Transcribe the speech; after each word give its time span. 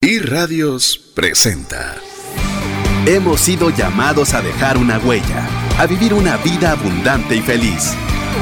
Y 0.00 0.20
Radios 0.20 0.96
presenta. 1.16 1.96
Hemos 3.04 3.40
sido 3.40 3.70
llamados 3.70 4.32
a 4.32 4.40
dejar 4.40 4.78
una 4.78 4.96
huella, 4.98 5.48
a 5.76 5.86
vivir 5.86 6.14
una 6.14 6.36
vida 6.36 6.70
abundante 6.70 7.34
y 7.34 7.40
feliz. 7.40 7.94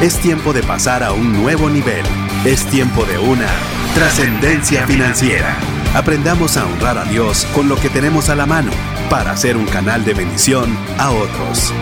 Es 0.02 0.18
tiempo 0.18 0.52
de 0.52 0.62
pasar 0.62 1.02
a 1.02 1.12
un 1.12 1.32
nuevo 1.32 1.70
nivel. 1.70 2.04
Es 2.44 2.66
tiempo 2.66 3.06
de 3.06 3.18
una 3.18 3.48
trascendencia 3.94 4.86
financiera. 4.86 5.56
Aprendamos 5.94 6.58
a 6.58 6.66
honrar 6.66 6.98
a 6.98 7.06
Dios 7.06 7.46
con 7.54 7.70
lo 7.70 7.76
que 7.76 7.88
tenemos 7.88 8.28
a 8.28 8.36
la 8.36 8.44
mano 8.44 8.70
para 9.08 9.34
ser 9.34 9.56
un 9.56 9.64
canal 9.64 10.04
de 10.04 10.12
bendición 10.12 10.76
a 10.98 11.10
otros. 11.10 11.72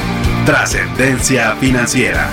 Trascendencia 0.47 1.57
financiera. 1.57 2.33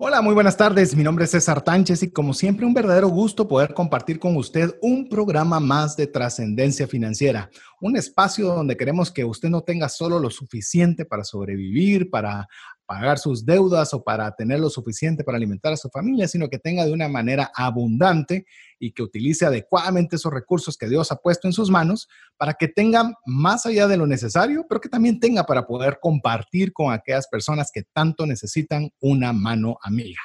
Hola, 0.00 0.22
muy 0.22 0.32
buenas 0.32 0.56
tardes. 0.56 0.94
Mi 0.94 1.02
nombre 1.02 1.24
es 1.24 1.32
César 1.32 1.60
Tánchez 1.60 2.04
y 2.04 2.12
como 2.12 2.32
siempre 2.32 2.64
un 2.64 2.72
verdadero 2.72 3.08
gusto 3.08 3.48
poder 3.48 3.74
compartir 3.74 4.20
con 4.20 4.36
usted 4.36 4.78
un 4.80 5.08
programa 5.08 5.58
más 5.58 5.96
de 5.96 6.06
trascendencia 6.06 6.86
financiera, 6.86 7.50
un 7.80 7.96
espacio 7.96 8.46
donde 8.46 8.76
queremos 8.76 9.10
que 9.10 9.24
usted 9.24 9.48
no 9.48 9.62
tenga 9.62 9.88
solo 9.88 10.20
lo 10.20 10.30
suficiente 10.30 11.04
para 11.04 11.24
sobrevivir, 11.24 12.10
para 12.10 12.46
pagar 12.88 13.18
sus 13.18 13.44
deudas 13.44 13.92
o 13.92 14.02
para 14.02 14.34
tener 14.34 14.60
lo 14.60 14.70
suficiente 14.70 15.22
para 15.22 15.36
alimentar 15.36 15.74
a 15.74 15.76
su 15.76 15.90
familia, 15.90 16.26
sino 16.26 16.48
que 16.48 16.58
tenga 16.58 16.86
de 16.86 16.92
una 16.92 17.06
manera 17.06 17.52
abundante 17.54 18.46
y 18.78 18.92
que 18.92 19.02
utilice 19.02 19.44
adecuadamente 19.44 20.16
esos 20.16 20.32
recursos 20.32 20.78
que 20.78 20.88
Dios 20.88 21.12
ha 21.12 21.16
puesto 21.16 21.46
en 21.46 21.52
sus 21.52 21.70
manos 21.70 22.08
para 22.38 22.54
que 22.54 22.66
tenga 22.66 23.12
más 23.26 23.66
allá 23.66 23.88
de 23.88 23.98
lo 23.98 24.06
necesario, 24.06 24.64
pero 24.66 24.80
que 24.80 24.88
también 24.88 25.20
tenga 25.20 25.44
para 25.44 25.66
poder 25.66 25.98
compartir 26.00 26.72
con 26.72 26.90
aquellas 26.90 27.28
personas 27.28 27.70
que 27.70 27.82
tanto 27.92 28.24
necesitan 28.24 28.90
una 29.00 29.34
mano 29.34 29.76
amiga. 29.82 30.20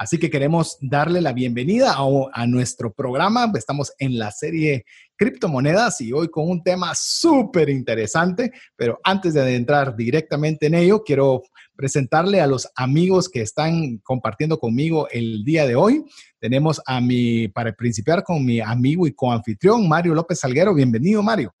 Así 0.00 0.18
que 0.18 0.30
queremos 0.30 0.78
darle 0.80 1.20
la 1.20 1.34
bienvenida 1.34 1.94
a, 2.32 2.46
nuestro 2.46 2.90
programa. 2.90 3.52
Estamos 3.54 3.92
en 3.98 4.18
la 4.18 4.30
serie 4.30 4.86
criptomonedas 5.14 6.00
y 6.00 6.10
hoy 6.14 6.28
con 6.28 6.48
un 6.48 6.62
tema 6.62 6.94
súper 6.94 7.68
interesante, 7.68 8.50
pero 8.76 8.98
antes 9.04 9.34
de 9.34 9.54
entrar 9.54 9.94
directamente 9.94 10.68
en 10.68 10.74
ello, 10.74 11.04
quiero 11.04 11.42
presentarle 11.80 12.42
a 12.42 12.46
los 12.46 12.68
amigos 12.76 13.26
que 13.30 13.40
están 13.40 13.96
compartiendo 14.02 14.58
conmigo 14.58 15.08
el 15.10 15.42
día 15.44 15.66
de 15.66 15.76
hoy. 15.76 16.04
Tenemos 16.38 16.78
a 16.84 17.00
mi, 17.00 17.48
para 17.48 17.72
principiar 17.72 18.22
con 18.22 18.44
mi 18.44 18.60
amigo 18.60 19.06
y 19.06 19.14
coanfitrión, 19.14 19.88
Mario 19.88 20.14
López 20.14 20.40
Salguero. 20.40 20.74
Bienvenido, 20.74 21.22
Mario. 21.22 21.54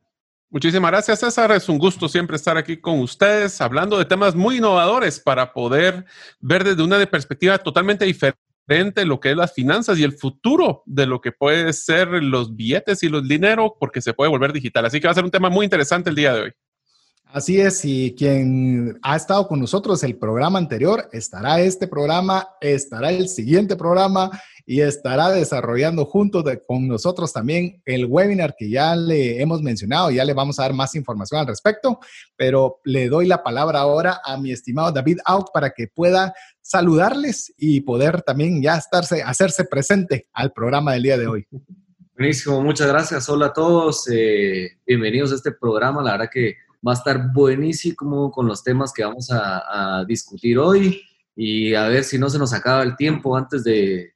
Muchísimas 0.50 0.90
gracias, 0.90 1.20
César. 1.20 1.52
Es 1.52 1.70
un 1.70 1.78
gusto 1.78 2.06
siempre 2.06 2.36
estar 2.36 2.58
aquí 2.58 2.76
con 2.76 3.00
ustedes 3.00 3.62
hablando 3.62 3.96
de 3.96 4.04
temas 4.04 4.34
muy 4.34 4.58
innovadores 4.58 5.18
para 5.18 5.54
poder 5.54 6.04
ver 6.38 6.64
desde 6.64 6.82
una 6.82 6.98
perspectiva 7.06 7.56
totalmente 7.56 8.04
diferente 8.04 9.06
lo 9.06 9.20
que 9.20 9.30
es 9.30 9.36
las 9.38 9.54
finanzas 9.54 9.98
y 9.98 10.02
el 10.02 10.12
futuro 10.12 10.82
de 10.84 11.06
lo 11.06 11.22
que 11.22 11.32
puede 11.32 11.72
ser 11.72 12.08
los 12.08 12.54
billetes 12.54 13.02
y 13.02 13.08
los 13.08 13.26
dinero 13.26 13.74
porque 13.80 14.02
se 14.02 14.12
puede 14.12 14.28
volver 14.28 14.52
digital. 14.52 14.84
Así 14.84 15.00
que 15.00 15.06
va 15.06 15.12
a 15.12 15.14
ser 15.14 15.24
un 15.24 15.30
tema 15.30 15.48
muy 15.48 15.64
interesante 15.64 16.10
el 16.10 16.16
día 16.16 16.34
de 16.34 16.40
hoy. 16.42 16.52
Así 17.32 17.60
es, 17.60 17.84
y 17.84 18.16
quien 18.18 18.98
ha 19.02 19.14
estado 19.14 19.46
con 19.46 19.60
nosotros 19.60 20.02
el 20.02 20.16
programa 20.16 20.58
anterior, 20.58 21.08
estará 21.12 21.60
este 21.60 21.86
programa, 21.86 22.48
estará 22.60 23.12
el 23.12 23.28
siguiente 23.28 23.76
programa 23.76 24.30
y 24.66 24.80
estará 24.80 25.30
desarrollando 25.30 26.06
junto 26.06 26.42
con 26.66 26.88
nosotros 26.88 27.32
también 27.32 27.80
el 27.84 28.06
webinar 28.06 28.56
que 28.58 28.68
ya 28.68 28.96
le 28.96 29.40
hemos 29.40 29.62
mencionado, 29.62 30.10
ya 30.10 30.24
le 30.24 30.34
vamos 30.34 30.58
a 30.58 30.62
dar 30.62 30.72
más 30.72 30.96
información 30.96 31.40
al 31.40 31.46
respecto, 31.46 32.00
pero 32.36 32.80
le 32.82 33.08
doy 33.08 33.28
la 33.28 33.44
palabra 33.44 33.78
ahora 33.78 34.20
a 34.24 34.36
mi 34.36 34.50
estimado 34.50 34.90
David 34.90 35.18
Auk 35.24 35.52
para 35.54 35.70
que 35.70 35.86
pueda 35.86 36.34
saludarles 36.60 37.54
y 37.56 37.82
poder 37.82 38.22
también 38.22 38.60
ya 38.60 38.76
estarse, 38.76 39.22
hacerse 39.22 39.64
presente 39.64 40.26
al 40.32 40.52
programa 40.52 40.94
del 40.94 41.04
día 41.04 41.16
de 41.16 41.28
hoy. 41.28 41.46
Buenísimo, 42.16 42.60
muchas 42.60 42.88
gracias. 42.88 43.28
Hola 43.28 43.46
a 43.46 43.52
todos, 43.52 44.08
eh, 44.12 44.78
bienvenidos 44.84 45.30
a 45.30 45.36
este 45.36 45.52
programa. 45.52 46.02
La 46.02 46.12
verdad 46.12 46.30
que 46.32 46.56
Va 46.86 46.92
a 46.92 46.94
estar 46.94 47.32
buenísimo 47.32 48.30
con 48.30 48.46
los 48.46 48.62
temas 48.62 48.92
que 48.92 49.04
vamos 49.04 49.28
a, 49.30 50.04
discutir 50.06 50.58
hoy 50.58 51.02
y 51.36 51.74
a 51.74 51.88
ver 51.88 52.04
si 52.04 52.18
no 52.18 52.28
se 52.30 52.38
nos 52.38 52.52
acaba 52.52 52.82
el 52.82 52.96
tiempo 52.96 53.36
antes 53.36 53.64
de, 53.64 54.12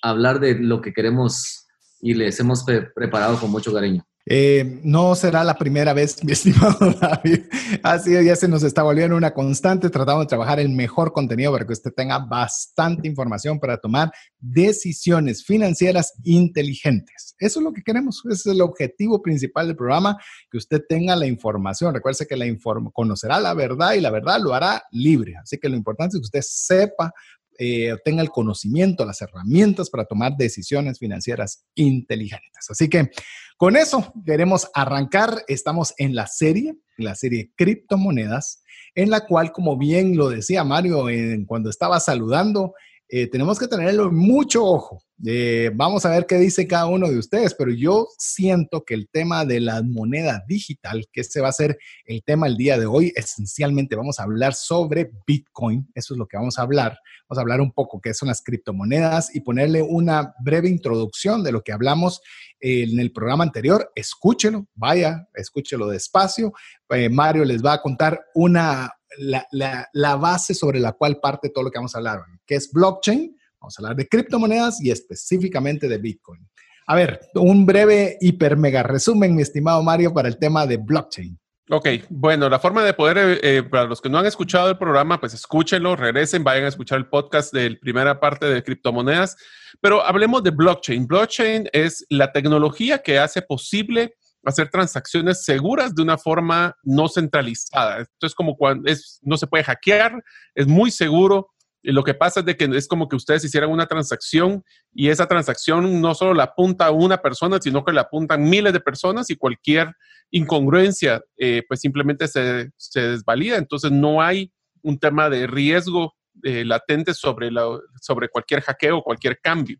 hablar 0.00 0.40
de 0.40 0.54
lo 0.54 0.80
que 0.80 0.92
queremos 0.92 1.66
y 2.00 2.14
les 2.14 2.40
hemos 2.40 2.64
preparado 2.94 3.38
con 3.38 3.50
mucho 3.50 3.72
cariño. 3.72 4.04
Eh, 4.24 4.80
no 4.84 5.16
será 5.16 5.42
la 5.42 5.58
primera 5.58 5.92
vez, 5.92 6.22
mi 6.24 6.32
estimado 6.32 6.90
David. 7.00 7.40
Así 7.82 8.12
ya 8.24 8.36
se 8.36 8.48
nos 8.48 8.62
está 8.62 8.82
volviendo 8.82 9.16
una 9.16 9.34
constante. 9.34 9.90
Tratamos 9.90 10.24
de 10.24 10.28
trabajar 10.28 10.60
el 10.60 10.68
mejor 10.68 11.12
contenido 11.12 11.52
para 11.52 11.66
que 11.66 11.72
usted 11.72 11.92
tenga 11.92 12.18
bastante 12.18 13.08
información 13.08 13.58
para 13.58 13.78
tomar 13.78 14.12
decisiones 14.38 15.44
financieras 15.44 16.12
inteligentes. 16.22 17.34
Eso 17.38 17.60
es 17.60 17.64
lo 17.64 17.72
que 17.72 17.82
queremos. 17.82 18.22
Ese 18.24 18.50
es 18.50 18.54
el 18.54 18.60
objetivo 18.60 19.20
principal 19.20 19.66
del 19.66 19.76
programa, 19.76 20.16
que 20.50 20.58
usted 20.58 20.82
tenga 20.88 21.16
la 21.16 21.26
información. 21.26 21.92
Recuerde 21.92 22.26
que 22.26 22.36
la 22.36 22.46
conocerá 22.92 23.40
la 23.40 23.54
verdad 23.54 23.94
y 23.94 24.00
la 24.00 24.10
verdad 24.10 24.38
lo 24.40 24.54
hará 24.54 24.84
libre. 24.92 25.34
Así 25.42 25.58
que 25.58 25.68
lo 25.68 25.76
importante 25.76 26.16
es 26.16 26.20
que 26.20 26.38
usted 26.38 26.42
sepa 26.42 27.12
eh, 27.58 27.94
tenga 28.04 28.22
el 28.22 28.30
conocimiento, 28.30 29.04
las 29.04 29.22
herramientas 29.22 29.90
para 29.90 30.04
tomar 30.04 30.36
decisiones 30.36 30.98
financieras 30.98 31.64
inteligentes. 31.74 32.70
Así 32.70 32.88
que 32.88 33.10
con 33.56 33.76
eso 33.76 34.12
queremos 34.26 34.68
arrancar. 34.74 35.44
Estamos 35.46 35.94
en 35.98 36.14
la 36.14 36.26
serie, 36.26 36.74
la 36.96 37.14
serie 37.14 37.52
criptomonedas, 37.56 38.62
en 38.94 39.10
la 39.10 39.26
cual, 39.26 39.52
como 39.52 39.78
bien 39.78 40.16
lo 40.16 40.28
decía 40.28 40.64
Mario 40.64 41.06
cuando 41.46 41.70
estaba 41.70 42.00
saludando, 42.00 42.74
eh, 43.14 43.26
tenemos 43.26 43.58
que 43.58 43.68
tenerlo 43.68 44.10
mucho 44.10 44.64
ojo. 44.64 45.02
Eh, 45.22 45.70
vamos 45.74 46.06
a 46.06 46.10
ver 46.10 46.24
qué 46.24 46.36
dice 46.36 46.66
cada 46.66 46.86
uno 46.86 47.10
de 47.10 47.18
ustedes, 47.18 47.54
pero 47.54 47.70
yo 47.70 48.08
siento 48.16 48.84
que 48.86 48.94
el 48.94 49.10
tema 49.12 49.44
de 49.44 49.60
la 49.60 49.82
moneda 49.82 50.42
digital, 50.48 51.04
que 51.12 51.20
ese 51.20 51.42
va 51.42 51.48
a 51.48 51.52
ser 51.52 51.76
el 52.06 52.22
tema 52.24 52.46
el 52.46 52.56
día 52.56 52.78
de 52.78 52.86
hoy, 52.86 53.12
esencialmente 53.14 53.96
vamos 53.96 54.18
a 54.18 54.22
hablar 54.22 54.54
sobre 54.54 55.10
Bitcoin, 55.26 55.86
eso 55.94 56.14
es 56.14 56.18
lo 56.18 56.26
que 56.26 56.38
vamos 56.38 56.58
a 56.58 56.62
hablar. 56.62 56.96
Vamos 57.28 57.38
a 57.38 57.42
hablar 57.42 57.60
un 57.60 57.72
poco 57.72 58.00
qué 58.00 58.14
son 58.14 58.28
las 58.28 58.42
criptomonedas 58.42 59.34
y 59.36 59.40
ponerle 59.40 59.82
una 59.82 60.32
breve 60.42 60.70
introducción 60.70 61.44
de 61.44 61.52
lo 61.52 61.62
que 61.62 61.72
hablamos 61.72 62.22
en 62.60 62.98
el 62.98 63.12
programa 63.12 63.44
anterior. 63.44 63.92
Escúchelo, 63.94 64.68
vaya, 64.74 65.28
escúchelo 65.34 65.88
despacio. 65.88 66.52
Eh, 66.88 67.10
Mario 67.10 67.44
les 67.44 67.62
va 67.62 67.74
a 67.74 67.82
contar 67.82 68.20
una, 68.34 68.90
la, 69.18 69.88
la 69.92 70.16
base 70.16 70.54
sobre 70.54 70.80
la 70.80 70.92
cual 70.92 71.18
parte 71.20 71.50
todo 71.50 71.64
lo 71.64 71.70
que 71.70 71.78
vamos 71.78 71.94
a 71.94 71.98
hablar, 71.98 72.20
que 72.46 72.56
es 72.56 72.70
blockchain 72.72 73.36
Vamos 73.62 73.78
a 73.78 73.82
hablar 73.82 73.96
de 73.96 74.08
criptomonedas 74.08 74.82
y 74.82 74.90
específicamente 74.90 75.86
de 75.86 75.98
Bitcoin. 75.98 76.48
A 76.88 76.96
ver, 76.96 77.20
un 77.34 77.64
breve 77.64 78.18
hiper 78.20 78.56
mega 78.56 78.82
resumen, 78.82 79.36
mi 79.36 79.42
estimado 79.42 79.80
Mario, 79.84 80.12
para 80.12 80.26
el 80.26 80.36
tema 80.36 80.66
de 80.66 80.78
blockchain. 80.78 81.38
Ok, 81.70 81.88
bueno, 82.10 82.48
la 82.48 82.58
forma 82.58 82.82
de 82.82 82.92
poder, 82.92 83.18
eh, 83.18 83.38
eh, 83.40 83.62
para 83.62 83.84
los 83.84 84.00
que 84.00 84.08
no 84.08 84.18
han 84.18 84.26
escuchado 84.26 84.68
el 84.68 84.78
programa, 84.78 85.20
pues 85.20 85.32
escúchenlo, 85.32 85.94
regresen, 85.94 86.42
vayan 86.42 86.64
a 86.64 86.68
escuchar 86.68 86.98
el 86.98 87.06
podcast 87.06 87.54
de 87.54 87.70
la 87.70 87.78
primera 87.80 88.18
parte 88.18 88.46
de 88.46 88.64
criptomonedas, 88.64 89.36
pero 89.80 90.04
hablemos 90.04 90.42
de 90.42 90.50
blockchain. 90.50 91.06
Blockchain 91.06 91.68
es 91.72 92.04
la 92.10 92.32
tecnología 92.32 92.98
que 92.98 93.20
hace 93.20 93.42
posible 93.42 94.16
hacer 94.44 94.68
transacciones 94.68 95.44
seguras 95.44 95.94
de 95.94 96.02
una 96.02 96.18
forma 96.18 96.76
no 96.82 97.08
centralizada. 97.08 98.00
Esto 98.02 98.26
es 98.26 98.34
como 98.34 98.56
cuando 98.56 98.90
es, 98.90 99.18
no 99.22 99.36
se 99.36 99.46
puede 99.46 99.64
hackear, 99.64 100.22
es 100.54 100.66
muy 100.66 100.90
seguro, 100.90 101.52
lo 101.82 102.04
que 102.04 102.14
pasa 102.14 102.40
es 102.40 102.46
de 102.46 102.56
que 102.56 102.64
es 102.64 102.86
como 102.86 103.08
que 103.08 103.16
ustedes 103.16 103.44
hicieran 103.44 103.70
una 103.70 103.86
transacción 103.86 104.64
y 104.92 105.08
esa 105.08 105.26
transacción 105.26 106.00
no 106.00 106.14
solo 106.14 106.32
la 106.32 106.44
apunta 106.44 106.90
una 106.92 107.18
persona, 107.18 107.58
sino 107.60 107.84
que 107.84 107.92
la 107.92 108.02
apuntan 108.02 108.48
miles 108.48 108.72
de 108.72 108.80
personas 108.80 109.30
y 109.30 109.36
cualquier 109.36 109.92
incongruencia 110.30 111.22
eh, 111.36 111.62
pues 111.66 111.80
simplemente 111.80 112.28
se, 112.28 112.70
desvalida. 112.94 113.56
Entonces 113.56 113.90
no 113.90 114.22
hay 114.22 114.52
un 114.82 114.98
tema 114.98 115.28
de 115.28 115.48
riesgo 115.48 116.14
eh, 116.44 116.64
latente 116.64 117.14
sobre, 117.14 117.50
la, 117.50 117.66
sobre 118.00 118.28
cualquier 118.28 118.62
hackeo 118.62 119.02
cualquier 119.02 119.40
cambio. 119.40 119.78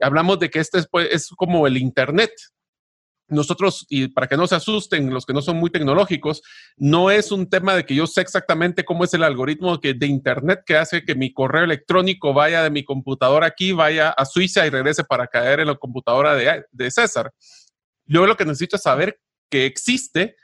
Hablamos 0.00 0.38
de 0.38 0.48
que 0.48 0.58
este 0.58 0.78
es, 0.78 0.88
pues, 0.90 1.08
es 1.10 1.28
como 1.36 1.66
el 1.66 1.76
Internet 1.76 2.32
nosotros, 3.32 3.86
y 3.88 4.08
para 4.08 4.26
que 4.26 4.36
no 4.36 4.46
se 4.46 4.54
asusten 4.54 5.12
los 5.12 5.26
que 5.26 5.32
no 5.32 5.42
son 5.42 5.56
muy 5.56 5.70
tecnológicos, 5.70 6.42
no 6.76 7.10
es 7.10 7.32
un 7.32 7.48
tema 7.48 7.74
de 7.74 7.84
que 7.84 7.94
yo 7.94 8.06
sé 8.06 8.20
exactamente 8.20 8.84
cómo 8.84 9.04
es 9.04 9.14
el 9.14 9.24
algoritmo 9.24 9.78
de 9.78 10.06
Internet 10.06 10.62
que 10.64 10.76
hace 10.76 11.04
que 11.04 11.14
mi 11.14 11.32
correo 11.32 11.64
electrónico 11.64 12.32
vaya 12.32 12.62
de 12.62 12.70
mi 12.70 12.84
computadora 12.84 13.46
aquí, 13.46 13.72
vaya 13.72 14.10
a 14.10 14.24
Suiza 14.24 14.66
y 14.66 14.70
regrese 14.70 15.04
para 15.04 15.26
caer 15.26 15.60
en 15.60 15.68
la 15.68 15.74
computadora 15.74 16.34
de, 16.34 16.64
de 16.70 16.90
César. 16.90 17.32
Yo 18.04 18.26
lo 18.26 18.36
que 18.36 18.44
necesito 18.44 18.76
es 18.76 18.82
saber 18.82 19.18
que 19.50 19.66
existe, 19.66 20.36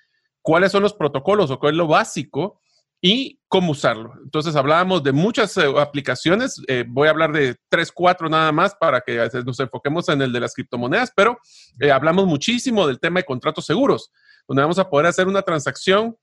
cuáles 0.42 0.72
son 0.72 0.82
los 0.82 0.94
protocolos 0.94 1.50
o 1.50 1.58
cuál 1.58 1.74
es 1.74 1.78
lo 1.78 1.86
básico 1.86 2.60
y 3.00 3.38
cómo 3.48 3.72
usarlo. 3.72 4.14
Entonces 4.22 4.56
hablábamos 4.56 5.02
de 5.02 5.12
muchas 5.12 5.56
eh, 5.56 5.64
aplicaciones, 5.78 6.60
eh, 6.66 6.84
voy 6.86 7.08
a 7.08 7.10
hablar 7.10 7.32
de 7.32 7.56
tres, 7.68 7.92
cuatro 7.92 8.28
nada 8.28 8.50
más 8.52 8.74
para 8.74 9.00
que 9.00 9.28
nos 9.44 9.60
enfoquemos 9.60 10.08
en 10.08 10.20
el 10.22 10.32
de 10.32 10.40
las 10.40 10.54
criptomonedas, 10.54 11.12
pero 11.14 11.38
eh, 11.80 11.90
hablamos 11.90 12.26
muchísimo 12.26 12.86
del 12.86 12.98
tema 12.98 13.20
de 13.20 13.24
contratos 13.24 13.66
seguros, 13.66 14.10
donde 14.46 14.62
vamos 14.62 14.78
a 14.78 14.88
poder 14.88 15.06
hacer 15.06 15.26
una 15.28 15.42
transacción 15.42 16.16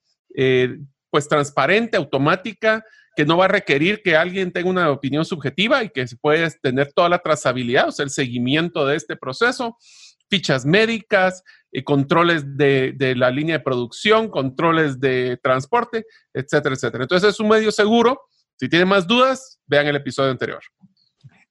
pues 1.09 1.29
transparente, 1.29 1.95
automática 1.95 2.83
que 3.15 3.25
no 3.25 3.37
va 3.37 3.45
a 3.45 3.47
requerir 3.47 4.01
que 4.03 4.17
alguien 4.17 4.51
tenga 4.51 4.69
una 4.69 4.89
opinión 4.91 5.23
subjetiva 5.23 5.81
y 5.81 5.89
que 5.89 6.05
se 6.05 6.17
puede 6.17 6.51
tener 6.61 6.91
toda 6.91 7.07
la 7.07 7.19
trazabilidad, 7.19 7.87
o 7.87 7.91
sea, 7.93 8.03
el 8.03 8.09
seguimiento 8.09 8.85
de 8.85 8.97
este 8.97 9.15
proceso, 9.15 9.77
fichas 10.29 10.65
médicas, 10.65 11.41
y 11.75 11.83
controles 11.83 12.57
de, 12.57 12.93
de, 12.95 13.15
la 13.15 13.29
línea 13.29 13.57
de 13.57 13.63
producción, 13.63 14.29
controles 14.29 14.99
de 15.01 15.37
transporte, 15.43 16.05
etcétera, 16.33 16.73
etcétera. 16.73 17.03
Entonces 17.03 17.31
es 17.31 17.39
un 17.41 17.49
medio 17.49 17.69
seguro. 17.69 18.21
Si 18.57 18.69
tienen 18.69 18.87
más 18.87 19.05
dudas, 19.05 19.59
vean 19.67 19.85
el 19.87 19.97
episodio 19.97 20.31
anterior. 20.31 20.61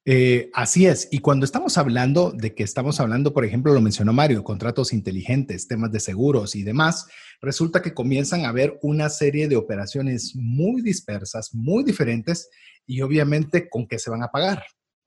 Eh, 0.07 0.51
así 0.55 0.87
es. 0.87 1.09
Y 1.11 1.19
cuando 1.19 1.45
estamos 1.45 1.77
hablando 1.77 2.31
de 2.31 2.55
que 2.55 2.63
estamos 2.63 3.01
hablando, 3.01 3.35
por 3.35 3.45
ejemplo, 3.45 3.75
lo 3.75 3.83
mencionó 3.83 4.15
Mario, 4.15 4.45
contratos 4.45 4.95
inteligentes, 4.95 5.69
temas 5.69 5.93
de 5.93 6.01
seguros 6.01 6.57
y 6.57 6.63
demás, 6.63 7.07
resulta 7.43 7.83
que 7.83 7.93
comienzan 7.93 8.47
a 8.47 8.49
haber 8.49 8.79
una 8.81 9.11
serie 9.11 9.47
de 9.47 9.57
operaciones 9.57 10.35
muy 10.35 10.81
dispersas, 10.81 11.55
muy 11.55 11.85
diferentes 11.85 12.49
y 12.87 13.03
obviamente 13.03 13.69
con 13.69 13.87
qué 13.87 13.99
se 13.99 14.11
van 14.11 14.23
a 14.23 14.29
pagar. 14.29 14.63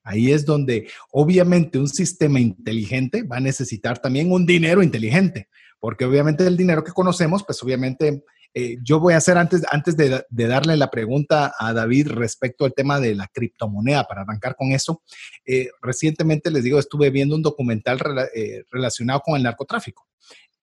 Ahí 0.07 0.31
es 0.31 0.45
donde 0.45 0.87
obviamente 1.11 1.77
un 1.77 1.89
sistema 1.89 2.39
inteligente 2.39 3.23
va 3.23 3.37
a 3.37 3.41
necesitar 3.41 3.99
también 3.99 4.31
un 4.31 4.45
dinero 4.45 4.81
inteligente, 4.81 5.49
porque 5.81 6.05
obviamente 6.05 6.47
el 6.47 6.55
dinero 6.55 6.81
que 6.81 6.93
conocemos, 6.93 7.43
pues 7.43 7.61
obviamente 7.61 8.23
eh, 8.53 8.77
yo 8.81 9.01
voy 9.01 9.15
a 9.15 9.17
hacer 9.17 9.37
antes, 9.37 9.63
antes 9.69 9.97
de, 9.97 10.23
darle 10.29 10.77
la 10.77 10.89
pregunta 10.89 11.53
a 11.59 11.73
David 11.73 12.07
respecto 12.07 12.63
al 12.63 12.73
tema 12.73 13.01
de 13.01 13.15
la 13.15 13.27
criptomoneda, 13.27 14.05
para 14.05 14.21
arrancar 14.21 14.55
con 14.55 14.71
eso, 14.71 15.03
eh, 15.45 15.67
recientemente 15.81 16.51
les 16.51 16.63
digo, 16.63 16.79
estuve 16.79 17.09
viendo 17.09 17.35
un 17.35 17.41
documental 17.41 17.99
eh, 18.33 18.63
relacionado 18.71 19.19
con 19.19 19.35
el 19.35 19.43
narcotráfico. 19.43 20.07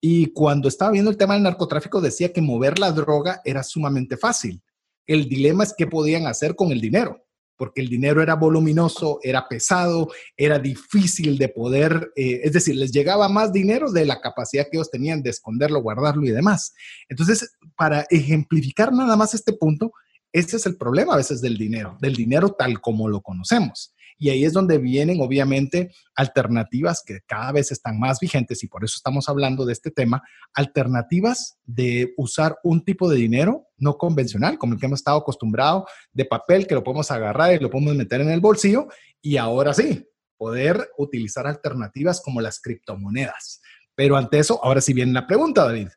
Y 0.01 0.33
cuando 0.33 0.69
estaba 0.69 0.91
viendo 0.91 1.11
el 1.11 1.19
tema 1.19 1.35
del 1.35 1.43
narcotráfico 1.43 2.01
decía 2.01 2.33
que 2.33 2.41
mover 2.41 2.79
la 2.79 2.93
droga 2.93 3.43
era 3.45 3.63
sumamente 3.63 4.17
fácil. 4.17 4.63
El 5.07 5.29
dilema 5.29 5.65
es 5.65 5.75
qué 5.77 5.87
podían 5.87 6.27
hacer 6.27 6.55
con 6.57 6.73
el 6.73 6.81
dinero 6.81 7.24
porque 7.57 7.81
el 7.81 7.89
dinero 7.89 8.23
era 8.23 8.35
voluminoso, 8.35 9.19
era 9.23 9.49
pesado, 9.49 10.11
era 10.37 10.59
difícil 10.59 11.39
de 11.39 11.49
poder, 11.49 12.13
eh, 12.17 12.41
es 12.45 12.53
decir, 12.53 12.77
les 12.77 12.93
llegaba 12.93 13.29
más 13.29 13.53
dinero 13.53 13.91
de 13.91 14.05
la 14.05 14.21
capacidad 14.21 14.65
que 14.65 14.77
ellos 14.77 14.91
tenían 14.91 15.23
de 15.23 15.31
esconderlo, 15.31 15.83
guardarlo 15.83 16.25
y 16.25 16.31
demás. 16.31 16.75
Entonces, 17.09 17.57
para 17.77 18.07
ejemplificar 18.11 18.93
nada 18.93 19.17
más 19.17 19.35
este 19.35 19.53
punto, 19.53 19.93
ese 20.33 20.57
es 20.57 20.67
el 20.67 20.77
problema 20.77 21.15
a 21.15 21.19
veces 21.19 21.41
del 21.41 21.57
dinero, 21.57 21.97
del 22.01 22.17
dinero 22.17 22.51
tal 22.51 22.81
como 22.81 23.09
lo 23.09 23.21
conocemos. 23.21 23.94
Y 24.17 24.31
ahí 24.31 24.45
es 24.45 24.53
donde 24.53 24.79
vienen, 24.79 25.21
obviamente, 25.21 25.93
alternativas 26.15 27.03
que 27.05 27.21
cada 27.27 27.53
vez 27.53 27.73
están 27.73 27.99
más 27.99 28.21
vigentes 28.21 28.63
y 28.63 28.69
por 28.69 28.85
eso 28.85 28.95
estamos 28.97 29.29
hablando 29.29 29.65
de 29.67 29.73
este 29.73 29.91
tema, 29.91 30.23
alternativas 30.55 31.59
de 31.65 32.15
usar 32.17 32.57
un 32.63 32.85
tipo 32.85 33.09
de 33.09 33.17
dinero 33.17 33.67
no 33.77 33.99
convencional, 33.99 34.59
como 34.59 34.75
el 34.75 34.81
que 34.81 34.87
hemos 34.87 35.01
estado 35.01 35.19
acostumbrados, 35.19 35.85
de 36.13 36.25
papel 36.25 36.67
que 36.67 36.75
lo 36.75 36.85
podemos 36.85 37.11
agarrar 37.11 37.55
y 37.55 37.59
lo 37.59 37.71
podemos 37.71 37.95
meter 37.95 38.21
en 38.21 38.31
el 38.31 38.41
bolsillo 38.41 38.89
y 39.21 39.37
ahora 39.37 39.75
sí, 39.75 40.07
poder 40.37 40.91
utilizar 40.99 41.47
alternativas 41.47 42.21
como 42.21 42.41
las 42.41 42.61
criptomonedas. 42.61 43.61
Pero 43.95 44.17
ante 44.17 44.39
eso, 44.39 44.63
ahora 44.63 44.81
sí 44.81 44.93
viene 44.93 45.13
la 45.13 45.27
pregunta, 45.27 45.65
David. 45.65 45.89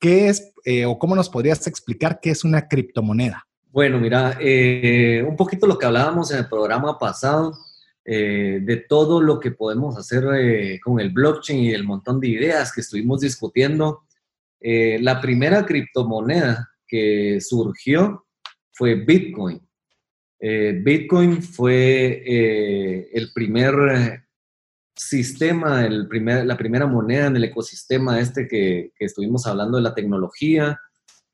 ¿Qué 0.00 0.28
es 0.28 0.52
eh, 0.64 0.84
o 0.84 0.98
cómo 0.98 1.14
nos 1.14 1.30
podrías 1.30 1.66
explicar 1.66 2.18
qué 2.20 2.30
es 2.30 2.44
una 2.44 2.68
criptomoneda? 2.68 3.46
Bueno, 3.74 3.98
mira, 3.98 4.38
eh, 4.40 5.20
un 5.26 5.34
poquito 5.34 5.66
lo 5.66 5.76
que 5.76 5.86
hablábamos 5.86 6.30
en 6.30 6.38
el 6.38 6.48
programa 6.48 6.96
pasado, 6.96 7.58
eh, 8.04 8.60
de 8.62 8.76
todo 8.76 9.20
lo 9.20 9.40
que 9.40 9.50
podemos 9.50 9.98
hacer 9.98 10.22
eh, 10.32 10.78
con 10.80 11.00
el 11.00 11.10
blockchain 11.10 11.58
y 11.58 11.72
el 11.72 11.82
montón 11.82 12.20
de 12.20 12.28
ideas 12.28 12.72
que 12.72 12.82
estuvimos 12.82 13.22
discutiendo. 13.22 14.04
la 14.60 15.20
primera 15.20 15.66
criptomoneda 15.66 16.70
que 16.86 17.40
surgió 17.40 18.26
fue 18.70 18.94
Bitcoin. 18.94 19.60
Bitcoin 20.38 21.42
fue 21.42 22.22
el 23.12 23.32
primer 23.34 23.74
sistema, 24.94 25.84
el 25.84 26.06
primer, 26.06 26.46
la 26.46 26.56
primera 26.56 26.86
moneda 26.86 27.26
en 27.26 27.36
el 27.36 27.44
ecosistema 27.44 28.20
este 28.20 28.46
que, 28.46 28.92
que 28.96 29.06
estuvimos 29.06 29.48
hablando 29.48 29.78
de 29.78 29.82
la 29.82 29.94
tecnología, 29.94 30.78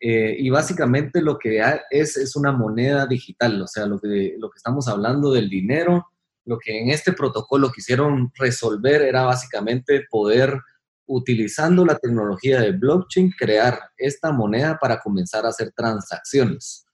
eh, 0.01 0.35
y 0.39 0.49
básicamente 0.49 1.21
lo 1.21 1.39
que 1.39 1.63
es 1.91 2.17
es 2.17 2.35
una 2.35 2.53
moneda 2.53 3.07
digital, 3.07 3.61
o 3.61 3.67
sea, 3.67 3.85
lo 3.85 4.01
que, 4.01 4.35
lo 4.39 4.51
que 4.51 4.57
estamos 4.57 4.89
hablando 4.89 5.31
del 5.31 5.51
dinero, 5.51 6.07
lo 6.47 6.59
que 6.59 6.81
en 6.81 6.89
este 6.89 7.13
protocolo 7.13 7.71
quisieron 7.71 8.33
resolver 8.35 9.03
era 9.03 9.25
básicamente 9.25 10.07
poder, 10.11 10.59
utilizando 11.07 11.85
la 11.85 11.99
tecnología 11.99 12.61
de 12.61 12.73
blockchain, 12.73 13.33
crear 13.39 13.79
esta 13.99 14.33
moneda 14.33 14.79
para 14.81 15.01
comenzar 15.01 15.45
a 15.45 15.51
hacer 15.51 15.71
transacciones. 15.73 16.87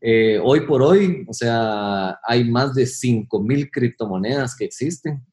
Eh, 0.00 0.40
hoy 0.42 0.60
por 0.60 0.82
hoy, 0.82 1.26
o 1.28 1.34
sea, 1.34 2.18
hay 2.22 2.48
más 2.48 2.74
de 2.74 2.84
5.000 2.84 3.70
criptomonedas 3.70 4.56
que 4.56 4.64
existen. 4.64 5.24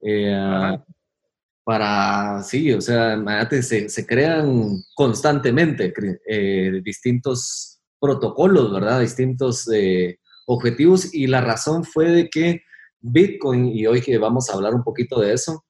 Eh, 0.00 0.78
para, 1.64 2.42
sí, 2.42 2.72
o 2.72 2.80
sea, 2.80 3.14
imagínate, 3.14 3.62
se, 3.62 3.88
se 3.88 4.06
crean 4.06 4.82
constantemente 4.94 5.92
eh, 6.26 6.80
distintos 6.84 7.80
protocolos, 8.00 8.72
¿verdad? 8.72 9.00
Distintos 9.00 9.68
eh, 9.72 10.18
objetivos 10.46 11.14
y 11.14 11.28
la 11.28 11.40
razón 11.40 11.84
fue 11.84 12.10
de 12.10 12.28
que 12.28 12.62
Bitcoin, 13.00 13.68
y 13.68 13.86
hoy 13.86 14.00
que 14.00 14.18
vamos 14.18 14.50
a 14.50 14.54
hablar 14.54 14.74
un 14.74 14.82
poquito 14.82 15.20
de 15.20 15.34
eso, 15.34 15.64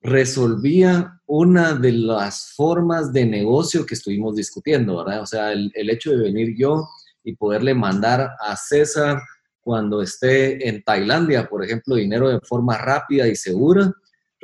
resolvía 0.00 1.20
una 1.26 1.74
de 1.74 1.92
las 1.92 2.52
formas 2.54 3.12
de 3.12 3.24
negocio 3.26 3.86
que 3.86 3.94
estuvimos 3.94 4.36
discutiendo, 4.36 4.98
¿verdad? 4.98 5.22
O 5.22 5.26
sea, 5.26 5.52
el, 5.52 5.70
el 5.74 5.90
hecho 5.90 6.10
de 6.10 6.22
venir 6.22 6.54
yo 6.56 6.86
y 7.22 7.36
poderle 7.36 7.74
mandar 7.74 8.30
a 8.40 8.56
César 8.56 9.20
cuando 9.60 10.02
esté 10.02 10.68
en 10.68 10.82
Tailandia, 10.82 11.48
por 11.48 11.64
ejemplo, 11.64 11.96
dinero 11.96 12.28
de 12.28 12.40
forma 12.40 12.76
rápida 12.76 13.26
y 13.26 13.34
segura, 13.34 13.94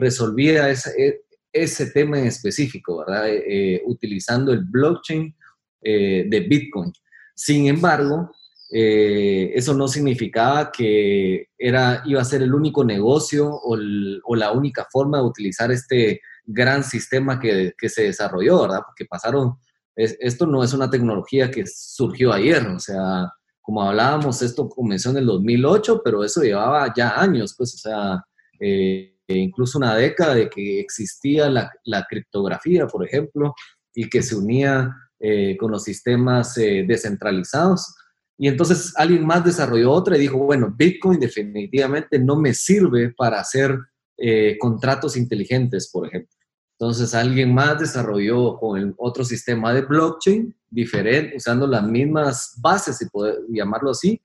resolvía 0.01 0.69
ese, 0.71 0.91
e, 0.99 1.21
ese 1.53 1.91
tema 1.91 2.19
en 2.19 2.27
específico, 2.27 2.99
¿verdad? 2.99 3.29
Eh, 3.29 3.45
eh, 3.47 3.83
utilizando 3.87 4.53
el 4.53 4.65
blockchain 4.65 5.35
eh, 5.83 6.27
de 6.29 6.41
Bitcoin. 6.41 6.93
Sin 7.35 7.67
embargo, 7.67 8.31
eso 8.73 9.75
no 9.75 9.89
significaba 9.89 10.71
que 10.71 11.49
era, 11.59 12.05
iba 12.07 12.21
a 12.21 12.25
ser 12.25 12.43
el 12.43 12.55
único 12.55 12.85
negocio 12.85 13.51
o, 13.51 14.37
la 14.37 14.53
única 14.53 14.87
forma 14.93 15.19
de 15.19 15.25
utilizar 15.25 15.73
este 15.73 16.21
gran 16.45 16.85
sistema 16.85 17.41
que, 17.41 17.73
se 17.89 18.05
desarrolló, 18.05 18.63
¿verdad? 18.63 18.83
Porque 18.87 19.07
pasaron, 19.07 19.57
esto 19.97 20.47
no 20.47 20.63
es 20.63 20.73
una 20.73 20.89
tecnología 20.89 21.51
que 21.51 21.65
surgió 21.67 22.33
ayer, 22.33 22.65
o 22.69 22.79
sea, 22.79 23.29
como 23.61 23.83
hablábamos, 23.83 24.41
esto 24.41 24.69
comenzó 24.69 25.11
en 25.11 25.17
el 25.17 25.27
2008, 25.27 26.03
pero 26.05 26.23
eso 26.23 26.41
llevaba 26.41 26.95
ya 26.97 27.21
años, 27.21 27.57
pues, 27.59 27.75
o 27.75 27.79
sea, 27.79 28.25
e 28.61 29.20
incluso 29.35 29.79
una 29.79 29.95
década 29.95 30.35
de 30.35 30.49
que 30.49 30.81
existía 30.81 31.49
la, 31.49 32.07
criptografía, 32.09 32.87
por 32.87 33.05
ejemplo, 33.05 33.55
y 33.95 34.09
que 34.09 34.23
se 34.23 34.37
unía 34.37 34.95
eh, 35.19 35.57
con 35.59 35.71
los 35.71 35.85
sistemas 35.85 36.57
eh, 36.59 36.85
descentralizados. 36.87 37.95
Y 38.39 38.49
entonces 38.49 38.95
alguien 38.97 39.27
más 39.27 39.45
desarrolló 39.45 39.93
otra 39.93 40.17
y 40.17 40.21
dijo, 40.21 40.39
bueno, 40.39 40.75
Bitcoin 40.77 41.21
definitivamente 41.21 42.19
no 42.19 42.37
me 42.37 42.55
sirve 42.55 43.13
para 43.13 43.41
hacer 43.41 43.79
eh, 44.17 44.57
contratos 44.59 45.17
inteligentes, 45.17 45.91
por 45.91 46.07
ejemplo. 46.07 46.35
Entonces 46.79 47.15
alguien 47.15 47.53
más 47.53 47.79
desarrolló 47.79 48.57
con 48.57 48.95
otro 48.97 49.23
sistema 49.23 49.75
de 49.75 49.83
blockchain 49.83 50.55
diferente, 50.71 51.37
usando 51.37 51.67
las 51.67 51.83
mismas 51.83 52.55
bases, 52.63 52.97
si 52.97 53.07
puedo 53.11 53.35
llamarlo 53.51 53.91
así, 53.91 54.19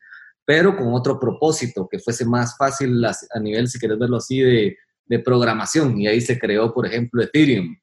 pero 0.45 0.77
con 0.77 0.93
otro 0.93 1.19
propósito, 1.19 1.87
que 1.91 1.99
fuese 1.99 2.23
más 2.23 2.55
fácil 2.55 3.03
a 3.03 3.39
nivel, 3.41 3.67
si 3.67 3.79
quieres 3.79 3.99
verlo 3.99 4.17
así, 4.17 4.39
de, 4.39 4.77
de 5.05 5.19
programación 5.19 5.99
y 5.99 6.07
ahí 6.07 6.21
se 6.21 6.39
creó, 6.39 6.73
por 6.73 6.85
ejemplo, 6.85 7.21
Ethereum. 7.21 7.75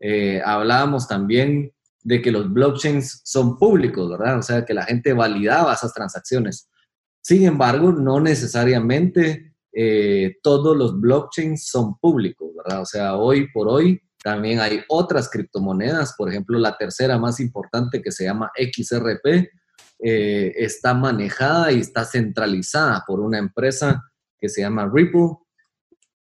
Eh, 0.00 0.40
hablábamos 0.44 1.08
también 1.08 1.72
de 2.02 2.22
que 2.22 2.30
los 2.30 2.52
blockchains 2.52 3.22
son 3.24 3.58
públicos, 3.58 4.08
¿verdad? 4.10 4.38
O 4.38 4.42
sea, 4.42 4.64
que 4.64 4.74
la 4.74 4.84
gente 4.84 5.12
validaba 5.12 5.74
esas 5.74 5.92
transacciones. 5.92 6.68
Sin 7.20 7.44
embargo, 7.44 7.92
no 7.92 8.20
necesariamente 8.20 9.54
eh, 9.72 10.36
todos 10.42 10.76
los 10.76 11.00
blockchains 11.00 11.66
son 11.66 11.98
públicos, 11.98 12.48
¿verdad? 12.56 12.82
O 12.82 12.86
sea, 12.86 13.16
hoy 13.16 13.50
por 13.52 13.68
hoy 13.68 14.00
también 14.22 14.60
hay 14.60 14.80
otras 14.88 15.28
criptomonedas, 15.28 16.14
por 16.16 16.28
ejemplo, 16.28 16.58
la 16.58 16.76
tercera 16.76 17.18
más 17.18 17.40
importante 17.40 18.02
que 18.02 18.10
se 18.10 18.24
llama 18.24 18.50
XRP, 18.56 19.50
eh, 19.98 20.52
está 20.56 20.94
manejada 20.94 21.72
y 21.72 21.80
está 21.80 22.04
centralizada 22.04 23.04
por 23.06 23.20
una 23.20 23.38
empresa 23.38 24.02
que 24.38 24.48
se 24.48 24.62
llama 24.62 24.90
Ripple, 24.92 25.36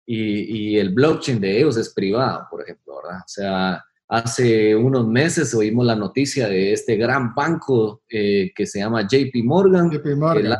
y, 0.06 0.76
el 0.76 0.92
blockchain 0.92 1.40
de 1.40 1.58
ellos 1.58 1.76
es 1.76 1.92
privado, 1.94 2.46
por 2.50 2.62
ejemplo, 2.62 2.96
¿verdad? 3.02 3.20
O 3.20 3.28
sea, 3.28 3.84
hace 4.08 4.74
unos 4.74 5.06
meses 5.06 5.54
oímos 5.54 5.86
la 5.86 5.94
noticia 5.94 6.48
de 6.48 6.72
este 6.72 6.96
gran 6.96 7.34
banco 7.34 8.02
eh, 8.08 8.50
que 8.54 8.66
se 8.66 8.80
llama 8.80 9.06
JP 9.06 9.44
Morgan, 9.44 9.90
JP 9.90 10.16
Morgan. 10.16 10.58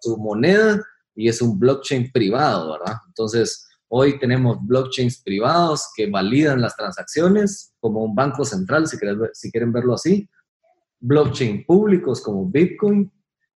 su 0.00 0.16
moneda 0.16 0.84
y 1.14 1.28
es 1.28 1.40
un 1.40 1.58
blockchain 1.58 2.10
privado, 2.10 2.72
¿verdad? 2.72 2.96
Entonces, 3.06 3.68
hoy 3.88 4.18
tenemos 4.18 4.58
blockchains 4.66 5.22
privados 5.22 5.88
que 5.96 6.08
validan 6.08 6.60
las 6.60 6.76
transacciones 6.76 7.74
como 7.80 8.04
un 8.04 8.14
banco 8.14 8.44
central, 8.44 8.86
si, 8.86 8.96
si 9.32 9.50
quieren 9.50 9.72
verlo 9.72 9.94
así, 9.94 10.28
blockchain 11.00 11.64
públicos 11.64 12.20
como 12.20 12.46
Bitcoin 12.46 13.10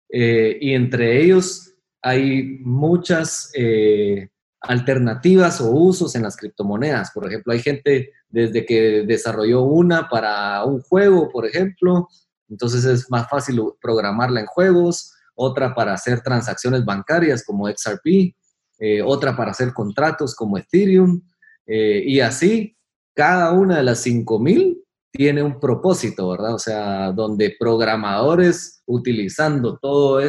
eh, 0.09 0.57
y 0.59 0.73
entre 0.73 1.21
ellos 1.21 1.73
hay 2.01 2.59
muchas 2.61 3.51
eh, 3.55 4.29
alternativas 4.61 5.61
o 5.61 5.71
usos 5.71 6.15
en 6.15 6.23
las 6.23 6.35
criptomonedas. 6.35 7.11
Por 7.11 7.27
ejemplo, 7.27 7.53
hay 7.53 7.59
gente 7.59 8.11
desde 8.29 8.65
que 8.65 9.03
desarrolló 9.05 9.61
una 9.63 10.09
para 10.09 10.63
un 10.65 10.81
juego, 10.81 11.29
por 11.29 11.45
ejemplo, 11.45 12.07
entonces 12.49 12.83
es 12.85 13.09
más 13.09 13.29
fácil 13.29 13.61
programarla 13.81 14.41
en 14.41 14.45
juegos, 14.45 15.13
otra 15.35 15.73
para 15.73 15.93
hacer 15.93 16.21
transacciones 16.21 16.83
bancarias 16.83 17.43
como 17.45 17.67
XRP, 17.69 18.35
eh, 18.79 19.01
otra 19.01 19.35
para 19.35 19.51
hacer 19.51 19.73
contratos 19.73 20.35
como 20.35 20.57
Ethereum, 20.57 21.21
eh, 21.65 22.03
y 22.05 22.19
así 22.19 22.75
cada 23.13 23.51
una 23.51 23.77
de 23.77 23.83
las 23.83 23.99
5000 24.01 24.83
tiene 25.11 25.43
un 25.43 25.59
propósito, 25.59 26.29
¿verdad? 26.29 26.55
O 26.55 26.59
sea, 26.59 27.11
donde 27.11 27.55
programadores 27.59 28.81
utilizando 28.85 29.77
todo 29.77 30.19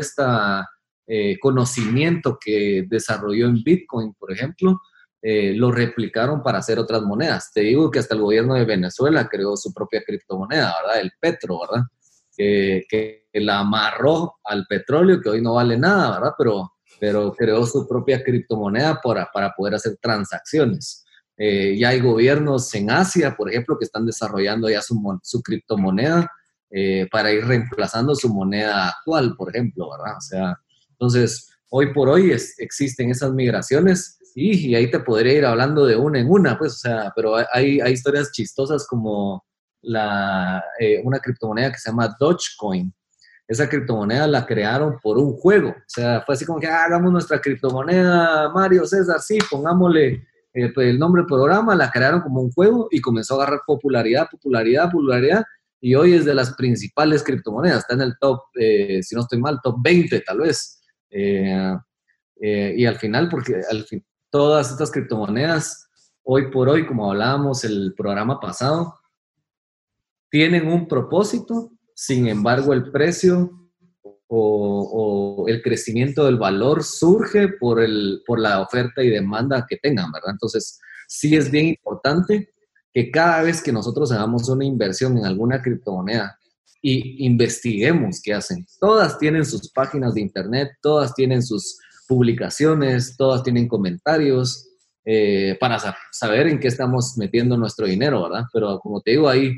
este 1.10 1.38
conocimiento 1.40 2.38
que 2.40 2.86
desarrolló 2.88 3.46
en 3.46 3.62
Bitcoin, 3.64 4.14
por 4.14 4.32
ejemplo, 4.32 4.80
lo 5.22 5.70
replicaron 5.72 6.42
para 6.42 6.58
hacer 6.58 6.78
otras 6.78 7.02
monedas. 7.02 7.50
Te 7.52 7.60
digo 7.62 7.90
que 7.90 7.98
hasta 7.98 8.14
el 8.14 8.22
gobierno 8.22 8.54
de 8.54 8.64
Venezuela 8.64 9.28
creó 9.28 9.56
su 9.56 9.72
propia 9.74 10.02
criptomoneda, 10.06 10.72
¿verdad? 10.80 11.00
El 11.00 11.10
Petro, 11.20 11.60
¿verdad? 11.60 11.84
que, 12.88 13.26
la 13.34 13.60
amarró 13.60 14.36
al 14.44 14.66
petróleo, 14.66 15.20
que 15.20 15.28
hoy 15.28 15.42
no 15.42 15.54
vale 15.54 15.76
nada, 15.76 16.18
¿verdad? 16.18 16.32
Pero, 16.36 16.72
pero 16.98 17.32
creó 17.32 17.64
su 17.66 17.86
propia 17.86 18.22
criptomoneda 18.22 19.00
para, 19.00 19.30
para 19.32 19.52
poder 19.52 19.74
hacer 19.74 19.96
transacciones. 20.00 21.04
Eh, 21.36 21.76
ya 21.78 21.90
hay 21.90 22.00
gobiernos 22.00 22.74
en 22.74 22.90
Asia, 22.90 23.34
por 23.36 23.48
ejemplo, 23.48 23.78
que 23.78 23.84
están 23.84 24.04
desarrollando 24.04 24.68
ya 24.68 24.82
su, 24.82 25.00
su 25.22 25.42
criptomoneda 25.42 26.28
eh, 26.70 27.08
para 27.10 27.32
ir 27.32 27.44
reemplazando 27.46 28.14
su 28.14 28.28
moneda 28.28 28.88
actual, 28.88 29.34
por 29.36 29.50
ejemplo, 29.50 29.88
¿verdad? 29.90 30.16
O 30.16 30.20
sea, 30.20 30.56
entonces, 31.00 31.48
hoy 31.70 31.94
por 31.94 32.10
hoy 32.10 32.30
existen 32.58 33.10
esas 33.10 33.32
migraciones 33.32 34.18
y, 34.34 34.74
ahí 34.74 34.90
te 34.90 35.00
podría 35.00 35.32
ir 35.32 35.46
hablando 35.46 35.86
de 35.86 35.96
una 35.96 36.20
en 36.20 36.28
una, 36.30 36.58
pues, 36.58 36.74
o 36.74 36.76
sea, 36.76 37.12
pero 37.16 37.36
hay, 37.36 37.80
hay 37.80 37.92
historias 37.92 38.30
chistosas 38.32 38.86
como 38.86 39.42
la, 39.80 40.62
eh, 40.78 41.00
una 41.02 41.18
criptomoneda 41.18 41.72
que 41.72 41.78
se 41.78 41.90
llama 41.90 42.14
Dogecoin. 42.20 42.92
Esa 43.48 43.68
criptomoneda 43.68 44.26
la 44.26 44.44
crearon 44.44 44.98
por 45.02 45.16
un 45.16 45.32
juego. 45.32 45.70
O 45.70 45.88
sea, 45.88 46.22
fue 46.24 46.34
así 46.34 46.44
como 46.44 46.60
que 46.60 46.68
ah, 46.68 46.84
hagamos 46.84 47.10
nuestra 47.10 47.40
criptomoneda, 47.40 48.50
Mario 48.50 48.86
César, 48.86 49.20
sí, 49.20 49.38
pongámosle 49.50 50.22
eh, 50.52 50.68
pues, 50.74 50.86
el 50.86 50.98
nombre 50.98 51.22
del 51.22 51.28
programa, 51.28 51.74
la 51.74 51.90
crearon 51.90 52.20
como 52.20 52.42
un 52.42 52.52
juego 52.52 52.88
y 52.90 53.00
comenzó 53.00 53.34
a 53.34 53.42
agarrar 53.44 53.62
popularidad, 53.66 54.28
popularidad, 54.30 54.90
popularidad. 54.90 55.44
Y 55.80 55.94
hoy 55.94 56.12
es 56.12 56.26
de 56.26 56.34
las 56.34 56.54
principales 56.54 57.22
criptomonedas. 57.22 57.78
Está 57.78 57.94
en 57.94 58.02
el 58.02 58.18
top, 58.20 58.42
eh, 58.60 59.02
si 59.02 59.14
no 59.14 59.22
estoy 59.22 59.40
mal, 59.40 59.58
top 59.62 59.76
20 59.82 60.20
tal 60.20 60.38
vez. 60.40 60.79
Y 61.10 62.86
al 62.86 62.96
final, 62.96 63.28
porque 63.28 63.60
al 63.70 63.84
fin, 63.84 64.04
todas 64.30 64.70
estas 64.70 64.90
criptomonedas, 64.90 65.88
hoy 66.22 66.50
por 66.50 66.68
hoy, 66.68 66.86
como 66.86 67.10
hablábamos 67.10 67.64
el 67.64 67.94
programa 67.96 68.40
pasado, 68.40 68.94
tienen 70.30 70.68
un 70.68 70.86
propósito, 70.86 71.72
sin 71.94 72.28
embargo 72.28 72.72
el 72.72 72.90
precio 72.90 73.60
o, 74.28 75.44
el 75.48 75.60
crecimiento 75.60 76.24
del 76.24 76.36
valor 76.36 76.84
surge 76.84 77.48
por, 77.48 77.82
el, 77.82 78.22
por 78.24 78.38
la 78.38 78.60
oferta 78.60 79.02
y 79.02 79.10
demanda 79.10 79.66
que 79.68 79.76
tengan, 79.76 80.12
¿verdad? 80.12 80.30
Entonces, 80.32 80.78
sí 81.08 81.34
es 81.34 81.50
bien 81.50 81.66
importante 81.66 82.54
que 82.92 83.10
cada 83.10 83.42
vez 83.42 83.60
que 83.60 83.72
nosotros 83.72 84.12
hagamos 84.12 84.48
una 84.48 84.64
inversión 84.64 85.18
en 85.18 85.24
alguna 85.24 85.60
criptomoneda 85.60 86.38
y 86.82 87.26
investiguemos 87.26 88.20
qué 88.22 88.34
hacen. 88.34 88.66
Todas 88.80 89.18
tienen 89.18 89.44
sus 89.44 89.70
páginas 89.70 90.14
de 90.14 90.22
internet, 90.22 90.70
todas 90.80 91.14
tienen 91.14 91.42
sus 91.42 91.78
publicaciones, 92.08 93.16
todas 93.16 93.42
tienen 93.42 93.68
comentarios 93.68 94.66
eh, 95.04 95.56
para 95.60 95.78
saber 96.12 96.48
en 96.48 96.58
qué 96.58 96.68
estamos 96.68 97.16
metiendo 97.16 97.56
nuestro 97.56 97.86
dinero, 97.86 98.22
¿verdad? 98.22 98.44
Pero 98.52 98.78
como 98.80 99.00
te 99.00 99.12
digo, 99.12 99.28
ahí 99.28 99.52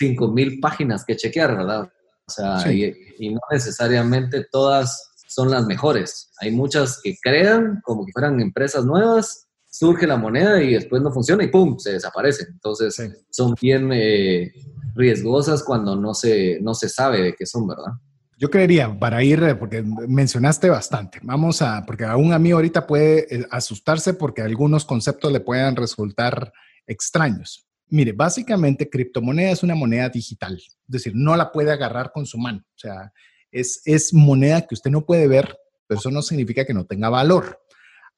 5.000 0.00 0.60
páginas 0.60 1.04
que 1.04 1.16
chequear, 1.16 1.56
¿verdad? 1.56 1.88
O 2.26 2.30
sea, 2.30 2.72
y, 2.72 3.30
no 3.30 3.40
necesariamente 3.50 4.46
todas 4.50 5.10
son 5.28 5.50
las 5.50 5.66
mejores. 5.66 6.30
Hay 6.40 6.50
muchas 6.50 7.00
que 7.02 7.16
crean 7.22 7.80
como 7.82 8.04
que 8.04 8.12
fueran 8.12 8.40
empresas 8.40 8.84
nuevas, 8.84 9.46
surge 9.70 10.06
la 10.06 10.16
moneda 10.16 10.62
y 10.62 10.74
después 10.74 11.02
no 11.02 11.12
funciona 11.12 11.44
y 11.44 11.48
¡pum! 11.48 11.78
se 11.78 11.92
desaparecen. 11.92 12.48
Entonces 12.52 12.96
son 13.30 13.54
bien 13.60 13.90
eh, 13.92 14.52
riesgosas 14.98 15.62
cuando 15.62 15.94
no 15.94 16.12
se, 16.12 16.58
no 16.60 16.74
se 16.74 16.88
sabe 16.88 17.22
de 17.22 17.34
qué 17.34 17.46
son, 17.46 17.68
¿verdad? 17.68 17.92
Yo 18.36 18.50
creería, 18.50 18.96
para 18.98 19.22
ir, 19.22 19.42
eh, 19.42 19.54
porque 19.54 19.82
mencionaste 19.82 20.68
bastante, 20.68 21.20
vamos 21.22 21.62
a, 21.62 21.84
porque 21.86 22.04
aún 22.04 22.32
a 22.32 22.38
mí 22.38 22.50
ahorita 22.50 22.86
puede 22.86 23.34
eh, 23.34 23.46
asustarse 23.50 24.14
porque 24.14 24.42
algunos 24.42 24.84
conceptos 24.84 25.32
le 25.32 25.40
puedan 25.40 25.76
resultar 25.76 26.52
extraños. 26.86 27.66
Mire, 27.88 28.12
básicamente 28.12 28.90
criptomoneda 28.90 29.50
es 29.50 29.62
una 29.62 29.74
moneda 29.74 30.08
digital, 30.08 30.56
es 30.56 30.76
decir, 30.86 31.12
no 31.14 31.36
la 31.36 31.50
puede 31.52 31.72
agarrar 31.72 32.12
con 32.12 32.26
su 32.26 32.38
mano. 32.38 32.58
O 32.58 32.78
sea, 32.78 33.12
es, 33.50 33.82
es 33.84 34.12
moneda 34.12 34.66
que 34.66 34.74
usted 34.74 34.90
no 34.90 35.06
puede 35.06 35.26
ver, 35.26 35.56
pero 35.86 36.00
eso 36.00 36.10
no 36.10 36.22
significa 36.22 36.64
que 36.64 36.74
no 36.74 36.86
tenga 36.86 37.08
valor. 37.08 37.60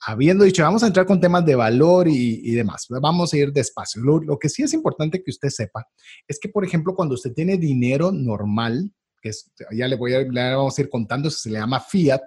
Habiendo 0.06 0.44
dicho, 0.44 0.62
vamos 0.62 0.82
a 0.82 0.86
entrar 0.86 1.04
con 1.04 1.20
temas 1.20 1.44
de 1.44 1.54
valor 1.54 2.08
y, 2.08 2.52
demás, 2.52 2.86
vamos 2.88 3.32
a 3.32 3.36
ir 3.36 3.52
despacio. 3.52 4.02
Lo, 4.02 4.38
que 4.38 4.48
sí 4.48 4.62
es 4.62 4.72
importante 4.72 5.22
que 5.22 5.30
usted 5.30 5.50
sepa 5.50 5.86
es 6.26 6.38
que, 6.40 6.48
por 6.48 6.64
ejemplo, 6.64 6.94
cuando 6.94 7.14
usted 7.14 7.32
tiene 7.34 7.58
dinero 7.58 8.10
normal, 8.10 8.90
que 9.20 9.28
es, 9.28 9.52
ya 9.72 9.86
le 9.86 9.96
voy 9.96 10.14
a, 10.14 10.20
le 10.20 10.54
vamos 10.54 10.78
a 10.78 10.80
ir 10.80 10.88
contando, 10.88 11.30
se 11.30 11.50
le 11.50 11.58
llama 11.58 11.80
fiat, 11.80 12.22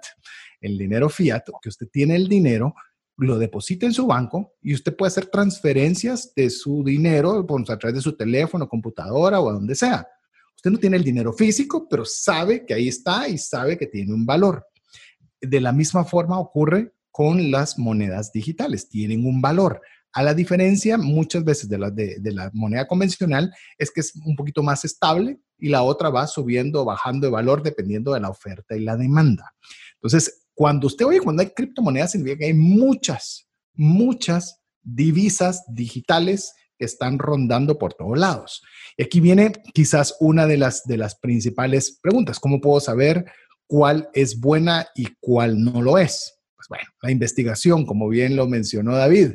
el 0.60 0.78
dinero 0.78 1.08
fiat, 1.08 1.42
que 1.60 1.68
usted 1.68 1.88
tiene 1.88 2.14
el 2.14 2.28
dinero, 2.28 2.74
lo 3.16 3.38
deposita 3.38 3.86
en 3.86 3.92
su 3.92 4.06
banco 4.06 4.54
y 4.62 4.74
usted 4.74 4.96
puede 4.96 5.08
hacer 5.08 5.26
transferencias 5.26 6.32
de 6.34 6.50
su 6.50 6.82
dinero 6.84 7.44
a 7.68 7.78
través 7.78 7.94
de 7.94 8.00
su 8.00 8.16
teléfono, 8.16 8.68
computadora 8.68 9.40
o 9.40 9.50
a 9.50 9.52
donde 9.52 9.74
sea. 9.74 10.06
Usted 10.56 10.70
no 10.70 10.78
tiene 10.78 10.96
el 10.96 11.04
dinero 11.04 11.32
físico, 11.32 11.88
pero 11.88 12.04
sabe 12.04 12.64
que 12.64 12.74
ahí 12.74 12.88
está 12.88 13.28
y 13.28 13.36
sabe 13.36 13.76
que 13.76 13.86
tiene 13.86 14.14
un 14.14 14.24
valor. 14.24 14.64
De 15.40 15.60
la 15.60 15.72
misma 15.72 16.04
forma 16.04 16.38
ocurre 16.38 16.93
con 17.14 17.52
las 17.52 17.78
monedas 17.78 18.32
digitales, 18.32 18.88
tienen 18.88 19.24
un 19.24 19.40
valor. 19.40 19.80
A 20.12 20.24
la 20.24 20.34
diferencia 20.34 20.98
muchas 20.98 21.44
veces 21.44 21.68
de 21.68 21.78
la, 21.78 21.88
de, 21.88 22.18
la 22.32 22.50
moneda 22.52 22.88
convencional 22.88 23.54
es 23.78 23.92
que 23.92 24.00
es 24.00 24.16
un 24.24 24.34
poquito 24.34 24.64
más 24.64 24.84
estable 24.84 25.38
y 25.56 25.68
la 25.68 25.84
otra 25.84 26.10
va 26.10 26.26
subiendo 26.26 26.82
o 26.82 26.84
bajando 26.84 27.28
de 27.28 27.30
valor 27.30 27.62
dependiendo 27.62 28.14
de 28.14 28.18
la 28.18 28.30
oferta 28.30 28.76
y 28.76 28.80
la 28.80 28.96
demanda. 28.96 29.54
Entonces, 29.94 30.44
cuando 30.54 30.88
usted 30.88 31.06
oye, 31.06 31.20
cuando 31.20 31.42
hay 31.42 31.50
criptomonedas, 31.50 32.10
significa 32.10 32.38
que 32.38 32.46
hay 32.46 32.54
muchas, 32.54 33.46
muchas 33.74 34.60
divisas 34.82 35.62
digitales 35.68 36.52
que 36.76 36.84
están 36.84 37.20
rondando 37.20 37.78
por 37.78 37.94
todos 37.94 38.18
lados. 38.18 38.60
Y 38.96 39.04
aquí 39.04 39.20
viene 39.20 39.52
quizás 39.72 40.16
una 40.18 40.48
de 40.48 40.56
las, 40.56 40.82
de 40.82 40.96
las 40.96 41.14
principales 41.14 41.96
preguntas. 42.02 42.40
¿Cómo 42.40 42.60
puedo 42.60 42.80
saber 42.80 43.24
cuál 43.68 44.08
es 44.14 44.40
buena 44.40 44.88
y 44.96 45.06
cuál 45.20 45.62
no 45.62 45.80
lo 45.80 45.96
es? 45.96 46.40
Pues 46.68 46.80
bueno, 46.80 46.96
la 47.02 47.10
investigación, 47.10 47.84
como 47.84 48.08
bien 48.08 48.36
lo 48.36 48.46
mencionó 48.46 48.96
David. 48.96 49.32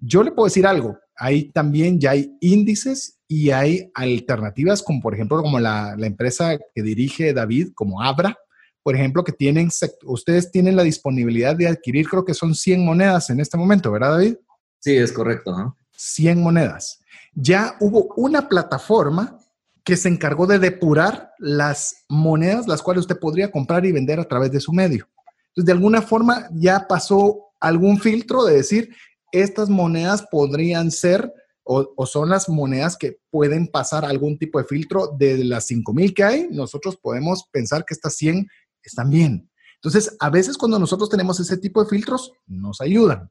Yo 0.00 0.22
le 0.22 0.32
puedo 0.32 0.46
decir 0.46 0.66
algo. 0.66 0.98
Ahí 1.16 1.50
también 1.52 2.00
ya 2.00 2.10
hay 2.10 2.36
índices 2.40 3.20
y 3.28 3.50
hay 3.50 3.90
alternativas, 3.94 4.82
como 4.82 5.00
por 5.00 5.14
ejemplo, 5.14 5.40
como 5.40 5.60
la, 5.60 5.94
la 5.96 6.06
empresa 6.06 6.58
que 6.74 6.82
dirige 6.82 7.32
David, 7.32 7.68
como 7.74 8.02
Abra, 8.02 8.36
por 8.82 8.94
ejemplo, 8.94 9.24
que 9.24 9.32
tienen, 9.32 9.70
ustedes 10.04 10.50
tienen 10.50 10.76
la 10.76 10.82
disponibilidad 10.82 11.56
de 11.56 11.68
adquirir, 11.68 12.06
creo 12.06 12.24
que 12.24 12.34
son 12.34 12.54
100 12.54 12.84
monedas 12.84 13.30
en 13.30 13.40
este 13.40 13.56
momento, 13.56 13.90
¿verdad, 13.90 14.10
David? 14.10 14.36
Sí, 14.80 14.94
es 14.96 15.10
correcto. 15.10 15.56
¿no? 15.56 15.78
100 15.96 16.42
monedas. 16.42 17.00
Ya 17.32 17.76
hubo 17.80 18.12
una 18.16 18.46
plataforma 18.46 19.38
que 19.84 19.96
se 19.96 20.08
encargó 20.08 20.46
de 20.46 20.58
depurar 20.58 21.30
las 21.38 22.04
monedas, 22.08 22.68
las 22.68 22.82
cuales 22.82 23.02
usted 23.02 23.18
podría 23.18 23.50
comprar 23.50 23.86
y 23.86 23.92
vender 23.92 24.20
a 24.20 24.28
través 24.28 24.52
de 24.52 24.60
su 24.60 24.72
medio. 24.72 25.08
Entonces, 25.54 25.66
de 25.66 25.72
alguna 25.72 26.02
forma 26.02 26.48
ya 26.52 26.86
pasó 26.88 27.52
algún 27.60 28.00
filtro 28.00 28.44
de 28.44 28.56
decir, 28.56 28.94
estas 29.30 29.68
monedas 29.68 30.26
podrían 30.30 30.90
ser 30.90 31.32
o, 31.64 32.06
son 32.06 32.28
las 32.28 32.48
monedas 32.48 32.96
que 32.96 33.18
pueden 33.30 33.68
pasar 33.68 34.04
algún 34.04 34.38
tipo 34.38 34.58
de 34.58 34.66
filtro 34.66 35.16
de 35.18 35.44
las 35.44 35.66
5000 35.66 36.12
que 36.12 36.24
hay, 36.24 36.48
nosotros 36.50 36.98
podemos 37.00 37.48
pensar 37.50 37.84
que 37.86 37.94
estas 37.94 38.16
100 38.16 38.46
están 38.82 39.08
bien. 39.08 39.50
Entonces, 39.76 40.14
a 40.20 40.28
veces 40.28 40.58
cuando 40.58 40.78
nosotros 40.78 41.08
tenemos 41.08 41.40
ese 41.40 41.56
tipo 41.56 41.82
de 41.82 41.88
filtros, 41.88 42.32
nos 42.46 42.80
ayudan. 42.80 43.30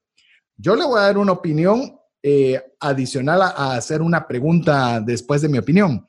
Yo 0.57 0.75
le 0.75 0.85
voy 0.85 0.99
a 0.99 1.03
dar 1.03 1.17
una 1.17 1.31
opinión 1.31 1.99
eh, 2.23 2.61
adicional 2.79 3.41
a, 3.41 3.75
hacer 3.75 4.01
una 4.01 4.27
pregunta 4.27 4.99
después 4.99 5.41
de 5.41 5.49
mi 5.49 5.57
opinión. 5.57 6.05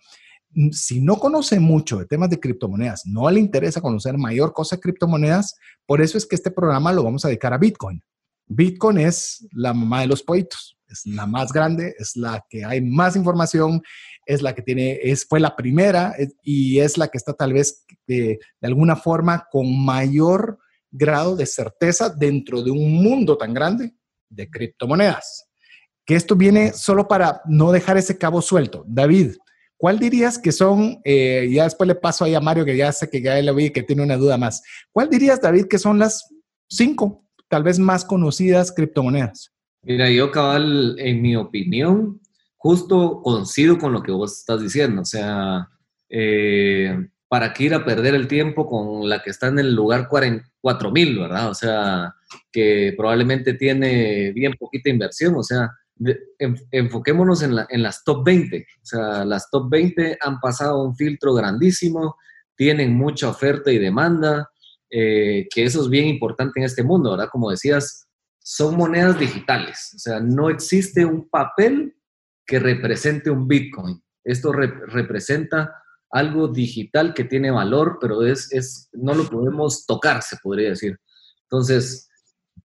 Si 0.72 1.00
no 1.00 1.16
conoce 1.18 1.58
mucho 1.60 1.98
de 1.98 2.06
temas 2.06 2.30
de 2.30 2.40
criptomonedas, 2.40 3.06
no 3.06 3.30
le 3.30 3.40
interesa 3.40 3.80
conocer 3.80 4.16
mayor 4.16 4.52
cosa 4.52 4.76
de 4.76 4.82
criptomonedas, 4.82 5.56
por 5.86 6.00
eso 6.00 6.18
es 6.18 6.26
que 6.26 6.36
este 6.36 6.50
programa 6.50 6.92
lo 6.92 7.02
vamos 7.02 7.24
a 7.24 7.28
dedicar 7.28 7.52
a 7.52 7.58
Bitcoin. 7.58 8.02
Bitcoin 8.46 8.98
es 8.98 9.46
la 9.52 9.72
mamá 9.72 10.02
de 10.02 10.06
los 10.06 10.22
pollitos, 10.22 10.78
es 10.86 11.06
la 11.06 11.26
más 11.26 11.52
grande, 11.52 11.94
es 11.98 12.14
la 12.16 12.44
que 12.48 12.64
hay 12.64 12.80
más 12.80 13.16
información 13.16 13.82
es 14.26 14.42
la 14.42 14.54
que 14.54 14.62
tiene, 14.62 15.00
es, 15.02 15.26
fue 15.26 15.40
la 15.40 15.56
primera 15.56 16.14
y 16.42 16.80
es 16.80 16.98
la 16.98 17.08
que 17.08 17.18
está 17.18 17.34
tal 17.34 17.52
vez 17.52 17.84
de, 18.06 18.38
de 18.60 18.66
alguna 18.66 18.96
forma 18.96 19.46
con 19.50 19.84
mayor 19.84 20.58
grado 20.90 21.36
de 21.36 21.46
certeza 21.46 22.08
dentro 22.08 22.62
de 22.62 22.70
un 22.70 23.02
mundo 23.02 23.36
tan 23.36 23.52
grande 23.52 23.94
de 24.28 24.50
criptomonedas. 24.50 25.48
Que 26.06 26.16
esto 26.16 26.36
viene 26.36 26.72
solo 26.72 27.08
para 27.08 27.40
no 27.46 27.72
dejar 27.72 27.96
ese 27.96 28.18
cabo 28.18 28.42
suelto. 28.42 28.84
David, 28.86 29.36
¿cuál 29.76 29.98
dirías 29.98 30.38
que 30.38 30.52
son, 30.52 31.00
eh, 31.04 31.48
ya 31.50 31.64
después 31.64 31.86
le 31.88 31.94
paso 31.94 32.24
ahí 32.24 32.34
a 32.34 32.40
Mario, 32.40 32.64
que 32.64 32.76
ya 32.76 32.92
sé 32.92 33.08
que 33.08 33.20
ya 33.20 33.40
le 33.40 33.52
vi 33.52 33.70
que 33.70 33.82
tiene 33.82 34.02
una 34.02 34.16
duda 34.16 34.38
más. 34.38 34.62
¿Cuál 34.92 35.10
dirías, 35.10 35.40
David, 35.40 35.66
que 35.66 35.78
son 35.78 35.98
las 35.98 36.28
cinco, 36.68 37.24
tal 37.48 37.62
vez 37.62 37.78
más 37.78 38.04
conocidas 38.04 38.72
criptomonedas? 38.72 39.52
Mira, 39.82 40.10
yo 40.10 40.30
cabal, 40.30 40.96
en 40.98 41.20
mi 41.20 41.36
opinión, 41.36 42.20
justo 42.56 43.20
coincido 43.22 43.78
con 43.78 43.92
lo 43.92 44.02
que 44.02 44.12
vos 44.12 44.38
estás 44.38 44.62
diciendo. 44.62 45.02
O 45.02 45.04
sea, 45.04 45.68
eh, 46.08 47.06
¿para 47.28 47.52
qué 47.52 47.64
ir 47.64 47.74
a 47.74 47.84
perder 47.84 48.14
el 48.14 48.26
tiempo 48.26 48.66
con 48.66 49.06
la 49.06 49.22
que 49.22 49.28
está 49.28 49.48
en 49.48 49.58
el 49.58 49.74
lugar 49.74 50.08
4000, 50.08 51.18
verdad? 51.18 51.50
O 51.50 51.54
sea, 51.54 52.14
que 52.50 52.94
probablemente 52.96 53.52
tiene 53.52 54.32
bien 54.32 54.54
poquita 54.58 54.88
inversión. 54.88 55.34
O 55.36 55.42
sea, 55.42 55.70
enfoquémonos 56.70 57.42
en, 57.42 57.54
las 57.54 58.04
top 58.04 58.24
20. 58.24 58.66
O 58.82 58.84
sea, 58.84 59.24
las 59.24 59.50
top 59.50 59.70
20 59.70 60.18
han 60.20 60.40
pasado 60.40 60.82
un 60.82 60.96
filtro 60.96 61.34
grandísimo, 61.34 62.16
tienen 62.56 62.94
mucha 62.94 63.28
oferta 63.28 63.70
y 63.70 63.78
demanda, 63.78 64.50
eh, 64.90 65.46
que 65.52 65.64
eso 65.64 65.82
es 65.82 65.88
bien 65.88 66.06
importante 66.06 66.60
en 66.60 66.66
este 66.66 66.82
mundo, 66.82 67.12
¿verdad? 67.12 67.28
Como 67.30 67.50
decías, 67.50 68.06
son 68.38 68.76
monedas 68.76 69.18
digitales. 69.18 69.92
O 69.96 69.98
sea, 69.98 70.20
no 70.20 70.50
existe 70.50 71.04
un 71.04 71.28
papel 71.28 71.96
que 72.46 72.58
represente 72.58 73.30
un 73.30 73.48
Bitcoin. 73.48 74.02
Esto 74.22 74.52
representa 74.52 75.74
algo 76.10 76.48
digital 76.48 77.12
que 77.12 77.24
tiene 77.24 77.50
valor, 77.50 77.98
pero 78.00 78.22
es, 78.22 78.52
es, 78.52 78.88
no 78.92 79.14
lo 79.14 79.28
podemos 79.28 79.84
tocar, 79.86 80.22
se 80.22 80.36
podría 80.42 80.70
decir. 80.70 80.96
Entonces, 81.42 82.08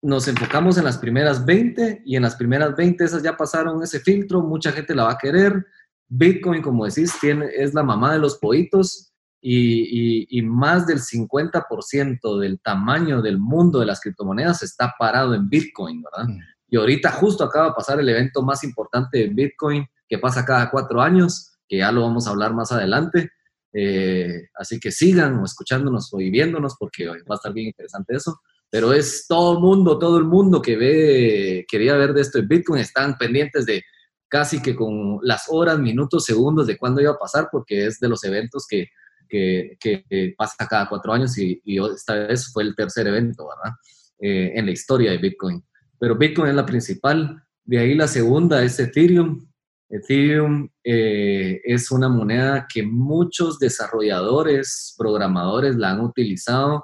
nos 0.05 0.29
enfocamos 0.29 0.77
en 0.77 0.85
las 0.85 0.99
primeras 0.99 1.47
20 1.47 2.03
y 2.05 2.17
en 2.17 2.23
las 2.23 2.37
primeras 2.37 2.77
20 2.77 3.03
esas 3.03 3.23
ya 3.23 3.39
pasaron 3.39 3.83
ese 3.83 4.01
filtro, 4.01 4.43
mucha 4.43 4.71
gente 4.71 4.95
la 4.95 5.05
va 5.05 5.13
a 5.13 5.19
querer. 5.19 5.65
Bitcoin, 6.09 6.61
como 6.61 6.85
decís, 6.85 7.15
tiene, 7.19 7.49
es 7.57 7.73
la 7.73 7.83
mamá 7.83 8.13
de 8.13 8.19
los 8.19 8.37
pollitos 8.37 9.15
y, 9.41 10.27
y, 10.29 10.43
más 10.43 10.87
del 10.87 11.01
50% 11.01 12.39
del 12.39 12.61
tamaño 12.61 13.23
del 13.23 13.39
mundo 13.39 13.81
de 13.81 13.87
las 13.87 14.01
criptomonedas 14.01 14.63
está 14.63 14.93
parado 14.99 15.35
en 15.35 15.49
Bitcoin, 15.49 16.03
¿verdad? 16.03 16.29
Mm. 16.29 16.39
Y 16.69 16.77
ahorita 16.77 17.11
justo 17.13 17.43
acaba 17.43 17.69
de 17.69 17.75
pasar 17.75 17.99
el 17.99 18.09
evento 18.09 18.43
más 18.43 18.63
importante 18.63 19.19
de 19.19 19.29
Bitcoin 19.29 19.87
que 20.07 20.19
pasa 20.19 20.45
cada 20.45 20.71
cuatro 20.71 21.01
años 21.01 21.53
que 21.67 21.79
ya 21.79 21.91
lo 21.91 22.03
vamos 22.03 22.27
a 22.27 22.31
hablar 22.31 22.53
más 22.53 22.73
adelante. 22.73 23.31
Eh, 23.73 24.49
así 24.55 24.79
que 24.79 24.93
sigan 24.93 25.39
o 25.39 25.47
escuchándonos 25.47 26.13
o 26.13 26.19
viéndonos 26.19 26.77
porque 26.79 27.07
va 27.07 27.15
a 27.31 27.35
estar 27.35 27.55
bien 27.55 27.69
interesante 27.69 28.15
eso. 28.15 28.39
Pero 28.75 28.93
es 28.93 29.27
todo 29.29 29.53
el 29.53 29.61
mundo, 29.61 30.01
todo 30.01 30.19
el 30.19 30.25
mundo 30.25 30.61
que 30.61 30.75
ve, 30.75 31.65
quería 31.69 31.95
ver 31.95 32.13
de 32.13 32.23
esto 32.23 32.41
en 32.41 32.49
Bitcoin, 32.49 32.81
están 32.81 33.17
pendientes 33.17 33.67
de 33.67 33.85
casi 34.27 34.61
que 34.61 34.75
con 34.75 35.21
las 35.23 35.45
horas, 35.47 35.79
minutos, 35.79 36.25
segundos 36.25 36.67
de 36.67 36.77
cuándo 36.77 37.01
iba 37.01 37.13
a 37.13 37.17
pasar, 37.17 37.51
porque 37.53 37.87
es 37.87 38.01
de 38.01 38.09
los 38.09 38.25
eventos 38.25 38.67
que, 38.69 38.89
que, 39.29 39.77
que 39.79 40.35
pasa 40.37 40.67
cada 40.69 40.89
cuatro 40.89 41.13
años 41.13 41.39
y, 41.39 41.63
esta 41.95 42.15
vez 42.27 42.53
fue 42.53 42.65
el 42.65 42.75
tercer 42.75 43.07
evento, 43.07 43.47
¿verdad? 43.47 43.77
Eh, 44.19 44.55
en 44.57 44.67
la 44.67 44.73
historia 44.73 45.13
de 45.13 45.19
Bitcoin. 45.19 45.63
Pero 45.97 46.19
Bitcoin 46.19 46.49
es 46.49 46.57
la 46.57 46.67
principal, 46.67 47.45
de 47.65 47.79
ahí 47.79 47.95
la 47.95 48.09
segunda 48.09 48.61
es 48.65 48.81
Ethereum, 48.81 49.47
Ethereum 49.89 50.69
eh, 50.83 51.61
es 51.63 51.93
una 51.93 52.09
moneda 52.09 52.67
que 52.69 52.83
muchos 52.83 53.61
desarrolladores, 53.61 54.97
programadores 54.99 55.77
la 55.77 55.93
han 55.93 56.01
utilizado 56.01 56.83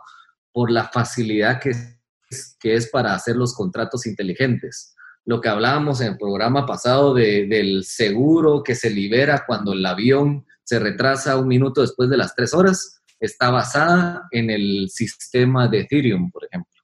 por 0.61 0.71
la 0.71 0.85
facilidad 0.85 1.59
que 1.59 1.71
es, 1.71 2.57
que 2.61 2.75
es 2.75 2.91
para 2.91 3.15
hacer 3.15 3.35
los 3.35 3.55
contratos 3.55 4.05
inteligentes. 4.05 4.95
Lo 5.25 5.41
que 5.41 5.49
hablábamos 5.49 6.03
en 6.03 6.09
el 6.09 6.19
programa 6.19 6.67
pasado 6.67 7.15
del 7.15 7.83
seguro 7.83 8.63
que 8.63 8.75
se 8.75 8.91
libera 8.91 9.45
cuando 9.47 9.73
el 9.73 9.87
avión 9.87 10.45
se 10.63 10.79
retrasa 10.79 11.39
un 11.39 11.49
minuto 11.49 11.81
después 11.81 12.11
de 12.11 12.19
las 12.19 12.35
tres 12.35 12.53
horas, 12.53 13.01
está 13.19 13.49
basada 13.49 14.29
en 14.33 14.51
el 14.51 14.91
sistema 14.91 15.67
de 15.67 15.81
Ethereum, 15.81 16.31
por 16.31 16.45
ejemplo. 16.45 16.83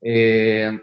Eh, 0.00 0.80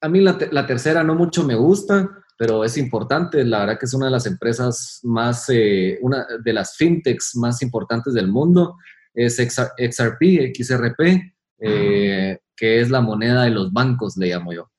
a 0.00 0.08
mí 0.08 0.20
la, 0.22 0.38
la 0.50 0.66
tercera 0.66 1.04
no 1.04 1.14
mucho 1.14 1.44
me 1.44 1.56
gusta 1.56 2.24
pero 2.36 2.64
es 2.64 2.76
importante, 2.76 3.44
la 3.44 3.60
verdad 3.60 3.78
que 3.78 3.86
es 3.86 3.94
una 3.94 4.06
de 4.06 4.12
las 4.12 4.26
empresas 4.26 5.00
más, 5.04 5.48
eh, 5.50 5.98
una 6.00 6.26
de 6.42 6.52
las 6.52 6.76
fintechs 6.76 7.36
más 7.36 7.62
importantes 7.62 8.12
del 8.12 8.26
mundo, 8.28 8.76
es 9.14 9.36
XRP, 9.36 10.52
XRP, 10.52 11.33
eh, 11.64 12.38
que 12.56 12.80
es 12.80 12.90
la 12.90 13.00
moneda 13.00 13.44
de 13.44 13.50
los 13.50 13.72
bancos, 13.72 14.16
le 14.16 14.28
llamo 14.28 14.52
yo. 14.52 14.70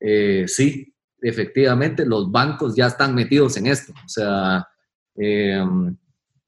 Eh, 0.00 0.44
sí, 0.46 0.94
efectivamente, 1.20 2.04
los 2.04 2.30
bancos 2.30 2.74
ya 2.74 2.86
están 2.86 3.14
metidos 3.14 3.56
en 3.56 3.66
esto, 3.66 3.92
o 3.92 4.08
sea, 4.08 4.66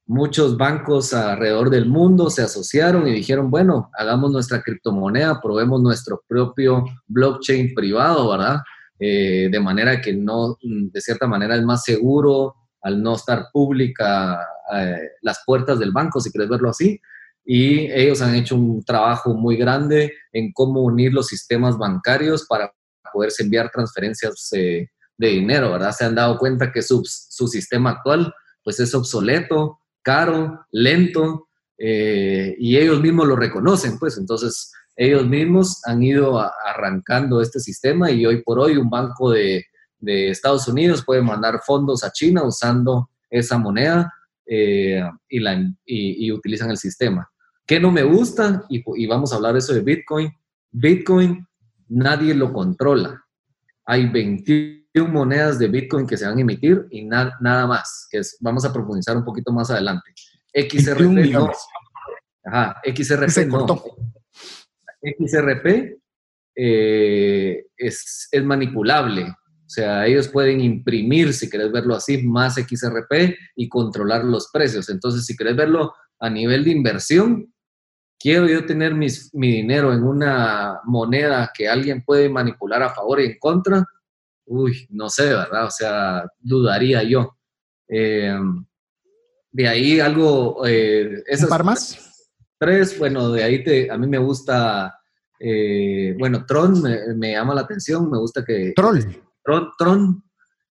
muchos 0.06 0.56
bancos 0.56 1.14
alrededor 1.14 1.70
del 1.70 1.86
mundo 1.86 2.28
se 2.30 2.42
asociaron 2.42 3.06
y 3.08 3.12
dijeron, 3.12 3.50
bueno, 3.50 3.90
hagamos 3.98 4.30
nuestra 4.30 4.62
criptomoneda, 4.62 5.40
probemos 5.40 5.80
nuestro 5.80 6.22
propio 6.26 6.84
blockchain 7.06 7.74
privado, 7.74 8.30
¿verdad? 8.30 8.58
Eh, 8.98 9.48
de 9.50 9.60
manera 9.60 10.00
que 10.00 10.12
no, 10.12 10.56
de 10.62 11.00
cierta 11.00 11.26
manera 11.26 11.56
es 11.56 11.62
más 11.62 11.82
seguro 11.82 12.54
al 12.82 13.02
no 13.02 13.14
estar 13.16 13.46
pública 13.52 14.38
eh, 14.74 15.10
las 15.22 15.42
puertas 15.44 15.78
del 15.78 15.92
banco, 15.92 16.20
si 16.20 16.30
quieres 16.30 16.50
verlo 16.50 16.70
así. 16.70 17.00
Y 17.44 17.90
ellos 17.92 18.22
han 18.22 18.34
hecho 18.34 18.56
un 18.56 18.82
trabajo 18.84 19.34
muy 19.34 19.56
grande 19.56 20.12
en 20.32 20.52
cómo 20.52 20.82
unir 20.82 21.12
los 21.12 21.26
sistemas 21.26 21.76
bancarios 21.76 22.46
para 22.46 22.72
poderse 23.12 23.42
enviar 23.42 23.70
transferencias 23.70 24.48
eh, 24.52 24.88
de 25.16 25.28
dinero, 25.28 25.72
¿verdad? 25.72 25.92
Se 25.92 26.04
han 26.04 26.14
dado 26.14 26.38
cuenta 26.38 26.72
que 26.72 26.82
su, 26.82 27.02
su 27.04 27.46
sistema 27.46 27.90
actual 27.90 28.32
pues 28.64 28.80
es 28.80 28.94
obsoleto, 28.94 29.78
caro, 30.02 30.66
lento, 30.72 31.48
y 31.76 32.76
ellos 32.76 33.00
mismos 33.00 33.26
lo 33.26 33.36
reconocen, 33.36 33.98
pues 33.98 34.16
entonces 34.16 34.72
ellos 34.96 35.26
mismos 35.26 35.80
han 35.84 36.02
ido 36.02 36.40
arrancando 36.64 37.40
este 37.40 37.58
sistema 37.58 38.10
y 38.10 38.24
hoy 38.26 38.42
por 38.42 38.58
hoy 38.58 38.76
un 38.76 38.88
banco 38.88 39.30
de, 39.30 39.64
Estados 40.06 40.68
Unidos 40.68 41.02
puede 41.02 41.22
mandar 41.22 41.60
fondos 41.64 42.04
a 42.04 42.12
China 42.12 42.42
usando 42.42 43.08
esa 43.30 43.56
moneda 43.56 44.12
eh, 44.44 45.02
y, 45.30 45.40
la, 45.40 45.58
y, 45.86 46.30
utilizan 46.30 46.68
el 46.68 46.76
sistema. 46.76 47.26
¿Qué 47.66 47.80
no 47.80 47.90
me 47.90 48.02
gusta? 48.02 48.64
Y, 48.68 49.06
vamos 49.06 49.32
a 49.32 49.36
hablar 49.36 49.56
eso 49.56 49.72
de 49.72 49.80
Bitcoin. 49.80 50.30
Bitcoin 50.70 51.46
nadie 51.88 52.34
lo 52.34 52.52
controla. 52.52 53.24
Hay 53.86 54.06
21 54.08 55.10
monedas 55.10 55.58
de 55.58 55.68
Bitcoin 55.68 56.06
que 56.06 56.16
se 56.16 56.26
van 56.26 56.38
a 56.38 56.40
emitir 56.40 56.86
y 56.90 57.04
nada 57.04 57.66
más, 57.66 58.06
que 58.10 58.18
es, 58.18 58.36
vamos 58.40 58.64
a 58.64 58.72
profundizar 58.72 59.16
un 59.16 59.24
poquito 59.24 59.52
más 59.52 59.70
adelante. 59.70 60.12
XRP 60.52 61.00
no. 61.32 61.50
Ajá, 62.44 62.80
XRP 62.84 63.46
no. 63.46 63.82
XRP 65.02 65.98
eh, 66.56 67.66
es, 67.76 68.28
manipulable. 68.42 69.24
O 69.24 69.70
sea, 69.74 70.06
ellos 70.06 70.28
pueden 70.28 70.60
imprimir, 70.60 71.32
si 71.32 71.50
querés 71.50 71.72
verlo 71.72 71.94
así, 71.94 72.22
más 72.22 72.54
XRP 72.54 73.34
y 73.56 73.68
controlar 73.68 74.24
los 74.24 74.50
precios. 74.52 74.88
Entonces, 74.88 75.26
si 75.26 75.36
querés 75.36 75.56
verlo 75.56 75.94
a 76.20 76.30
nivel 76.30 76.64
de 76.64 76.70
inversión, 76.70 77.53
quiero 78.18 78.46
yo 78.46 78.64
tener 78.64 78.94
mi 78.94 79.08
dinero 79.32 79.92
en 79.92 80.02
una 80.02 80.80
moneda 80.84 81.50
que 81.54 81.68
alguien 81.68 82.04
puede 82.04 82.28
manipular 82.28 82.82
a 82.82 82.94
favor 82.94 83.20
y 83.20 83.26
en 83.26 83.38
contra, 83.38 83.84
uy, 84.46 84.86
no 84.90 85.08
sé, 85.08 85.26
¿verdad? 85.26 85.66
O 85.66 85.70
sea, 85.70 86.24
dudaría 86.38 87.02
yo. 87.02 87.36
Eh, 87.88 88.36
de 89.52 89.68
ahí 89.68 90.00
algo... 90.00 90.66
Eh, 90.66 91.22
¿Un 91.40 91.48
par 91.48 91.64
más? 91.64 92.28
Tres, 92.58 92.98
bueno, 92.98 93.30
de 93.30 93.42
ahí 93.42 93.62
te, 93.62 93.90
a 93.90 93.96
mí 93.96 94.06
me 94.06 94.18
gusta, 94.18 94.98
eh, 95.38 96.14
bueno, 96.18 96.44
Tron 96.46 96.82
me, 97.16 97.32
llama 97.32 97.54
la 97.54 97.62
atención, 97.62 98.10
me 98.10 98.18
gusta 98.18 98.44
que... 98.44 98.72
Troll. 98.74 99.00
Tron. 99.44 99.70
Tron. 99.78 100.24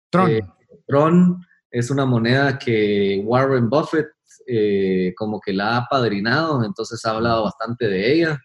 Tron. 0.09 0.31
Eh, 0.31 0.41
Tron 0.85 1.41
es 1.71 1.89
una 1.89 2.05
moneda 2.05 2.57
que 2.57 3.21
Warren 3.23 3.69
Buffett 3.69 4.07
eh, 4.45 5.13
como 5.15 5.39
que 5.39 5.53
la 5.53 5.77
ha 5.77 5.85
padrinado, 5.89 6.63
entonces 6.63 7.03
ha 7.05 7.11
hablado 7.11 7.45
bastante 7.45 7.87
de 7.87 8.13
ella 8.13 8.39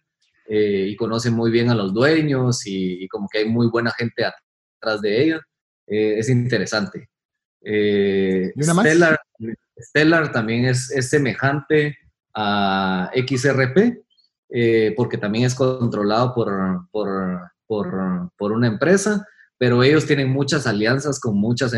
y 0.55 0.95
conoce 0.97 1.31
muy 1.31 1.51
bien 1.51 1.71
a 1.71 1.75
los 1.75 1.95
dueños 1.95 2.67
y, 2.67 3.09
como 3.09 3.27
que 3.27 3.39
hay 3.39 3.49
muy 3.49 3.69
buena 3.69 3.91
gente 3.93 4.23
atrás 4.25 5.01
de 5.01 5.23
ella. 5.23 5.41
es 5.87 6.29
interesante. 6.29 7.09
¿Y 7.63 8.63
una 8.63 8.75
más? 8.75 8.85
Stellar, 8.85 9.19
Stellar 9.79 10.33
también 10.33 10.67
es, 10.67 10.91
es 10.91 11.09
semejante 11.09 11.97
a 12.35 13.11
XRP, 13.15 14.05
eh, 14.51 14.95
porque 14.97 15.19
también 15.19 15.45
es 15.45 15.55
controlado 15.55 16.35
por, 16.35 16.89
por, 16.91 17.51
por, 17.67 18.31
por, 18.37 18.53
una 18.53 18.67
empresa, 18.67 19.27
pero 19.59 19.83
ellos 19.83 20.07
tienen 20.07 20.31
muchas 20.31 20.67
alianzas 20.67 21.21
con, 21.21 21.39
muchas, 21.39 21.73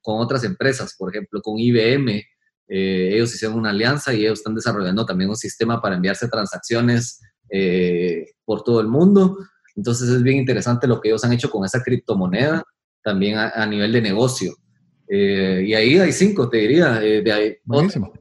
con 0.00 0.20
otras 0.20 0.44
empresas, 0.44 0.94
por 0.96 1.10
ejemplo, 1.10 1.40
con 1.42 1.58
IBM. 1.58 2.22
Eh, 2.68 3.10
ellos 3.12 3.34
hicieron 3.34 3.58
una 3.58 3.70
alianza 3.70 4.14
y 4.14 4.20
ellos 4.20 4.38
están 4.38 4.54
desarrollando 4.54 5.04
también 5.04 5.30
un 5.30 5.36
sistema 5.36 5.80
para 5.80 5.96
enviarse 5.96 6.28
transacciones 6.28 7.20
eh, 7.50 8.26
por 8.44 8.62
todo 8.62 8.80
el 8.80 8.88
mundo. 8.88 9.38
Entonces 9.76 10.08
es 10.08 10.22
bien 10.22 10.38
interesante 10.38 10.86
lo 10.86 11.00
que 11.00 11.08
ellos 11.08 11.24
han 11.24 11.32
hecho 11.32 11.50
con 11.50 11.64
esa 11.64 11.82
criptomoneda, 11.82 12.62
también 13.02 13.36
a, 13.38 13.66
nivel 13.66 13.92
de 13.92 14.00
negocio. 14.00 14.54
Eh, 15.08 15.64
y 15.66 15.74
ahí 15.74 15.98
hay 15.98 16.12
cinco, 16.12 16.48
te 16.48 16.58
diría. 16.58 17.00
de 17.00 17.32
ahí, 17.32 17.56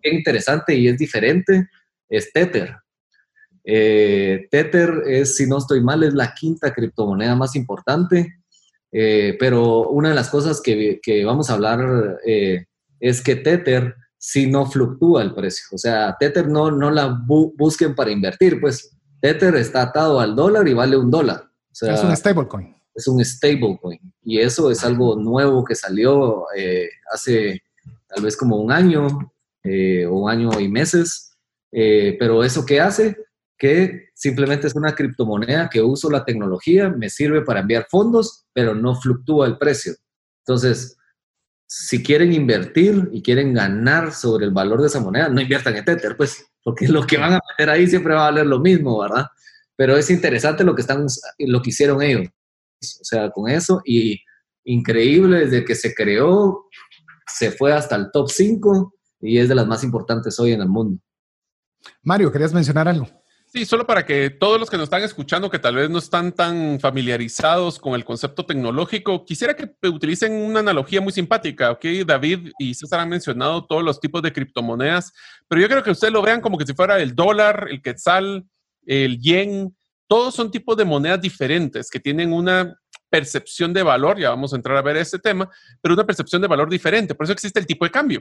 bien 0.02 0.16
interesante 0.16 0.76
y 0.76 0.88
es 0.88 0.98
diferente 0.98 1.70
es 2.10 2.32
Tether. 2.32 2.76
Tether 3.64 5.04
es, 5.08 5.38
si 5.38 5.48
no 5.48 5.58
estoy 5.58 5.82
mal, 5.82 6.04
es 6.04 6.14
la 6.14 6.34
quinta 6.34 6.74
criptomoneda 6.74 7.36
más 7.36 7.56
importante. 7.56 8.44
Eh, 8.96 9.36
pero 9.40 9.90
una 9.90 10.10
de 10.10 10.16
las 10.16 10.30
cosas 10.30 10.62
que, 10.62 11.00
vamos 11.26 11.50
a 11.50 11.56
hablar 11.56 12.20
eh, 12.28 12.66
es 13.00 13.22
que 13.22 13.36
Tether 13.36 13.96
si 14.26 14.48
no 14.48 14.66
fluctúa 14.66 15.22
el 15.22 15.34
precio. 15.34 15.66
O 15.74 15.78
sea, 15.78 16.16
Tether 16.18 16.48
no, 16.48 16.72
no 16.72 16.90
la 16.90 17.20
busquen 17.26 17.94
para 17.94 18.10
invertir, 18.10 18.62
pues 18.62 18.98
Tether 19.20 19.54
está 19.58 19.82
atado 19.82 20.22
al 20.22 20.34
dólar 20.34 20.66
y 20.66 20.74
vale 20.74 20.96
un 20.96 21.12
dólar. 21.12 21.50
es 21.74 22.02
un 22.02 22.16
stablecoin. 22.16 22.74
Es 22.96 23.06
un 23.10 23.24
stablecoin. 23.24 24.00
Y 24.22 24.40
eso 24.40 24.72
es 24.72 24.82
algo 24.86 25.18
nuevo 25.18 25.66
que 25.66 25.76
salió 25.76 26.46
eh, 26.56 26.88
hace 27.12 27.64
tal 28.08 28.24
vez 28.24 28.38
como 28.38 28.56
un 28.56 28.72
año 28.72 29.08
o 29.08 30.22
un 30.22 30.30
año 30.30 30.58
y 30.58 30.70
meses. 30.70 31.36
pero 31.70 32.46
eso 32.46 32.66
qué 32.66 32.80
hace? 32.80 33.18
que 33.58 34.10
simplemente 34.14 34.68
es 34.68 34.76
una 34.76 34.96
criptomoneda 34.96 35.70
que 35.70 35.82
uso 35.82 36.10
la 36.10 36.26
tecnología, 36.26 36.90
me 36.90 37.10
sirve 37.10 37.44
para 37.44 37.62
enviar 37.62 37.88
fondos, 37.90 38.46
pero 38.52 38.74
no 38.76 38.96
fluctúa 38.96 39.48
el 39.48 39.58
precio. 39.58 39.94
Entonces, 40.40 40.98
si 41.76 42.04
quieren 42.04 42.32
invertir 42.32 43.10
y 43.12 43.24
quieren 43.24 43.52
ganar 43.52 44.14
sobre 44.14 44.46
el 44.46 44.52
valor 44.52 44.80
de 44.80 44.88
esa 44.88 45.00
moneda, 45.00 45.28
no 45.28 45.42
inviertan 45.42 45.76
en 45.76 45.84
Tether, 45.84 46.16
pues, 46.16 46.46
porque 46.64 46.88
lo 46.88 47.04
que 47.08 47.18
van 47.18 47.34
a 47.34 47.40
meter 47.50 47.68
ahí 47.68 47.88
siempre 47.88 48.14
va 48.14 48.28
a 48.28 48.30
valer 48.30 48.46
lo 48.46 48.60
mismo, 48.60 49.00
¿verdad? 49.00 49.26
Pero 49.76 49.98
es 49.98 50.08
interesante 50.12 50.64
lo 50.64 50.76
que, 50.76 50.82
están, 50.82 51.08
lo 51.40 51.62
que 51.64 51.72
hicieron 51.72 52.04
ellos. 52.04 52.28
O 52.80 53.04
sea, 53.04 53.32
con 53.32 53.50
eso, 53.50 53.82
y 53.86 54.22
increíble, 54.66 55.48
desde 55.48 55.66
que 55.66 55.74
se 55.74 55.96
creó, 55.96 56.68
se 57.26 57.50
fue 57.50 57.74
hasta 57.74 57.96
el 57.96 58.12
top 58.12 58.30
5 58.30 58.94
y 59.22 59.40
es 59.40 59.50
de 59.50 59.56
las 59.56 59.66
más 59.66 59.84
importantes 59.84 60.40
hoy 60.40 60.52
en 60.52 60.62
el 60.62 60.70
mundo. 60.70 61.02
Mario, 62.04 62.32
¿querías 62.32 62.54
mencionar 62.54 62.88
algo? 62.88 63.08
Sí, 63.56 63.66
solo 63.66 63.86
para 63.86 64.04
que 64.04 64.32
todos 64.32 64.60
los 64.60 64.68
que 64.68 64.78
nos 64.78 64.86
están 64.86 65.04
escuchando, 65.04 65.48
que 65.48 65.60
tal 65.60 65.76
vez 65.76 65.88
no 65.88 66.00
están 66.00 66.32
tan 66.32 66.80
familiarizados 66.80 67.78
con 67.78 67.94
el 67.94 68.04
concepto 68.04 68.48
tecnológico, 68.48 69.26
quisiera 69.26 69.56
que 69.56 69.70
utilicen 69.88 70.34
una 70.34 70.62
analogía 70.62 71.00
muy 71.02 71.14
simpática, 71.14 71.70
¿ok? 71.70 71.86
David 72.04 72.50
y 72.58 72.74
César 72.74 73.02
han 73.02 73.10
mencionado 73.10 73.64
todos 73.68 73.84
los 73.84 74.00
tipos 74.00 74.24
de 74.24 74.34
criptomonedas, 74.34 75.14
pero 75.48 75.62
yo 75.62 75.70
creo 75.70 75.84
que 75.84 75.92
ustedes 75.92 76.12
lo 76.12 76.24
vean 76.24 76.42
como 76.42 76.58
que 76.58 76.66
si 76.66 76.74
fuera 76.74 77.00
el 77.00 77.14
dólar, 77.14 77.68
el 77.70 77.84
quetzal, 77.84 78.44
el 78.88 79.20
yen, 79.20 79.78
todos 80.08 80.34
son 80.34 80.50
tipos 80.50 80.76
de 80.76 80.86
monedas 80.86 81.22
diferentes 81.22 81.92
que 81.92 82.00
tienen 82.00 82.34
una 82.34 82.76
percepción 83.08 83.72
de 83.72 83.84
valor, 83.84 84.18
ya 84.18 84.32
vamos 84.32 84.54
a 84.54 84.56
entrar 84.56 84.78
a 84.78 84.82
ver 84.82 84.98
ese 84.98 85.20
tema, 85.20 85.48
pero 85.80 85.94
una 85.94 86.08
percepción 86.08 86.42
de 86.42 86.48
valor 86.48 86.72
diferente, 86.72 87.14
por 87.14 87.26
eso 87.26 87.34
existe 87.34 87.60
el 87.60 87.68
tipo 87.68 87.86
de 87.86 87.92
cambio. 87.92 88.20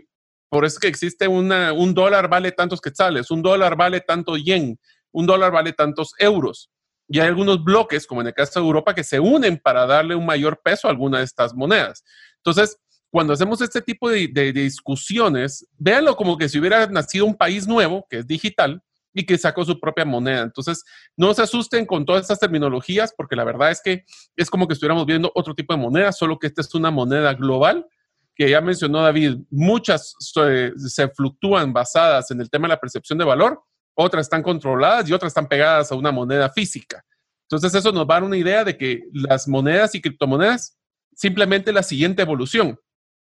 Por 0.51 0.67
eso 0.67 0.79
que 0.79 0.89
existe 0.89 1.27
un 1.27 1.95
dólar 1.95 2.29
vale 2.29 2.53
tantos 2.53 2.83
quetzales, 2.83 3.31
un 3.31 3.41
dólar 3.41 3.75
vale 3.75 4.03
tanto 4.03 4.37
yen, 4.37 4.79
un 5.13 5.27
dólar 5.27 5.53
vale 5.53 5.73
tantos 5.73 6.15
euros. 6.19 6.71
Y 7.09 7.21
hay 7.21 7.29
algunos 7.29 7.63
bloques, 7.63 8.07
como 8.07 8.23
en 8.23 8.29
el 8.29 8.35
caso 8.35 8.59
de 8.61 8.67
Europa, 8.67 8.95
que 8.95 9.05
se 9.05 9.21
unen 9.21 9.59
para 9.59 9.87
darle 9.87 10.15
un 10.15 10.25
mayor 10.25 10.61
peso 10.63 10.89
a 10.89 10.91
alguna 10.91 11.19
de 11.19 11.25
estas 11.25 11.55
monedas. 11.55 12.03
Entonces, 12.37 12.79
cuando 13.11 13.35
hacemos 13.35 13.61
este 13.61 13.83
tipo 13.83 14.09
de, 14.09 14.29
discusiones, 14.55 15.67
véanlo 15.77 16.17
como 16.17 16.39
que 16.39 16.49
si 16.49 16.59
hubiera 16.59 16.87
nacido 16.87 17.27
un 17.27 17.37
país 17.37 17.69
nuevo, 17.69 18.07
que 18.09 18.19
es 18.19 18.27
digital, 18.27 18.83
y 19.15 19.27
que 19.27 19.37
sacó 19.37 19.63
su 19.63 19.79
propia 19.79 20.07
moneda. 20.07 20.41
Entonces, 20.41 20.83
no 21.19 21.35
se 21.35 21.43
asusten 21.43 21.85
con 21.85 22.07
todas 22.07 22.23
estas 22.23 22.41
terminologías, 22.41 23.13
porque 23.15 23.37
la 23.37 23.45
verdad 23.45 23.71
es 23.71 23.83
que 23.83 24.07
es 24.35 24.49
como 24.49 24.67
que 24.67 24.73
estuviéramos 24.73 25.05
viendo 25.05 25.31
otro 25.35 25.55
tipo 25.55 25.75
de 25.75 25.81
moneda, 25.81 26.13
solo 26.13 26.39
que 26.39 26.47
esta 26.47 26.63
es 26.63 26.75
una 26.75 26.91
moneda 26.91 27.35
global, 27.35 27.87
que 28.35 28.49
ya 28.49 28.63
mencionó 28.63 29.03
David, 29.03 29.37
muchas 29.51 30.15
se 30.19 31.09
fluctúan 31.11 31.75
basadas 31.75 32.31
en 32.31 32.41
el 32.41 32.49
tema 32.49 32.67
de 32.67 32.75
la 32.75 32.81
percepción 32.81 33.19
de 33.19 33.27
valor, 33.27 33.63
otras 33.95 34.27
están 34.27 34.43
controladas 34.43 35.09
y 35.09 35.13
otras 35.13 35.31
están 35.31 35.49
pegadas 35.49 35.93
a 35.93 35.95
una 35.95 36.11
moneda 36.11 36.49
física. 36.51 37.05
Entonces 37.49 37.75
eso 37.75 37.93
nos 37.93 38.07
va 38.09 38.15
a 38.15 38.21
dar 38.21 38.25
una 38.25 38.37
idea 38.37 38.65
de 38.65 38.77
que 38.77 39.03
las 39.13 39.47
monedas 39.47 39.95
y 39.95 40.01
criptomonedas 40.01 40.79
simplemente 41.15 41.73
la 41.73 41.83
siguiente 41.83 42.23
evolución. 42.23 42.79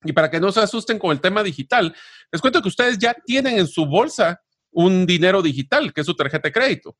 Y 0.05 0.13
para 0.13 0.31
que 0.31 0.41
no 0.41 0.53
se 0.53 0.61
asusten 0.61 0.99
con 0.99 1.11
el 1.13 1.21
tema 1.21 1.43
digital, 1.43 1.95
les 2.31 2.41
cuento 2.41 2.63
que 2.63 2.69
ustedes 2.69 2.99
ya 2.99 3.15
tienen 3.25 3.59
en 3.59 3.67
su 3.67 3.87
bolsa 3.87 4.41
un 4.71 5.07
dinero 5.07 5.43
digital, 5.43 5.93
que 5.93 6.03
es 6.03 6.07
su 6.07 6.15
tarjeta 6.15 6.49
de 6.49 6.53
crédito. 6.53 6.97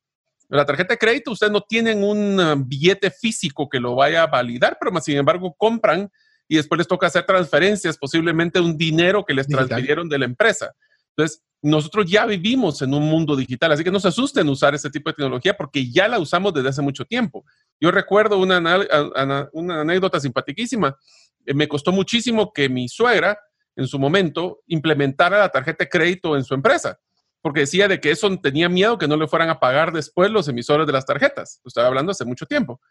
La 0.49 0.65
tarjeta 0.65 0.93
de 0.93 0.97
crédito, 0.97 1.31
ustedes 1.31 1.51
no 1.51 1.61
tienen 1.61 2.03
un 2.03 2.39
uh, 2.39 2.55
billete 2.57 3.09
físico 3.09 3.69
que 3.69 3.79
lo 3.79 3.95
vaya 3.95 4.23
a 4.23 4.27
validar, 4.27 4.77
pero 4.79 4.91
más 4.91 5.05
sin 5.05 5.17
embargo 5.17 5.55
compran 5.57 6.11
y 6.47 6.57
después 6.57 6.77
les 6.77 6.87
toca 6.87 7.07
hacer 7.07 7.25
transferencias, 7.25 7.97
posiblemente 7.97 8.59
un 8.59 8.77
dinero 8.77 9.23
que 9.23 9.33
les 9.33 9.47
transfirieron 9.47 10.09
de 10.09 10.19
la 10.19 10.25
empresa. 10.25 10.73
Entonces, 11.15 11.43
nosotros 11.61 12.09
ya 12.09 12.25
vivimos 12.25 12.81
en 12.81 12.93
un 12.93 13.03
mundo 13.03 13.35
digital, 13.35 13.71
así 13.71 13.83
que 13.83 13.91
no 13.91 13.99
se 13.99 14.07
asusten 14.07 14.49
usar 14.49 14.73
este 14.73 14.89
tipo 14.89 15.09
de 15.09 15.15
tecnología 15.15 15.55
porque 15.55 15.91
ya 15.91 16.07
la 16.07 16.17
usamos 16.17 16.53
desde 16.53 16.69
hace 16.69 16.81
mucho 16.81 17.05
tiempo. 17.05 17.45
Yo 17.79 17.91
recuerdo 17.91 18.39
una, 18.39 18.57
anécdota 18.57 20.19
simpaticísima. 20.19 20.97
Eh, 21.45 21.53
me 21.53 21.67
costó 21.67 21.91
muchísimo 21.91 22.51
que 22.51 22.67
mi 22.67 22.89
suegra, 22.89 23.37
en 23.75 23.87
su 23.87 23.99
momento, 23.99 24.61
implementara 24.67 25.37
la 25.37 25.49
tarjeta 25.49 25.83
de 25.83 25.89
crédito 25.89 26.35
en 26.35 26.43
su 26.43 26.55
empresa, 26.55 26.99
porque 27.41 27.61
decía 27.61 27.87
de 27.87 27.99
que 27.99 28.11
eso 28.11 28.35
tenía 28.39 28.67
miedo 28.67 28.97
que 28.97 29.07
no 29.07 29.15
le 29.15 29.27
fueran 29.27 29.49
a 29.49 29.59
pagar 29.59 29.91
después 29.91 30.31
los 30.31 30.47
emisores 30.47 30.87
de 30.87 30.93
las 30.93 31.05
tarjetas. 31.05 31.61
Lo 31.63 31.67
estaba 31.69 31.87
hablando 31.87 32.11
hace 32.11 32.25
mucho 32.25 32.47
tiempo. 32.47 32.81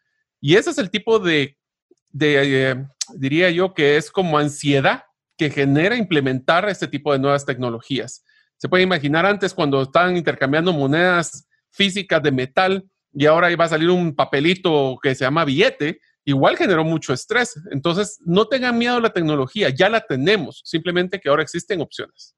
Y 0.41 0.55
ese 0.55 0.71
es 0.71 0.79
el 0.79 0.91
tipo 0.91 1.19
de, 1.19 1.59
de 2.11 2.71
eh, 2.71 2.87
diría 3.17 3.51
yo, 3.51 3.75
que 3.75 3.97
es 3.97 4.13
como 4.13 4.39
ansiedad 4.39 5.05
que 5.41 5.49
genera 5.49 5.97
implementar 5.97 6.69
este 6.69 6.87
tipo 6.87 7.15
de 7.15 7.19
nuevas 7.19 7.47
tecnologías. 7.47 8.23
Se 8.59 8.69
puede 8.69 8.83
imaginar 8.83 9.25
antes 9.25 9.55
cuando 9.55 9.81
estaban 9.81 10.19
intercambiando 10.19 10.71
monedas 10.71 11.49
físicas 11.71 12.23
de 12.23 12.31
metal 12.31 12.85
y 13.15 13.25
ahora 13.25 13.51
iba 13.51 13.65
a 13.65 13.69
salir 13.69 13.89
un 13.89 14.15
papelito 14.15 14.99
que 15.03 15.15
se 15.15 15.25
llama 15.25 15.47
billete, 15.47 15.99
igual 16.27 16.59
generó 16.59 16.85
mucho 16.85 17.15
estrés. 17.15 17.59
Entonces, 17.73 18.19
no 18.27 18.49
tengan 18.49 18.77
miedo 18.77 19.01
la 19.01 19.15
tecnología, 19.15 19.71
ya 19.71 19.89
la 19.89 20.03
tenemos, 20.03 20.61
simplemente 20.67 21.19
que 21.19 21.31
ahora 21.31 21.43
existen 21.43 21.81
opciones. 21.81 22.37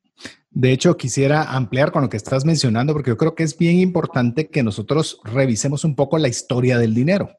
De 0.51 0.71
hecho, 0.71 0.97
quisiera 0.97 1.43
ampliar 1.43 1.91
con 1.91 2.03
lo 2.03 2.09
que 2.09 2.19
estás 2.19 2.45
mencionando, 2.45 2.93
porque 2.93 3.11
yo 3.11 3.17
creo 3.17 3.35
que 3.35 3.43
es 3.43 3.59
bien 3.59 3.79
importante 3.79 4.49
que 4.49 4.63
nosotros 4.63 5.19
revisemos 5.25 5.83
un 5.83 5.97
poco 5.97 6.19
la 6.19 6.29
historia 6.29 6.79
del 6.79 6.95
dinero. 6.95 7.31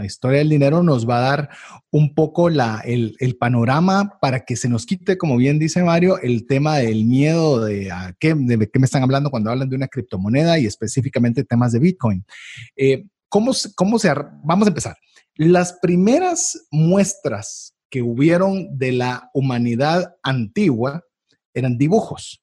La 0.00 0.06
historia 0.06 0.38
del 0.38 0.48
dinero 0.48 0.82
nos 0.82 1.06
va 1.06 1.18
a 1.18 1.30
dar 1.30 1.50
un 1.90 2.14
poco 2.14 2.48
la, 2.48 2.82
el, 2.86 3.36
panorama 3.38 4.18
para 4.18 4.46
que 4.46 4.56
se 4.56 4.66
nos 4.66 4.86
quite, 4.86 5.18
como 5.18 5.36
bien 5.36 5.58
dice 5.58 5.82
Mario, 5.82 6.18
el 6.22 6.46
tema 6.46 6.78
del 6.78 7.04
miedo 7.04 7.62
de, 7.62 7.92
a 7.92 8.14
qué, 8.18 8.34
de 8.34 8.70
qué 8.70 8.78
me 8.78 8.86
están 8.86 9.02
hablando 9.02 9.30
cuando 9.30 9.50
hablan 9.50 9.68
de 9.68 9.76
una 9.76 9.88
criptomoneda 9.88 10.58
y 10.58 10.64
específicamente 10.64 11.44
temas 11.44 11.72
de 11.72 11.80
Bitcoin. 11.80 12.24
Eh, 12.76 13.04
¿cómo, 13.28 13.52
¿Cómo 13.74 13.98
se... 13.98 14.10
Vamos 14.42 14.66
a 14.66 14.70
empezar. 14.70 14.96
Las 15.34 15.74
primeras 15.74 16.66
muestras 16.70 17.74
que 17.90 18.00
hubieron 18.00 18.78
de 18.78 18.92
la 18.92 19.28
humanidad 19.34 20.14
antigua 20.22 21.04
eran 21.52 21.76
dibujos. 21.76 22.42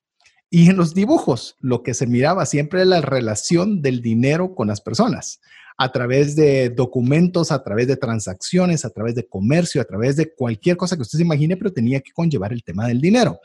Y 0.52 0.70
en 0.70 0.78
los 0.78 0.94
dibujos 0.94 1.56
lo 1.60 1.82
que 1.82 1.96
se 1.96 2.06
miraba 2.06 2.46
siempre 2.46 2.82
era 2.82 2.90
la 2.90 3.02
relación 3.02 3.82
del 3.82 4.04
dinero 4.04 4.54
con 4.54 4.68
las 4.68 4.80
personas 4.80 5.40
a 5.78 5.92
través 5.92 6.36
de 6.36 6.70
documentos, 6.70 7.52
a 7.52 7.64
través 7.64 7.88
de 7.88 7.98
transacciones, 7.98 8.84
a 8.84 8.90
través 8.90 9.14
de 9.16 9.28
comercio, 9.28 9.80
a 9.80 9.86
través 9.86 10.16
de 10.16 10.34
cualquier 10.34 10.76
cosa 10.76 10.96
que 10.96 11.04
usted 11.04 11.18
se 11.18 11.24
imagine, 11.24 11.56
pero 11.56 11.72
tenía 11.72 12.02
que 12.02 12.12
conllevar 12.12 12.52
el 12.52 12.64
tema 12.64 12.88
del 12.88 13.00
dinero. 13.00 13.40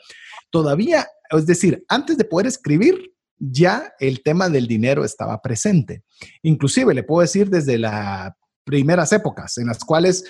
Todavía, 0.51 1.07
es 1.31 1.47
decir, 1.47 1.85
antes 1.89 2.17
de 2.17 2.25
poder 2.25 2.47
escribir, 2.47 3.13
ya 3.39 3.93
el 3.99 4.23
tema 4.23 4.49
del 4.49 4.67
dinero 4.67 5.05
estaba 5.05 5.43
presente. 5.43 6.05
Inclusive 6.43 6.95
le 6.95 7.03
puedo 7.03 7.21
decir 7.21 7.51
desde 7.51 7.77
las 7.77 8.33
primeras 8.65 9.13
épocas 9.13 9.59
en 9.59 9.67
las 9.67 9.81
cuales 9.81 10.25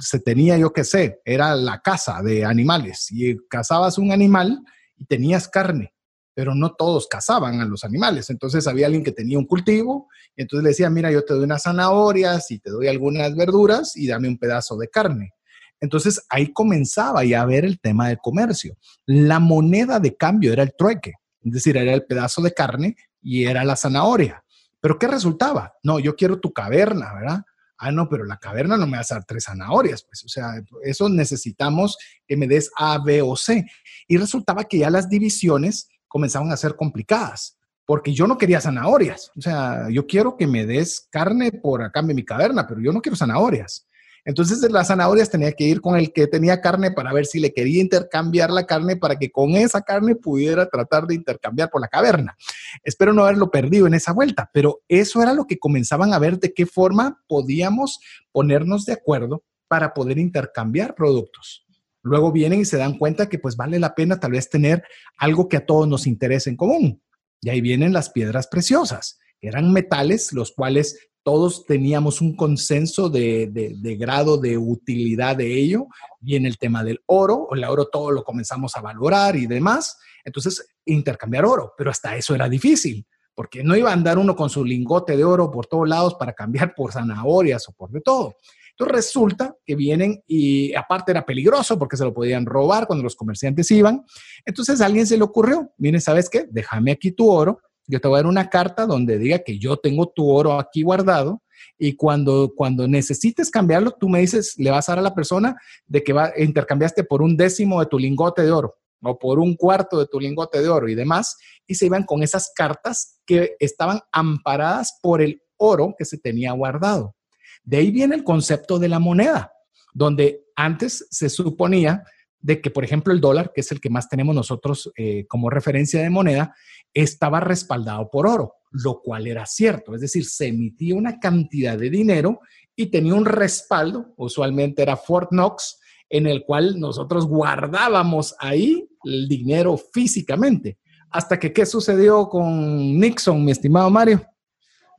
se 0.00 0.20
tenía, 0.20 0.56
yo 0.58 0.72
qué 0.72 0.84
sé, 0.84 1.20
era 1.24 1.54
la 1.56 1.80
caza 1.80 2.22
de 2.22 2.44
animales 2.44 3.08
y 3.10 3.36
cazabas 3.48 3.98
un 3.98 4.12
animal 4.12 4.60
y 4.96 5.06
tenías 5.06 5.48
carne 5.48 5.94
pero 6.40 6.54
no 6.54 6.72
todos 6.72 7.06
cazaban 7.06 7.60
a 7.60 7.66
los 7.66 7.84
animales. 7.84 8.30
Entonces 8.30 8.66
había 8.66 8.86
alguien 8.86 9.04
que 9.04 9.12
tenía 9.12 9.36
un 9.36 9.44
cultivo 9.44 10.08
y 10.34 10.40
entonces 10.40 10.64
le 10.64 10.70
decía, 10.70 10.88
mira, 10.88 11.12
yo 11.12 11.22
te 11.22 11.34
doy 11.34 11.44
unas 11.44 11.64
zanahorias 11.64 12.50
y 12.50 12.58
te 12.58 12.70
doy 12.70 12.88
algunas 12.88 13.36
verduras 13.36 13.94
y 13.94 14.06
dame 14.06 14.26
un 14.26 14.38
pedazo 14.38 14.78
de 14.78 14.88
carne. 14.88 15.34
Entonces 15.80 16.24
ahí 16.30 16.50
comenzaba 16.50 17.22
ya 17.24 17.42
a 17.42 17.44
ver 17.44 17.66
el 17.66 17.78
tema 17.78 18.08
del 18.08 18.16
comercio. 18.22 18.74
La 19.04 19.38
moneda 19.38 20.00
de 20.00 20.16
cambio 20.16 20.54
era 20.54 20.62
el 20.62 20.72
trueque, 20.74 21.12
es 21.42 21.52
decir, 21.52 21.76
era 21.76 21.92
el 21.92 22.06
pedazo 22.06 22.40
de 22.40 22.54
carne 22.54 22.96
y 23.20 23.44
era 23.44 23.62
la 23.62 23.76
zanahoria. 23.76 24.42
Pero 24.80 24.98
¿qué 24.98 25.08
resultaba? 25.08 25.74
No, 25.82 25.98
yo 25.98 26.16
quiero 26.16 26.40
tu 26.40 26.54
caverna, 26.54 27.12
¿verdad? 27.12 27.42
Ah, 27.76 27.92
no, 27.92 28.08
pero 28.08 28.24
la 28.24 28.38
caverna 28.38 28.78
no 28.78 28.86
me 28.86 28.96
va 28.96 29.02
a 29.02 29.06
dar 29.06 29.26
tres 29.26 29.44
zanahorias, 29.44 30.04
pues, 30.04 30.24
o 30.24 30.28
sea, 30.28 30.54
eso 30.84 31.10
necesitamos 31.10 31.98
que 32.26 32.38
me 32.38 32.46
des 32.46 32.70
A, 32.78 32.96
B 32.96 33.20
o 33.20 33.36
C. 33.36 33.66
Y 34.08 34.16
resultaba 34.16 34.64
que 34.64 34.78
ya 34.78 34.88
las 34.88 35.10
divisiones 35.10 35.89
comenzaban 36.10 36.50
a 36.52 36.56
ser 36.56 36.74
complicadas, 36.74 37.56
porque 37.86 38.12
yo 38.12 38.26
no 38.26 38.36
quería 38.36 38.60
zanahorias, 38.60 39.30
o 39.36 39.40
sea, 39.40 39.86
yo 39.90 40.06
quiero 40.06 40.36
que 40.36 40.46
me 40.46 40.66
des 40.66 41.06
carne 41.10 41.52
por 41.52 41.82
acá 41.82 42.00
en 42.00 42.08
mi 42.08 42.24
caverna, 42.24 42.66
pero 42.66 42.80
yo 42.80 42.92
no 42.92 43.00
quiero 43.00 43.16
zanahorias. 43.16 43.86
Entonces, 44.24 44.60
las 44.70 44.88
zanahorias 44.88 45.30
tenía 45.30 45.52
que 45.52 45.64
ir 45.64 45.80
con 45.80 45.96
el 45.96 46.12
que 46.12 46.26
tenía 46.26 46.60
carne 46.60 46.90
para 46.90 47.12
ver 47.12 47.24
si 47.24 47.40
le 47.40 47.52
quería 47.52 47.80
intercambiar 47.80 48.50
la 48.50 48.66
carne 48.66 48.96
para 48.96 49.16
que 49.16 49.30
con 49.30 49.52
esa 49.52 49.80
carne 49.80 50.14
pudiera 50.14 50.68
tratar 50.68 51.06
de 51.06 51.14
intercambiar 51.14 51.70
por 51.70 51.80
la 51.80 51.88
caverna. 51.88 52.36
Espero 52.84 53.14
no 53.14 53.24
haberlo 53.24 53.50
perdido 53.50 53.86
en 53.86 53.94
esa 53.94 54.12
vuelta, 54.12 54.50
pero 54.52 54.82
eso 54.88 55.22
era 55.22 55.32
lo 55.32 55.46
que 55.46 55.58
comenzaban 55.58 56.12
a 56.12 56.18
ver 56.18 56.38
de 56.38 56.52
qué 56.52 56.66
forma 56.66 57.22
podíamos 57.28 58.00
ponernos 58.30 58.84
de 58.84 58.92
acuerdo 58.92 59.42
para 59.68 59.94
poder 59.94 60.18
intercambiar 60.18 60.94
productos. 60.94 61.64
Luego 62.02 62.32
vienen 62.32 62.60
y 62.60 62.64
se 62.64 62.76
dan 62.76 62.98
cuenta 62.98 63.28
que 63.28 63.38
pues 63.38 63.56
vale 63.56 63.78
la 63.78 63.94
pena 63.94 64.18
tal 64.18 64.32
vez 64.32 64.48
tener 64.48 64.82
algo 65.18 65.48
que 65.48 65.58
a 65.58 65.66
todos 65.66 65.86
nos 65.86 66.06
interese 66.06 66.50
en 66.50 66.56
común. 66.56 67.02
Y 67.40 67.50
ahí 67.50 67.60
vienen 67.60 67.92
las 67.92 68.10
piedras 68.10 68.46
preciosas. 68.46 69.18
Eran 69.40 69.72
metales 69.72 70.32
los 70.32 70.52
cuales 70.52 71.10
todos 71.22 71.66
teníamos 71.66 72.20
un 72.20 72.34
consenso 72.34 73.10
de, 73.10 73.96
grado 73.98 74.38
de 74.38 74.56
utilidad 74.56 75.36
de 75.36 75.58
ello. 75.58 75.86
Viene 76.18 76.48
el 76.48 76.58
tema 76.58 76.82
del 76.82 77.00
oro, 77.06 77.48
el 77.52 77.64
oro 77.64 77.86
todo 77.86 78.10
lo 78.10 78.24
comenzamos 78.24 78.76
a 78.76 78.80
valorar 78.80 79.36
y 79.36 79.46
demás. 79.46 79.98
Entonces, 80.24 80.66
intercambiar 80.84 81.44
oro, 81.44 81.74
pero 81.76 81.90
hasta 81.90 82.16
eso 82.16 82.34
era 82.34 82.48
difícil, 82.48 83.06
porque 83.34 83.62
no 83.62 83.76
iba 83.76 83.90
a 83.90 83.94
andar 83.94 84.18
uno 84.18 84.34
con 84.34 84.50
su 84.50 84.64
lingote 84.64 85.16
de 85.16 85.24
oro 85.24 85.50
por 85.50 85.66
todos 85.66 85.88
lados 85.88 86.14
para 86.14 86.32
cambiar 86.32 86.74
por 86.74 86.92
zanahorias 86.92 87.68
o 87.68 87.72
por 87.72 87.90
de 87.90 88.00
todo. 88.00 88.34
Entonces 88.70 88.94
resulta 88.94 89.54
que 89.64 89.76
vienen 89.76 90.22
y 90.26 90.74
aparte 90.74 91.12
era 91.12 91.24
peligroso 91.24 91.78
porque 91.78 91.96
se 91.96 92.04
lo 92.04 92.14
podían 92.14 92.46
robar 92.46 92.86
cuando 92.86 93.02
los 93.02 93.16
comerciantes 93.16 93.70
iban. 93.70 94.04
Entonces 94.44 94.80
a 94.80 94.86
alguien 94.86 95.06
se 95.06 95.16
le 95.16 95.24
ocurrió, 95.24 95.72
miren, 95.78 96.00
¿sabes 96.00 96.30
qué? 96.30 96.46
Déjame 96.50 96.92
aquí 96.92 97.12
tu 97.12 97.28
oro 97.28 97.60
yo 97.90 98.00
te 98.00 98.06
voy 98.06 98.16
a 98.16 98.22
dar 98.22 98.26
una 98.26 98.48
carta 98.48 98.86
donde 98.86 99.18
diga 99.18 99.40
que 99.40 99.58
yo 99.58 99.76
tengo 99.76 100.08
tu 100.08 100.30
oro 100.30 100.58
aquí 100.58 100.82
guardado 100.82 101.42
y 101.76 101.96
cuando, 101.96 102.52
cuando 102.56 102.86
necesites 102.86 103.50
cambiarlo, 103.50 103.90
tú 103.90 104.08
me 104.08 104.20
dices, 104.20 104.54
le 104.58 104.70
vas 104.70 104.88
a 104.88 104.92
dar 104.92 105.00
a 105.00 105.02
la 105.02 105.14
persona 105.14 105.56
de 105.86 106.04
que 106.04 106.12
va, 106.12 106.32
intercambiaste 106.36 107.02
por 107.02 107.20
un 107.20 107.36
décimo 107.36 107.80
de 107.80 107.86
tu 107.86 107.98
lingote 107.98 108.42
de 108.42 108.52
oro 108.52 108.76
o 109.02 109.18
por 109.18 109.40
un 109.40 109.56
cuarto 109.56 109.98
de 109.98 110.06
tu 110.06 110.20
lingote 110.20 110.62
de 110.62 110.68
oro 110.68 110.88
y 110.88 110.94
demás, 110.94 111.36
y 111.66 111.74
se 111.74 111.86
iban 111.86 112.04
con 112.04 112.22
esas 112.22 112.52
cartas 112.54 113.18
que 113.26 113.56
estaban 113.58 114.00
amparadas 114.12 114.98
por 115.02 115.20
el 115.20 115.42
oro 115.56 115.94
que 115.98 116.04
se 116.04 116.18
tenía 116.18 116.52
guardado. 116.52 117.16
De 117.62 117.78
ahí 117.78 117.90
viene 117.90 118.14
el 118.14 118.24
concepto 118.24 118.78
de 118.78 118.88
la 118.88 118.98
moneda, 118.98 119.52
donde 119.92 120.44
antes 120.56 121.06
se 121.10 121.28
suponía 121.28 122.04
de 122.40 122.60
que, 122.60 122.70
por 122.70 122.84
ejemplo, 122.84 123.12
el 123.12 123.20
dólar, 123.20 123.52
que 123.54 123.60
es 123.60 123.70
el 123.70 123.80
que 123.80 123.90
más 123.90 124.08
tenemos 124.08 124.34
nosotros 124.34 124.90
eh, 124.96 125.26
como 125.26 125.50
referencia 125.50 126.00
de 126.02 126.10
moneda, 126.10 126.54
estaba 126.94 127.40
respaldado 127.40 128.08
por 128.10 128.26
oro, 128.26 128.54
lo 128.70 129.00
cual 129.00 129.26
era 129.26 129.46
cierto. 129.46 129.94
Es 129.94 130.00
decir, 130.00 130.24
se 130.24 130.48
emitía 130.48 130.94
una 130.94 131.18
cantidad 131.18 131.78
de 131.78 131.90
dinero 131.90 132.40
y 132.74 132.86
tenía 132.86 133.14
un 133.14 133.26
respaldo, 133.26 134.14
usualmente 134.16 134.82
era 134.82 134.96
Fort 134.96 135.30
Knox, 135.30 135.78
en 136.08 136.26
el 136.26 136.44
cual 136.44 136.80
nosotros 136.80 137.26
guardábamos 137.26 138.34
ahí 138.38 138.88
el 139.04 139.28
dinero 139.28 139.76
físicamente. 139.76 140.78
Hasta 141.10 141.38
que, 141.38 141.52
¿qué 141.52 141.66
sucedió 141.66 142.28
con 142.28 142.98
Nixon, 142.98 143.44
mi 143.44 143.52
estimado 143.52 143.90
Mario? 143.90 144.22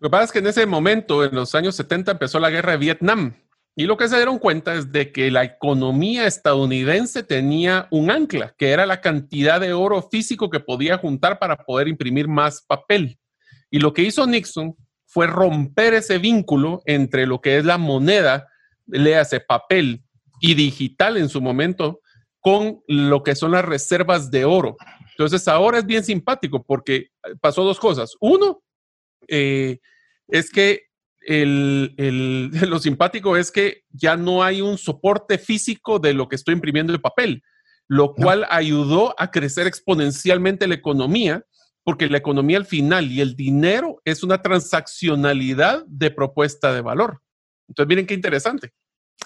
Lo 0.02 0.10
que 0.10 0.12
pasa 0.14 0.24
es 0.24 0.32
que 0.32 0.40
en 0.40 0.48
ese 0.48 0.66
momento, 0.66 1.24
en 1.24 1.36
los 1.36 1.54
años 1.54 1.76
70, 1.76 2.14
empezó 2.14 2.40
la 2.40 2.50
guerra 2.50 2.72
de 2.72 2.80
Vietnam. 2.80 3.36
Y 3.76 3.84
lo 3.84 3.98
que 3.98 4.08
se 4.08 4.16
dieron 4.16 4.40
cuenta 4.40 4.74
es 4.74 4.92
de 4.92 5.12
que 5.12 5.30
la 5.30 5.44
economía 5.44 6.26
estadounidense 6.26 7.22
tenía 7.22 7.88
un 7.92 8.10
ancla, 8.10 8.56
que 8.58 8.72
era 8.72 8.88
la 8.88 9.00
cantidad 9.00 9.62
de 9.62 9.74
oro 9.74 10.02
físico 10.02 10.50
que 10.50 10.60
podía 10.60 10.98
juntar 10.98 11.38
para 11.38 11.56
poder 11.56 11.88
imprimir 11.88 12.28
más 12.28 12.64
papel. 12.64 13.20
Y 13.70 13.78
lo 13.78 13.94
que 13.94 14.02
hizo 14.02 14.26
Nixon 14.26 14.76
fue 15.06 15.28
romper 15.28 15.94
ese 15.94 16.18
vínculo 16.18 16.82
entre 16.88 17.28
lo 17.28 17.40
que 17.40 17.58
es 17.58 17.66
la 17.66 17.78
moneda, 17.78 18.48
léase 18.88 19.40
papel 19.40 20.02
y 20.40 20.56
digital 20.56 21.18
en 21.18 21.30
su 21.30 21.42
momento, 21.42 22.02
con 22.40 22.82
lo 22.88 23.22
que 23.22 23.36
son 23.36 23.52
las 23.52 23.64
reservas 23.64 24.32
de 24.32 24.46
oro. 24.46 24.78
Entonces 25.12 25.48
ahora 25.48 25.78
es 25.78 25.86
bien 25.86 26.04
simpático 26.04 26.64
porque 26.64 27.10
pasó 27.40 27.64
dos 27.64 27.80
cosas. 27.80 28.16
Uno, 28.20 28.64
eh, 29.32 29.80
es 30.28 30.52
que 30.52 30.84
el, 31.22 31.96
lo 32.70 32.80
simpático 32.80 33.38
es 33.38 33.52
que 33.52 33.84
ya 33.90 34.18
no 34.18 34.44
hay 34.44 34.62
un 34.62 34.78
soporte 34.78 35.38
físico 35.38 36.00
de 36.00 36.14
lo 36.14 36.28
que 36.28 36.36
estoy 36.36 36.54
imprimiendo 36.54 36.94
de 36.94 37.00
papel, 37.00 37.44
lo 37.88 38.14
cual 38.14 38.46
ayudó 38.50 39.16
a 39.18 39.32
crecer 39.32 39.68
exponencialmente 39.68 40.68
la 40.68 40.76
economía, 40.76 41.44
porque 41.84 42.08
la 42.10 42.18
economía 42.18 42.58
al 42.58 42.66
final 42.66 43.12
y 43.12 43.22
el 43.22 43.36
dinero 43.36 44.02
es 44.06 44.24
una 44.24 44.42
transaccionalidad 44.42 45.84
de 45.88 46.12
propuesta 46.12 46.74
de 46.74 46.82
valor. 46.82 47.22
Entonces, 47.68 47.88
miren 47.88 48.06
qué 48.06 48.14
interesante. 48.14 48.72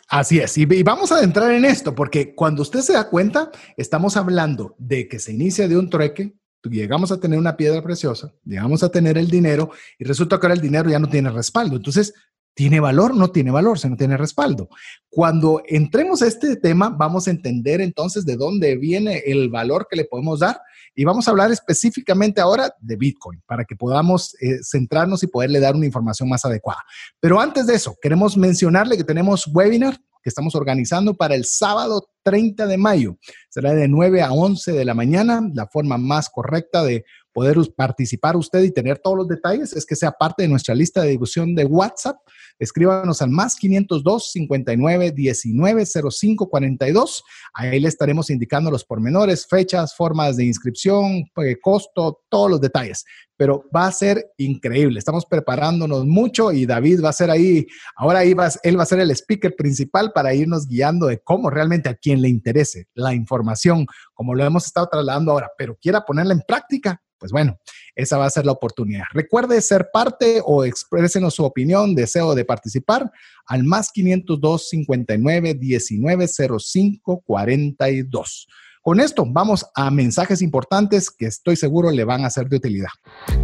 Así 0.07 0.39
es, 0.39 0.57
y, 0.57 0.65
vamos 0.83 1.11
a 1.11 1.23
entrar 1.23 1.51
en 1.51 1.65
esto, 1.65 1.95
porque 1.95 2.35
cuando 2.35 2.61
usted 2.61 2.81
se 2.81 2.93
da 2.93 3.09
cuenta, 3.09 3.51
estamos 3.77 4.17
hablando 4.17 4.75
de 4.77 5.07
que 5.07 5.19
se 5.19 5.33
inicia 5.33 5.67
de 5.67 5.77
un 5.77 5.89
trueque, 5.89 6.35
llegamos 6.69 7.11
a 7.11 7.19
tener 7.19 7.39
una 7.39 7.57
piedra 7.57 7.81
preciosa, 7.81 8.33
llegamos 8.43 8.83
a 8.83 8.89
tener 8.89 9.17
el 9.17 9.29
dinero 9.29 9.71
y 9.97 10.03
resulta 10.03 10.39
que 10.39 10.45
ahora 10.45 10.55
el 10.55 10.61
dinero 10.61 10.89
ya 10.89 10.99
no 10.99 11.07
tiene 11.07 11.29
respaldo. 11.29 11.75
Entonces, 11.75 12.13
¿tiene 12.53 12.79
valor? 12.79 13.15
No 13.15 13.29
tiene 13.31 13.51
valor, 13.51 13.77
si 13.77 13.89
no 13.89 13.97
tiene 13.97 14.17
respaldo. 14.17 14.69
Cuando 15.09 15.61
entremos 15.67 16.21
a 16.21 16.27
este 16.27 16.55
tema, 16.55 16.89
vamos 16.89 17.27
a 17.27 17.31
entender 17.31 17.81
entonces 17.81 18.25
de 18.25 18.37
dónde 18.37 18.77
viene 18.77 19.23
el 19.25 19.49
valor 19.49 19.87
que 19.89 19.97
le 19.97 20.05
podemos 20.05 20.39
dar 20.39 20.59
y 20.95 21.03
vamos 21.03 21.27
a 21.27 21.31
hablar 21.31 21.51
específicamente 21.51 22.39
ahora 22.39 22.73
de 22.79 22.95
Bitcoin 22.95 23.41
para 23.45 23.65
que 23.65 23.75
podamos 23.75 24.35
eh, 24.41 24.59
centrarnos 24.63 25.21
y 25.23 25.27
poderle 25.27 25.59
dar 25.59 25.75
una 25.75 25.85
información 25.85 26.29
más 26.29 26.45
adecuada. 26.45 26.79
Pero 27.19 27.39
antes 27.39 27.67
de 27.67 27.75
eso, 27.75 27.95
queremos 28.01 28.37
mencionarle 28.37 28.97
que 28.97 29.03
tenemos 29.03 29.45
webinar 29.47 29.99
que 30.25 30.29
estamos 30.29 30.55
organizando 30.55 31.13
para 31.13 31.35
el 31.35 31.45
sábado 31.45 32.09
30 32.23 32.65
de 32.65 32.77
mayo. 32.77 33.19
Será 33.47 33.75
de 33.75 33.87
9 33.87 34.23
a 34.23 34.31
11 34.31 34.71
de 34.71 34.83
la 34.83 34.95
mañana. 34.95 35.39
La 35.53 35.67
forma 35.67 35.99
más 35.99 36.31
correcta 36.31 36.83
de 36.83 37.05
poder 37.31 37.57
participar 37.77 38.35
usted 38.35 38.63
y 38.63 38.71
tener 38.71 38.97
todos 38.97 39.17
los 39.17 39.27
detalles 39.27 39.73
es 39.73 39.85
que 39.85 39.95
sea 39.95 40.13
parte 40.13 40.41
de 40.41 40.49
nuestra 40.49 40.73
lista 40.73 41.03
de 41.03 41.09
difusión 41.09 41.53
de 41.53 41.65
WhatsApp. 41.65 42.17
Escríbanos 42.57 43.21
al 43.21 43.29
más 43.29 43.55
502 43.55 44.31
59 44.31 45.11
19 45.11 45.85
05 45.85 46.49
42. 46.49 47.23
Ahí 47.53 47.79
le 47.79 47.87
estaremos 47.87 48.29
indicando 48.29 48.71
los 48.71 48.85
pormenores, 48.85 49.45
fechas, 49.47 49.95
formas 49.95 50.37
de 50.37 50.45
inscripción, 50.45 51.25
eh, 51.43 51.57
costo, 51.61 52.21
todos 52.29 52.49
los 52.49 52.61
detalles. 52.61 53.03
Pero 53.37 53.65
va 53.75 53.87
a 53.87 53.91
ser 53.91 54.31
increíble. 54.37 54.97
Estamos 54.97 55.25
preparándonos 55.25 56.05
mucho 56.05 56.53
y 56.53 56.65
David 56.65 57.03
va 57.03 57.09
a 57.09 57.13
ser 57.13 57.29
ahí. 57.29 57.67
Ahora 57.97 58.19
ahí 58.19 58.33
va, 58.33 58.49
él 58.63 58.79
va 58.79 58.83
a 58.83 58.87
ser 58.87 58.99
el 59.01 59.11
speaker 59.11 59.55
principal 59.55 60.13
para 60.13 60.33
irnos 60.33 60.67
guiando 60.67 61.07
de 61.07 61.19
cómo 61.19 61.49
realmente 61.49 61.89
a 61.89 61.95
quien 61.95 62.21
le 62.21 62.29
interese 62.29 62.87
la 62.93 63.13
información, 63.13 63.85
como 64.13 64.33
lo 64.33 64.45
hemos 64.45 64.65
estado 64.65 64.87
trasladando 64.89 65.33
ahora, 65.33 65.51
pero 65.57 65.77
quiera 65.81 66.05
ponerla 66.05 66.33
en 66.33 66.41
práctica 66.47 67.01
pues 67.25 67.31
bueno, 67.31 67.59
esa 67.95 68.19
va 68.19 68.27
a 68.27 68.29
ser 68.29 68.45
la 68.45 68.51
oportunidad. 68.51 69.05
Recuerde 69.11 69.59
ser 69.61 69.89
parte 69.91 70.43
o 70.45 70.63
exprésenos 70.63 71.33
su 71.33 71.43
opinión, 71.43 71.95
deseo 71.95 72.35
de 72.35 72.45
participar 72.45 73.11
al 73.47 73.63
más 73.63 73.91
502 73.91 74.69
59 74.69 75.55
19 75.55 76.27
05 76.27 77.23
42. 77.25 78.47
Con 78.83 78.99
esto 78.99 79.25
vamos 79.27 79.65
a 79.73 79.89
mensajes 79.89 80.43
importantes 80.43 81.09
que 81.09 81.25
estoy 81.25 81.55
seguro 81.55 81.89
le 81.89 82.03
van 82.03 82.25
a 82.25 82.29
ser 82.29 82.47
de 82.47 82.57
utilidad. 82.57 82.91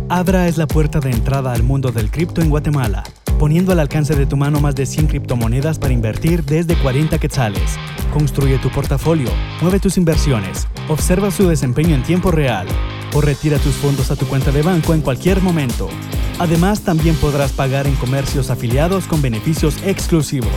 Abra 0.10 0.48
es 0.48 0.60
la 0.60 0.67
puerta 0.67 1.00
de 1.00 1.10
entrada 1.10 1.52
al 1.52 1.63
mundo 1.63 1.91
del 1.91 2.12
cripto 2.12 2.41
en 2.41 2.52
Guatemala, 2.52 3.04
poniendo 3.42 3.72
al 3.72 3.80
alcance 3.80 4.16
de 4.16 4.28
tu 4.28 4.38
mano 4.38 4.62
más 4.62 4.76
de 4.76 4.86
100 4.86 5.08
criptomonedas 5.08 5.80
para 5.80 5.96
invertir 5.96 6.44
desde 6.46 6.76
40 6.76 7.18
quetzales. 7.18 7.76
Construye 8.14 8.60
tu 8.60 8.70
portafolio, 8.70 9.32
mueve 9.62 9.80
tus 9.80 9.98
inversiones, 9.98 10.68
observa 10.88 11.32
su 11.32 11.48
desempeño 11.50 11.96
en 11.96 12.04
tiempo 12.04 12.30
real 12.30 12.68
o 13.16 13.20
retira 13.20 13.58
tus 13.58 13.74
fondos 13.74 14.12
a 14.12 14.16
tu 14.16 14.28
cuenta 14.28 14.52
de 14.52 14.62
banco 14.62 14.94
en 14.94 15.02
cualquier 15.02 15.42
momento. 15.42 15.90
Además, 16.38 16.82
también 16.82 17.16
podrás 17.16 17.52
pagar 17.52 17.88
en 17.88 17.96
comercios 17.96 18.52
afiliados 18.52 19.08
con 19.08 19.24
beneficios 19.24 19.76
exclusivos. 19.88 20.52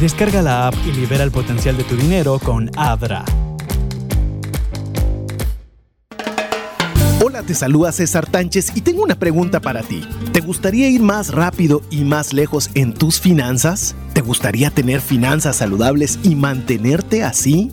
Descarga 0.00 0.40
la 0.40 0.68
app 0.68 0.74
y 0.86 0.92
libera 0.92 1.22
el 1.22 1.30
potencial 1.30 1.76
de 1.76 1.84
tu 1.84 1.96
dinero 1.96 2.38
con 2.38 2.70
Abra. 2.78 3.26
Te 7.42 7.54
saluda 7.54 7.92
César 7.92 8.26
Tánchez 8.26 8.72
y 8.74 8.82
tengo 8.82 9.02
una 9.02 9.14
pregunta 9.14 9.60
para 9.60 9.82
ti. 9.82 10.02
¿Te 10.32 10.40
gustaría 10.40 10.88
ir 10.88 11.02
más 11.02 11.32
rápido 11.32 11.82
y 11.90 12.04
más 12.04 12.32
lejos 12.32 12.70
en 12.74 12.92
tus 12.94 13.20
finanzas? 13.20 13.94
¿Te 14.12 14.20
gustaría 14.20 14.70
tener 14.70 15.00
finanzas 15.00 15.56
saludables 15.56 16.18
y 16.22 16.34
mantenerte 16.34 17.24
así? 17.24 17.72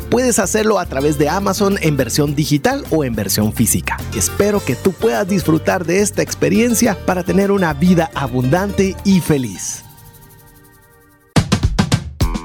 puedes 0.00 0.38
hacerlo 0.38 0.78
a 0.78 0.86
través 0.86 1.18
de 1.18 1.28
Amazon 1.28 1.78
en 1.82 1.96
versión 1.96 2.34
digital 2.34 2.84
o 2.90 3.04
en 3.04 3.14
versión 3.14 3.52
física. 3.52 3.96
Espero 4.16 4.64
que 4.64 4.76
tú 4.76 4.92
puedas 4.92 5.28
disfrutar 5.28 5.84
de 5.84 6.00
esta 6.00 6.22
experiencia 6.22 6.98
para 7.06 7.22
tener 7.22 7.50
una 7.50 7.72
vida 7.74 8.10
abundante 8.14 8.96
y 9.04 9.20
feliz. 9.20 9.84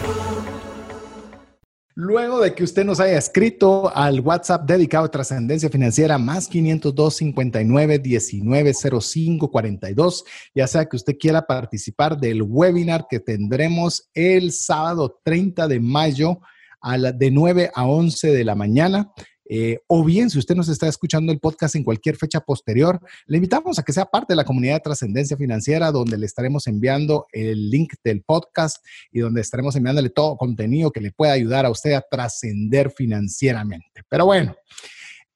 Luego 1.94 2.40
de 2.40 2.54
que 2.54 2.64
usted 2.64 2.86
nos 2.86 3.00
haya 3.00 3.18
escrito 3.18 3.94
al 3.94 4.20
WhatsApp 4.20 4.64
dedicado 4.64 5.04
a 5.04 5.10
trascendencia 5.10 5.68
financiera 5.68 6.16
más 6.16 6.48
502 6.48 7.16
59 7.16 7.98
19 7.98 8.72
05 8.74 9.50
42, 9.50 10.24
ya 10.54 10.66
sea 10.66 10.86
que 10.86 10.96
usted 10.96 11.18
quiera 11.20 11.46
participar 11.46 12.16
del 12.16 12.42
webinar 12.42 13.06
que 13.10 13.20
tendremos 13.20 14.08
el 14.14 14.52
sábado 14.52 15.20
30 15.22 15.68
de 15.68 15.80
mayo 15.80 16.40
a 16.80 16.96
la, 16.96 17.12
de 17.12 17.30
9 17.30 17.70
a 17.74 17.84
11 17.84 18.32
de 18.32 18.44
la 18.44 18.54
mañana. 18.54 19.12
Eh, 19.48 19.78
o 19.86 20.04
bien, 20.04 20.30
si 20.30 20.38
usted 20.38 20.54
nos 20.54 20.68
está 20.68 20.88
escuchando 20.88 21.32
el 21.32 21.40
podcast 21.40 21.74
en 21.74 21.84
cualquier 21.84 22.16
fecha 22.16 22.40
posterior, 22.40 23.00
le 23.26 23.38
invitamos 23.38 23.78
a 23.78 23.82
que 23.82 23.92
sea 23.92 24.06
parte 24.06 24.32
de 24.32 24.36
la 24.36 24.44
comunidad 24.44 24.74
de 24.74 24.80
trascendencia 24.80 25.36
financiera, 25.36 25.90
donde 25.90 26.16
le 26.16 26.26
estaremos 26.26 26.66
enviando 26.66 27.26
el 27.32 27.70
link 27.70 27.94
del 28.04 28.22
podcast 28.22 28.84
y 29.10 29.20
donde 29.20 29.40
estaremos 29.40 29.74
enviándole 29.76 30.10
todo 30.10 30.36
contenido 30.36 30.90
que 30.90 31.00
le 31.00 31.12
pueda 31.12 31.32
ayudar 31.32 31.66
a 31.66 31.70
usted 31.70 31.92
a 31.92 32.04
trascender 32.08 32.90
financieramente. 32.90 34.02
Pero 34.08 34.26
bueno. 34.26 34.54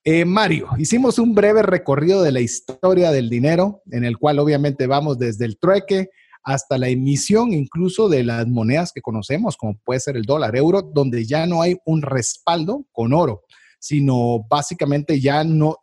Eh, 0.08 0.24
Mario, 0.24 0.68
hicimos 0.78 1.18
un 1.18 1.34
breve 1.34 1.64
recorrido 1.64 2.22
de 2.22 2.30
la 2.30 2.38
historia 2.38 3.10
del 3.10 3.28
dinero, 3.28 3.82
en 3.90 4.04
el 4.04 4.18
cual 4.18 4.38
obviamente 4.38 4.86
vamos 4.86 5.18
desde 5.18 5.46
el 5.46 5.58
trueque 5.58 6.10
hasta 6.44 6.78
la 6.78 6.88
emisión 6.88 7.52
incluso 7.52 8.08
de 8.08 8.22
las 8.22 8.46
monedas 8.46 8.92
que 8.92 9.00
conocemos, 9.00 9.56
como 9.56 9.76
puede 9.84 9.98
ser 9.98 10.16
el 10.16 10.22
dólar 10.22 10.54
euro, 10.54 10.80
donde 10.80 11.26
ya 11.26 11.44
no 11.46 11.60
hay 11.60 11.76
un 11.84 12.02
respaldo 12.02 12.84
con 12.92 13.12
oro 13.12 13.42
sino 13.78 14.46
básicamente 14.48 15.20
ya 15.20 15.44
no, 15.44 15.78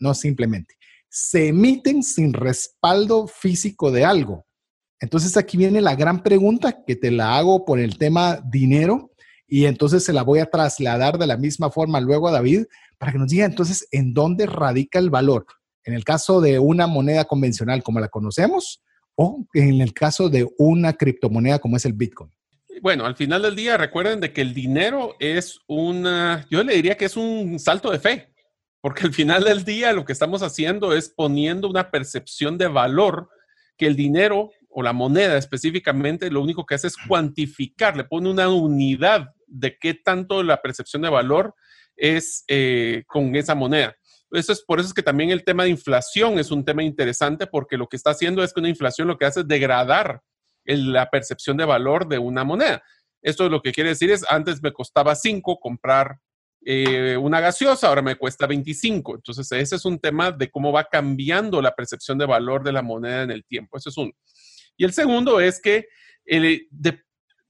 no 0.00 0.14
simplemente, 0.14 0.76
se 1.08 1.48
emiten 1.48 2.02
sin 2.02 2.32
respaldo 2.32 3.26
físico 3.26 3.90
de 3.90 4.04
algo. 4.04 4.46
Entonces 5.00 5.36
aquí 5.36 5.56
viene 5.56 5.80
la 5.80 5.94
gran 5.94 6.22
pregunta 6.22 6.84
que 6.86 6.96
te 6.96 7.10
la 7.10 7.36
hago 7.36 7.64
por 7.64 7.78
el 7.78 7.98
tema 7.98 8.40
dinero 8.44 9.10
y 9.46 9.66
entonces 9.66 10.04
se 10.04 10.12
la 10.12 10.22
voy 10.22 10.40
a 10.40 10.50
trasladar 10.50 11.18
de 11.18 11.26
la 11.26 11.36
misma 11.36 11.70
forma 11.70 12.00
luego 12.00 12.28
a 12.28 12.32
David 12.32 12.64
para 12.98 13.12
que 13.12 13.18
nos 13.18 13.28
diga 13.28 13.44
entonces 13.44 13.86
en 13.90 14.14
dónde 14.14 14.46
radica 14.46 14.98
el 14.98 15.10
valor. 15.10 15.46
En 15.84 15.94
el 15.94 16.04
caso 16.04 16.40
de 16.40 16.58
una 16.58 16.86
moneda 16.86 17.24
convencional 17.26 17.82
como 17.82 18.00
la 18.00 18.08
conocemos 18.08 18.82
o 19.14 19.46
en 19.54 19.80
el 19.80 19.92
caso 19.92 20.28
de 20.28 20.48
una 20.58 20.94
criptomoneda 20.94 21.58
como 21.58 21.76
es 21.76 21.84
el 21.84 21.92
Bitcoin 21.92 22.30
bueno, 22.80 23.06
al 23.06 23.16
final 23.16 23.42
del 23.42 23.56
día 23.56 23.76
recuerden 23.76 24.20
de 24.20 24.32
que 24.32 24.42
el 24.42 24.54
dinero 24.54 25.16
es 25.18 25.60
una, 25.66 26.46
yo 26.50 26.62
le 26.62 26.74
diría 26.74 26.96
que 26.96 27.06
es 27.06 27.16
un 27.16 27.58
salto 27.58 27.90
de 27.90 27.98
fe, 27.98 28.32
porque 28.80 29.04
al 29.04 29.12
final 29.12 29.44
del 29.44 29.64
día 29.64 29.92
lo 29.92 30.04
que 30.04 30.12
estamos 30.12 30.42
haciendo 30.42 30.94
es 30.94 31.08
poniendo 31.08 31.68
una 31.68 31.90
percepción 31.90 32.58
de 32.58 32.68
valor 32.68 33.28
que 33.76 33.86
el 33.86 33.96
dinero 33.96 34.50
o 34.68 34.82
la 34.82 34.92
moneda 34.92 35.36
específicamente 35.36 36.30
lo 36.30 36.42
único 36.42 36.66
que 36.66 36.74
hace 36.74 36.86
es 36.88 36.96
cuantificar, 36.96 37.96
le 37.96 38.04
pone 38.04 38.30
una 38.30 38.48
unidad 38.48 39.30
de 39.46 39.78
qué 39.78 39.94
tanto 39.94 40.42
la 40.42 40.60
percepción 40.60 41.02
de 41.02 41.08
valor 41.08 41.54
es 41.96 42.44
eh, 42.48 43.04
con 43.06 43.34
esa 43.36 43.54
moneda. 43.54 43.96
Eso 44.32 44.52
es 44.52 44.62
por 44.62 44.80
eso 44.80 44.88
es 44.88 44.94
que 44.94 45.02
también 45.02 45.30
el 45.30 45.44
tema 45.44 45.64
de 45.64 45.70
inflación 45.70 46.38
es 46.38 46.50
un 46.50 46.64
tema 46.64 46.82
interesante 46.82 47.46
porque 47.46 47.76
lo 47.76 47.88
que 47.88 47.96
está 47.96 48.10
haciendo 48.10 48.42
es 48.42 48.52
que 48.52 48.60
una 48.60 48.68
inflación 48.68 49.08
lo 49.08 49.16
que 49.16 49.24
hace 49.24 49.40
es 49.40 49.48
degradar 49.48 50.20
la 50.66 51.08
percepción 51.10 51.56
de 51.56 51.64
valor 51.64 52.08
de 52.08 52.18
una 52.18 52.44
moneda. 52.44 52.82
Esto 53.22 53.48
lo 53.48 53.62
que 53.62 53.72
quiere 53.72 53.90
decir 53.90 54.10
es, 54.10 54.24
antes 54.28 54.62
me 54.62 54.72
costaba 54.72 55.14
5 55.14 55.58
comprar 55.58 56.18
eh, 56.64 57.16
una 57.16 57.40
gaseosa, 57.40 57.88
ahora 57.88 58.02
me 58.02 58.16
cuesta 58.16 58.46
25. 58.46 59.16
Entonces, 59.16 59.50
ese 59.52 59.76
es 59.76 59.84
un 59.84 59.98
tema 59.98 60.32
de 60.32 60.50
cómo 60.50 60.72
va 60.72 60.84
cambiando 60.84 61.62
la 61.62 61.74
percepción 61.74 62.18
de 62.18 62.26
valor 62.26 62.64
de 62.64 62.72
la 62.72 62.82
moneda 62.82 63.22
en 63.22 63.30
el 63.30 63.44
tiempo. 63.44 63.76
Eso 63.76 63.90
es 63.90 63.96
uno. 63.96 64.12
Y 64.76 64.84
el 64.84 64.92
segundo 64.92 65.40
es 65.40 65.60
que 65.60 65.86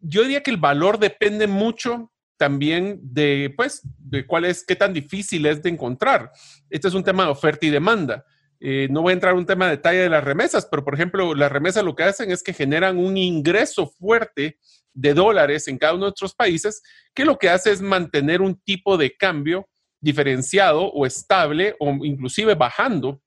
yo 0.01 0.23
diría 0.23 0.43
que 0.43 0.51
el 0.51 0.59
valor 0.59 0.99
depende 0.99 1.47
mucho 1.47 2.13
también 2.37 3.01
de, 3.03 3.53
pues, 3.57 3.81
de 3.99 4.27
cuál 4.27 4.45
es, 4.45 4.65
qué 4.65 4.77
tan 4.77 4.93
difícil 4.93 5.47
es 5.47 5.63
de 5.63 5.71
encontrar. 5.71 6.31
Este 6.69 6.89
es 6.89 6.95
un 6.95 7.03
tema 7.03 7.25
de 7.25 7.31
oferta 7.31 7.67
y 7.67 7.71
demanda. 7.71 8.25
Eh, 8.61 8.89
no 8.91 9.03
voy 9.03 9.11
a 9.11 9.15
entrar 9.15 9.33
en 9.33 9.41
un 9.41 9.47
tema 9.47 9.67
de 9.67 9.73
detalle 9.73 10.01
de 10.01 10.09
las 10.09 10.25
remesas, 10.25 10.67
pero 10.67 10.85
por 10.85 10.95
ejemplo, 10.95 11.35
las 11.35 11.53
remesas 11.53 11.85
lo 11.85 11.95
que 11.95 12.05
hacen 12.05 12.31
es 12.31 12.43
que 12.43 12.53
generan 12.53 12.99
un 12.99 13.17
ingreso 13.17 13.87
fuerte 13.87 14.59
de 14.95 15.13
dólares 15.13 15.69
en 15.69 15.79
cada 15.79 15.93
uno 15.93 16.05
de 16.05 16.11
nuestros 16.11 16.35
países, 16.35 16.83
que 17.15 17.25
lo 17.25 17.39
que 17.39 17.51
hace 17.51 17.71
es 17.71 17.83
mantener 17.83 18.41
un 18.41 18.59
tipo 18.61 18.97
de 18.97 19.15
cambio 19.15 19.69
diferenciado 20.01 20.87
o 20.87 21.05
estable 21.05 21.77
o 21.79 21.91
inclusive 22.05 22.55
bajando, 22.55 23.21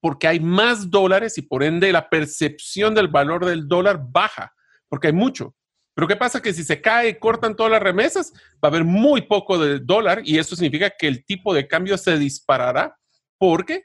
porque 0.00 0.28
hay 0.28 0.40
más 0.40 0.90
dólares 0.90 1.38
y 1.38 1.42
por 1.42 1.62
ende 1.62 1.90
la 1.92 2.08
percepción 2.08 2.94
del 2.94 3.08
valor 3.08 3.46
del 3.46 3.66
dólar 3.66 4.00
baja, 4.10 4.52
porque 4.88 5.08
hay 5.08 5.12
mucho. 5.12 5.54
Pero 5.94 6.06
¿qué 6.06 6.16
pasa? 6.16 6.40
Que 6.40 6.52
si 6.52 6.62
se 6.62 6.80
cae, 6.80 7.18
cortan 7.18 7.56
todas 7.56 7.72
las 7.72 7.82
remesas, 7.82 8.32
va 8.62 8.64
a 8.64 8.66
haber 8.68 8.84
muy 8.84 9.22
poco 9.22 9.58
de 9.58 9.80
dólar 9.80 10.20
y 10.24 10.38
eso 10.38 10.54
significa 10.54 10.90
que 10.90 11.08
el 11.08 11.24
tipo 11.24 11.52
de 11.52 11.66
cambio 11.66 11.98
se 11.98 12.16
disparará 12.18 12.96
porque 13.38 13.84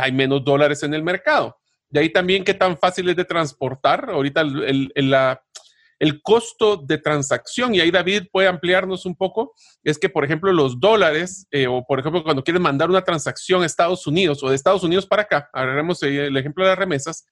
hay 0.00 0.12
menos 0.12 0.44
dólares 0.44 0.82
en 0.82 0.94
el 0.94 1.02
mercado. 1.02 1.56
De 1.88 2.00
ahí 2.00 2.10
también 2.10 2.44
qué 2.44 2.54
tan 2.54 2.76
fácil 2.76 3.08
es 3.08 3.16
de 3.16 3.24
transportar. 3.24 4.10
Ahorita 4.10 4.42
el, 4.42 4.92
el, 4.94 6.22
costo 6.22 6.76
de 6.76 6.98
transacción, 6.98 7.74
y 7.74 7.80
ahí 7.80 7.90
David 7.90 8.24
puede 8.30 8.48
ampliarnos 8.48 9.06
un 9.06 9.16
poco, 9.16 9.54
es 9.82 9.98
que, 9.98 10.08
por 10.08 10.24
ejemplo, 10.24 10.52
los 10.52 10.78
dólares, 10.78 11.46
eh, 11.50 11.66
o 11.66 11.84
por 11.86 11.98
ejemplo, 11.98 12.22
cuando 12.22 12.44
quieres 12.44 12.60
mandar 12.60 12.90
una 12.90 13.02
transacción 13.02 13.62
a 13.62 13.66
Estados 13.66 14.06
Unidos 14.06 14.42
o 14.42 14.50
de 14.50 14.56
Estados 14.56 14.84
Unidos 14.84 15.06
para 15.06 15.22
acá, 15.22 15.48
agarremos 15.52 16.02
el 16.02 16.36
ejemplo 16.36 16.64
de 16.64 16.70
las 16.70 16.78
remesas, 16.78 17.26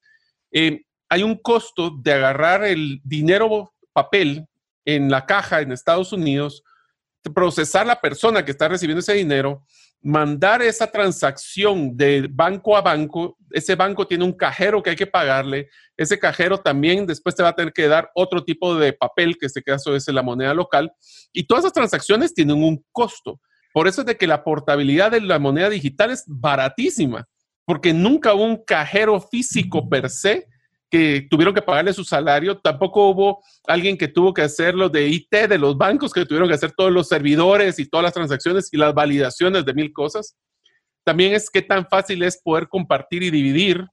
eh, 0.51 0.81
hay 1.09 1.23
un 1.23 1.35
costo 1.35 1.91
de 2.01 2.13
agarrar 2.13 2.63
el 2.63 2.99
dinero 3.03 3.73
papel 3.93 4.45
en 4.85 5.09
la 5.09 5.25
caja 5.25 5.61
en 5.61 5.71
Estados 5.71 6.11
Unidos, 6.13 6.63
procesar 7.33 7.85
la 7.85 7.99
persona 7.99 8.43
que 8.45 8.51
está 8.51 8.67
recibiendo 8.67 8.99
ese 8.99 9.13
dinero, 9.13 9.65
mandar 10.01 10.61
esa 10.61 10.87
transacción 10.87 11.95
de 11.97 12.27
banco 12.29 12.77
a 12.77 12.81
banco, 12.81 13.37
ese 13.51 13.75
banco 13.75 14.07
tiene 14.07 14.23
un 14.23 14.33
cajero 14.33 14.81
que 14.81 14.91
hay 14.91 14.95
que 14.95 15.07
pagarle, 15.07 15.69
ese 15.95 16.19
cajero 16.19 16.57
también 16.59 17.05
después 17.05 17.35
te 17.35 17.43
va 17.43 17.49
a 17.49 17.55
tener 17.55 17.73
que 17.73 17.87
dar 17.87 18.09
otro 18.13 18.43
tipo 18.43 18.75
de 18.75 18.93
papel, 18.93 19.37
que 19.37 19.45
en 19.45 19.47
este 19.47 19.63
caso 19.63 19.95
es 19.95 20.07
la 20.07 20.21
moneda 20.21 20.53
local, 20.53 20.91
y 21.33 21.45
todas 21.45 21.63
esas 21.63 21.73
transacciones 21.73 22.33
tienen 22.33 22.63
un 22.63 22.83
costo. 22.91 23.39
Por 23.73 23.87
eso 23.87 24.01
es 24.01 24.07
de 24.07 24.17
que 24.17 24.27
la 24.27 24.43
portabilidad 24.43 25.11
de 25.11 25.21
la 25.21 25.39
moneda 25.39 25.69
digital 25.69 26.11
es 26.11 26.23
baratísima, 26.27 27.27
porque 27.65 27.93
nunca 27.93 28.33
un 28.33 28.63
cajero 28.63 29.19
físico 29.19 29.89
per 29.89 30.09
se 30.09 30.47
que 30.89 31.27
tuvieron 31.29 31.53
que 31.53 31.61
pagarle 31.61 31.93
su 31.93 32.03
salario, 32.03 32.57
tampoco 32.59 33.09
hubo 33.09 33.43
alguien 33.65 33.97
que 33.97 34.07
tuvo 34.07 34.33
que 34.33 34.41
hacerlo 34.41 34.89
de 34.89 35.07
IT 35.07 35.31
de 35.31 35.57
los 35.57 35.77
bancos 35.77 36.13
que 36.13 36.25
tuvieron 36.25 36.47
que 36.47 36.55
hacer 36.55 36.71
todos 36.71 36.91
los 36.91 37.07
servidores 37.07 37.79
y 37.79 37.89
todas 37.89 38.03
las 38.03 38.13
transacciones 38.13 38.69
y 38.71 38.77
las 38.77 38.93
validaciones 38.93 39.65
de 39.65 39.73
mil 39.73 39.91
cosas. 39.91 40.35
También 41.03 41.33
es 41.33 41.49
qué 41.49 41.61
tan 41.61 41.87
fácil 41.87 42.23
es 42.23 42.41
poder 42.41 42.67
compartir 42.67 43.23
y 43.23 43.31
dividir. 43.31 43.85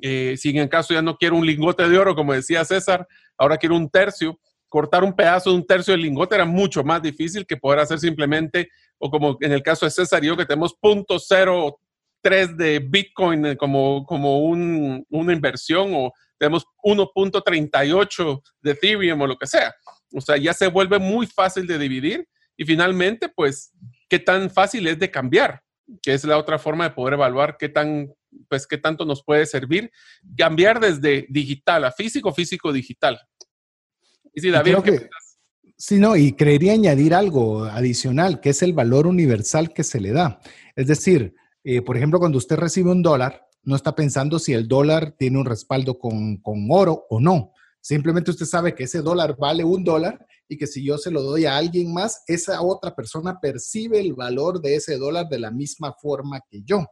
Eh, 0.00 0.36
si 0.38 0.56
en 0.56 0.68
caso 0.68 0.94
ya 0.94 1.02
no 1.02 1.16
quiero 1.16 1.36
un 1.36 1.46
lingote 1.46 1.86
de 1.88 1.98
oro, 1.98 2.14
como 2.14 2.32
decía 2.32 2.64
César, 2.64 3.06
ahora 3.36 3.58
quiero 3.58 3.76
un 3.76 3.90
tercio. 3.90 4.38
Cortar 4.68 5.04
un 5.04 5.14
pedazo 5.14 5.50
de 5.50 5.56
un 5.56 5.66
tercio 5.66 5.92
del 5.92 6.02
lingote 6.02 6.34
era 6.34 6.46
mucho 6.46 6.82
más 6.82 7.02
difícil 7.02 7.46
que 7.46 7.58
poder 7.58 7.80
hacer 7.80 7.98
simplemente, 7.98 8.70
o 8.96 9.10
como 9.10 9.36
en 9.40 9.52
el 9.52 9.62
caso 9.62 9.84
de 9.84 9.90
César 9.90 10.24
y 10.24 10.28
yo, 10.28 10.36
que 10.36 10.46
tenemos 10.46 10.74
punto 10.74 11.18
cero 11.18 11.78
3 12.22 12.56
de 12.56 12.78
Bitcoin 12.78 13.46
eh, 13.46 13.56
como, 13.56 14.04
como 14.06 14.40
un, 14.44 15.04
una 15.10 15.32
inversión 15.32 15.90
o 15.94 16.12
tenemos 16.38 16.64
1.38 16.82 18.42
de 18.62 18.70
Ethereum 18.70 19.20
o 19.20 19.26
lo 19.26 19.36
que 19.36 19.46
sea. 19.46 19.74
O 20.12 20.20
sea, 20.20 20.36
ya 20.36 20.52
se 20.52 20.68
vuelve 20.68 20.98
muy 20.98 21.26
fácil 21.26 21.66
de 21.66 21.78
dividir 21.78 22.28
y 22.56 22.64
finalmente, 22.64 23.28
pues, 23.28 23.72
qué 24.08 24.18
tan 24.18 24.50
fácil 24.50 24.86
es 24.86 24.98
de 24.98 25.10
cambiar, 25.10 25.62
que 26.02 26.14
es 26.14 26.24
la 26.24 26.38
otra 26.38 26.58
forma 26.58 26.84
de 26.84 26.94
poder 26.94 27.14
evaluar 27.14 27.56
qué 27.58 27.68
tan, 27.68 28.12
pues, 28.48 28.66
qué 28.66 28.78
tanto 28.78 29.04
nos 29.04 29.24
puede 29.24 29.46
servir 29.46 29.90
cambiar 30.36 30.80
desde 30.80 31.26
digital 31.28 31.84
a 31.84 31.92
físico, 31.92 32.32
físico, 32.32 32.72
digital. 32.72 33.20
Y 34.34 34.40
si 34.40 34.50
David, 34.50 34.76
Sí, 35.84 35.98
no, 35.98 36.14
y 36.14 36.34
creería 36.34 36.74
añadir 36.74 37.12
algo 37.12 37.64
adicional, 37.64 38.40
que 38.40 38.50
es 38.50 38.62
el 38.62 38.72
valor 38.72 39.08
universal 39.08 39.72
que 39.72 39.82
se 39.82 40.00
le 40.00 40.12
da. 40.12 40.40
Es 40.76 40.86
decir, 40.86 41.34
eh, 41.64 41.82
por 41.82 41.96
ejemplo, 41.96 42.18
cuando 42.18 42.38
usted 42.38 42.56
recibe 42.56 42.90
un 42.90 43.02
dólar, 43.02 43.46
no 43.62 43.76
está 43.76 43.94
pensando 43.94 44.38
si 44.38 44.52
el 44.52 44.66
dólar 44.66 45.14
tiene 45.16 45.38
un 45.38 45.44
respaldo 45.44 45.98
con, 45.98 46.38
con, 46.38 46.66
oro 46.70 47.06
o 47.10 47.20
no. 47.20 47.52
Simplemente 47.80 48.30
usted 48.30 48.46
sabe 48.46 48.74
que 48.74 48.84
ese 48.84 49.02
dólar 49.02 49.36
vale 49.38 49.64
un 49.64 49.84
dólar 49.84 50.26
y 50.48 50.56
que 50.56 50.66
si 50.66 50.84
yo 50.84 50.98
se 50.98 51.10
lo 51.10 51.22
doy 51.22 51.46
a 51.46 51.56
alguien 51.56 51.92
más, 51.92 52.22
esa 52.26 52.60
otra 52.62 52.94
persona 52.94 53.40
percibe 53.40 54.00
el 54.00 54.14
valor 54.14 54.60
de 54.60 54.76
ese 54.76 54.96
dólar 54.98 55.28
de 55.28 55.38
la 55.38 55.50
misma 55.50 55.92
forma 55.92 56.40
que 56.48 56.62
yo. 56.64 56.86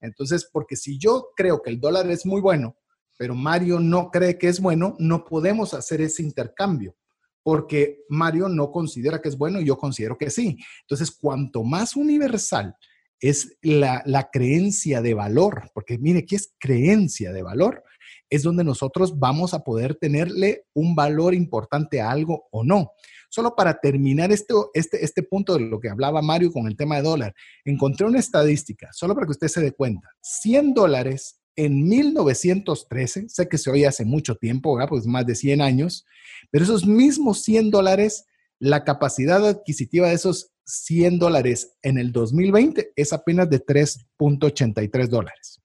Entonces, 0.00 0.48
porque 0.50 0.76
si 0.76 0.98
yo 0.98 1.28
creo 1.36 1.62
que 1.62 1.70
el 1.70 1.80
dólar 1.80 2.10
es 2.10 2.24
muy 2.26 2.40
bueno, 2.40 2.76
pero 3.18 3.34
Mario 3.34 3.78
no 3.78 4.10
cree 4.10 4.38
que 4.38 4.48
es 4.48 4.60
bueno, 4.60 4.94
no 4.98 5.24
podemos 5.24 5.74
hacer 5.74 6.00
ese 6.00 6.22
intercambio 6.22 6.94
porque 7.42 8.00
Mario 8.08 8.48
no 8.48 8.72
considera 8.72 9.22
que 9.22 9.28
es 9.28 9.38
bueno 9.38 9.60
y 9.60 9.66
yo 9.66 9.78
considero 9.78 10.18
que 10.18 10.30
sí. 10.30 10.58
Entonces, 10.80 11.12
cuanto 11.12 11.62
más 11.62 11.94
universal 11.94 12.74
es 13.20 13.56
la, 13.62 14.28
creencia 14.32 15.00
de 15.00 15.14
valor, 15.14 15.70
porque 15.74 15.98
mire, 15.98 16.24
¿qué 16.26 16.36
es 16.36 16.54
creencia 16.58 17.32
de 17.32 17.42
valor? 17.42 17.82
Es 18.28 18.42
donde 18.42 18.64
nosotros 18.64 19.18
vamos 19.18 19.54
a 19.54 19.64
poder 19.64 19.94
tenerle 19.94 20.64
un 20.74 20.94
valor 20.94 21.34
importante 21.34 22.00
a 22.00 22.10
algo 22.10 22.46
o 22.50 22.64
no. 22.64 22.92
Solo 23.28 23.54
para 23.54 23.78
terminar 23.80 24.32
este, 24.32 24.54
este, 24.74 25.04
este 25.04 25.22
punto 25.22 25.54
de 25.54 25.60
lo 25.60 25.80
que 25.80 25.88
hablaba 25.88 26.22
Mario 26.22 26.52
con 26.52 26.66
el 26.66 26.76
tema 26.76 26.96
de 26.96 27.02
dólar, 27.02 27.34
encontré 27.64 28.06
una 28.06 28.18
estadística, 28.18 28.88
solo 28.92 29.14
para 29.14 29.26
que 29.26 29.32
usted 29.32 29.48
se 29.48 29.60
dé 29.60 29.72
cuenta. 29.72 30.08
100 30.20 30.74
dólares 30.74 31.40
en 31.56 31.88
1913, 31.88 33.28
sé 33.28 33.48
que 33.48 33.58
se 33.58 33.70
oye 33.70 33.86
hace 33.86 34.04
mucho 34.04 34.36
tiempo, 34.36 34.74
¿verdad? 34.74 34.90
Pues 34.90 35.06
más 35.06 35.26
de 35.26 35.34
100 35.34 35.62
años, 35.62 36.04
pero 36.50 36.64
esos 36.64 36.86
mismos 36.86 37.42
100 37.42 37.70
dólares, 37.70 38.26
la 38.58 38.84
capacidad 38.84 39.46
adquisitiva 39.46 40.08
de 40.08 40.14
esos 40.14 40.52
100 40.66 41.18
dólares 41.18 41.76
en 41.82 41.98
el 41.98 42.12
2020 42.12 42.92
es 42.96 43.12
apenas 43.12 43.48
de 43.48 43.64
3.83 43.64 45.08
dólares. 45.08 45.62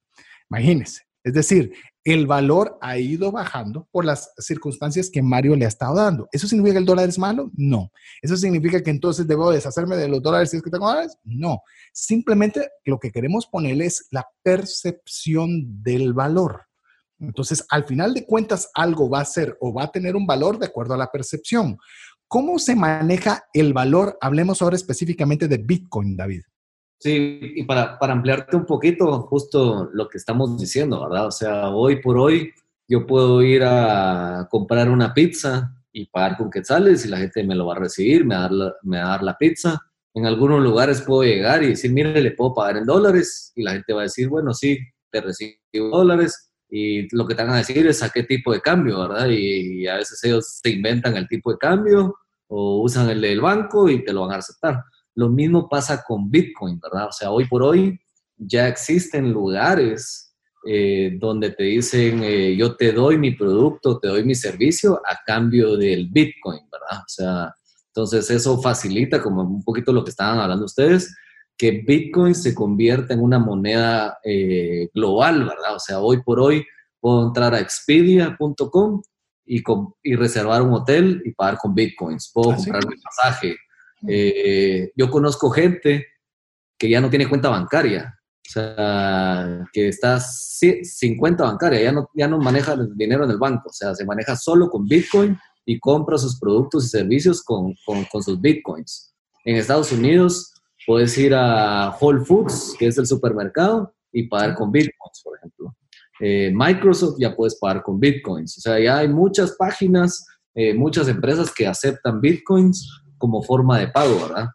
Imagínense. 0.49 1.01
Es 1.23 1.33
decir, 1.33 1.73
el 2.03 2.25
valor 2.25 2.79
ha 2.81 2.97
ido 2.97 3.31
bajando 3.31 3.87
por 3.91 4.05
las 4.05 4.33
circunstancias 4.39 5.09
que 5.09 5.21
Mario 5.21 5.55
le 5.55 5.65
ha 5.65 5.67
estado 5.67 5.95
dando. 5.95 6.27
¿Eso 6.31 6.47
significa 6.47 6.73
que 6.73 6.79
el 6.79 6.85
dólar 6.85 7.09
es 7.09 7.19
malo? 7.19 7.51
No. 7.53 7.91
¿Eso 8.21 8.35
significa 8.37 8.81
que 8.81 8.89
entonces 8.89 9.27
debo 9.27 9.51
deshacerme 9.51 9.95
de 9.95 10.07
los 10.07 10.21
dólares 10.21 10.49
si 10.49 10.57
es 10.57 10.63
que 10.63 10.71
tengo 10.71 10.87
dólares? 10.87 11.15
No. 11.23 11.61
Simplemente 11.93 12.69
lo 12.85 12.99
que 12.99 13.11
queremos 13.11 13.45
ponerle 13.45 13.85
es 13.85 14.07
la 14.09 14.27
percepción 14.41 15.83
del 15.83 16.13
valor. 16.13 16.61
Entonces, 17.19 17.63
al 17.69 17.85
final 17.85 18.15
de 18.15 18.25
cuentas, 18.25 18.71
algo 18.73 19.07
va 19.07 19.21
a 19.21 19.25
ser 19.25 19.55
o 19.61 19.71
va 19.71 19.83
a 19.83 19.91
tener 19.91 20.15
un 20.15 20.25
valor 20.25 20.57
de 20.57 20.65
acuerdo 20.65 20.95
a 20.95 20.97
la 20.97 21.11
percepción. 21.11 21.77
¿Cómo 22.31 22.59
se 22.59 22.77
maneja 22.77 23.43
el 23.51 23.73
valor? 23.73 24.17
Hablemos 24.21 24.61
ahora 24.61 24.77
específicamente 24.77 25.49
de 25.49 25.57
Bitcoin, 25.57 26.15
David. 26.15 26.43
Sí, 26.97 27.41
y 27.41 27.63
para, 27.65 27.97
ampliarte 27.99 28.55
un 28.55 28.65
poquito 28.65 29.23
justo 29.23 29.89
lo 29.91 30.07
que 30.07 30.17
estamos 30.17 30.57
diciendo, 30.57 31.03
¿verdad? 31.03 31.27
O 31.27 31.31
sea, 31.31 31.67
hoy 31.71 32.01
por 32.01 32.17
hoy 32.17 32.53
yo 32.87 33.05
puedo 33.05 33.41
ir 33.41 33.63
a 33.65 34.47
comprar 34.49 34.89
una 34.89 35.13
pizza 35.13 35.75
y 35.91 36.05
pagar 36.05 36.37
con 36.37 36.49
quetzales 36.49 37.05
y 37.05 37.09
la 37.09 37.17
gente 37.17 37.43
me 37.43 37.53
lo 37.53 37.65
va 37.65 37.75
a 37.75 37.79
recibir, 37.79 38.23
me 38.23 38.35
va 38.35 38.39
a 38.39 38.43
dar 38.43 38.51
la, 38.53 38.75
me 38.83 38.97
va 38.99 39.03
a 39.03 39.09
dar 39.09 39.23
la 39.23 39.37
pizza. 39.37 39.81
En 40.13 40.25
algunos 40.25 40.61
lugares 40.61 41.01
puedo 41.01 41.23
llegar 41.23 41.63
y 41.63 41.67
decir, 41.67 41.91
mire, 41.91 42.21
le 42.21 42.31
puedo 42.31 42.53
pagar 42.53 42.77
en 42.77 42.85
dólares 42.85 43.51
y 43.57 43.63
la 43.63 43.73
gente 43.73 43.91
va 43.91 43.99
a 43.99 44.03
decir, 44.03 44.29
bueno, 44.29 44.53
sí, 44.53 44.79
te 45.11 45.19
recibo 45.19 45.57
dólares 45.91 46.50
y 46.73 47.13
lo 47.13 47.27
que 47.27 47.35
te 47.35 47.43
van 47.43 47.53
a 47.53 47.57
decir 47.57 47.85
es 47.85 48.01
a 48.01 48.09
qué 48.09 48.23
tipo 48.23 48.53
de 48.53 48.61
cambio, 48.61 49.01
¿verdad? 49.01 49.27
Y, 49.29 49.85
a 49.87 49.97
veces 49.97 50.23
ellos 50.23 50.61
te 50.63 50.69
inventan 50.69 51.17
el 51.17 51.27
tipo 51.27 51.51
de 51.51 51.57
cambio 51.57 52.15
o 52.47 52.81
usan 52.81 53.09
el 53.09 53.19
del 53.19 53.41
banco 53.41 53.89
y 53.89 54.05
te 54.05 54.13
lo 54.13 54.21
van 54.21 54.35
a 54.35 54.37
aceptar. 54.37 54.81
Lo 55.15 55.29
mismo 55.29 55.67
pasa 55.67 56.01
con 56.07 56.31
Bitcoin, 56.31 56.79
¿verdad? 56.79 57.07
O 57.09 57.11
sea, 57.11 57.29
hoy 57.31 57.45
por 57.45 57.61
hoy 57.61 57.99
ya 58.37 58.69
existen 58.69 59.33
lugares 59.33 60.33
eh, 60.65 61.17
donde 61.19 61.51
te 61.51 61.63
dicen, 61.63 62.23
eh, 62.23 62.55
yo 62.55 62.77
te 62.77 62.93
doy 62.93 63.17
mi 63.17 63.31
producto, 63.31 63.99
te 63.99 64.07
doy 64.07 64.23
mi 64.23 64.35
servicio 64.35 65.01
a 65.05 65.19
cambio 65.25 65.75
del 65.75 66.07
Bitcoin, 66.09 66.61
¿verdad? 66.71 67.01
O 67.01 67.09
sea, 67.09 67.55
entonces 67.87 68.31
eso 68.31 68.61
facilita 68.61 69.21
como 69.21 69.41
un 69.41 69.63
poquito 69.63 69.91
lo 69.91 70.05
que 70.05 70.11
estaban 70.11 70.39
hablando 70.39 70.63
ustedes, 70.63 71.13
que 71.57 71.83
Bitcoin 71.85 72.33
se 72.33 72.55
convierta 72.55 73.13
en 73.13 73.21
una 73.21 73.39
moneda 73.39 74.17
eh, 74.23 74.89
global, 74.93 75.45
¿verdad? 75.45 75.75
O 75.75 75.79
sea, 75.79 75.99
hoy 75.99 76.21
por 76.23 76.39
hoy 76.39 76.65
puedo 76.99 77.27
entrar 77.27 77.53
a 77.53 77.59
expedia.com 77.59 79.01
y, 79.45 79.63
y, 80.03 80.15
reservar 80.15 80.61
un 80.61 80.73
hotel 80.73 81.21
y 81.25 81.33
pagar 81.33 81.57
con 81.57 81.75
Bitcoins. 81.75 82.31
Puedo 82.33 82.51
ah, 82.51 82.55
comprar 82.55 82.87
mi 82.87 82.95
pasaje. 82.97 83.55
Eh, 84.07 84.91
yo 84.95 85.09
conozco 85.11 85.49
gente 85.49 86.07
que 86.77 86.89
ya 86.89 87.01
no 87.01 87.09
tiene 87.09 87.29
cuenta 87.29 87.49
bancaria, 87.49 88.17
o 88.47 88.49
sea, 88.49 89.63
que 89.71 89.87
está 89.87 90.19
sin 90.19 91.17
cuenta 91.17 91.43
bancaria, 91.43 91.83
ya 91.83 91.91
no, 91.91 92.09
ya 92.15 92.27
no 92.27 92.39
maneja 92.39 92.73
el 92.73 92.95
dinero 92.95 93.23
en 93.23 93.31
el 93.31 93.37
banco, 93.37 93.69
o 93.69 93.73
sea, 93.73 93.93
se 93.93 94.03
maneja 94.03 94.35
solo 94.35 94.67
con 94.67 94.87
Bitcoin 94.87 95.37
y 95.65 95.79
compra 95.79 96.17
sus 96.17 96.39
productos 96.39 96.85
y 96.85 96.89
servicios 96.89 97.43
con, 97.43 97.75
con, 97.85 98.03
con 98.05 98.23
sus 98.23 98.41
Bitcoins. 98.41 99.13
En 99.45 99.57
Estados 99.57 99.91
Unidos 99.91 100.50
Puedes 100.85 101.17
ir 101.17 101.33
a 101.35 101.95
Whole 101.99 102.25
Foods, 102.25 102.75
que 102.77 102.87
es 102.87 102.97
el 102.97 103.05
supermercado, 103.05 103.93
y 104.11 104.27
pagar 104.27 104.55
con 104.55 104.71
bitcoins, 104.71 105.21
por 105.23 105.37
ejemplo. 105.37 105.75
Eh, 106.19 106.51
Microsoft 106.53 107.15
ya 107.19 107.35
puedes 107.35 107.55
pagar 107.55 107.83
con 107.83 107.99
bitcoins. 107.99 108.57
O 108.57 108.61
sea, 108.61 108.79
ya 108.79 108.99
hay 108.99 109.07
muchas 109.07 109.55
páginas, 109.57 110.25
eh, 110.53 110.73
muchas 110.73 111.07
empresas 111.07 111.53
que 111.53 111.67
aceptan 111.67 112.21
bitcoins 112.21 113.03
como 113.17 113.41
forma 113.41 113.79
de 113.79 113.87
pago, 113.87 114.27
¿verdad? 114.27 114.47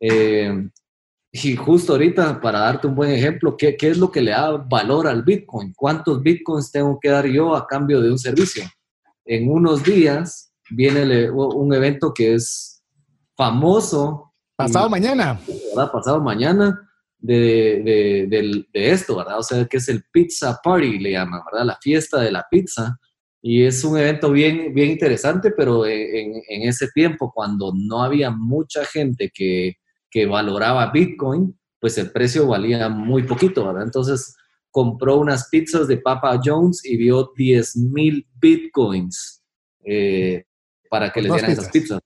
Eh, 0.00 0.68
y 1.36 1.56
justo 1.56 1.92
ahorita, 1.92 2.40
para 2.40 2.60
darte 2.60 2.86
un 2.86 2.94
buen 2.94 3.10
ejemplo, 3.10 3.56
¿qué, 3.56 3.76
¿qué, 3.76 3.88
es 3.88 3.98
lo 3.98 4.10
que 4.10 4.22
le 4.22 4.30
da 4.30 4.52
valor 4.52 5.08
al 5.08 5.24
Bitcoin? 5.24 5.72
¿Cuántos 5.74 6.22
Bitcoins 6.22 6.70
tengo 6.70 7.00
que 7.00 7.08
dar 7.08 7.26
yo 7.26 7.56
a 7.56 7.66
cambio 7.66 8.00
de 8.00 8.12
un 8.12 8.20
servicio? 8.20 8.62
En 9.24 9.50
unos 9.50 9.82
días 9.82 10.52
viene 10.70 11.28
un 11.30 11.74
evento 11.74 12.14
que 12.14 12.34
es 12.34 12.84
famoso 13.36 14.33
Pasado 14.56 14.88
mañana. 14.88 15.40
¿verdad? 15.46 15.92
Pasado 15.92 16.20
mañana 16.20 16.88
de, 17.18 18.28
de, 18.72 18.90
esto, 18.90 19.16
¿verdad? 19.16 19.38
O 19.38 19.42
sea, 19.42 19.64
que 19.64 19.78
es 19.78 19.88
el 19.88 20.04
Pizza 20.12 20.60
Party, 20.62 20.98
le 20.98 21.12
llaman, 21.12 21.40
¿verdad? 21.50 21.66
La 21.66 21.78
fiesta 21.80 22.20
de 22.20 22.30
la 22.30 22.46
pizza. 22.50 22.98
Y 23.42 23.64
es 23.64 23.84
un 23.84 23.98
evento 23.98 24.30
bien, 24.30 24.72
bien 24.72 24.90
interesante, 24.90 25.50
pero 25.50 25.86
en, 25.86 26.42
en 26.48 26.68
ese 26.68 26.88
tiempo, 26.94 27.32
cuando 27.34 27.72
no 27.74 28.02
había 28.02 28.30
mucha 28.30 28.84
gente 28.84 29.30
que, 29.34 29.76
que 30.10 30.26
valoraba 30.26 30.90
Bitcoin, 30.92 31.58
pues 31.80 31.98
el 31.98 32.10
precio 32.10 32.46
valía 32.46 32.88
muy 32.88 33.24
poquito, 33.24 33.66
¿verdad? 33.66 33.82
Entonces 33.82 34.34
compró 34.70 35.18
unas 35.18 35.48
pizzas 35.50 35.88
de 35.88 35.98
Papa 35.98 36.40
Jones 36.42 36.84
y 36.84 36.96
vio 36.96 37.32
10 37.36 37.76
mil 37.76 38.26
Bitcoins 38.40 39.42
eh, 39.84 40.44
para 40.88 41.12
que 41.12 41.20
le 41.20 41.30
dieran 41.30 41.50
esas 41.50 41.68
pizzas 41.70 42.00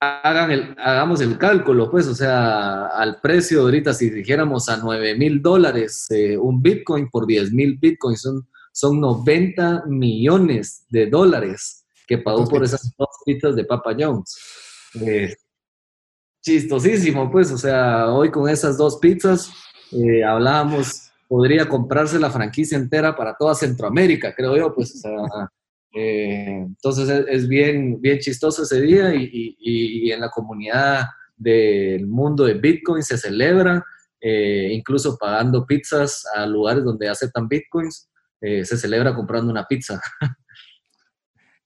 hagan 0.00 0.50
el, 0.50 0.76
hagamos 0.78 1.20
el 1.20 1.38
cálculo, 1.38 1.90
pues, 1.90 2.06
o 2.06 2.14
sea, 2.14 2.86
al 2.86 3.20
precio 3.20 3.62
ahorita, 3.62 3.92
si 3.92 4.10
dijéramos 4.10 4.68
a 4.68 4.76
9 4.76 5.16
mil 5.16 5.42
dólares 5.42 6.06
eh, 6.10 6.36
un 6.36 6.62
Bitcoin 6.62 7.08
por 7.10 7.26
10 7.26 7.52
mil 7.52 7.78
Bitcoins, 7.78 8.20
son, 8.20 8.48
son 8.72 9.00
90 9.00 9.84
millones 9.86 10.84
de 10.88 11.06
dólares 11.06 11.84
que 12.06 12.18
pagó 12.18 12.46
por 12.46 12.64
esas 12.64 12.94
dos 12.96 13.08
pizzas 13.24 13.56
de 13.56 13.64
Papa 13.64 13.94
Jones. 13.98 14.36
Eh, 15.00 15.34
chistosísimo, 16.42 17.30
pues, 17.30 17.50
o 17.50 17.58
sea, 17.58 18.10
hoy 18.10 18.30
con 18.30 18.48
esas 18.48 18.78
dos 18.78 18.98
pizzas 18.98 19.50
eh, 19.92 20.24
hablábamos, 20.24 21.10
podría 21.26 21.68
comprarse 21.68 22.18
la 22.18 22.30
franquicia 22.30 22.78
entera 22.78 23.16
para 23.16 23.34
toda 23.34 23.54
Centroamérica, 23.54 24.34
creo 24.34 24.56
yo, 24.56 24.74
pues, 24.74 24.94
o 24.94 24.98
sea, 24.98 25.50
eh, 25.94 26.64
entonces 26.66 27.24
es, 27.28 27.48
bien, 27.48 28.00
bien 28.00 28.18
chistoso 28.18 28.62
ese 28.62 28.80
día 28.80 29.14
y, 29.14 29.56
y, 29.58 30.12
en 30.12 30.20
la 30.20 30.30
comunidad 30.30 31.06
del 31.36 32.06
mundo 32.06 32.44
de 32.44 32.54
Bitcoin 32.54 33.02
se 33.02 33.16
celebra, 33.16 33.84
eh, 34.20 34.70
incluso 34.72 35.16
pagando 35.16 35.66
pizzas 35.66 36.24
a 36.34 36.46
lugares 36.46 36.84
donde 36.84 37.08
aceptan 37.08 37.48
Bitcoins, 37.48 38.08
se 38.40 38.76
celebra 38.76 39.14
comprando 39.14 39.50
una 39.50 39.66
pizza. 39.66 40.00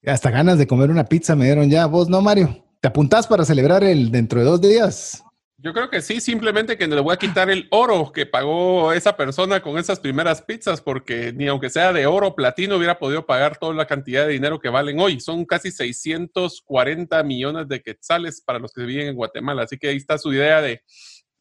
Hasta 0.05 0.31
ganas 0.31 0.57
de 0.57 0.67
comer 0.67 0.89
una 0.89 1.05
pizza 1.05 1.35
me 1.35 1.45
dieron 1.45 1.69
ya. 1.69 1.85
¿Vos 1.85 2.09
no, 2.09 2.21
Mario? 2.21 2.65
¿Te 2.81 2.89
apuntás 2.89 3.27
para 3.27 3.45
celebrar 3.45 3.83
el 3.83 4.11
dentro 4.11 4.39
de 4.39 4.45
dos 4.45 4.59
días? 4.59 5.23
Yo 5.63 5.71
creo 5.71 5.89
que 5.89 6.01
sí, 6.01 6.19
simplemente 6.19 6.77
que 6.77 6.85
le 6.87 6.99
voy 6.99 7.13
a 7.13 7.17
quitar 7.17 7.49
el 7.49 7.69
oro 7.71 8.11
que 8.11 8.25
pagó 8.25 8.91
esa 8.91 9.15
persona 9.15 9.61
con 9.61 9.77
esas 9.77 9.97
primeras 9.97 10.41
pizzas, 10.41 10.81
porque 10.81 11.31
ni 11.31 11.47
aunque 11.47 11.69
sea 11.69 11.93
de 11.93 12.05
oro 12.05 12.27
o 12.27 12.35
platino 12.35 12.75
hubiera 12.75 12.99
podido 12.99 13.25
pagar 13.25 13.57
toda 13.57 13.73
la 13.73 13.87
cantidad 13.87 14.27
de 14.27 14.33
dinero 14.33 14.59
que 14.59 14.67
valen 14.67 14.99
hoy. 14.99 15.21
Son 15.21 15.45
casi 15.45 15.71
640 15.71 17.23
millones 17.23 17.69
de 17.69 17.81
quetzales 17.81 18.41
para 18.41 18.59
los 18.59 18.73
que 18.73 18.83
viven 18.83 19.07
en 19.07 19.15
Guatemala. 19.15 19.63
Así 19.63 19.77
que 19.77 19.87
ahí 19.87 19.95
está 19.95 20.17
su 20.17 20.33
idea 20.33 20.61
de 20.61 20.81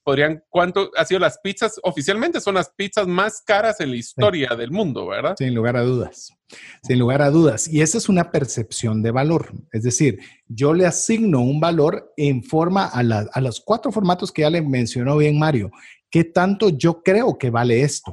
podrían, 0.05 0.45
¿cuánto 0.49 0.93
ha 0.97 1.05
sido 1.05 1.19
las 1.19 1.41
pizzas? 1.41 1.81
Oficialmente 1.83 2.41
son 2.41 2.55
las 2.55 2.71
pizzas 2.71 3.09
más 3.09 3.43
caras 3.43 3.81
en 3.81 3.91
la 3.91 3.97
historia 3.97 4.51
del 4.57 4.71
mundo, 4.71 5.09
¿verdad? 5.09 5.35
Sin 5.37 5.53
lugar 5.53 5.77
a 5.77 5.83
dudas, 5.83 6.33
sin 6.83 6.99
lugar 6.99 7.23
a 7.23 7.31
dudas. 7.31 7.69
Y 7.69 7.81
esa 7.81 7.99
es 7.99 8.09
una 8.09 8.31
percepción 8.31 9.03
de 9.03 9.11
valor. 9.11 9.53
Es 9.73 9.83
decir, 9.83 10.21
yo 10.49 10.75
le 10.75 10.87
asigno 10.87 11.41
un 11.41 11.61
valor 11.61 12.13
en 12.17 12.43
forma 12.43 12.85
a, 12.85 13.01
a 13.01 13.41
los 13.41 13.61
cuatro 13.61 13.93
formatos 13.93 14.33
que 14.33 14.43
ya 14.43 14.51
le 14.51 14.63
mencionó 14.63 15.17
bien 15.17 15.39
Mario. 15.39 15.71
¿Qué 16.11 16.25
tanto 16.25 16.69
yo 16.69 17.03
creo 17.03 17.39
que 17.39 17.51
vale 17.51 17.83
esto? 17.83 18.13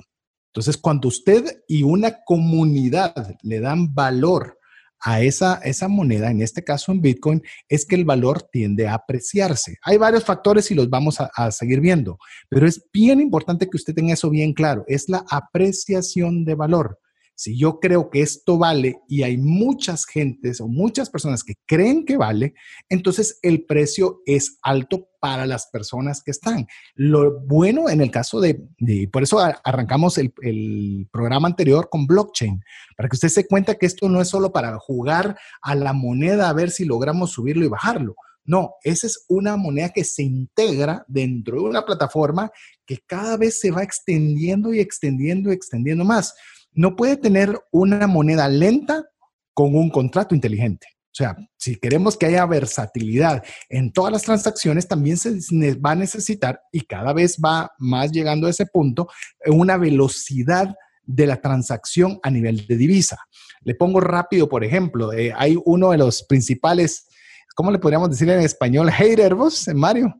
Entonces, 0.49 0.77
cuando 0.77 1.07
usted 1.07 1.63
y 1.67 1.83
una 1.83 2.23
comunidad 2.25 3.13
le 3.43 3.59
dan 3.59 3.93
valor 3.93 4.57
a 5.01 5.21
esa, 5.21 5.55
esa 5.63 5.87
moneda, 5.87 6.29
en 6.29 6.41
este 6.41 6.63
caso 6.63 6.91
en 6.91 7.01
Bitcoin, 7.01 7.41
es 7.67 7.85
que 7.85 7.95
el 7.95 8.03
valor 8.03 8.43
tiende 8.51 8.87
a 8.87 8.95
apreciarse. 8.95 9.77
Hay 9.83 9.97
varios 9.97 10.25
factores 10.25 10.69
y 10.71 10.75
los 10.75 10.89
vamos 10.89 11.17
a 11.19 11.51
seguir 11.51 11.79
viendo, 11.79 12.17
pero 12.49 12.67
es 12.67 12.83
bien 12.91 13.21
importante 13.21 13.69
que 13.69 13.77
usted 13.77 13.93
tenga 13.93 14.13
eso 14.13 14.29
bien 14.29 14.53
claro. 14.53 14.83
Es 14.87 15.07
la 15.07 15.23
apreciación 15.29 16.43
de 16.43 16.55
valor. 16.55 16.99
Si 17.39 17.57
yo 17.57 17.79
creo 17.79 18.09
que 18.09 18.21
esto 18.21 18.57
vale 18.57 18.99
y 19.07 19.23
hay 19.23 19.37
muchas 19.37 20.05
gentes 20.05 20.59
o 20.59 20.67
muchas 20.67 21.09
personas 21.09 21.41
que 21.41 21.53
creen 21.65 22.03
que 22.03 22.17
vale, 22.17 22.53
entonces 22.89 23.39
el 23.43 23.63
precio 23.63 24.21
es 24.25 24.57
alto 24.61 25.07
para 25.21 25.45
las 25.45 25.67
personas 25.67 26.21
que 26.21 26.31
están. 26.31 26.67
Lo 26.95 27.39
bueno 27.39 27.89
en 27.89 28.01
el 28.01 28.11
caso 28.11 28.41
de, 28.41 28.67
por 29.09 29.23
eso 29.23 29.39
arrancamos 29.39 30.17
el, 30.17 30.33
el, 30.41 31.07
programa 31.13 31.47
anterior 31.47 31.87
con 31.89 32.07
blockchain, 32.07 32.61
para 32.97 33.07
que 33.07 33.15
usted 33.15 33.29
se 33.29 33.47
cuenta 33.47 33.75
que 33.75 33.85
esto 33.85 34.09
no 34.09 34.19
es 34.19 34.27
solo 34.27 34.51
para 34.51 34.77
jugar 34.77 35.37
a 35.61 35.75
la 35.75 35.93
moneda 35.93 36.49
a 36.49 36.53
ver 36.53 36.71
si 36.71 36.83
logramos 36.83 37.31
subirlo 37.31 37.63
y 37.63 37.69
bajarlo. 37.69 38.17
No, 38.43 38.73
esa 38.83 39.07
es 39.07 39.23
una 39.29 39.55
moneda 39.55 39.93
que 39.93 40.03
se 40.03 40.23
integra 40.23 41.05
dentro 41.07 41.55
de 41.61 41.69
una 41.69 41.85
plataforma 41.85 42.51
que 42.85 42.97
cada 43.07 43.37
vez 43.37 43.61
se 43.61 43.71
va 43.71 43.81
extendiendo 43.81 44.73
y 44.73 44.81
extendiendo 44.81 45.51
y 45.51 45.53
extendiendo 45.53 46.03
más 46.03 46.35
no 46.74 46.95
puede 46.95 47.17
tener 47.17 47.59
una 47.72 48.07
moneda 48.07 48.47
lenta 48.47 49.05
con 49.53 49.76
un 49.76 49.89
contrato 49.89 50.36
inteligente. 50.36 50.88
O 51.11 51.15
sea, 51.20 51.36
si 51.57 51.76
queremos 51.76 52.15
que 52.15 52.28
haya 52.28 52.45
versatilidad 52.45 53.43
en 53.67 53.91
todas 53.91 54.13
las 54.13 54.22
transacciones, 54.22 54.88
también 54.88 55.17
se 55.17 55.39
va 55.76 55.91
a 55.91 55.95
necesitar, 55.95 56.61
y 56.72 56.82
cada 56.82 57.13
vez 57.13 57.38
va 57.43 57.72
más 57.80 58.11
llegando 58.11 58.47
a 58.47 58.51
ese 58.51 58.67
punto, 58.67 59.09
una 59.47 59.76
velocidad 59.78 60.74
de 61.03 61.26
la 61.26 61.41
transacción 61.41 62.20
a 62.22 62.30
nivel 62.30 62.67
de 62.67 62.78
divisa. 62.78 63.17
Le 63.61 63.74
pongo 63.74 63.99
rápido, 63.99 64.47
por 64.47 64.63
ejemplo, 64.63 65.11
eh, 65.11 65.34
hay 65.36 65.57
uno 65.65 65.89
de 65.89 65.97
los 65.97 66.24
principales, 66.24 67.07
¿cómo 67.55 67.72
le 67.72 67.80
podríamos 67.80 68.11
decir 68.11 68.30
en 68.30 68.41
español? 68.41 68.91
Haters, 68.91 69.67
Mario. 69.74 70.13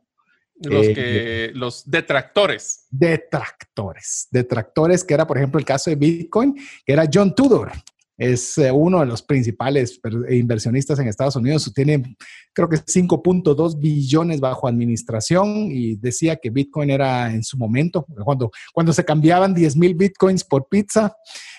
Los, 0.62 0.88
eh, 0.88 0.94
que, 0.94 1.52
los 1.54 1.90
detractores. 1.90 2.86
Detractores. 2.90 4.28
Detractores, 4.30 5.04
que 5.04 5.14
era, 5.14 5.26
por 5.26 5.38
ejemplo, 5.38 5.60
el 5.60 5.66
caso 5.66 5.90
de 5.90 5.96
Bitcoin, 5.96 6.56
que 6.86 6.94
era 6.94 7.10
John 7.12 7.34
Tudor. 7.34 7.72
Es 8.18 8.58
eh, 8.58 8.70
uno 8.70 9.00
de 9.00 9.06
los 9.06 9.22
principales 9.22 10.02
inversionistas 10.30 11.00
en 11.00 11.08
Estados 11.08 11.38
Unidos. 11.38 11.72
Tiene, 11.74 12.18
creo 12.52 12.68
que 12.68 12.76
5.2 12.76 13.80
billones 13.80 14.42
bajo 14.42 14.68
administración 14.68 15.70
y 15.72 15.96
decía 15.96 16.36
que 16.36 16.50
Bitcoin 16.50 16.90
era 16.90 17.32
en 17.32 17.44
su 17.44 17.58
momento, 17.58 18.06
cuando, 18.26 18.52
cuando 18.74 18.92
se 18.92 19.06
cambiaban 19.06 19.54
10 19.54 19.78
mil 19.78 19.96
Bitcoins 19.96 20.44
por 20.44 20.68
pizza, 20.68 21.16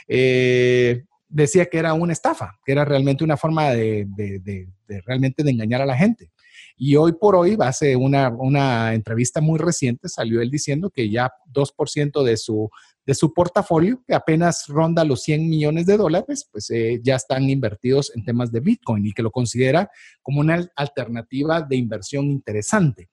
eh, 0.07 1.05
decía 1.27 1.65
que 1.65 1.79
era 1.79 1.95
una 1.95 2.13
estafa, 2.13 2.59
que 2.67 2.73
era 2.73 2.85
realmente 2.85 3.25
una 3.25 3.39
forma 3.39 3.71
de, 3.71 4.07
de 4.07 4.69
realmente 5.07 5.43
de 5.43 5.53
engañar 5.53 5.81
a 5.81 5.87
la 5.87 5.97
gente. 5.97 6.31
Y 6.77 6.97
hoy 6.97 7.13
por 7.13 7.37
hoy, 7.37 7.57
hace 7.61 7.97
una, 7.97 8.29
una 8.29 8.95
entrevista 8.95 9.41
muy 9.41 9.59
reciente, 9.59 10.09
salió 10.09 10.41
él 10.41 10.51
diciendo 10.51 10.91
que 10.91 11.11
ya 11.11 11.31
2% 11.53 12.23
de 12.23 12.37
su, 12.37 12.71
de 13.07 13.15
su 13.15 13.33
portafolio, 13.33 14.03
que 14.07 14.15
apenas 14.15 14.67
ronda 14.69 15.05
los 15.05 15.23
100 15.23 15.49
millones 15.49 15.87
de 15.87 15.97
dólares, 15.97 16.49
pues 16.51 16.71
eh, 16.71 17.01
ya 17.03 17.17
están 17.17 17.49
invertidos 17.49 18.13
en 18.15 18.25
temas 18.25 18.53
de 18.53 18.61
Bitcoin 18.61 19.07
y 19.07 19.13
que 19.13 19.23
lo 19.23 19.31
considera 19.31 19.91
como 20.23 20.41
una 20.41 20.69
alternativa 20.77 21.63
de 21.63 21.77
inversión 21.77 22.27
interesante. 22.27 23.09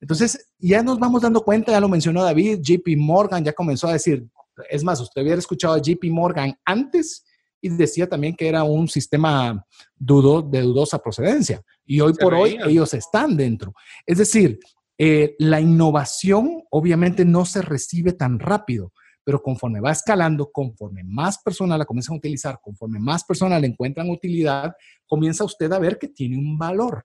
Entonces, 0.00 0.52
ya 0.58 0.82
nos 0.82 0.98
vamos 0.98 1.22
dando 1.22 1.42
cuenta, 1.42 1.72
ya 1.72 1.80
lo 1.80 1.88
mencionó 1.88 2.22
David, 2.22 2.60
JP 2.62 2.96
Morgan 2.96 3.44
ya 3.44 3.52
comenzó 3.52 3.88
a 3.88 3.92
decir, 3.92 4.26
es 4.68 4.82
más, 4.82 5.00
usted 5.00 5.22
hubiera 5.22 5.38
escuchado 5.38 5.74
a 5.74 5.82
JP 5.82 6.04
Morgan 6.10 6.54
antes 6.64 7.24
y 7.60 7.68
decía 7.70 8.08
también 8.08 8.34
que 8.34 8.48
era 8.48 8.64
un 8.64 8.88
sistema 8.88 9.64
dudo, 9.96 10.42
de 10.42 10.62
dudosa 10.62 11.02
procedencia. 11.02 11.62
Y 11.84 12.00
hoy 12.00 12.12
por 12.14 12.34
hoy 12.34 12.58
ellos 12.66 12.94
están 12.94 13.36
dentro. 13.36 13.74
Es 14.06 14.18
decir, 14.18 14.58
eh, 14.98 15.34
la 15.38 15.60
innovación 15.60 16.62
obviamente 16.70 17.24
no 17.24 17.44
se 17.44 17.62
recibe 17.62 18.12
tan 18.12 18.38
rápido, 18.38 18.92
pero 19.24 19.42
conforme 19.42 19.80
va 19.80 19.92
escalando, 19.92 20.50
conforme 20.50 21.02
más 21.04 21.38
personas 21.42 21.78
la 21.78 21.84
comienzan 21.84 22.14
a 22.14 22.18
utilizar, 22.18 22.60
conforme 22.62 22.98
más 22.98 23.24
personas 23.24 23.60
le 23.60 23.68
encuentran 23.68 24.10
utilidad, 24.10 24.72
comienza 25.06 25.44
usted 25.44 25.72
a 25.72 25.78
ver 25.78 25.98
que 25.98 26.08
tiene 26.08 26.36
un 26.36 26.58
valor. 26.58 27.04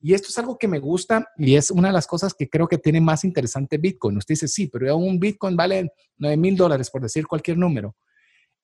Y 0.00 0.14
esto 0.14 0.28
es 0.28 0.38
algo 0.38 0.56
que 0.56 0.68
me 0.68 0.78
gusta 0.78 1.26
y 1.36 1.56
es 1.56 1.70
una 1.70 1.88
de 1.88 1.94
las 1.94 2.06
cosas 2.06 2.32
que 2.32 2.48
creo 2.48 2.68
que 2.68 2.78
tiene 2.78 3.00
más 3.00 3.24
interesante 3.24 3.78
Bitcoin. 3.78 4.16
Usted 4.16 4.34
dice, 4.34 4.48
sí, 4.48 4.68
pero 4.68 4.96
un 4.96 5.18
Bitcoin 5.18 5.56
vale 5.56 5.92
9 6.18 6.36
mil 6.36 6.56
dólares, 6.56 6.88
por 6.90 7.02
decir 7.02 7.26
cualquier 7.26 7.58
número. 7.58 7.96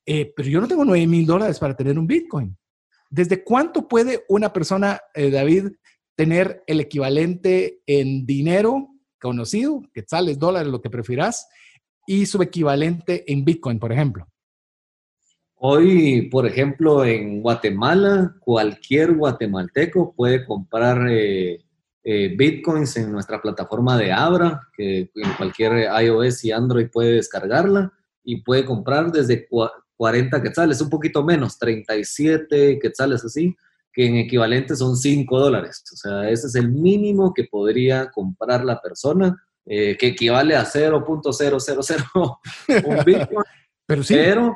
Eh, 0.07 0.33
pero 0.37 0.49
yo 0.49 0.61
no 0.61 0.69
tengo 0.69 0.85
9 0.85 1.07
mil 1.07 1.27
dólares 1.27 1.59
para 1.59 1.77
tener 1.77 1.99
un 1.99 2.07
Bitcoin. 2.07 2.57
¿Desde 3.11 3.43
cuánto 3.43 3.89
puede 3.89 4.25
una 4.29 4.53
persona, 4.53 5.01
eh, 5.15 5.31
David, 5.31 5.69
tener 6.15 6.63
el 6.67 6.81
equivalente 6.81 7.81
en 7.87 8.27
dinero 8.27 8.89
conocido, 9.21 9.83
quetzales, 9.93 10.39
dólares, 10.39 10.71
lo 10.71 10.83
que 10.83 10.91
prefieras, 10.91 11.49
y 12.07 12.27
su 12.27 12.43
equivalente 12.43 13.25
en 13.33 13.45
Bitcoin, 13.45 13.79
por 13.79 13.93
ejemplo? 13.93 14.27
Hoy, 15.55 16.29
por 16.31 16.47
ejemplo, 16.47 17.05
en 17.05 17.41
Guatemala, 17.41 18.37
cualquier 18.41 19.15
guatemalteco 19.15 20.13
puede 20.15 20.45
comprar 20.45 21.09
eh, 21.09 21.65
bitcoins 22.37 22.99
en 22.99 23.11
nuestra 23.11 23.41
plataforma 23.41 23.97
de 23.97 24.13
Abra, 24.13 24.69
que 24.77 25.11
en 25.15 25.33
cualquier 25.39 25.89
iOS 26.03 26.45
y 26.45 26.53
Android 26.53 26.89
puede 26.93 27.13
descargarla 27.13 27.91
y 28.23 28.43
puede 28.43 28.67
comprar 28.67 29.11
desde 29.11 29.47
40 30.05 30.43
quetzales, 30.43 30.83
un 30.83 30.91
poquito 30.91 31.25
menos, 31.25 31.59
37 31.59 32.79
quetzales 32.79 33.25
así, 33.25 33.57
que 33.91 34.05
en 34.05 34.17
equivalente 34.17 34.77
son 34.77 34.99
5 34.99 35.41
dólares. 35.41 35.83
O 35.95 35.97
sea, 35.97 36.29
ese 36.29 36.49
es 36.49 36.55
el 36.57 36.71
mínimo 36.71 37.33
que 37.33 37.45
podría 37.45 38.11
comprar 38.11 38.67
la 38.67 38.83
persona, 38.83 39.35
eh, 39.65 39.97
que 39.97 40.09
equivale 40.09 40.57
a 40.57 40.67
0.000 40.67 42.37
un 42.85 43.05
Bitcoin. 43.07 43.45
Pero, 43.87 44.03
sí. 44.03 44.13
Pero 44.13 44.55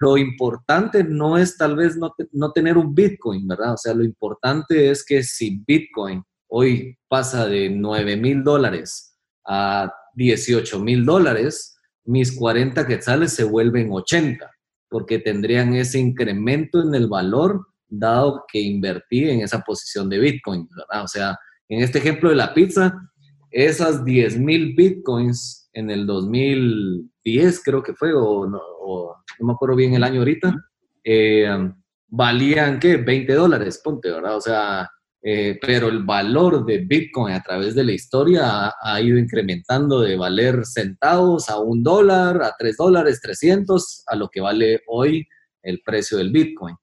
lo 0.00 0.18
importante 0.18 1.02
no 1.02 1.38
es 1.38 1.56
tal 1.56 1.76
vez 1.76 1.96
no, 1.96 2.14
no 2.32 2.52
tener 2.52 2.76
un 2.76 2.94
Bitcoin, 2.94 3.48
¿verdad? 3.48 3.72
O 3.72 3.78
sea, 3.78 3.94
lo 3.94 4.04
importante 4.04 4.90
es 4.90 5.02
que 5.02 5.22
si 5.22 5.62
Bitcoin 5.66 6.22
hoy 6.48 6.94
pasa 7.08 7.46
de 7.46 7.70
9 7.70 8.18
mil 8.18 8.44
dólares 8.44 9.16
a 9.46 9.90
18 10.12 10.78
mil 10.78 11.06
dólares, 11.06 11.78
mis 12.04 12.36
40 12.36 12.86
quetzales 12.86 13.32
se 13.32 13.44
vuelven 13.44 13.88
80 13.90 14.50
porque 14.90 15.18
tendrían 15.18 15.74
ese 15.74 15.98
incremento 15.98 16.82
en 16.82 16.94
el 16.94 17.08
valor 17.08 17.66
dado 17.88 18.44
que 18.52 18.60
invertí 18.60 19.28
en 19.28 19.40
esa 19.40 19.60
posición 19.60 20.08
de 20.08 20.18
Bitcoin, 20.18 20.68
¿verdad? 20.76 21.04
O 21.04 21.08
sea, 21.08 21.38
en 21.68 21.82
este 21.82 21.98
ejemplo 21.98 22.28
de 22.28 22.36
la 22.36 22.52
pizza, 22.52 22.94
esas 23.50 24.04
10 24.04 24.38
mil 24.38 24.74
Bitcoins 24.74 25.70
en 25.72 25.90
el 25.90 26.06
2010 26.06 27.62
creo 27.64 27.82
que 27.82 27.94
fue, 27.94 28.12
o 28.12 28.46
no, 28.46 28.60
me 29.40 29.52
acuerdo 29.52 29.76
bien 29.76 29.94
el 29.94 30.04
año 30.04 30.20
ahorita, 30.20 30.54
eh, 31.04 31.72
valían, 32.08 32.78
¿qué? 32.78 32.96
20 32.96 33.32
dólares, 33.34 33.80
ponte, 33.82 34.10
¿verdad? 34.10 34.36
O 34.36 34.40
sea, 34.40 34.90
eh, 35.22 35.58
pero 35.60 35.88
el 35.88 36.02
valor 36.02 36.64
de 36.64 36.78
Bitcoin 36.78 37.34
a 37.34 37.42
través 37.42 37.74
de 37.74 37.84
la 37.84 37.92
historia 37.92 38.72
ha, 38.80 39.00
ido 39.02 39.18
incrementando 39.18 40.00
de 40.00 40.16
valer 40.16 40.64
centavos 40.64 41.50
a 41.50 41.60
un 41.60 41.82
dólar, 41.82 42.42
a 42.42 42.54
tres 42.58 42.78
dólares, 42.78 43.20
300, 43.20 44.04
a 44.06 44.16
lo 44.16 44.28
que 44.30 44.40
vale 44.40 44.80
hoy 44.86 45.28
el 45.62 45.82
precio 45.84 46.16
del 46.16 46.30
Bitcoin. 46.30 46.74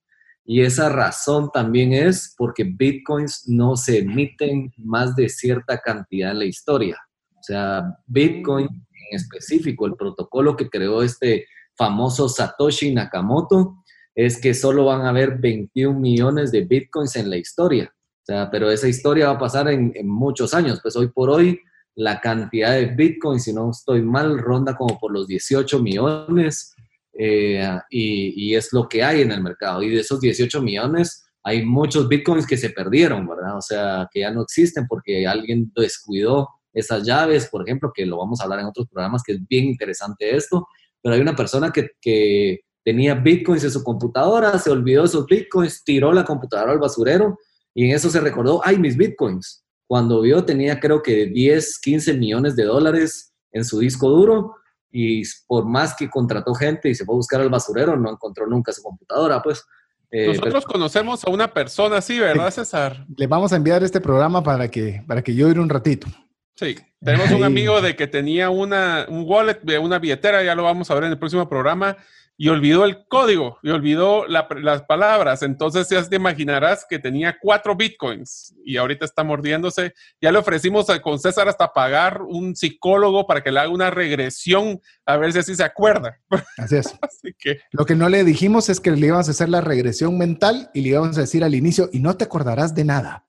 Y 0.44 0.62
esa 0.62 0.88
razón 0.88 1.50
también 1.52 1.92
es 1.92 2.34
porque 2.38 2.62
Bitcoins 2.64 3.48
no 3.48 3.76
se 3.76 3.98
emiten 3.98 4.72
más 4.76 5.16
de 5.16 5.28
cierta 5.28 5.78
cantidad 5.78 6.30
en 6.30 6.38
la 6.38 6.44
historia. 6.44 6.96
O 7.34 7.42
sea, 7.42 7.82
Bitcoin 8.06 8.66
en 8.66 9.16
específico, 9.16 9.86
el 9.86 9.94
protocolo 9.94 10.56
que 10.56 10.70
creó 10.70 11.02
este 11.02 11.46
famoso 11.76 12.28
Satoshi 12.28 12.94
Nakamoto, 12.94 13.82
es 14.14 14.40
que 14.40 14.54
solo 14.54 14.84
van 14.84 15.02
a 15.02 15.10
haber 15.10 15.38
21 15.38 15.98
millones 15.98 16.52
de 16.52 16.64
Bitcoins 16.64 17.16
en 17.16 17.30
la 17.30 17.36
historia 17.36 17.92
sea, 18.28 18.50
pero 18.50 18.70
esa 18.70 18.88
historia 18.88 19.28
va 19.28 19.34
a 19.34 19.38
pasar 19.38 19.68
en, 19.68 19.92
muchos 20.06 20.52
años. 20.52 20.80
Pues 20.82 20.94
hoy 20.96 21.08
por 21.08 21.30
hoy 21.30 21.60
la 21.94 22.20
cantidad 22.20 22.72
de 22.72 22.86
Bitcoin, 22.86 23.40
si 23.40 23.52
no 23.52 23.70
estoy 23.70 24.02
mal, 24.02 24.38
ronda 24.38 24.76
como 24.76 24.98
por 24.98 25.12
los 25.12 25.26
18 25.26 25.80
millones 25.80 26.74
eh, 27.18 27.66
y, 27.90 28.54
es 28.54 28.72
lo 28.72 28.88
que 28.88 29.02
hay 29.02 29.22
en 29.22 29.32
el 29.32 29.42
mercado. 29.42 29.82
Y 29.82 29.88
de 29.88 30.00
esos 30.00 30.20
18 30.20 30.60
millones 30.60 31.24
hay 31.42 31.64
muchos 31.64 32.06
Bitcoins 32.06 32.46
que 32.46 32.56
se 32.56 32.70
perdieron, 32.70 33.26
¿verdad? 33.26 33.56
O 33.56 33.62
sea, 33.62 34.08
que 34.12 34.20
ya 34.20 34.30
no 34.30 34.42
existen 34.42 34.86
porque 34.86 35.26
alguien 35.26 35.72
descuidó 35.74 36.48
esas 36.72 37.04
llaves, 37.04 37.48
por 37.48 37.62
ejemplo, 37.66 37.90
que 37.94 38.06
lo 38.06 38.18
vamos 38.18 38.40
a 38.40 38.44
hablar 38.44 38.60
en 38.60 38.66
otros 38.66 38.86
programas, 38.88 39.22
que 39.24 39.32
es 39.32 39.48
bien 39.48 39.64
interesante 39.64 40.36
esto, 40.36 40.68
pero 41.02 41.14
hay 41.14 41.20
una 41.20 41.34
persona 41.34 41.72
que, 41.72 41.92
que 42.00 42.60
tenía 42.84 43.14
Bitcoins 43.14 43.64
en 43.64 43.70
su 43.70 43.82
computadora, 43.82 44.58
se 44.58 44.70
olvidó 44.70 45.02
de 45.02 45.08
esos 45.08 45.26
Bitcoins, 45.26 45.82
tiró 45.82 46.12
la 46.12 46.24
computadora 46.24 46.72
al 46.72 46.78
basurero 46.78 47.38
y 47.78 47.84
en 47.84 47.94
eso 47.94 48.10
se 48.10 48.20
recordó, 48.20 48.60
ay, 48.64 48.76
mis 48.76 48.96
bitcoins. 48.96 49.64
Cuando 49.86 50.20
vio 50.22 50.44
tenía 50.44 50.80
creo 50.80 51.00
que 51.00 51.26
10, 51.26 51.78
15 51.78 52.14
millones 52.14 52.56
de 52.56 52.64
dólares 52.64 53.32
en 53.52 53.64
su 53.64 53.78
disco 53.78 54.10
duro 54.10 54.56
y 54.90 55.22
por 55.46 55.64
más 55.64 55.94
que 55.94 56.10
contrató 56.10 56.54
gente 56.54 56.88
y 56.88 56.96
se 56.96 57.04
fue 57.04 57.14
a 57.14 57.18
buscar 57.18 57.40
al 57.40 57.50
basurero, 57.50 57.96
no 57.96 58.10
encontró 58.10 58.48
nunca 58.48 58.72
su 58.72 58.82
computadora, 58.82 59.40
pues. 59.40 59.64
Eh, 60.10 60.26
Nosotros 60.26 60.64
conocemos 60.64 61.24
a 61.24 61.30
una 61.30 61.54
persona 61.54 61.98
así, 61.98 62.18
¿verdad, 62.18 62.50
César? 62.50 63.06
Le 63.16 63.28
vamos 63.28 63.52
a 63.52 63.56
enviar 63.56 63.84
este 63.84 64.00
programa 64.00 64.42
para 64.42 64.68
que, 64.68 65.04
para 65.06 65.22
que 65.22 65.36
yo 65.36 65.48
ir 65.48 65.60
un 65.60 65.68
ratito. 65.68 66.08
Sí, 66.56 66.76
tenemos 67.00 67.30
un 67.30 67.44
amigo 67.44 67.80
de 67.80 67.94
que 67.94 68.08
tenía 68.08 68.50
una, 68.50 69.06
un 69.08 69.22
wallet, 69.24 69.60
una 69.80 70.00
billetera, 70.00 70.42
ya 70.42 70.56
lo 70.56 70.64
vamos 70.64 70.90
a 70.90 70.94
ver 70.94 71.04
en 71.04 71.12
el 71.12 71.18
próximo 71.20 71.48
programa, 71.48 71.96
y 72.40 72.48
olvidó 72.48 72.84
el 72.84 73.04
código 73.08 73.58
y 73.64 73.70
olvidó 73.70 74.24
las 74.28 74.82
palabras. 74.82 75.42
Entonces 75.42 75.88
ya 75.88 76.02
te 76.04 76.14
imaginarás 76.14 76.86
que 76.88 77.00
tenía 77.00 77.36
cuatro 77.38 77.74
bitcoins 77.74 78.54
y 78.64 78.76
ahorita 78.76 79.04
está 79.04 79.24
mordiéndose. 79.24 79.92
Ya 80.20 80.30
le 80.30 80.38
ofrecimos 80.38 80.88
a, 80.88 81.02
con 81.02 81.18
César 81.18 81.48
hasta 81.48 81.72
pagar 81.72 82.22
un 82.22 82.54
psicólogo 82.54 83.26
para 83.26 83.42
que 83.42 83.50
le 83.50 83.58
haga 83.58 83.70
una 83.70 83.90
regresión 83.90 84.80
a 85.04 85.16
ver 85.16 85.32
si 85.32 85.40
así 85.40 85.56
se 85.56 85.64
acuerda. 85.64 86.20
Así 86.58 86.76
es. 86.76 86.96
que... 87.38 87.58
Lo 87.72 87.84
que 87.84 87.96
no 87.96 88.08
le 88.08 88.22
dijimos 88.22 88.68
es 88.68 88.78
que 88.78 88.92
le 88.92 89.08
íbamos 89.08 89.26
a 89.26 89.32
hacer 89.32 89.48
la 89.48 89.60
regresión 89.60 90.16
mental 90.16 90.70
y 90.74 90.82
le 90.82 90.90
íbamos 90.90 91.18
a 91.18 91.22
decir 91.22 91.42
al 91.42 91.56
inicio 91.56 91.90
y 91.92 91.98
no 91.98 92.16
te 92.16 92.24
acordarás 92.24 92.72
de 92.72 92.84
nada. 92.84 93.24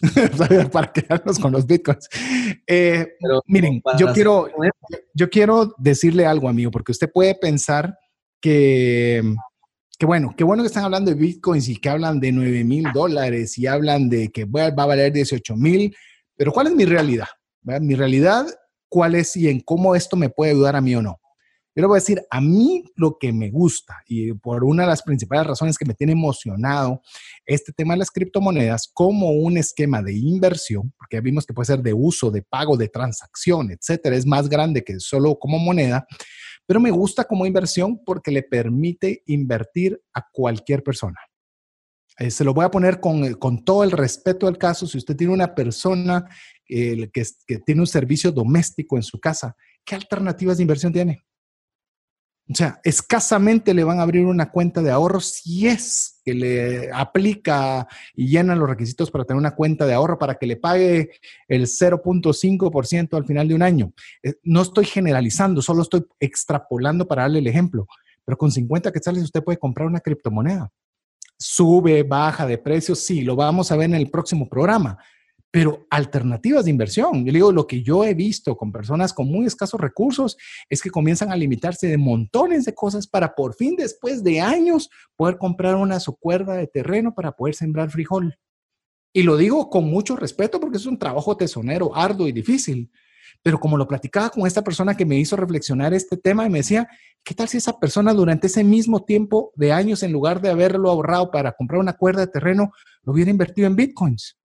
para 0.72 0.92
quedarnos 0.92 1.38
con 1.38 1.52
los 1.52 1.66
bitcoins. 1.66 2.08
Eh, 2.66 3.16
miren, 3.46 3.82
yo 3.98 4.12
quiero, 4.14 4.48
yo 5.12 5.28
quiero 5.28 5.74
decirle 5.76 6.24
algo, 6.24 6.48
amigo, 6.48 6.70
porque 6.70 6.92
usted 6.92 7.10
puede 7.12 7.34
pensar 7.34 7.98
que, 8.40 9.22
que 9.98 10.06
bueno, 10.06 10.34
qué 10.36 10.44
bueno 10.44 10.62
que 10.62 10.68
están 10.68 10.84
hablando 10.84 11.10
de 11.10 11.16
bitcoins 11.16 11.68
y 11.68 11.76
que 11.76 11.88
hablan 11.88 12.20
de 12.20 12.32
9 12.32 12.64
mil 12.64 12.86
dólares 12.92 13.58
y 13.58 13.66
hablan 13.66 14.08
de 14.08 14.30
que 14.30 14.44
va 14.44 14.66
a 14.66 14.86
valer 14.86 15.12
18 15.12 15.56
mil, 15.56 15.94
pero 16.36 16.52
¿cuál 16.52 16.68
es 16.68 16.74
mi 16.74 16.84
realidad? 16.84 17.28
Mi 17.62 17.94
realidad, 17.94 18.46
¿cuál 18.88 19.14
es 19.14 19.36
y 19.36 19.48
en 19.48 19.60
cómo 19.60 19.94
esto 19.94 20.16
me 20.16 20.30
puede 20.30 20.52
ayudar 20.52 20.76
a 20.76 20.80
mí 20.80 20.96
o 20.96 21.02
no? 21.02 21.20
Yo 21.74 21.82
le 21.82 21.86
voy 21.86 21.98
a 21.98 22.00
decir, 22.00 22.20
a 22.30 22.40
mí 22.40 22.82
lo 22.96 23.16
que 23.16 23.32
me 23.32 23.48
gusta 23.48 24.02
y 24.06 24.32
por 24.32 24.64
una 24.64 24.82
de 24.82 24.88
las 24.88 25.02
principales 25.02 25.46
razones 25.46 25.78
que 25.78 25.84
me 25.84 25.94
tiene 25.94 26.12
emocionado 26.12 27.00
este 27.46 27.72
tema 27.72 27.94
de 27.94 27.98
las 27.98 28.10
criptomonedas 28.10 28.90
como 28.92 29.30
un 29.30 29.56
esquema 29.56 30.02
de 30.02 30.12
inversión, 30.12 30.92
porque 30.98 31.20
vimos 31.20 31.46
que 31.46 31.54
puede 31.54 31.66
ser 31.66 31.80
de 31.80 31.94
uso, 31.94 32.30
de 32.32 32.42
pago, 32.42 32.76
de 32.76 32.88
transacción, 32.88 33.70
etcétera, 33.70 34.16
es 34.16 34.26
más 34.26 34.48
grande 34.48 34.82
que 34.82 34.98
solo 34.98 35.38
como 35.38 35.58
moneda, 35.60 36.06
pero 36.70 36.78
me 36.78 36.92
gusta 36.92 37.24
como 37.24 37.46
inversión 37.46 38.00
porque 38.04 38.30
le 38.30 38.44
permite 38.44 39.24
invertir 39.26 40.00
a 40.14 40.24
cualquier 40.32 40.84
persona. 40.84 41.18
Eh, 42.16 42.30
se 42.30 42.44
lo 42.44 42.54
voy 42.54 42.64
a 42.64 42.70
poner 42.70 43.00
con, 43.00 43.34
con, 43.34 43.64
todo 43.64 43.82
el 43.82 43.90
respeto 43.90 44.46
del 44.46 44.56
caso. 44.56 44.86
Si 44.86 44.96
usted 44.96 45.16
tiene 45.16 45.32
una 45.32 45.52
persona 45.52 46.24
que, 46.64 47.10
que 47.12 47.58
tiene 47.66 47.80
un 47.80 47.88
servicio 47.88 48.30
doméstico 48.30 48.96
en 48.96 49.02
su 49.02 49.18
casa, 49.18 49.56
¿qué 49.84 49.96
alternativas 49.96 50.58
de 50.58 50.62
inversión 50.62 50.92
tiene? 50.92 51.24
O 52.50 52.54
sea, 52.54 52.80
escasamente 52.82 53.72
le 53.74 53.84
van 53.84 54.00
a 54.00 54.02
abrir 54.02 54.26
una 54.26 54.50
cuenta 54.50 54.82
de 54.82 54.90
ahorro 54.90 55.20
si 55.20 55.68
es 55.68 56.20
que 56.24 56.34
le 56.34 56.90
aplica 56.92 57.86
y 58.16 58.26
llena 58.26 58.56
los 58.56 58.68
requisitos 58.68 59.08
para 59.08 59.24
tener 59.24 59.38
una 59.38 59.54
cuenta 59.54 59.86
de 59.86 59.94
ahorro 59.94 60.18
para 60.18 60.34
que 60.34 60.46
le 60.46 60.56
pague 60.56 61.12
el 61.46 61.66
0.5% 61.66 63.16
al 63.16 63.24
final 63.24 63.46
de 63.46 63.54
un 63.54 63.62
año. 63.62 63.92
Eh, 64.24 64.34
no 64.42 64.62
estoy 64.62 64.84
generalizando, 64.84 65.62
solo 65.62 65.82
estoy 65.82 66.04
extrapolando 66.18 67.06
para 67.06 67.22
darle 67.22 67.38
el 67.38 67.46
ejemplo. 67.46 67.86
Pero 68.24 68.36
con 68.36 68.50
50 68.50 68.90
quetzales 68.90 69.22
usted 69.22 69.44
puede 69.44 69.58
comprar 69.58 69.86
una 69.86 70.00
criptomoneda. 70.00 70.72
Sube, 71.38 72.02
baja 72.02 72.46
de 72.46 72.58
precio, 72.58 72.96
sí, 72.96 73.22
lo 73.22 73.36
vamos 73.36 73.70
a 73.70 73.76
ver 73.76 73.86
en 73.86 73.94
el 73.94 74.10
próximo 74.10 74.48
programa 74.48 74.98
pero 75.50 75.86
alternativas 75.90 76.64
de 76.64 76.70
inversión. 76.70 77.24
Yo 77.24 77.32
digo, 77.32 77.52
lo 77.52 77.66
que 77.66 77.82
yo 77.82 78.04
he 78.04 78.14
visto 78.14 78.56
con 78.56 78.70
personas 78.70 79.12
con 79.12 79.26
muy 79.28 79.46
escasos 79.46 79.80
recursos 79.80 80.36
es 80.68 80.80
que 80.80 80.90
comienzan 80.90 81.32
a 81.32 81.36
limitarse 81.36 81.88
de 81.88 81.98
montones 81.98 82.64
de 82.64 82.74
cosas 82.74 83.06
para 83.08 83.34
por 83.34 83.54
fin, 83.54 83.74
después 83.76 84.22
de 84.22 84.40
años, 84.40 84.90
poder 85.16 85.38
comprar 85.38 85.74
una 85.74 85.98
su 85.98 86.16
cuerda 86.16 86.54
de 86.54 86.68
terreno 86.68 87.14
para 87.14 87.32
poder 87.32 87.54
sembrar 87.54 87.90
frijol. 87.90 88.38
Y 89.12 89.24
lo 89.24 89.36
digo 89.36 89.70
con 89.70 89.84
mucho 89.90 90.14
respeto 90.14 90.60
porque 90.60 90.76
es 90.76 90.86
un 90.86 90.98
trabajo 90.98 91.36
tesonero, 91.36 91.96
arduo 91.96 92.28
y 92.28 92.32
difícil. 92.32 92.90
Pero 93.42 93.58
como 93.58 93.76
lo 93.76 93.88
platicaba 93.88 94.30
con 94.30 94.46
esta 94.46 94.62
persona 94.62 94.96
que 94.96 95.06
me 95.06 95.18
hizo 95.18 95.34
reflexionar 95.34 95.94
este 95.94 96.16
tema 96.16 96.46
y 96.46 96.50
me 96.50 96.58
decía, 96.58 96.88
¿qué 97.24 97.34
tal 97.34 97.48
si 97.48 97.56
esa 97.56 97.78
persona 97.80 98.12
durante 98.12 98.46
ese 98.46 98.62
mismo 98.62 99.04
tiempo 99.04 99.50
de 99.56 99.72
años, 99.72 100.02
en 100.02 100.12
lugar 100.12 100.40
de 100.40 100.50
haberlo 100.50 100.90
ahorrado 100.90 101.30
para 101.30 101.52
comprar 101.52 101.80
una 101.80 101.94
cuerda 101.94 102.20
de 102.20 102.32
terreno, 102.32 102.70
lo 103.02 103.12
hubiera 103.12 103.30
invertido 103.30 103.66
en 103.66 103.76
bitcoins? 103.76 104.39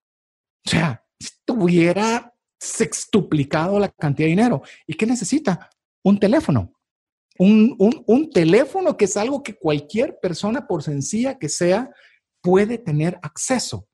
O 0.65 0.69
sea, 0.69 1.03
tuviera 1.45 2.33
sextuplicado 2.59 3.79
la 3.79 3.89
cantidad 3.89 4.25
de 4.25 4.31
dinero. 4.31 4.61
¿Y 4.87 4.93
qué 4.95 5.05
necesita? 5.05 5.69
Un 6.03 6.19
teléfono. 6.19 6.73
Un, 7.37 7.75
un, 8.07 8.29
teléfono 8.29 8.95
que 8.95 9.05
es 9.05 9.17
algo 9.17 9.43
que 9.43 9.55
cualquier 9.55 10.19
persona, 10.21 10.65
por 10.65 10.83
sencilla 10.83 11.37
que 11.37 11.49
sea, 11.49 11.91
puede 12.41 12.77
tener 12.77 13.19
acceso. 13.21 13.87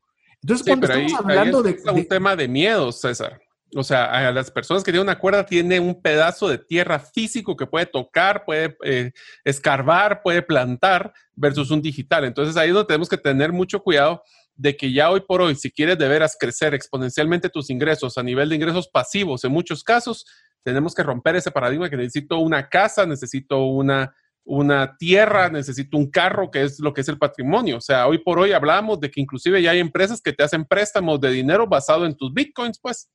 Entonces, 0.44 0.66
cuando 0.66 0.86
estamos 0.86 1.14
hablando 1.16 1.64
de, 1.64 1.78
un 1.92 2.08
tema 2.08 2.36
de 2.36 2.48
miedo, 2.48 2.92
César. 2.92 3.42
O 3.76 3.84
sea, 3.84 4.28
a 4.28 4.32
las 4.32 4.52
personas 4.52 4.84
que 4.84 4.92
tienen 4.92 5.08
una 5.08 5.18
cuerda 5.18 5.46
tiene 5.46 5.80
un 5.80 6.02
pedazo 6.02 6.50
de 6.50 6.58
tierra 6.58 7.00
físico 7.00 7.56
que 7.56 7.66
puede 7.66 7.86
tocar, 7.86 8.44
puede 8.44 8.76
eh, 8.84 9.12
escarbar, 9.46 10.22
puede 10.22 10.42
plantar 10.42 11.14
versus 11.34 11.72
un 11.72 11.82
digital. 11.82 12.26
Entonces 12.26 12.58
ahí 12.58 12.68
es 12.68 12.74
donde 12.74 12.88
tenemos 12.88 13.08
que 13.08 13.18
tener 13.18 13.54
mucho 13.54 13.82
cuidado 13.82 14.22
de 14.62 14.78
que 14.78 14.94
ya 14.94 15.10
hoy 15.10 15.22
por 15.22 15.42
hoy, 15.42 15.56
si 15.56 15.72
quieres 15.72 15.98
de 15.98 16.08
veras 16.08 16.38
crecer 16.40 16.76
exponencialmente 16.76 17.50
tus 17.50 17.72
ingresos 17.72 18.18
a 18.18 18.24
nivel 18.24 18.50
de 18.50 18.56
ingresos 18.56 18.88
pasivos, 18.88 19.44
en 19.44 19.52
muchos 19.52 19.84
casos, 19.84 20.26
tenemos 20.64 20.94
que 20.94 21.02
romper 21.02 21.36
ese 21.36 21.50
paradigma 21.50 21.90
que 21.90 21.98
necesito 21.98 22.38
una 22.38 22.70
casa, 22.70 23.08
necesito 23.08 23.66
una, 23.66 24.16
una 24.46 24.96
tierra, 24.98 25.50
necesito 25.50 25.98
un 25.98 26.12
carro, 26.12 26.52
que 26.52 26.62
es 26.62 26.80
lo 26.80 26.94
que 26.94 27.02
es 27.02 27.10
el 27.10 27.18
patrimonio. 27.18 27.78
O 27.78 27.82
sea, 27.82 28.06
hoy 28.06 28.20
por 28.20 28.38
hoy 28.38 28.52
hablamos 28.52 29.00
de 29.00 29.10
que 29.10 29.20
inclusive 29.20 29.64
ya 29.64 29.72
hay 29.72 29.80
empresas 29.80 30.22
que 30.22 30.32
te 30.32 30.44
hacen 30.44 30.64
préstamos 30.66 31.20
de 31.20 31.32
dinero 31.32 31.66
basado 31.66 32.06
en 32.06 32.16
tus 32.16 32.32
bitcoins, 32.32 32.80
pues. 32.80 33.10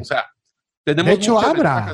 O 0.00 0.04
sea, 0.04 0.26
tenemos 0.84 1.10
de 1.10 1.14
hecho, 1.14 1.40
Abra, 1.40 1.92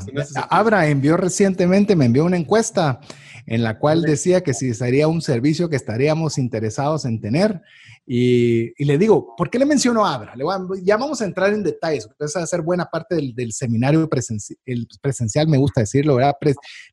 Abra 0.51 0.89
envió 0.89 1.17
recientemente, 1.17 1.97
me 1.97 2.05
envió 2.05 2.27
una 2.27 2.37
encuesta 2.37 3.01
en 3.47 3.63
la 3.63 3.79
cual 3.79 4.03
decía 4.03 4.43
que 4.43 4.53
si 4.53 4.75
sería 4.75 5.09
un 5.09 5.23
servicio 5.23 5.71
que 5.71 5.77
estaríamos 5.77 6.37
interesados 6.37 7.07
en 7.07 7.21
tener. 7.21 7.63
Y, 8.07 8.85
le 8.85 8.99
digo, 8.99 9.35
¿por 9.37 9.51
qué 9.51 9.59
le 9.59 9.67
menciono 9.67 10.05
Abra? 10.05 10.35
Le 10.35 10.45
ya 10.83 10.97
vamos 10.97 11.21
a 11.21 11.25
entrar 11.25 11.53
en 11.53 11.63
detalles, 11.63 12.09
esa 12.19 12.41
va 12.41 12.45
a 12.45 12.49
ser 12.49 12.63
buena 12.63 12.87
parte 12.87 13.15
del, 13.15 13.53
seminario 13.53 14.01
el 14.01 14.89
presencial, 15.01 15.47
me 15.47 15.59
gusta 15.59 15.83
decirlo, 15.83 16.17
¿verdad? 16.17 16.35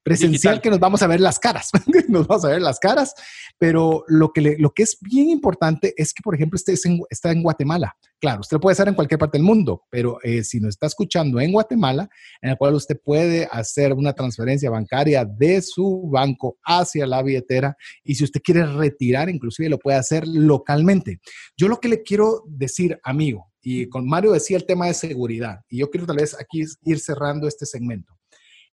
presencial 0.04 0.62
que 0.62 0.70
nos 0.70 0.80
vamos 0.80 1.02
a 1.02 1.08
ver 1.08 1.20
las 1.20 1.40
caras, 1.40 1.72
nos 2.08 2.28
vamos 2.28 2.46
a 2.46 2.50
ver 2.50 2.62
las 2.62 2.80
caras, 2.80 3.14
pero 3.58 4.04
lo 4.08 4.32
que, 4.32 4.58
lo 4.60 4.72
que 4.72 4.84
es 4.84 4.98
bien 5.02 5.30
importante 5.30 5.94
es 5.98 6.14
que, 6.14 6.22
por 6.22 6.36
ejemplo, 6.36 6.56
este 6.56 6.74
está 7.10 7.32
en 7.32 7.42
Guatemala. 7.42 7.96
Claro, 8.20 8.42
usted 8.42 8.58
puede 8.58 8.74
hacer 8.74 8.88
en 8.88 8.96
cualquier 8.96 9.20
parte 9.20 9.38
del 9.38 9.46
mundo, 9.46 9.84
pero 9.92 10.18
eh, 10.24 10.44
si 10.44 10.60
nos 10.60 10.70
está 10.70 10.88
escuchando 10.88 11.40
en 11.40 11.52
Guatemala, 11.52 12.10
en 12.42 12.50
el 12.50 12.58
cual 12.58 12.74
usted 12.74 13.00
puede 13.00 13.48
hacer 13.52 13.94
una 13.94 14.14
transferencia 14.14 14.72
bancaria 14.72 15.24
de 15.24 15.62
su 15.62 16.10
banco 16.12 16.58
hacia 16.64 17.06
la 17.06 17.22
billetera 17.22 17.78
y 18.04 18.16
si 18.16 18.24
usted 18.24 18.42
quiere 18.44 18.66
retirar, 18.66 19.30
inclusive 19.30 19.70
lo 19.70 19.78
puede 19.78 19.98
hacer 19.98 20.28
localmente. 20.28 20.97
Yo 21.58 21.68
lo 21.68 21.80
que 21.80 21.90
le 21.90 22.04
quiero 22.04 22.44
decir, 22.48 23.00
amigo, 23.04 23.52
y 23.62 23.88
con 23.90 24.08
Mario 24.08 24.32
decía 24.32 24.58
el 24.58 24.66
tema 24.66 24.88
de 24.88 24.94
seguridad, 24.94 25.60
y 25.70 25.80
yo 25.80 25.90
quiero 25.90 26.06
tal 26.06 26.18
vez 26.18 26.36
aquí 26.40 26.64
ir 26.84 27.00
cerrando 27.00 27.48
este 27.48 27.66
segmento. 27.66 28.18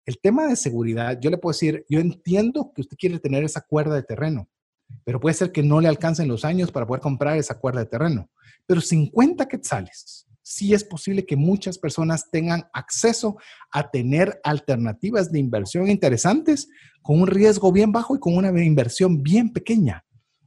El 0.05 0.19
tema 0.19 0.47
de 0.47 0.55
seguridad, 0.55 1.17
yo 1.21 1.29
le 1.29 1.37
puedo 1.37 1.53
decir, 1.53 1.85
yo 1.89 1.99
entiendo 1.99 2.71
que 2.75 2.81
usted 2.81 2.97
quiere 2.97 3.19
tener 3.19 3.43
esa 3.43 3.61
cuerda 3.61 3.95
de 3.95 4.03
terreno, 4.03 4.49
pero 5.05 5.19
puede 5.19 5.33
ser 5.33 5.51
que 5.51 5.63
no 5.63 5.79
le 5.81 5.87
alcancen 5.87 6.27
los 6.27 6.45
años 6.45 6.71
para 6.71 6.85
poder 6.85 7.01
comprar 7.01 7.37
esa 7.37 7.57
cuerda 7.57 7.79
de 7.79 7.87
terreno. 7.87 8.29
Pero 8.65 8.81
50 8.81 9.47
quetzales, 9.47 10.27
sí 10.41 10.73
es 10.73 10.83
posible 10.83 11.25
que 11.25 11.35
muchas 11.35 11.77
personas 11.77 12.29
tengan 12.29 12.65
acceso 12.73 13.37
a 13.71 13.89
tener 13.89 14.39
alternativas 14.43 15.31
de 15.31 15.39
inversión 15.39 15.89
interesantes 15.89 16.67
con 17.01 17.21
un 17.21 17.27
riesgo 17.27 17.71
bien 17.71 17.91
bajo 17.91 18.15
y 18.15 18.19
con 18.19 18.35
una 18.35 18.49
inversión 18.63 19.23
bien 19.23 19.51
pequeña, 19.51 20.05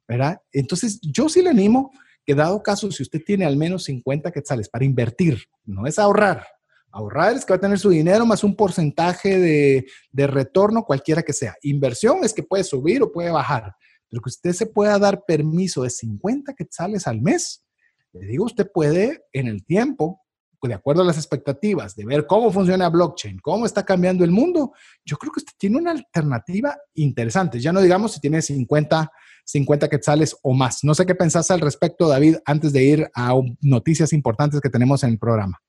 ¿verdad? 0.08 0.40
Entonces, 0.52 1.00
yo 1.02 1.28
sí 1.28 1.42
le 1.42 1.50
animo 1.50 1.92
que 2.24 2.34
dado 2.34 2.62
caso, 2.62 2.90
si 2.90 3.02
usted 3.02 3.22
tiene 3.24 3.44
al 3.44 3.56
menos 3.56 3.84
50 3.84 4.32
quetzales 4.32 4.68
para 4.68 4.84
invertir, 4.84 5.38
no 5.64 5.86
es 5.86 5.98
ahorrar, 5.98 6.46
ahorrar 6.90 7.36
es 7.36 7.44
que 7.44 7.52
va 7.52 7.56
a 7.56 7.60
tener 7.60 7.78
su 7.78 7.90
dinero 7.90 8.26
más 8.26 8.42
un 8.42 8.56
porcentaje 8.56 9.38
de, 9.38 9.86
de 10.10 10.26
retorno, 10.26 10.84
cualquiera 10.84 11.22
que 11.22 11.32
sea. 11.32 11.54
Inversión 11.62 12.24
es 12.24 12.34
que 12.34 12.42
puede 12.42 12.64
subir 12.64 13.02
o 13.02 13.12
puede 13.12 13.30
bajar, 13.30 13.74
pero 14.08 14.22
que 14.22 14.30
usted 14.30 14.52
se 14.52 14.66
pueda 14.66 14.98
dar 14.98 15.24
permiso 15.26 15.82
de 15.82 15.90
50 15.90 16.54
quetzales 16.54 17.06
al 17.06 17.20
mes, 17.20 17.64
le 18.12 18.26
digo, 18.26 18.44
usted 18.44 18.70
puede 18.72 19.24
en 19.32 19.46
el 19.46 19.64
tiempo, 19.64 20.20
de 20.62 20.74
acuerdo 20.74 21.02
a 21.02 21.04
las 21.04 21.16
expectativas, 21.16 21.94
de 21.96 22.04
ver 22.04 22.26
cómo 22.26 22.50
funciona 22.50 22.88
blockchain, 22.88 23.38
cómo 23.38 23.66
está 23.66 23.84
cambiando 23.84 24.24
el 24.24 24.30
mundo, 24.30 24.72
yo 25.04 25.16
creo 25.16 25.32
que 25.32 25.40
usted 25.40 25.52
tiene 25.58 25.78
una 25.78 25.92
alternativa 25.92 26.76
interesante. 26.94 27.60
Ya 27.60 27.72
no 27.72 27.80
digamos 27.80 28.12
si 28.12 28.20
tiene 28.20 28.42
50, 28.42 29.10
50 29.44 29.88
quetzales 29.88 30.36
o 30.42 30.54
más. 30.54 30.84
No 30.84 30.94
sé 30.94 31.06
qué 31.06 31.14
pensás 31.14 31.50
al 31.50 31.60
respecto, 31.60 32.08
David, 32.08 32.36
antes 32.44 32.72
de 32.72 32.82
ir 32.82 33.10
a 33.14 33.34
noticias 33.60 34.12
importantes 34.12 34.60
que 34.60 34.70
tenemos 34.70 35.02
en 35.04 35.10
el 35.10 35.18
programa. 35.18 35.60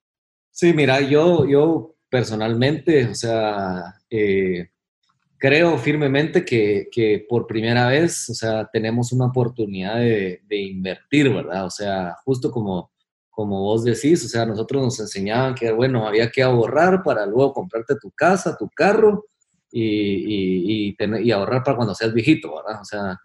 Sí, 0.52 0.74
mira, 0.74 1.02
yo, 1.02 1.46
yo 1.48 1.96
personalmente, 2.10 3.06
o 3.06 3.16
sea, 3.16 3.96
eh, 4.10 4.70
creo 5.38 5.78
firmemente 5.78 6.44
que, 6.44 6.88
que, 6.92 7.26
por 7.28 7.46
primera 7.46 7.88
vez, 7.88 8.30
o 8.30 8.34
sea, 8.34 8.68
tenemos 8.72 9.12
una 9.12 9.28
oportunidad 9.28 9.98
de, 9.98 10.42
de, 10.48 10.58
invertir, 10.58 11.32
¿verdad? 11.32 11.66
O 11.66 11.70
sea, 11.70 12.16
justo 12.26 12.52
como, 12.52 12.92
como 13.38 13.62
vos 13.62 13.84
decís, 13.84 14.26
o 14.26 14.28
sea, 14.28 14.48
nosotros 14.48 14.82
nos 14.82 15.00
enseñaban 15.00 15.54
que, 15.54 15.72
bueno, 15.72 16.08
había 16.08 16.32
que 16.32 16.42
ahorrar 16.42 17.04
para 17.04 17.24
luego 17.28 17.54
comprarte 17.54 17.94
tu 18.02 18.10
casa, 18.10 18.58
tu 18.58 18.68
carro 18.76 19.26
y, 19.72 20.90
y, 20.90 20.98
y, 21.00 21.32
ahorrar 21.32 21.62
para 21.62 21.78
cuando 21.78 21.94
seas 21.94 22.16
viejito, 22.16 22.56
¿verdad? 22.56 22.82
O 22.82 22.84
sea, 22.84 23.16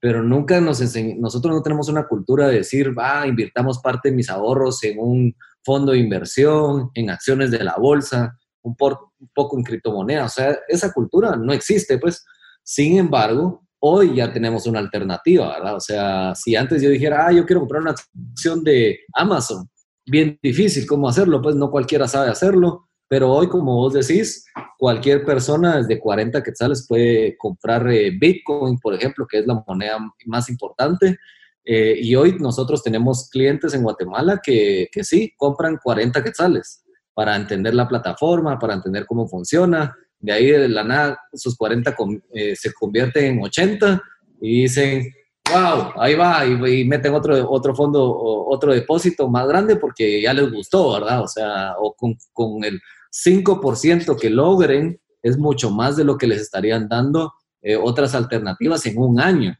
pero 0.00 0.24
nunca 0.24 0.60
nos 0.60 0.80
enseñó, 0.80 1.14
nosotros 1.20 1.54
no 1.54 1.62
tenemos 1.62 1.88
una 1.88 2.08
cultura 2.08 2.48
de 2.48 2.56
decir, 2.56 2.98
va, 2.98 3.28
invirtamos 3.28 3.78
parte 3.78 4.10
de 4.10 4.16
mis 4.16 4.28
ahorros 4.28 4.82
en 4.82 4.98
un 4.98 5.36
fondo 5.62 5.92
de 5.92 5.98
inversión, 5.98 6.90
en 6.94 7.08
acciones 7.08 7.52
de 7.52 7.62
la 7.62 7.76
bolsa 7.78 8.36
un, 8.62 8.74
poco 8.74 9.56
en 9.56 9.62
criptomonedas. 9.62 10.32
O 10.32 10.34
sea, 10.34 10.58
esa 10.66 10.92
cultura 10.92 11.36
no 11.36 11.52
existe, 11.52 11.96
pues. 11.96 12.24
Sin 12.64 12.98
embargo, 12.98 13.64
hoy 13.80 14.14
ya 14.14 14.32
tenemos 14.32 14.66
una 14.66 14.78
alternativa, 14.78 15.48
¿verdad? 15.48 15.76
O 15.76 15.80
sea, 15.80 16.34
si 16.34 16.54
antes 16.54 16.82
yo 16.82 16.90
dijera, 16.90 17.26
ah, 17.26 17.32
yo 17.32 17.44
quiero 17.46 17.60
comprar 17.60 17.82
una 17.82 17.92
acción 17.92 18.62
de 18.62 19.00
Amazon, 19.14 19.68
bien 20.06 20.38
difícil 20.42 20.86
cómo 20.86 21.08
hacerlo, 21.08 21.40
pues 21.40 21.56
no 21.56 21.70
cualquiera 21.70 22.06
sabe 22.06 22.30
hacerlo, 22.30 22.88
pero 23.08 23.32
hoy, 23.32 23.48
como 23.48 23.74
vos 23.74 23.94
decís, 23.94 24.44
cualquier 24.78 25.24
persona 25.24 25.78
desde 25.78 25.98
40 25.98 26.42
quetzales 26.42 26.86
puede 26.86 27.36
comprar 27.36 27.90
eh, 27.90 28.12
Bitcoin, 28.16 28.78
por 28.78 28.94
ejemplo, 28.94 29.26
que 29.28 29.40
es 29.40 29.46
la 29.46 29.64
moneda 29.66 29.98
más 30.26 30.48
importante. 30.48 31.18
Eh, 31.64 31.98
y 32.00 32.14
hoy 32.14 32.36
nosotros 32.38 32.84
tenemos 32.84 33.28
clientes 33.28 33.74
en 33.74 33.82
Guatemala 33.82 34.40
que, 34.40 34.88
que 34.92 35.02
sí, 35.02 35.34
compran 35.36 35.78
40 35.82 36.22
quetzales 36.22 36.84
para 37.12 37.34
entender 37.34 37.74
la 37.74 37.88
plataforma, 37.88 38.58
para 38.60 38.74
entender 38.74 39.04
cómo 39.06 39.26
funciona. 39.26 39.92
De 40.20 40.32
ahí 40.32 40.46
de 40.50 40.68
la 40.68 40.84
nada 40.84 41.18
sus 41.32 41.56
40 41.56 41.96
eh, 42.34 42.54
se 42.54 42.72
convierten 42.72 43.24
en 43.24 43.42
80 43.42 44.02
y 44.40 44.62
dicen, 44.62 45.10
wow, 45.50 45.92
ahí 45.96 46.14
va, 46.14 46.46
y, 46.46 46.84
meten 46.84 47.14
otro, 47.14 47.50
otro 47.50 47.74
fondo, 47.74 48.16
otro 48.46 48.72
depósito 48.72 49.28
más 49.28 49.48
grande 49.48 49.76
porque 49.76 50.20
ya 50.20 50.32
les 50.32 50.52
gustó, 50.52 50.92
¿verdad? 50.92 51.22
O 51.22 51.28
sea, 51.28 51.74
o 51.78 51.94
con, 51.94 52.16
con 52.32 52.62
el 52.64 52.80
5% 53.10 54.18
que 54.18 54.30
logren 54.30 55.00
es 55.22 55.38
mucho 55.38 55.70
más 55.70 55.96
de 55.96 56.04
lo 56.04 56.16
que 56.16 56.26
les 56.26 56.40
estarían 56.40 56.88
dando 56.88 57.32
eh, 57.62 57.76
otras 57.76 58.14
alternativas 58.14 58.84
en 58.86 58.98
un 58.98 59.20
año. 59.20 59.56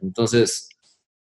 Entonces, 0.00 0.68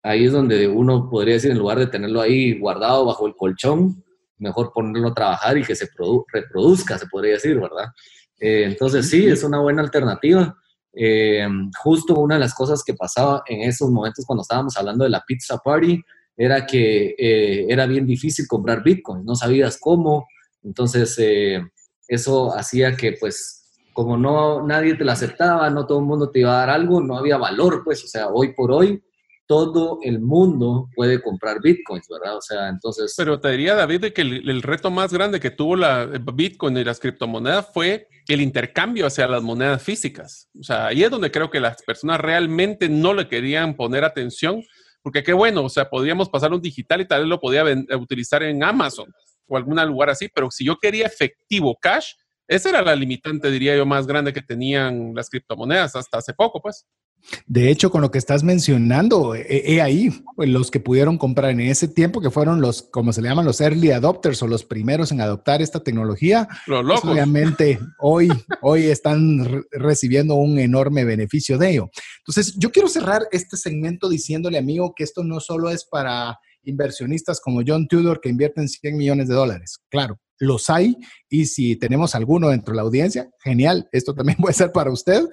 ahí 0.03 0.25
es 0.25 0.31
donde 0.31 0.67
uno 0.67 1.09
podría 1.09 1.35
decir, 1.35 1.51
en 1.51 1.57
lugar 1.57 1.79
de 1.79 1.87
tenerlo 1.87 2.21
ahí 2.21 2.59
guardado 2.59 3.05
bajo 3.05 3.27
el 3.27 3.35
colchón, 3.35 4.03
mejor 4.37 4.71
ponerlo 4.73 5.09
a 5.09 5.13
trabajar 5.13 5.57
y 5.57 5.63
que 5.63 5.75
se 5.75 5.87
reproduzca, 6.31 6.97
se 6.97 7.07
podría 7.07 7.33
decir, 7.33 7.59
¿verdad? 7.59 7.85
Eh, 8.39 8.63
entonces 8.65 9.09
sí, 9.09 9.25
es 9.27 9.43
una 9.43 9.59
buena 9.59 9.81
alternativa. 9.81 10.55
Eh, 10.93 11.47
justo 11.83 12.15
una 12.15 12.35
de 12.35 12.41
las 12.41 12.53
cosas 12.53 12.83
que 12.83 12.93
pasaba 12.93 13.43
en 13.45 13.61
esos 13.61 13.89
momentos 13.89 14.25
cuando 14.25 14.41
estábamos 14.41 14.75
hablando 14.77 15.03
de 15.03 15.11
la 15.11 15.23
pizza 15.27 15.57
party 15.57 16.01
era 16.35 16.65
que 16.65 17.15
eh, 17.17 17.65
era 17.69 17.85
bien 17.85 18.05
difícil 18.05 18.47
comprar 18.47 18.83
Bitcoin, 18.83 19.23
no 19.23 19.35
sabías 19.35 19.77
cómo, 19.79 20.27
entonces 20.63 21.19
eso 22.07 22.55
hacía 22.55 22.95
que 22.95 23.13
pues 23.19 23.57
como 23.97 24.15
no 24.15 24.65
nadie 24.65 24.93
te 24.93 25.03
lo 25.03 25.11
aceptaba, 25.11 25.69
no 25.71 25.87
todo 25.87 25.99
el 25.99 26.05
mundo 26.05 26.29
te 26.29 26.41
iba 26.41 26.53
a 26.53 26.59
dar 26.59 26.69
algo, 26.69 27.01
no 27.01 27.17
había 27.17 27.37
valor, 27.37 27.81
pues, 27.83 28.03
o 28.03 28.07
sea, 28.07 28.27
hoy 28.27 28.53
por 28.53 28.71
hoy 28.71 29.03
todo 29.47 29.99
el 30.03 30.19
mundo 30.19 30.89
puede 30.95 31.21
comprar 31.21 31.61
bitcoins, 31.61 32.07
¿verdad? 32.09 32.37
O 32.37 32.41
sea, 32.41 32.67
entonces... 32.67 33.13
Pero 33.17 33.39
te 33.39 33.49
diría, 33.51 33.75
David, 33.75 34.01
de 34.01 34.13
que 34.13 34.21
el, 34.21 34.61
reto 34.61 34.91
más 34.91 35.13
grande 35.13 35.39
que 35.39 35.51
tuvo 35.51 35.75
la 35.75 36.05
bitcoin 36.05 36.77
y 36.77 36.83
las 36.83 36.99
criptomonedas 36.99 37.69
fue 37.73 38.07
el 38.27 38.41
intercambio 38.41 39.07
hacia 39.07 39.27
las 39.27 39.41
monedas 39.41 39.81
físicas. 39.81 40.49
O 40.59 40.63
sea, 40.63 40.87
ahí 40.87 41.03
es 41.03 41.09
donde 41.09 41.31
creo 41.31 41.49
que 41.49 41.61
las 41.61 41.81
personas 41.83 42.19
realmente 42.19 42.89
no 42.89 43.13
le 43.13 43.29
querían 43.29 43.75
poner 43.75 44.03
atención, 44.03 44.61
porque 45.01 45.23
qué 45.23 45.31
bueno, 45.31 45.63
o 45.63 45.69
sea, 45.69 45.89
podríamos 45.89 46.29
pasar 46.29 46.53
un 46.53 46.61
digital 46.61 46.99
y 46.99 47.07
tal 47.07 47.21
vez 47.21 47.29
lo 47.29 47.39
podía 47.39 47.63
utilizar 47.97 48.43
en 48.43 48.63
Amazon 48.63 49.09
o 49.47 49.55
algún 49.55 49.81
lugar 49.87 50.09
así, 50.09 50.27
pero 50.33 50.51
si 50.51 50.65
yo 50.65 50.77
quería 50.77 51.05
efectivo 51.05 51.77
cash, 51.81 52.11
esa 52.47 52.69
era 52.69 52.81
la 52.81 52.95
limitante, 52.95 53.49
diría 53.49 53.75
yo, 53.75 53.85
más 53.85 54.07
grande 54.07 54.33
que 54.33 54.41
tenían 54.41 55.13
las 55.15 55.29
criptomonedas 55.29 55.95
hasta 55.95 56.17
hace 56.17 56.33
poco, 56.33 56.61
pues. 56.61 56.85
De 57.45 57.69
hecho, 57.69 57.91
con 57.91 58.01
lo 58.01 58.11
que 58.11 58.17
estás 58.17 58.43
mencionando, 58.43 59.35
he, 59.35 59.81
ahí 59.81 60.09
pues, 60.35 60.49
los 60.49 60.71
que 60.71 60.79
pudieron 60.79 61.17
comprar 61.17 61.51
en 61.51 61.61
ese 61.61 61.87
tiempo, 61.87 62.21
que 62.21 62.31
fueron 62.31 62.61
los, 62.61 62.83
como 62.83 63.11
se 63.11 63.21
le 63.21 63.29
llaman, 63.29 63.45
los 63.45 63.59
early 63.59 63.91
adopters 63.91 64.41
o 64.43 64.47
los 64.47 64.63
primeros 64.63 65.11
en 65.11 65.21
adoptar 65.21 65.61
esta 65.61 65.81
tecnología, 65.81 66.47
los 66.67 66.83
pues, 66.85 67.03
obviamente 67.03 67.79
hoy, 67.99 68.29
hoy 68.61 68.85
están 68.85 69.63
recibiendo 69.71 70.35
un 70.35 70.57
enorme 70.59 71.03
beneficio 71.03 71.57
de 71.57 71.71
ello. 71.71 71.89
Entonces, 72.19 72.55
yo 72.57 72.71
quiero 72.71 72.87
cerrar 72.87 73.27
este 73.31 73.57
segmento 73.57 74.09
diciéndole, 74.09 74.57
amigo, 74.57 74.93
que 74.95 75.03
esto 75.03 75.23
no 75.23 75.39
solo 75.39 75.69
es 75.69 75.85
para 75.85 76.37
inversionistas 76.63 77.39
como 77.39 77.61
John 77.65 77.87
Tudor 77.87 78.19
que 78.21 78.29
invierten 78.29 78.67
100 78.67 78.97
millones 78.97 79.27
de 79.27 79.35
dólares. 79.35 79.79
Claro, 79.89 80.19
los 80.39 80.69
hay 80.69 80.97
y 81.29 81.45
si 81.45 81.75
tenemos 81.75 82.15
alguno 82.15 82.49
dentro 82.49 82.73
de 82.73 82.77
la 82.77 82.83
audiencia, 82.83 83.29
genial, 83.43 83.87
esto 83.91 84.13
también 84.13 84.37
puede 84.41 84.53
ser 84.53 84.71
para 84.71 84.91
usted, 84.91 85.23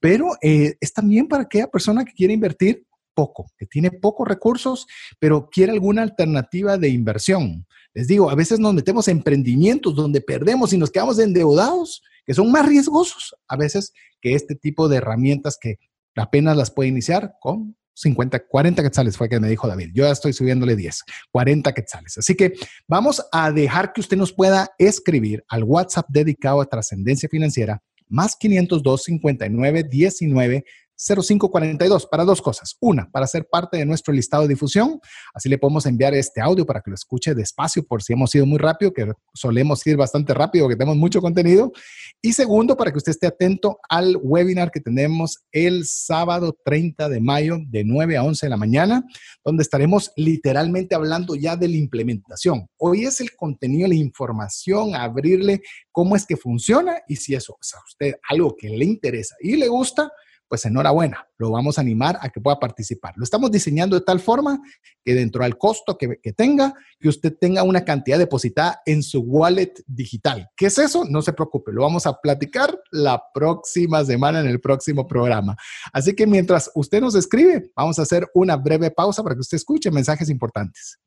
pero 0.00 0.30
eh, 0.42 0.74
es 0.80 0.92
también 0.92 1.28
para 1.28 1.44
aquella 1.44 1.68
persona 1.68 2.04
que 2.04 2.12
quiere 2.12 2.34
invertir 2.34 2.86
poco, 3.14 3.50
que 3.58 3.66
tiene 3.66 3.90
pocos 3.90 4.26
recursos, 4.26 4.86
pero 5.18 5.48
quiere 5.50 5.72
alguna 5.72 6.02
alternativa 6.02 6.78
de 6.78 6.88
inversión. 6.88 7.66
Les 7.94 8.08
digo, 8.08 8.30
a 8.30 8.34
veces 8.34 8.58
nos 8.58 8.72
metemos 8.72 9.06
en 9.08 9.18
emprendimientos 9.18 9.94
donde 9.94 10.20
perdemos 10.20 10.72
y 10.72 10.78
nos 10.78 10.90
quedamos 10.90 11.18
endeudados, 11.18 12.02
que 12.24 12.34
son 12.34 12.50
más 12.50 12.66
riesgosos 12.66 13.34
a 13.48 13.56
veces 13.56 13.92
que 14.20 14.34
este 14.34 14.54
tipo 14.54 14.88
de 14.88 14.96
herramientas 14.96 15.58
que 15.60 15.76
apenas 16.16 16.56
las 16.56 16.70
puede 16.70 16.88
iniciar 16.88 17.34
con 17.40 17.76
50, 17.94 18.46
40 18.46 18.82
quetzales 18.82 19.16
fue 19.16 19.28
que 19.28 19.40
me 19.40 19.48
dijo 19.48 19.68
David. 19.68 19.90
Yo 19.92 20.04
ya 20.04 20.12
estoy 20.12 20.32
subiéndole 20.32 20.76
10, 20.76 21.00
40 21.30 21.72
quetzales. 21.72 22.18
Así 22.18 22.34
que 22.34 22.54
vamos 22.88 23.22
a 23.32 23.50
dejar 23.52 23.92
que 23.92 24.00
usted 24.00 24.16
nos 24.16 24.32
pueda 24.32 24.70
escribir 24.78 25.44
al 25.48 25.64
WhatsApp 25.64 26.06
dedicado 26.08 26.60
a 26.60 26.66
trascendencia 26.66 27.28
financiera 27.28 27.82
más 28.08 28.36
502 28.36 29.02
59 29.04 29.84
19 29.84 30.64
0542 31.04 32.06
para 32.06 32.24
dos 32.24 32.40
cosas. 32.40 32.76
Una, 32.80 33.10
para 33.10 33.26
ser 33.26 33.48
parte 33.48 33.76
de 33.76 33.86
nuestro 33.86 34.12
listado 34.12 34.42
de 34.44 34.50
difusión. 34.50 35.00
Así 35.34 35.48
le 35.48 35.58
podemos 35.58 35.86
enviar 35.86 36.14
este 36.14 36.40
audio 36.40 36.64
para 36.64 36.80
que 36.80 36.90
lo 36.90 36.94
escuche 36.94 37.34
despacio 37.34 37.84
por 37.84 38.02
si 38.02 38.12
hemos 38.12 38.34
ido 38.34 38.46
muy 38.46 38.58
rápido, 38.58 38.92
que 38.92 39.12
solemos 39.34 39.86
ir 39.86 39.96
bastante 39.96 40.34
rápido, 40.34 40.68
que 40.68 40.76
tenemos 40.76 40.96
mucho 40.96 41.20
contenido. 41.20 41.72
Y 42.20 42.32
segundo, 42.32 42.76
para 42.76 42.92
que 42.92 42.98
usted 42.98 43.10
esté 43.10 43.26
atento 43.26 43.78
al 43.88 44.16
webinar 44.22 44.70
que 44.70 44.80
tenemos 44.80 45.38
el 45.50 45.84
sábado 45.86 46.56
30 46.64 47.08
de 47.08 47.20
mayo 47.20 47.58
de 47.66 47.84
9 47.84 48.16
a 48.16 48.24
11 48.24 48.46
de 48.46 48.50
la 48.50 48.56
mañana, 48.56 49.04
donde 49.44 49.62
estaremos 49.62 50.12
literalmente 50.16 50.94
hablando 50.94 51.34
ya 51.34 51.56
de 51.56 51.68
la 51.68 51.76
implementación. 51.76 52.66
Hoy 52.78 53.04
es 53.04 53.20
el 53.20 53.34
contenido, 53.34 53.88
la 53.88 53.94
información, 53.94 54.94
abrirle 54.94 55.62
cómo 55.90 56.16
es 56.16 56.26
que 56.26 56.36
funciona 56.36 56.98
y 57.08 57.16
si 57.16 57.34
eso 57.34 57.56
es 57.60 57.74
a 57.74 57.78
usted 57.84 58.14
algo 58.28 58.56
que 58.56 58.68
le 58.68 58.84
interesa 58.84 59.34
y 59.40 59.56
le 59.56 59.68
gusta, 59.68 60.12
pues 60.52 60.66
enhorabuena, 60.66 61.26
lo 61.38 61.50
vamos 61.50 61.78
a 61.78 61.80
animar 61.80 62.18
a 62.20 62.28
que 62.28 62.38
pueda 62.38 62.60
participar. 62.60 63.14
Lo 63.16 63.24
estamos 63.24 63.50
diseñando 63.50 63.98
de 63.98 64.04
tal 64.04 64.20
forma 64.20 64.60
que 65.02 65.14
dentro 65.14 65.44
del 65.44 65.56
costo 65.56 65.96
que, 65.96 66.20
tenga, 66.36 66.74
que 67.00 67.08
usted 67.08 67.34
tenga 67.40 67.62
una 67.62 67.86
cantidad 67.86 68.18
depositada 68.18 68.82
en 68.84 69.02
su 69.02 69.20
wallet 69.20 69.72
digital. 69.86 70.50
¿Qué 70.54 70.66
es 70.66 70.76
eso? 70.76 71.06
No 71.08 71.22
se 71.22 71.32
preocupe, 71.32 71.72
lo 71.72 71.80
vamos 71.80 72.06
a 72.06 72.20
platicar 72.20 72.78
la 72.90 73.22
próxima 73.32 74.04
semana 74.04 74.40
en 74.40 74.46
el 74.46 74.60
próximo 74.60 75.06
programa. 75.08 75.56
Así 75.90 76.14
que 76.14 76.26
mientras 76.26 76.70
usted 76.74 77.00
nos 77.00 77.14
escribe, 77.14 77.70
vamos 77.74 77.98
a 77.98 78.02
hacer 78.02 78.28
una 78.34 78.56
breve 78.56 78.90
pausa 78.90 79.22
para 79.22 79.34
que 79.34 79.40
usted 79.40 79.56
escuche 79.56 79.90
mensajes 79.90 80.28
importantes. 80.28 80.98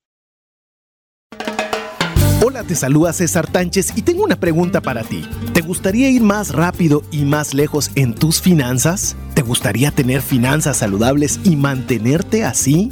Hola, 2.43 2.63
te 2.63 2.73
saluda 2.73 3.13
César 3.13 3.45
Tánchez 3.45 3.93
y 3.95 4.01
tengo 4.01 4.23
una 4.23 4.39
pregunta 4.39 4.81
para 4.81 5.03
ti. 5.03 5.23
¿Te 5.53 5.61
gustaría 5.61 6.09
ir 6.09 6.23
más 6.23 6.51
rápido 6.51 7.03
y 7.11 7.25
más 7.25 7.53
lejos 7.53 7.91
en 7.93 8.15
tus 8.15 8.41
finanzas? 8.41 9.15
¿Te 9.45 9.49
gustaría 9.49 9.91
tener 9.91 10.23
finanzas 10.23 10.77
saludables 10.77 11.39
y 11.43 11.55
mantenerte 11.55 12.43
así? 12.43 12.91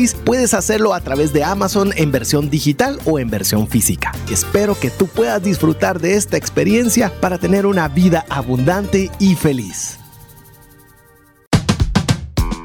puedes 0.25 0.53
hacerlo 0.53 0.93
a 0.93 1.01
través 1.01 1.33
de 1.33 1.43
Amazon 1.43 1.91
en 1.95 2.11
versión 2.11 2.49
digital 2.49 2.99
o 3.05 3.19
en 3.19 3.29
versión 3.29 3.67
física. 3.67 4.11
Espero 4.31 4.77
que 4.79 4.89
tú 4.89 5.07
puedas 5.07 5.43
disfrutar 5.43 5.99
de 5.99 6.15
esta 6.15 6.37
experiencia 6.37 7.11
para 7.21 7.37
tener 7.37 7.65
una 7.65 7.87
vida 7.87 8.25
abundante 8.29 9.11
y 9.19 9.35
feliz. 9.35 9.99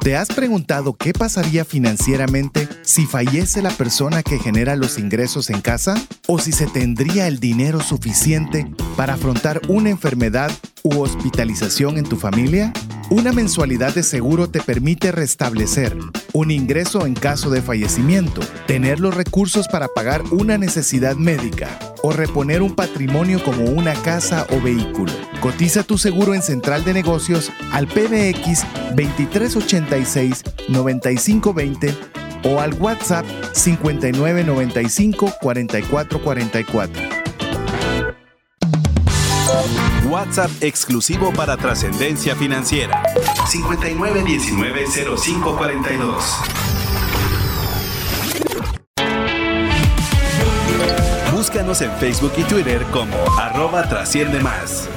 ¿Te 0.01 0.15
has 0.15 0.29
preguntado 0.29 0.93
qué 0.93 1.11
pasaría 1.11 1.65
financieramente 1.65 2.69
si 2.81 3.05
fallece 3.05 3.61
la 3.61 3.71
persona 3.71 4.23
que 4.23 4.39
genera 4.39 4.77
los 4.77 4.97
ingresos 4.99 5.49
en 5.49 5.59
casa? 5.59 5.95
¿O 6.27 6.39
si 6.39 6.53
se 6.53 6.65
tendría 6.65 7.27
el 7.27 7.39
dinero 7.39 7.81
suficiente 7.81 8.71
para 8.95 9.15
afrontar 9.15 9.61
una 9.67 9.89
enfermedad 9.89 10.49
u 10.83 11.01
hospitalización 11.01 11.97
en 11.97 12.05
tu 12.05 12.15
familia? 12.15 12.71
Una 13.09 13.31
mensualidad 13.31 13.95
de 13.95 14.03
seguro 14.03 14.49
te 14.49 14.59
permite 14.59 15.13
restablecer 15.13 15.95
un 16.33 16.51
ingreso 16.51 17.05
en 17.05 17.13
caso 17.13 17.49
de 17.49 17.61
fallecimiento, 17.61 18.41
tener 18.67 18.99
los 18.99 19.15
recursos 19.15 19.69
para 19.69 19.87
pagar 19.87 20.23
una 20.31 20.57
necesidad 20.57 21.15
médica 21.15 21.79
o 22.03 22.11
reponer 22.11 22.61
un 22.61 22.75
patrimonio 22.75 23.41
como 23.41 23.63
una 23.63 23.93
casa 23.93 24.45
o 24.49 24.59
vehículo. 24.59 25.13
Cotiza 25.39 25.83
tu 25.83 25.97
seguro 25.97 26.33
en 26.33 26.41
Central 26.41 26.83
de 26.83 26.93
Negocios 26.93 27.49
al 27.71 27.87
PBX 27.87 28.65
2386 28.93 30.43
9520 30.67 31.95
o 32.43 32.59
al 32.59 32.73
WhatsApp 32.73 33.25
5995 33.53 35.33
4444. 35.39 37.17
WhatsApp 40.07 40.49
exclusivo 40.61 41.33
para 41.33 41.57
trascendencia 41.57 42.35
financiera. 42.35 43.03
59190542. 43.49 46.23
Búscanos 51.33 51.81
en 51.81 51.91
Facebook 51.97 52.33
y 52.37 52.43
Twitter 52.43 52.85
como 52.91 53.17
arroba 53.37 53.87
trasciende 53.87 54.39
más. 54.39 54.87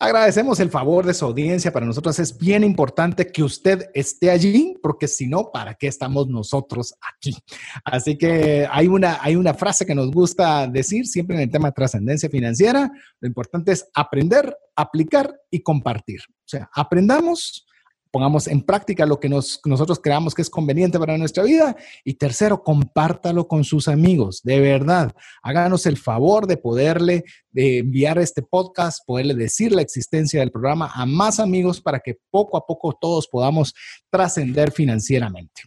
Agradecemos 0.00 0.60
el 0.60 0.70
favor 0.70 1.04
de 1.04 1.14
su 1.14 1.24
audiencia. 1.24 1.72
Para 1.72 1.86
nosotros 1.86 2.18
es 2.18 2.36
bien 2.36 2.62
importante 2.62 3.26
que 3.32 3.42
usted 3.42 3.90
esté 3.94 4.30
allí, 4.30 4.76
porque 4.82 5.08
si 5.08 5.26
no, 5.26 5.50
¿para 5.50 5.74
qué 5.74 5.88
estamos 5.88 6.28
nosotros 6.28 6.94
aquí? 7.14 7.36
Así 7.84 8.16
que 8.16 8.66
hay 8.70 8.86
una, 8.86 9.18
hay 9.20 9.34
una 9.36 9.54
frase 9.54 9.84
que 9.84 9.94
nos 9.94 10.10
gusta 10.10 10.66
decir 10.66 11.06
siempre 11.06 11.36
en 11.36 11.42
el 11.42 11.50
tema 11.50 11.68
de 11.68 11.72
trascendencia 11.72 12.30
financiera. 12.30 12.90
Lo 13.20 13.28
importante 13.28 13.72
es 13.72 13.88
aprender, 13.94 14.56
aplicar 14.76 15.34
y 15.50 15.62
compartir. 15.62 16.20
O 16.28 16.48
sea, 16.48 16.70
aprendamos, 16.74 17.66
pongamos 18.10 18.46
en 18.46 18.62
práctica 18.62 19.06
lo 19.06 19.20
que 19.20 19.28
nosotros 19.28 20.00
creamos 20.00 20.34
que 20.34 20.42
es 20.42 20.50
conveniente 20.50 20.98
para 20.98 21.18
nuestra 21.18 21.44
vida. 21.44 21.76
Y 22.04 22.14
tercero, 22.14 22.62
compártalo 22.62 23.48
con 23.48 23.64
sus 23.64 23.88
amigos, 23.88 24.42
de 24.42 24.60
verdad. 24.60 25.12
Háganos 25.42 25.86
el 25.86 25.96
favor 25.96 26.46
de 26.46 26.56
poderle 26.56 27.24
de 27.50 27.78
enviar 27.78 28.18
este 28.18 28.42
podcast, 28.42 29.00
poderle 29.06 29.34
decir 29.34 29.72
la 29.72 29.82
existencia 29.82 30.40
del 30.40 30.52
programa 30.52 30.90
a 30.94 31.06
más 31.06 31.40
amigos 31.40 31.80
para 31.80 32.00
que 32.00 32.18
poco 32.30 32.56
a 32.56 32.66
poco 32.66 32.96
todos 33.00 33.26
podamos 33.28 33.74
trascender 34.10 34.70
financieramente. 34.70 35.62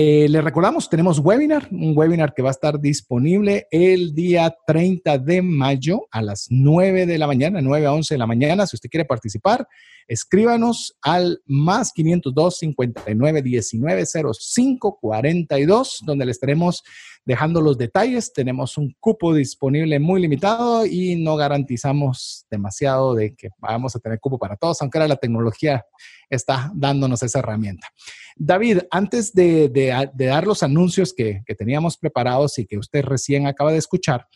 Eh, 0.00 0.28
les 0.28 0.44
recordamos, 0.44 0.88
tenemos 0.88 1.18
webinar, 1.18 1.66
un 1.72 1.92
webinar 1.96 2.32
que 2.32 2.40
va 2.40 2.50
a 2.50 2.52
estar 2.52 2.78
disponible 2.78 3.66
el 3.72 4.14
día 4.14 4.54
30 4.64 5.18
de 5.18 5.42
mayo 5.42 6.06
a 6.12 6.22
las 6.22 6.46
9 6.50 7.04
de 7.04 7.18
la 7.18 7.26
mañana, 7.26 7.60
9 7.60 7.86
a 7.86 7.92
11 7.92 8.14
de 8.14 8.18
la 8.18 8.26
mañana. 8.26 8.64
Si 8.64 8.76
usted 8.76 8.88
quiere 8.88 9.04
participar, 9.04 9.66
escríbanos 10.08 10.96
al 11.02 11.40
más 11.46 11.92
502 11.92 12.58
59 12.58 13.42
19 13.42 14.04
05 14.06 14.98
42, 15.00 16.02
donde 16.04 16.24
le 16.24 16.32
estaremos 16.32 16.82
dejando 17.24 17.60
los 17.60 17.76
detalles. 17.76 18.32
Tenemos 18.32 18.78
un 18.78 18.96
cupo 18.98 19.34
disponible 19.34 20.00
muy 20.00 20.22
limitado 20.22 20.86
y 20.86 21.16
no 21.22 21.36
garantizamos 21.36 22.46
demasiado 22.50 23.14
de 23.14 23.34
que 23.34 23.50
vamos 23.58 23.94
a 23.94 24.00
tener 24.00 24.18
cupo 24.18 24.38
para 24.38 24.56
todos, 24.56 24.80
aunque 24.80 24.98
ahora 24.98 25.08
la 25.08 25.16
tecnología 25.16 25.84
está 26.30 26.72
dándonos 26.74 27.22
esa 27.22 27.40
herramienta. 27.40 27.86
David, 28.34 28.80
antes 28.90 29.32
de, 29.34 29.70
dar 30.14 30.46
los 30.46 30.62
anuncios 30.62 31.12
que, 31.12 31.42
teníamos 31.58 31.98
preparados 31.98 32.58
y 32.58 32.66
que 32.66 32.78
usted 32.78 33.04
recién 33.04 33.46
acaba 33.46 33.72
de 33.72 33.78
escuchar, 33.78 34.26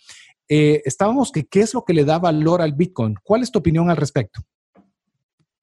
eh, 0.49 0.83
estábamos 0.85 1.33
que 1.33 1.47
qué 1.47 1.61
es 1.61 1.73
lo 1.73 1.85
que 1.85 1.95
le 1.95 2.05
da 2.05 2.19
valor 2.19 2.61
al 2.61 2.73
Bitcoin. 2.73 3.15
¿Cuál 3.23 3.43
es 3.43 3.51
tu 3.51 3.61
opinión 3.61 3.89
al 3.89 3.97
respecto? 3.97 4.43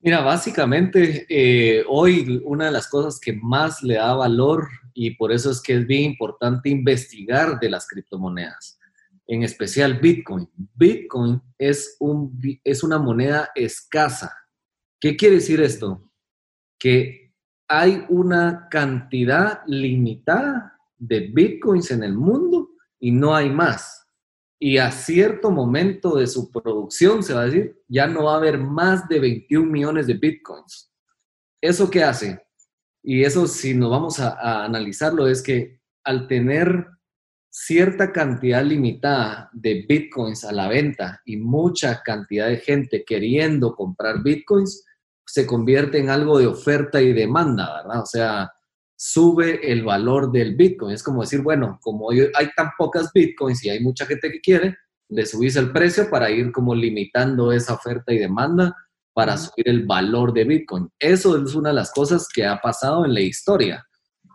Mira, 0.02 0.22
básicamente 0.22 1.26
eh, 1.28 1.84
hoy 1.86 2.42
una 2.46 2.66
de 2.66 2.72
las 2.72 2.88
cosas 2.88 3.20
que 3.20 3.34
más 3.34 3.84
le 3.84 3.96
da 3.96 4.14
valor 4.14 4.70
y 4.94 5.12
por 5.12 5.34
eso 5.34 5.52
es 5.52 5.62
que 5.62 5.74
es 5.76 5.86
bien 5.86 6.12
importante 6.12 6.70
investigar 6.70 7.60
de 7.60 7.70
las 7.70 7.86
criptomonedas, 7.86 8.80
en 9.28 9.44
especial 9.44 10.00
Bitcoin. 10.00 10.50
Bitcoin 10.56 11.42
es, 11.58 11.98
un, 12.00 12.40
es 12.64 12.82
una 12.82 12.98
moneda 12.98 13.52
escasa. 13.54 14.34
¿Qué 15.02 15.18
quiere 15.18 15.36
decir 15.36 15.60
esto? 15.60 16.10
Que 16.78 17.34
hay 17.68 18.06
una 18.08 18.70
cantidad 18.72 19.62
limitada 19.68 20.78
de 20.98 21.30
Bitcoins 21.34 21.92
en 21.92 22.04
el 22.04 22.14
mundo 22.14 22.70
y 23.02 23.12
no 23.12 23.36
hay 23.36 23.50
más 23.50 24.09
y 24.60 24.78
a 24.78 24.92
cierto 24.92 25.52
momento 25.52 26.18
de 26.18 26.28
su 26.28 26.52
producción, 26.52 27.24
se 27.24 27.34
va 27.34 27.42
a 27.42 27.46
decir, 27.46 27.82
ya 27.88 28.08
no 28.08 28.26
va 28.26 28.34
a 28.34 28.38
haber 28.38 28.58
más 28.58 29.08
de 29.08 29.20
21 29.20 29.72
millones 29.72 30.06
de 30.06 30.16
bitcoins. 30.16 30.92
¿Eso 31.62 31.90
qué 31.90 32.04
hace? 32.04 32.42
Y 33.02 33.24
eso, 33.24 33.48
si 33.48 33.74
nos 33.74 33.90
vamos 33.90 34.20
a, 34.20 34.66
analizarlo, 34.66 35.30
es 35.30 35.42
que 35.42 35.80
al 36.04 36.28
tener 36.28 36.88
cierta 37.50 38.12
cantidad 38.12 38.62
limitada 38.64 39.50
de 39.54 39.86
bitcoins 39.88 40.44
a 40.44 40.52
la 40.52 40.68
venta 40.68 41.22
y 41.26 41.38
mucha 41.38 42.04
cantidad 42.04 42.48
de 42.48 42.58
gente 42.58 43.06
queriendo 43.06 43.76
comprar 43.76 44.22
bitcoins, 44.22 44.86
se 45.26 45.46
convierte 45.46 46.00
en 46.00 46.10
algo 46.10 46.38
de 46.38 46.48
oferta 46.48 47.02
y 47.02 47.14
demanda, 47.14 47.82
¿verdad? 47.82 48.02
O 48.02 48.06
sea, 48.06 48.52
sube 49.02 49.72
el 49.72 49.84
valor 49.84 50.30
del 50.30 50.56
Bitcoin. 50.58 50.94
Es 50.94 51.04
como 51.04 51.22
decir, 51.22 51.42
bueno, 51.42 51.80
como 51.82 52.12
hay 52.12 52.50
tan 52.56 52.72
pocas 52.78 53.12
Bitcoins 53.14 53.64
y 53.64 53.70
hay 53.70 53.80
mucha 53.80 54.06
gente 54.06 54.30
que 54.30 54.42
quiere, 54.42 54.76
le 55.08 55.26
subís 55.26 55.56
el 55.56 55.72
precio 55.72 56.10
para 56.10 56.30
ir 56.30 56.52
como 56.52 56.76
limitando 56.76 57.54
esa 57.54 57.76
oferta 57.76 58.12
y 58.12 58.18
demanda 58.18 58.76
para 59.14 59.38
subir 59.38 59.70
el 59.70 59.86
valor 59.86 60.34
de 60.34 60.44
Bitcoin. 60.44 60.90
Eso 61.00 61.42
es 61.42 61.56
una 61.56 61.70
de 61.70 61.76
las 61.76 61.94
cosas 61.94 62.28
que 62.28 62.46
ha 62.46 62.60
pasado 62.60 63.06
en 63.06 63.14
la 63.14 63.22
historia. 63.22 63.88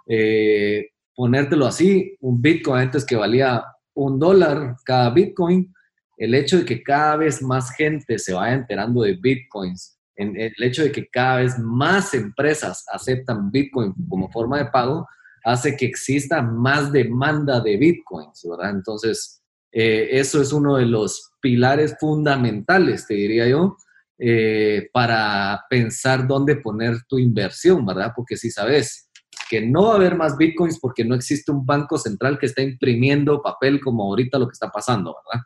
Eh, 0.09 0.89
ponértelo 1.15 1.67
así, 1.67 2.17
un 2.21 2.41
Bitcoin 2.41 2.85
antes 2.85 3.05
que 3.05 3.17
valía 3.17 3.63
un 3.93 4.19
dólar 4.19 4.77
cada 4.87 5.11
Bitcoin, 5.11 5.75
el 6.17 6.35
hecho 6.35 6.59
de 6.59 6.65
que 6.65 6.83
cada 6.83 7.17
vez 7.17 7.43
más 7.43 7.71
gente 7.77 8.19
se 8.19 8.33
vaya 8.33 8.55
enterando 8.55 9.03
de 9.03 9.13
Bitcoins, 9.13 9.94
en 10.17 10.39
el 10.41 10.55
hecho 10.59 10.83
de 10.83 10.93
que 10.93 11.09
cada 11.09 11.39
vez 11.39 11.59
más 11.59 12.15
empresas 12.15 12.85
aceptan 12.93 13.51
Bitcoin 13.51 13.95
como 14.09 14.31
forma 14.31 14.59
de 14.59 14.67
pago, 14.67 15.07
hace 15.45 15.77
que 15.77 15.87
exista 15.87 16.43
más 16.43 16.91
demanda 16.91 17.61
de 17.61 17.77
Bitcoins, 17.77 18.47
¿verdad? 18.49 18.71
Entonces, 18.71 19.43
eh, 19.71 20.09
eso 20.13 20.41
es 20.41 20.53
uno 20.53 20.77
de 20.77 20.87
los 20.87 21.33
pilares 21.41 21.97
fundamentales, 22.01 23.07
te 23.07 23.15
diría 23.15 23.49
yo, 23.49 23.77
eh, 24.19 24.89
para 24.93 25.65
pensar 25.69 26.27
dónde 26.27 26.57
poner 26.57 26.97
tu 27.09 27.19
inversión, 27.19 27.85
¿verdad? 27.85 28.13
Porque 28.15 28.37
si 28.37 28.51
sabes 28.51 29.11
que 29.51 29.61
no 29.61 29.87
va 29.87 29.93
a 29.93 29.97
haber 29.97 30.15
más 30.15 30.37
bitcoins 30.39 30.79
porque 30.81 31.05
no 31.05 31.15
existe 31.15 31.51
un 31.51 31.67
banco 31.67 31.99
central 31.99 32.39
que 32.39 32.47
está 32.47 32.63
imprimiendo 32.63 33.43
papel 33.43 33.81
como 33.81 34.05
ahorita 34.05 34.39
lo 34.39 34.47
que 34.47 34.53
está 34.53 34.71
pasando, 34.71 35.17
¿verdad? 35.27 35.45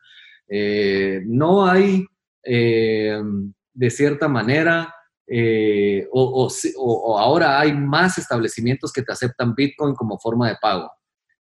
Eh, 0.48 1.22
no 1.26 1.66
hay, 1.66 2.06
de 3.78 3.90
cierta 3.90 4.28
manera, 4.28 4.92
o, 6.10 6.48
o, 6.76 7.18
ahora 7.18 7.60
hay 7.60 7.72
más 7.72 8.18
establecimientos 8.18 8.92
que 8.92 9.02
te 9.02 9.12
aceptan 9.12 9.54
bitcoin 9.54 9.94
como 9.94 10.18
forma 10.18 10.48
de 10.48 10.56
pago. 10.60 10.90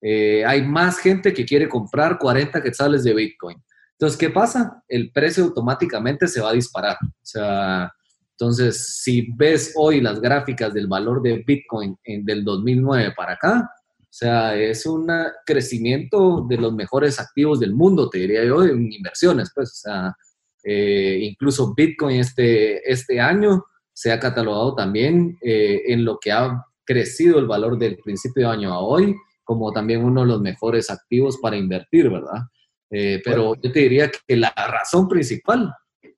hay 0.03 0.63
más 0.67 0.99
gente 0.99 1.33
que 1.33 1.45
quiere 1.45 1.69
comprar 1.69 2.19
40 2.19 2.63
quetzales 2.63 3.05
de 3.05 3.15
bitcoin. 3.15 3.57
Entonces, 3.93 4.19
¿qué 4.19 4.31
pasa? 4.31 4.83
El 4.89 5.13
precio 5.13 5.45
automáticamente 5.45 6.27
se 6.27 6.41
va 6.41 6.51
a 6.51 6.55
disparar. 6.55 6.97
O 7.03 7.27
sea, 7.27 7.93
entonces, 8.41 9.03
si 9.03 9.31
ves 9.37 9.75
hoy 9.77 10.01
las 10.01 10.19
gráficas 10.19 10.73
del 10.73 10.87
valor 10.87 11.21
de 11.21 11.45
Bitcoin 11.47 11.95
en, 12.05 12.25
del 12.25 12.43
2009 12.43 13.13
para 13.15 13.35
acá, 13.35 13.71
o 13.99 14.07
sea, 14.09 14.57
es 14.57 14.87
un 14.87 15.07
crecimiento 15.45 16.47
de 16.49 16.57
los 16.57 16.73
mejores 16.73 17.21
activos 17.21 17.61
del 17.61 17.75
mundo, 17.75 18.09
te 18.09 18.17
diría 18.17 18.43
yo, 18.43 18.65
en 18.65 18.91
inversiones, 18.91 19.53
pues, 19.55 19.73
o 19.73 19.75
sea, 19.75 20.17
eh, 20.65 21.19
incluso 21.23 21.75
Bitcoin 21.75 22.21
este, 22.21 22.91
este 22.91 23.21
año 23.21 23.65
se 23.93 24.13
ha 24.13 24.21
catalogado 24.21 24.75
también 24.75 25.39
eh, 25.43 25.83
en 25.87 26.05
lo 26.05 26.19
que 26.19 26.33
ha 26.33 26.65
crecido 26.85 27.39
el 27.39 27.47
valor 27.47 27.79
del 27.79 27.99
principio 27.99 28.47
de 28.49 28.55
año 28.55 28.73
a 28.73 28.81
hoy, 28.81 29.15
como 29.45 29.73
también 29.73 30.05
uno 30.05 30.23
de 30.23 30.29
los 30.29 30.41
mejores 30.41 30.91
activos 30.91 31.39
para 31.39 31.57
invertir, 31.57 32.09
¿verdad? 32.09 32.43
Eh, 32.91 33.21
pero 33.25 33.55
yo 33.55 33.71
te 33.73 33.81
diría 33.81 34.11
que 34.11 34.37
la 34.37 34.53
razón 34.57 35.09
principal 35.09 35.73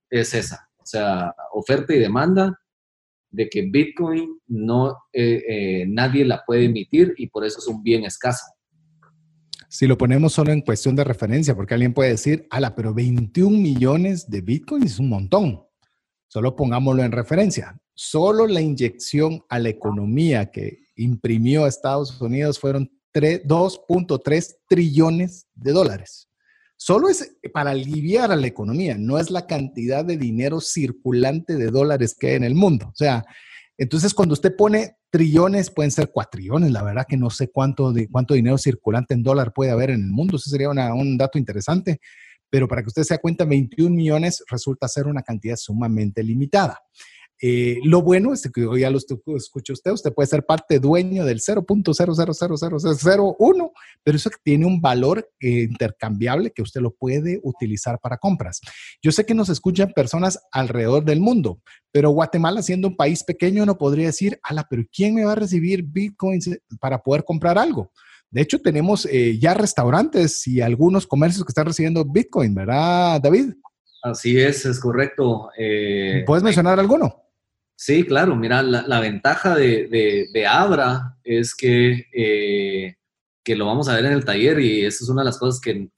es 0.09 0.35
esa, 0.35 0.69
o 0.79 0.87
sea, 0.87 1.35
oferta 1.53 1.95
y 1.95 1.99
demanda 1.99 2.59
de 3.31 3.49
que 3.49 3.63
Bitcoin 3.63 4.39
no, 4.47 4.97
nadie 5.87 6.25
la 6.25 6.43
puede 6.45 6.65
emitir 6.65 7.15
y 7.17 7.29
por 7.29 7.45
eso 7.45 7.59
es 7.59 7.67
un 7.67 7.83
bien 7.83 8.05
escaso. 8.05 8.45
Si 9.73 9.87
lo 9.87 9.97
ponemos 9.97 10.35
solo 10.35 10.53
en 10.53 10.61
cuestión 10.61 10.95
de 10.97 11.03
referencia, 11.03 11.57
porque 11.57 11.73
alguien 11.73 11.95
puede 11.95 12.11
decir, 12.11 12.47
ala, 12.51 12.75
pero 12.75 12.93
21 12.93 13.57
millones 13.57 14.29
de 14.29 14.43
Bitcoin 14.43 14.83
es 14.83 14.99
un 14.99 15.09
montón. 15.09 15.63
Solo 16.29 16.55
pongámoslo 16.55 17.03
en 17.03 17.11
referencia. 17.11 17.81
Solo 17.95 18.47
la 18.47 18.61
inyección 18.61 19.43
a 19.49 19.59
la 19.59 19.71
economía 19.71 20.51
que 20.51 20.89
imprimió 20.95 21.67
Estados 21.67 22.21
Unidos 22.21 22.59
fueron 22.59 22.93
2.3 23.15 24.57
trillones 24.69 25.47
de 25.55 25.73
dólares. 25.73 26.29
Solo 26.77 27.09
es 27.09 27.35
para 27.55 27.71
aliviar 27.71 28.31
a 28.31 28.37
la 28.37 28.49
economía, 28.49 28.99
no 28.99 29.19
es 29.19 29.31
la 29.31 29.47
cantidad 29.47 30.05
de 30.05 30.19
dinero 30.19 30.61
circulante 30.61 31.57
de 31.57 31.71
dólares 31.71 32.15
que 32.15 32.27
hay 32.27 32.35
en 32.35 32.45
el 32.45 32.55
mundo. 32.55 32.89
O 32.89 32.95
sea, 32.95 33.25
entonces 33.79 34.13
cuando 34.13 34.35
usted 34.35 34.55
pone 34.55 34.99
trillones, 35.13 35.71
pueden 35.71 35.91
ser 35.91 36.11
cuatrillones, 36.11 36.71
la 36.71 36.83
verdad 36.83 37.05
que 37.07 37.19
no 37.19 37.29
sé 37.29 37.51
cuánto, 37.51 37.93
de, 37.93 38.09
cuánto 38.09 38.33
dinero 38.33 38.57
circulante 38.57 39.13
en 39.13 39.23
dólar 39.23 39.53
puede 39.53 39.71
haber 39.71 39.91
en 39.91 40.01
el 40.01 40.11
mundo, 40.11 40.37
eso 40.37 40.49
sería 40.49 40.71
un 40.71 41.19
dato 41.19 41.39
interesante, 41.39 42.01
pero 42.49 42.67
para 42.67 42.83
que 42.83 42.89
usted 42.89 43.03
se 43.03 43.15
dé 43.15 43.21
cuenta, 43.21 43.45
21 43.45 43.95
millones 43.95 44.43
resulta 44.51 44.89
ser 44.89 45.07
una 45.07 45.23
cantidad 45.23 45.57
sumamente 45.57 46.23
limitada. 46.23 46.81
Eh, 47.45 47.81
lo 47.83 48.03
bueno 48.03 48.33
es 48.33 48.49
que 48.55 48.65
ya 48.79 48.89
lo 48.89 48.99
escucha 48.99 49.73
usted, 49.73 49.91
usted 49.91 50.15
puede 50.15 50.29
ser 50.29 50.47
parte 50.47 50.79
dueño 50.79 51.25
del 51.25 51.41
0.000001, 51.41 53.73
pero 54.05 54.17
eso 54.17 54.31
tiene 54.45 54.65
un 54.65 54.81
valor 54.81 55.29
eh, 55.41 55.63
intercambiable 55.63 56.53
que 56.53 56.63
usted 56.63 56.81
lo 56.81 56.93
puede 56.93 57.41
utilizar 57.43 57.99
para 58.01 58.19
compras. 58.19 58.61
Yo 59.03 59.11
sé 59.11 59.27
que 59.27 59.35
nos 59.35 59.49
escuchan 59.49 59.91
personas 59.93 60.39
alrededor 60.53 61.05
del 61.05 61.19
mundo, 61.19 61.61
pero 61.91 62.11
Guatemala 62.11 62.63
siendo 62.63 62.87
un 62.87 62.97
país 62.97 63.25
pequeño 63.25 63.67
no 63.67 63.77
podría 63.77 64.07
decir, 64.07 64.39
ala, 64.45 64.65
pero 64.71 64.85
¿quién 64.93 65.17
me 65.17 65.25
va 65.25 65.33
a 65.33 65.35
recibir 65.35 65.83
bitcoins 65.83 66.49
para 66.81 67.03
poder 67.03 67.25
comprar 67.25 67.59
algo? 67.59 67.91
De 68.31 68.41
hecho, 68.41 68.61
tenemos 68.61 69.05
eh, 69.11 69.37
ya 69.41 69.55
restaurantes 69.55 70.47
y 70.47 70.61
algunos 70.61 71.09
comercios 71.09 71.45
que 71.45 71.51
están 71.51 71.67
recibiendo 71.67 72.05
bitcoin, 72.05 72.55
¿verdad, 72.55 73.21
David? 73.21 73.55
Así 74.01 74.39
es, 74.39 74.65
es 74.65 74.79
correcto. 74.79 75.51
¿Puedes 76.25 76.45
mencionar 76.45 76.79
alguno? 76.79 77.23
Sí, 77.85 78.05
claro, 78.07 78.37
mira, 78.37 78.63
la, 78.63 79.01
ventaja 79.01 79.57
de, 79.57 80.47
Abra 80.49 81.17
es 81.25 81.53
que, 81.53 82.07
eh, 82.15 82.95
que 83.43 83.57
lo 83.57 83.67
vamos 83.67 83.89
a 83.89 83.97
ver 83.97 84.05
en 84.05 84.13
el 84.13 84.25
taller 84.25 84.61
y 84.61 84.85
eso 84.85 85.03
es 85.03 85.11
una 85.11 85.23
de 85.23 85.25
las 85.27 85.37
cosas 85.37 85.61
que, 85.61 85.91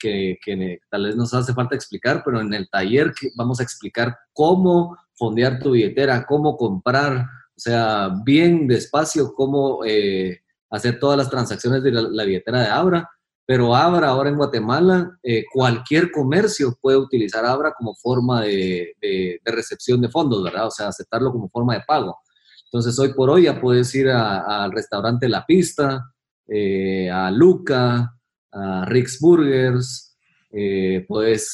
tal 0.88 1.04
vez 1.04 1.14
nos 1.14 1.34
hace 1.34 1.52
falta 1.52 1.74
explicar, 1.74 2.22
pero 2.24 2.40
en 2.40 2.54
el 2.54 2.70
taller 2.70 3.12
vamos 3.36 3.60
a 3.60 3.64
explicar 3.64 4.16
cómo 4.32 4.96
fondear 5.12 5.58
tu 5.58 5.72
billetera, 5.72 6.24
cómo 6.24 6.56
comprar, 6.56 7.18
o 7.18 7.60
sea, 7.60 8.08
bien 8.24 8.66
despacio, 8.66 9.34
cómo 9.34 9.84
eh, 9.84 10.40
hacer 10.70 10.98
todas 10.98 11.18
las 11.18 11.28
transacciones 11.28 11.82
de 11.82 11.92
la 11.92 12.24
billetera 12.24 12.62
de 12.62 12.68
Abra 12.68 13.10
pero 13.46 13.74
Abra 13.74 14.08
ahora 14.08 14.30
en 14.30 14.36
Guatemala, 14.36 15.18
eh, 15.22 15.44
cualquier 15.52 16.10
comercio 16.10 16.78
puede 16.80 16.96
utilizar 16.96 17.44
Abra 17.44 17.74
como 17.76 17.94
forma 17.94 18.42
de, 18.42 18.96
recepción 19.44 20.00
de 20.00 20.08
fondos, 20.08 20.42
¿verdad? 20.42 20.68
O 20.68 20.70
sea, 20.70 20.88
aceptarlo 20.88 21.30
como 21.30 21.50
forma 21.50 21.74
de 21.74 21.82
pago. 21.86 22.16
Entonces, 22.64 22.98
hoy 22.98 23.12
por 23.12 23.30
hoy 23.30 23.44
ya 23.44 23.60
puedes 23.60 23.94
ir 23.94 24.08
al 24.08 24.72
restaurante 24.72 25.28
La 25.28 25.44
Pista, 25.44 26.10
eh, 26.48 27.10
a 27.10 27.30
Luca, 27.30 28.14
a 28.50 28.84
Rick's 28.86 29.20
Burgers, 29.20 30.16
eh, 30.50 31.04
puedes 31.06 31.52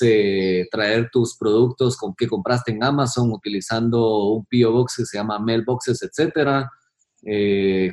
traer 0.71 1.09
tus 1.11 1.37
productos 1.37 1.99
que 2.17 2.29
compraste 2.29 2.71
en 2.71 2.85
Amazon 2.85 3.33
utilizando 3.33 4.29
un 4.29 4.45
PO 4.45 4.73
Box 4.73 4.97
que 4.99 5.07
se 5.07 5.19
llama 5.19 5.39
Mailboxes, 5.39 6.03
etcétera. 6.03 6.71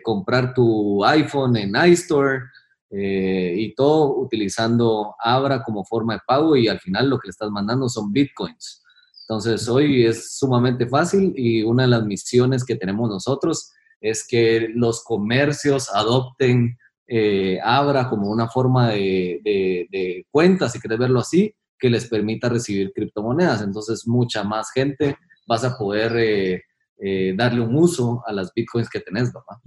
comprar 0.04 0.54
tu 0.54 1.04
iPhone 1.04 1.58
en 1.58 1.74
iStore. 1.88 2.42
Eh, 2.90 3.54
y 3.58 3.76
todo 3.76 4.16
utilizando 4.18 5.16
Abra 5.20 5.62
como 5.64 5.84
forma 5.84 6.14
de 6.14 6.22
pago 6.26 6.56
y 6.56 6.70
al 6.70 6.80
final 6.80 7.10
lo 7.10 7.20
que 7.20 7.28
le 7.28 7.32
estás 7.32 7.50
mandando 7.52 7.90
son 7.90 8.12
bitcoins. 8.12 8.84
Entonces 9.28 9.68
hoy 9.68 10.06
es 10.06 10.38
sumamente 10.38 10.88
fácil 10.88 11.34
y 11.36 11.64
una 11.64 11.84
de 11.84 11.90
las 11.90 12.06
misiones 12.06 12.64
que 12.64 12.78
tenemos 12.78 13.10
nosotros 13.10 13.72
es 14.00 14.26
que 14.26 14.70
los 14.74 15.04
comercios 15.04 15.90
adopten 15.94 16.78
eh, 17.08 17.60
Abra 17.62 18.10
como 18.10 18.30
una 18.30 18.48
forma 18.48 18.90
de, 18.90 19.42
de, 19.44 20.26
cuenta, 20.32 20.70
si 20.70 20.80
quieres 20.80 21.00
verlo 21.00 21.20
así, 21.20 21.54
que 21.78 21.90
les 21.90 22.08
permita 22.08 22.48
recibir 22.48 22.94
criptomonedas. 22.94 23.62
Entonces 23.64 24.08
mucha 24.08 24.46
más 24.46 24.72
gente 24.72 25.18
vas 25.46 25.66
a 25.66 25.78
poder 25.78 26.64
eh, 27.00 27.34
darle 27.36 27.62
un 27.62 27.76
uso 27.76 28.24
a 28.26 28.32
las 28.32 28.54
bitcoins 28.54 28.90
que 28.90 29.02
tenés, 29.02 29.34
¿verdad? 29.34 29.58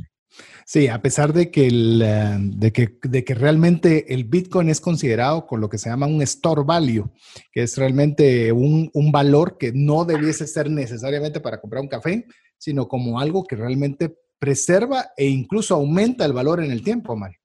Sí, 0.65 0.89
a 0.89 1.03
pesar 1.03 1.33
de 1.33 1.51
que, 1.51 1.67
el, 1.67 2.03
eh, 2.03 2.37
de, 2.39 2.73
que, 2.73 2.99
de 3.03 3.25
que 3.25 3.35
realmente 3.35 4.15
el 4.15 4.25
Bitcoin 4.25 4.69
es 4.69 4.81
considerado 4.81 5.47
con 5.47 5.61
lo 5.61 5.69
que 5.69 5.79
se 5.79 5.91
llama 5.91 6.07
un 6.07 6.23
store 6.23 6.63
value, 6.65 7.11
que 7.53 7.63
es 7.63 7.77
realmente 7.77 8.53
un, 8.53 8.91
un 8.95 9.13
valor 9.13 9.59
que 9.59 9.73
no 9.75 10.05
debiese 10.05 10.47
ser 10.47 10.71
necesariamente 10.71 11.41
para 11.41 11.61
comprar 11.61 11.83
un 11.83 11.89
café, 11.89 12.27
sino 12.57 12.87
como 12.87 13.19
algo 13.19 13.45
que 13.45 13.57
realmente 13.57 14.15
preserva 14.39 15.11
e 15.17 15.27
incluso 15.27 15.75
aumenta 15.75 16.25
el 16.25 16.33
valor 16.33 16.63
en 16.63 16.71
el 16.71 16.83
tiempo, 16.83 17.17
Mario. 17.17 17.39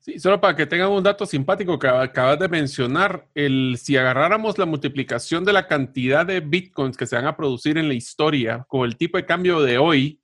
Sí, 0.00 0.18
solo 0.18 0.40
para 0.40 0.56
que 0.56 0.66
tengan 0.66 0.90
un 0.90 1.02
dato 1.02 1.26
simpático 1.26 1.78
que 1.78 1.88
acabas 1.88 2.38
de 2.38 2.48
mencionar, 2.48 3.28
el, 3.34 3.76
si 3.78 3.96
agarráramos 3.96 4.56
la 4.56 4.64
multiplicación 4.64 5.44
de 5.44 5.52
la 5.52 5.66
cantidad 5.66 6.24
de 6.24 6.40
bitcoins 6.40 6.96
que 6.96 7.06
se 7.06 7.16
van 7.16 7.26
a 7.26 7.36
producir 7.36 7.76
en 7.78 7.88
la 7.88 7.94
historia 7.94 8.64
con 8.68 8.86
el 8.86 8.96
tipo 8.96 9.18
de 9.18 9.26
cambio 9.26 9.60
de 9.60 9.76
hoy, 9.78 10.20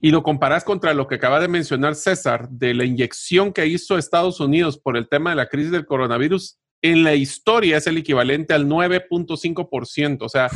y 0.00 0.10
lo 0.10 0.22
comparas 0.22 0.64
contra 0.64 0.94
lo 0.94 1.06
que 1.06 1.16
acaba 1.16 1.40
de 1.40 1.48
mencionar 1.48 1.94
César, 1.94 2.48
de 2.48 2.74
la 2.74 2.84
inyección 2.84 3.52
que 3.52 3.66
hizo 3.66 3.98
Estados 3.98 4.40
Unidos 4.40 4.78
por 4.78 4.96
el 4.96 5.08
tema 5.08 5.30
de 5.30 5.36
la 5.36 5.48
crisis 5.48 5.70
del 5.70 5.86
coronavirus, 5.86 6.58
en 6.82 7.04
la 7.04 7.14
historia 7.14 7.76
es 7.76 7.86
el 7.86 7.98
equivalente 7.98 8.54
al 8.54 8.66
9.5%. 8.66 10.18
O 10.22 10.28
sea, 10.28 10.48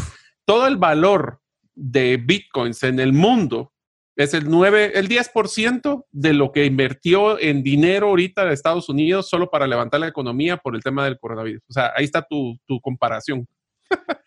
todo 0.47 0.66
el 0.66 0.78
valor 0.78 1.40
de 1.74 2.16
bitcoins 2.16 2.82
en 2.82 3.01
el 3.01 3.12
mundo 3.12 3.72
es 4.16 4.32
el 4.32 4.49
9, 4.49 4.92
el 4.95 5.09
10% 5.09 6.07
de 6.12 6.32
lo 6.32 6.53
que 6.53 6.64
invirtió 6.64 7.38
en 7.38 7.62
dinero 7.62 8.09
ahorita 8.09 8.45
de 8.45 8.55
Estados 8.55 8.88
Unidos 8.88 9.28
solo 9.28 9.51
para 9.51 9.66
levantar 9.66 10.01
la 10.01 10.09
economía 10.09 10.57
por 10.57 10.76
el 10.76 10.82
tema 10.82 11.05
del 11.05 11.18
coronavirus. 11.18 11.62
O 11.68 11.72
sea, 11.72 11.92
ahí 11.97 12.05
está 12.05 12.22
tu, 12.22 12.57
tu 12.66 12.80
comparación. 12.80 13.47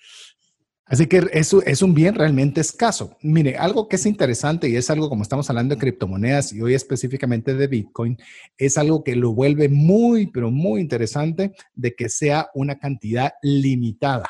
Así 0.90 1.06
que 1.08 1.28
eso 1.34 1.62
es 1.64 1.82
un 1.82 1.94
bien 1.94 2.16
realmente 2.16 2.62
escaso. 2.62 3.18
Mire, 3.22 3.58
algo 3.58 3.90
que 3.90 3.98
es 3.98 4.06
interesante 4.06 4.70
y 4.70 4.78
es 4.78 4.90
algo 4.90 5.10
como 5.10 5.22
estamos 5.22 5.50
hablando 5.50 5.76
de 5.76 5.82
criptomonedas 5.82 6.54
y 6.54 6.62
hoy 6.62 6.76
específicamente 6.76 7.56
de 7.56 7.68
Bitcoin, 7.68 8.18
es 8.58 8.78
algo 8.78 9.04
que 9.04 9.18
lo 9.18 9.34
vuelve 9.34 9.68
muy, 9.68 10.28
pero 10.28 10.50
muy 10.50 10.80
interesante 10.80 11.52
de 11.76 11.94
que 11.94 12.08
sea 12.08 12.50
una 12.54 12.80
cantidad 12.80 13.34
limitada. 13.42 14.30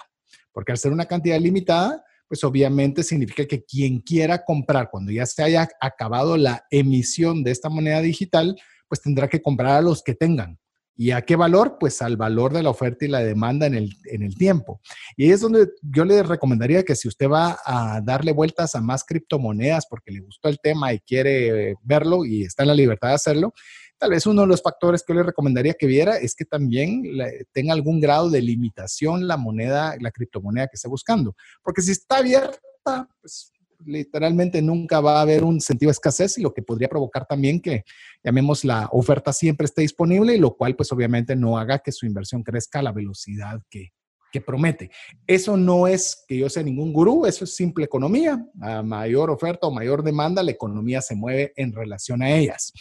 Porque 0.51 0.71
al 0.71 0.79
ser 0.79 0.91
una 0.91 1.05
cantidad 1.05 1.39
limitada, 1.39 2.03
pues 2.27 2.43
obviamente 2.43 3.03
significa 3.03 3.45
que 3.45 3.63
quien 3.63 3.99
quiera 3.99 4.43
comprar 4.43 4.89
cuando 4.89 5.11
ya 5.11 5.27
se 5.27 5.43
haya 5.43 5.69
acabado 5.79 6.37
la 6.37 6.65
emisión 6.71 7.43
de 7.43 7.51
esta 7.51 7.69
moneda 7.69 8.01
digital, 8.01 8.59
pues 8.87 9.01
tendrá 9.01 9.27
que 9.27 9.43
comprar 9.43 9.73
a 9.77 9.81
los 9.81 10.01
que 10.01 10.15
tengan. 10.15 10.57
¿Y 10.97 11.11
a 11.11 11.21
qué 11.21 11.35
valor? 11.35 11.77
Pues 11.79 12.01
al 12.01 12.17
valor 12.17 12.51
de 12.53 12.63
la 12.63 12.71
oferta 12.71 13.05
y 13.05 13.07
la 13.07 13.19
demanda 13.19 13.67
en 13.67 13.75
el, 13.75 13.95
en 14.05 14.23
el 14.23 14.35
tiempo. 14.35 14.81
Y 15.15 15.25
ahí 15.25 15.31
es 15.31 15.41
donde 15.41 15.69
yo 15.81 16.03
le 16.05 16.23
recomendaría 16.23 16.83
que 16.83 16.95
si 16.95 17.07
usted 17.07 17.29
va 17.29 17.59
a 17.63 18.01
darle 18.01 18.33
vueltas 18.33 18.73
a 18.73 18.81
más 18.81 19.03
criptomonedas 19.03 19.85
porque 19.87 20.11
le 20.11 20.21
gustó 20.21 20.49
el 20.49 20.59
tema 20.59 20.91
y 20.93 20.99
quiere 20.99 21.75
verlo 21.83 22.25
y 22.25 22.43
está 22.43 22.63
en 22.63 22.69
la 22.69 22.75
libertad 22.75 23.09
de 23.09 23.13
hacerlo, 23.13 23.53
tal 23.99 24.09
vez 24.09 24.25
uno 24.25 24.41
de 24.41 24.47
los 24.47 24.61
factores 24.61 25.03
que 25.03 25.13
yo 25.13 25.19
le 25.19 25.27
recomendaría 25.27 25.75
que 25.75 25.85
viera 25.85 26.17
es 26.17 26.35
que 26.35 26.45
también 26.45 27.03
tenga 27.51 27.73
algún 27.73 27.99
grado 27.99 28.29
de 28.31 28.41
limitación 28.41 29.27
la 29.27 29.37
moneda, 29.37 29.95
la 29.99 30.11
criptomoneda 30.11 30.67
que 30.67 30.75
esté 30.75 30.87
buscando. 30.87 31.35
Porque 31.63 31.83
si 31.83 31.91
está 31.91 32.17
abierta, 32.17 33.07
pues 33.21 33.51
literalmente 33.86 34.61
nunca 34.61 34.99
va 34.99 35.19
a 35.19 35.21
haber 35.21 35.43
un 35.43 35.61
sentido 35.61 35.89
de 35.89 35.93
escasez 35.93 36.38
y 36.38 36.41
lo 36.41 36.53
que 36.53 36.61
podría 36.61 36.88
provocar 36.88 37.25
también 37.25 37.61
que, 37.61 37.84
llamemos, 38.23 38.63
la 38.63 38.89
oferta 38.91 39.34
siempre 39.34 39.65
esté 39.65 39.82
disponible 39.82 40.36
y 40.36 40.39
lo 40.39 40.55
cual 40.55 40.75
pues 40.75 40.91
obviamente 40.91 41.36
no 41.36 41.57
haga 41.57 41.80
que 41.80 41.91
su 41.91 42.05
inversión 42.05 42.43
crezca 42.43 42.80
a 42.80 42.84
la 42.84 42.91
velocidad 42.91 43.61
que, 43.69 43.93
que 44.32 44.41
promete. 44.41 44.89
Eso 45.25 45.57
no 45.57 45.88
es 45.88 46.23
que 46.28 46.38
yo 46.38 46.49
sea 46.49 46.63
ningún 46.63 46.91
gurú, 46.91 47.25
eso 47.25 47.43
es 47.43 47.55
simple 47.55 47.86
economía. 47.86 48.43
A 48.61 48.82
mayor 48.82 49.30
oferta 49.30 49.67
o 49.67 49.71
mayor 49.71 50.03
demanda, 50.03 50.43
la 50.43 50.51
economía 50.51 51.01
se 51.01 51.15
mueve 51.15 51.53
en 51.55 51.73
relación 51.73 52.21
a 52.21 52.32
ellas. 52.32 52.73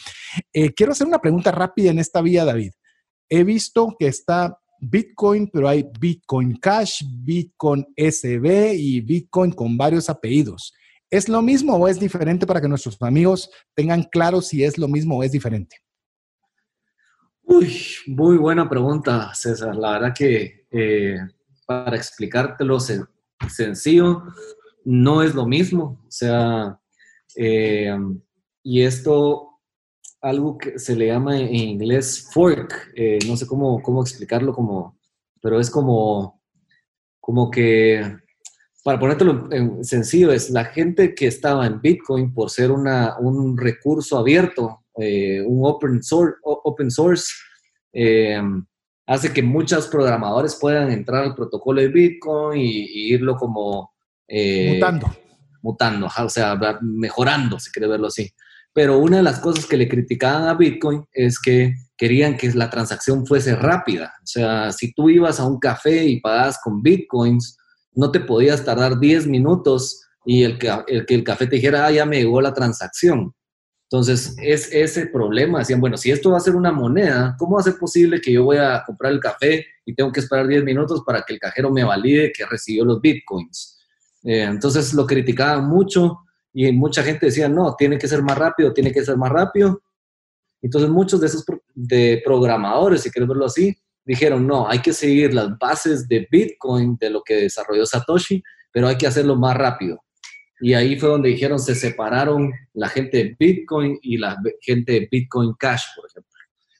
Eh, 0.52 0.72
quiero 0.72 0.92
hacer 0.92 1.06
una 1.06 1.20
pregunta 1.20 1.52
rápida 1.52 1.90
en 1.90 1.98
esta 1.98 2.20
vía, 2.20 2.44
David. 2.44 2.72
He 3.28 3.44
visto 3.44 3.94
que 3.98 4.06
está 4.06 4.58
Bitcoin, 4.78 5.48
pero 5.52 5.68
hay 5.68 5.86
Bitcoin 5.98 6.56
Cash, 6.56 7.02
Bitcoin 7.06 7.86
SB 7.96 8.74
y 8.74 9.00
Bitcoin 9.00 9.52
con 9.52 9.76
varios 9.76 10.08
apellidos. 10.08 10.72
¿Es 11.10 11.28
lo 11.28 11.40
mismo 11.40 11.76
o 11.76 11.86
es 11.86 12.00
diferente 12.00 12.46
para 12.46 12.60
que 12.60 12.68
nuestros 12.68 13.00
amigos 13.00 13.48
tengan 13.74 14.02
claro 14.02 14.40
si 14.40 14.64
es 14.64 14.76
lo 14.76 14.88
mismo 14.88 15.18
o 15.18 15.22
es 15.22 15.32
diferente? 15.32 15.76
Uy, 17.42 17.76
muy 18.08 18.36
buena 18.36 18.68
pregunta, 18.68 19.32
César. 19.32 19.76
La 19.76 19.92
verdad 19.92 20.14
que 20.16 20.66
eh, 20.70 21.18
para 21.64 21.96
explicártelo 21.96 22.78
sencillo, 22.80 24.24
no 24.84 25.22
es 25.22 25.34
lo 25.34 25.46
mismo. 25.46 26.02
O 26.06 26.10
sea, 26.10 26.80
eh, 27.36 27.96
y 28.64 28.82
esto, 28.82 29.60
algo 30.20 30.58
que 30.58 30.78
se 30.78 30.96
le 30.96 31.06
llama 31.06 31.38
en 31.38 31.54
inglés 31.54 32.28
fork, 32.32 32.92
eh, 32.96 33.20
no 33.28 33.36
sé 33.36 33.46
cómo, 33.46 33.80
cómo 33.80 34.02
explicarlo, 34.02 34.52
como, 34.52 34.98
pero 35.40 35.60
es 35.60 35.70
como, 35.70 36.42
como 37.20 37.48
que 37.48 38.25
para 38.86 39.00
ponértelo 39.00 39.48
en 39.50 39.84
sencillo, 39.84 40.30
es 40.30 40.48
la 40.50 40.66
gente 40.66 41.12
que 41.12 41.26
estaba 41.26 41.66
en 41.66 41.80
Bitcoin 41.80 42.32
por 42.32 42.50
ser 42.50 42.70
una, 42.70 43.18
un 43.18 43.58
recurso 43.58 44.16
abierto, 44.16 44.84
eh, 44.96 45.42
un 45.44 45.66
open 45.66 46.00
source, 46.04 46.36
open 46.44 46.92
source 46.92 47.32
eh, 47.92 48.40
hace 49.04 49.32
que 49.32 49.42
muchos 49.42 49.88
programadores 49.88 50.56
puedan 50.60 50.92
entrar 50.92 51.24
al 51.24 51.34
protocolo 51.34 51.80
de 51.80 51.88
Bitcoin 51.88 52.60
y, 52.60 53.12
irlo 53.12 53.34
como... 53.34 53.92
Eh, 54.28 54.74
mutando. 54.74 55.16
Mutando, 55.62 56.06
o 56.06 56.28
sea, 56.28 56.56
mejorando, 56.80 57.58
si 57.58 57.72
quiere 57.72 57.88
verlo 57.88 58.06
así. 58.06 58.30
Pero 58.72 58.98
una 58.98 59.16
de 59.16 59.24
las 59.24 59.40
cosas 59.40 59.66
que 59.66 59.76
le 59.76 59.88
criticaban 59.88 60.46
a 60.46 60.54
Bitcoin 60.54 61.04
es 61.12 61.40
que 61.40 61.74
querían 61.96 62.36
que 62.36 62.52
la 62.52 62.70
transacción 62.70 63.26
fuese 63.26 63.56
rápida. 63.56 64.14
O 64.22 64.26
sea, 64.26 64.70
si 64.70 64.92
tú 64.92 65.10
ibas 65.10 65.40
a 65.40 65.46
un 65.48 65.58
café 65.58 66.04
y 66.04 66.20
pagabas 66.20 66.60
con 66.62 66.82
Bitcoins, 66.82 67.56
no 67.96 68.12
te 68.12 68.20
podías 68.20 68.64
tardar 68.64 69.00
10 69.00 69.26
minutos 69.26 70.02
y 70.24 70.44
el 70.44 70.58
que 70.58 70.68
el, 70.86 71.04
el 71.08 71.24
café 71.24 71.46
te 71.46 71.56
dijera, 71.56 71.86
ah, 71.86 71.90
ya 71.90 72.04
me 72.04 72.18
llegó 72.18 72.40
la 72.40 72.54
transacción. 72.54 73.34
Entonces, 73.88 74.36
es 74.42 74.72
ese 74.72 75.06
problema. 75.06 75.60
Decían, 75.60 75.80
bueno, 75.80 75.96
si 75.96 76.10
esto 76.10 76.30
va 76.30 76.38
a 76.38 76.40
ser 76.40 76.56
una 76.56 76.72
moneda, 76.72 77.36
¿cómo 77.38 77.54
va 77.54 77.60
a 77.60 77.64
ser 77.64 77.78
posible 77.78 78.20
que 78.20 78.32
yo 78.32 78.44
voy 78.44 78.56
a 78.56 78.82
comprar 78.84 79.12
el 79.12 79.20
café 79.20 79.64
y 79.84 79.94
tengo 79.94 80.10
que 80.10 80.20
esperar 80.20 80.46
10 80.48 80.64
minutos 80.64 81.02
para 81.06 81.22
que 81.22 81.34
el 81.34 81.40
cajero 81.40 81.70
me 81.70 81.84
valide 81.84 82.32
que 82.36 82.44
recibió 82.44 82.84
los 82.84 83.00
bitcoins? 83.00 83.78
Eh, 84.24 84.42
entonces, 84.42 84.92
lo 84.92 85.06
criticaban 85.06 85.68
mucho 85.68 86.18
y 86.52 86.72
mucha 86.72 87.02
gente 87.04 87.26
decía, 87.26 87.48
no, 87.48 87.76
tiene 87.76 87.96
que 87.96 88.08
ser 88.08 88.22
más 88.22 88.36
rápido, 88.36 88.72
tiene 88.72 88.92
que 88.92 89.04
ser 89.04 89.16
más 89.16 89.30
rápido. 89.30 89.80
Entonces, 90.60 90.90
muchos 90.90 91.20
de 91.20 91.28
esos 91.28 91.44
de 91.74 92.20
programadores, 92.24 93.02
si 93.02 93.10
quieres 93.10 93.28
verlo 93.28 93.46
así, 93.46 93.76
dijeron, 94.06 94.46
no, 94.46 94.68
hay 94.68 94.78
que 94.78 94.92
seguir 94.92 95.34
las 95.34 95.58
bases 95.58 96.08
de 96.08 96.26
Bitcoin, 96.30 96.96
de 96.98 97.10
lo 97.10 97.22
que 97.22 97.34
desarrolló 97.34 97.84
Satoshi, 97.84 98.42
pero 98.72 98.88
hay 98.88 98.96
que 98.96 99.06
hacerlo 99.06 99.36
más 99.36 99.56
rápido. 99.56 100.02
Y 100.60 100.72
ahí 100.72 100.98
fue 100.98 101.10
donde 101.10 101.28
dijeron, 101.28 101.58
se 101.58 101.74
separaron 101.74 102.52
la 102.72 102.88
gente 102.88 103.18
de 103.18 103.36
Bitcoin 103.38 103.98
y 104.00 104.16
la 104.16 104.38
gente 104.60 104.92
de 104.92 105.08
Bitcoin 105.10 105.54
Cash, 105.58 105.82
por 105.96 106.08
ejemplo. 106.08 106.32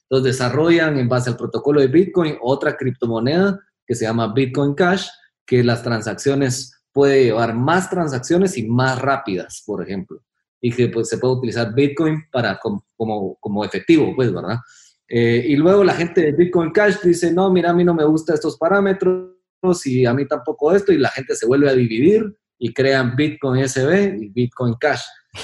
Entonces 0.09 0.37
desarrollan 0.37 0.97
en 0.97 1.09
base 1.09 1.29
al 1.29 1.37
protocolo 1.37 1.81
de 1.81 1.87
Bitcoin 1.87 2.37
otra 2.41 2.77
criptomoneda 2.77 3.59
que 3.85 3.93
se 3.93 4.05
llama 4.05 4.33
Bitcoin 4.33 4.73
Cash, 4.73 5.07
que 5.45 5.63
las 5.63 5.83
transacciones 5.83 6.81
puede 6.93 7.25
llevar 7.25 7.53
más 7.53 7.89
transacciones 7.89 8.57
y 8.57 8.67
más 8.67 8.99
rápidas, 8.99 9.63
por 9.65 9.83
ejemplo. 9.83 10.23
Y 10.61 10.71
que 10.71 10.87
pues, 10.87 11.09
se 11.09 11.17
puede 11.17 11.35
utilizar 11.35 11.73
Bitcoin 11.73 12.23
para 12.31 12.57
como, 12.57 13.37
como 13.39 13.65
efectivo, 13.65 14.15
pues, 14.15 14.33
¿verdad? 14.33 14.57
Eh, 15.09 15.45
y 15.47 15.55
luego 15.55 15.83
la 15.83 15.93
gente 15.93 16.21
de 16.21 16.31
Bitcoin 16.33 16.71
Cash 16.71 17.01
dice, 17.01 17.31
no, 17.31 17.51
mira, 17.51 17.69
a 17.69 17.73
mí 17.73 17.83
no 17.83 17.93
me 17.93 18.05
gustan 18.05 18.35
estos 18.35 18.57
parámetros 18.57 19.31
y 19.85 20.05
a 20.05 20.13
mí 20.13 20.27
tampoco 20.27 20.73
esto, 20.73 20.91
y 20.91 20.97
la 20.97 21.09
gente 21.09 21.35
se 21.35 21.45
vuelve 21.45 21.69
a 21.69 21.73
dividir 21.73 22.37
y 22.59 22.73
crean 22.73 23.15
Bitcoin 23.15 23.67
SB 23.67 24.17
y 24.21 24.29
Bitcoin 24.29 24.75
Cash. 24.79 25.01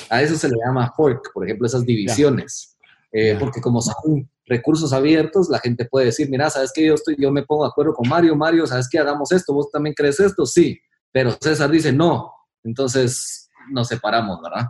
A 0.10 0.22
eso 0.22 0.36
se 0.36 0.50
le 0.50 0.56
llama 0.66 0.92
fork, 0.96 1.32
por 1.34 1.46
ejemplo, 1.46 1.68
esas 1.68 1.86
divisiones. 1.86 2.78
Eh, 3.12 3.38
porque 3.40 3.62
como 3.62 3.82
son 3.82 4.30
recursos 4.46 4.92
abiertos, 4.92 5.50
la 5.50 5.60
gente 5.60 5.86
puede 5.86 6.08
decir, 6.08 6.30
mira, 6.30 6.50
¿sabes 6.50 6.72
qué? 6.74 6.86
Yo, 6.86 6.96
estoy, 6.96 7.16
yo 7.18 7.32
me 7.32 7.44
pongo 7.44 7.64
de 7.64 7.70
acuerdo 7.70 7.94
con 7.94 8.10
Mario, 8.10 8.36
Mario, 8.36 8.66
¿sabes 8.66 8.90
qué? 8.90 9.00
Hagamos 9.00 9.32
esto, 9.32 9.54
¿vos 9.54 9.70
también 9.72 9.94
crees 9.94 10.20
esto? 10.20 10.46
Sí, 10.46 10.80
pero 11.12 11.32
César 11.40 11.70
dice, 11.70 11.94
no. 11.94 12.34
Entonces 12.64 13.50
nos 13.70 13.88
separamos, 13.88 14.42
¿verdad? 14.42 14.68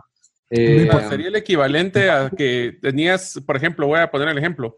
Eh, 0.56 0.88
sería 1.08 1.28
el 1.28 1.36
equivalente 1.36 2.10
a 2.10 2.30
que 2.30 2.78
tenías, 2.80 3.40
por 3.44 3.56
ejemplo, 3.56 3.88
voy 3.88 3.98
a 3.98 4.10
poner 4.10 4.28
el 4.28 4.38
ejemplo, 4.38 4.76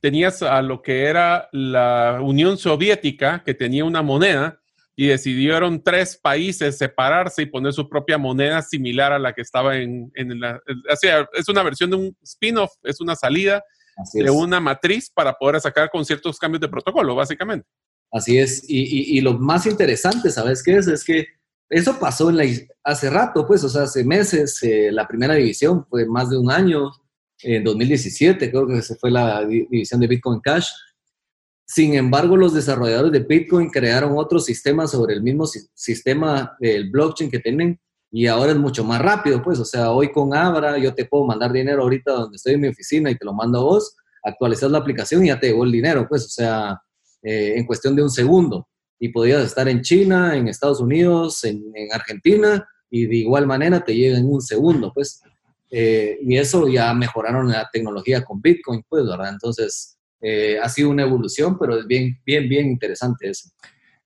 tenías 0.00 0.42
a 0.42 0.62
lo 0.62 0.80
que 0.80 1.04
era 1.04 1.50
la 1.52 2.20
Unión 2.22 2.56
Soviética, 2.56 3.42
que 3.44 3.52
tenía 3.52 3.84
una 3.84 4.00
moneda, 4.00 4.58
y 4.96 5.06
decidieron 5.06 5.82
tres 5.82 6.16
países 6.16 6.78
separarse 6.78 7.42
y 7.42 7.46
poner 7.46 7.72
su 7.72 7.88
propia 7.88 8.16
moneda 8.16 8.62
similar 8.62 9.12
a 9.12 9.18
la 9.18 9.32
que 9.32 9.42
estaba 9.42 9.76
en, 9.76 10.10
la... 10.40 10.60
O 10.90 10.96
sea, 10.96 11.28
es 11.34 11.48
una 11.48 11.62
versión 11.62 11.90
de 11.90 11.96
un 11.96 12.16
spin-off, 12.22 12.72
es 12.82 13.00
una 13.00 13.14
salida 13.14 13.62
de 14.14 14.30
una 14.30 14.60
matriz 14.60 15.10
para 15.10 15.34
poder 15.34 15.60
sacar 15.60 15.90
con 15.90 16.04
ciertos 16.04 16.38
cambios 16.38 16.62
de 16.62 16.68
protocolo, 16.68 17.14
básicamente. 17.14 17.68
Así 18.10 18.38
es, 18.38 18.64
y, 18.66 19.18
y 19.18 19.20
lo 19.20 19.34
más 19.34 19.66
interesante, 19.66 20.30
¿sabes 20.30 20.62
qué 20.62 20.76
es? 20.76 20.88
Es 20.88 21.04
que 21.04 21.37
eso 21.70 21.98
pasó 21.98 22.30
en 22.30 22.36
la, 22.38 22.44
hace 22.82 23.10
rato, 23.10 23.46
pues, 23.46 23.62
o 23.64 23.68
sea, 23.68 23.82
hace 23.82 24.04
meses, 24.04 24.62
eh, 24.62 24.90
la 24.90 25.06
primera 25.06 25.34
división 25.34 25.84
fue 25.88 26.06
más 26.06 26.30
de 26.30 26.38
un 26.38 26.50
año, 26.50 26.90
en 27.42 27.62
2017 27.62 28.50
creo 28.50 28.66
que 28.66 28.82
se 28.82 28.96
fue 28.96 29.10
la 29.10 29.44
división 29.44 30.00
de 30.00 30.06
Bitcoin 30.06 30.40
Cash. 30.40 30.68
Sin 31.66 31.94
embargo, 31.94 32.36
los 32.36 32.54
desarrolladores 32.54 33.12
de 33.12 33.20
Bitcoin 33.20 33.68
crearon 33.68 34.16
otro 34.16 34.40
sistema 34.40 34.86
sobre 34.86 35.14
el 35.14 35.22
mismo 35.22 35.46
sistema 35.46 36.56
del 36.58 36.90
blockchain 36.90 37.30
que 37.30 37.38
tienen 37.38 37.78
y 38.10 38.26
ahora 38.26 38.52
es 38.52 38.58
mucho 38.58 38.84
más 38.84 39.02
rápido, 39.02 39.42
pues, 39.42 39.58
o 39.58 39.66
sea, 39.66 39.90
hoy 39.90 40.10
con 40.10 40.34
Abra 40.34 40.78
yo 40.78 40.94
te 40.94 41.04
puedo 41.04 41.26
mandar 41.26 41.52
dinero 41.52 41.82
ahorita 41.82 42.12
donde 42.12 42.36
estoy 42.36 42.54
en 42.54 42.62
mi 42.62 42.68
oficina 42.68 43.10
y 43.10 43.16
te 43.16 43.24
lo 43.26 43.34
mando 43.34 43.58
a 43.58 43.64
vos, 43.64 43.96
actualizas 44.24 44.70
la 44.70 44.78
aplicación 44.78 45.24
y 45.24 45.28
ya 45.28 45.38
te 45.38 45.48
llegó 45.48 45.64
el 45.64 45.72
dinero, 45.72 46.06
pues, 46.08 46.24
o 46.24 46.30
sea, 46.30 46.80
eh, 47.22 47.54
en 47.56 47.66
cuestión 47.66 47.94
de 47.94 48.02
un 48.02 48.10
segundo 48.10 48.66
y 48.98 49.10
podías 49.10 49.44
estar 49.44 49.68
en 49.68 49.82
China, 49.82 50.36
en 50.36 50.48
Estados 50.48 50.80
Unidos, 50.80 51.44
en, 51.44 51.62
Argentina, 51.92 52.66
y 52.90 53.06
de 53.06 53.16
igual 53.16 53.46
manera 53.46 53.84
te 53.84 53.94
llega 53.94 54.18
en 54.18 54.26
un 54.26 54.40
segundo, 54.40 54.92
pues. 54.92 55.22
Eh, 55.70 56.18
y 56.22 56.36
eso 56.36 56.66
ya 56.68 56.92
mejoraron 56.94 57.48
la 57.50 57.68
tecnología 57.72 58.24
con 58.24 58.40
Bitcoin, 58.40 58.82
pues, 58.88 59.04
¿verdad? 59.06 59.30
Entonces, 59.30 59.98
eh, 60.20 60.58
ha 60.60 60.68
sido 60.68 60.90
una 60.90 61.02
evolución, 61.02 61.58
pero 61.58 61.78
es 61.78 61.86
bien, 61.86 62.18
bien, 62.24 62.48
bien 62.48 62.68
interesante 62.68 63.28
eso. 63.30 63.50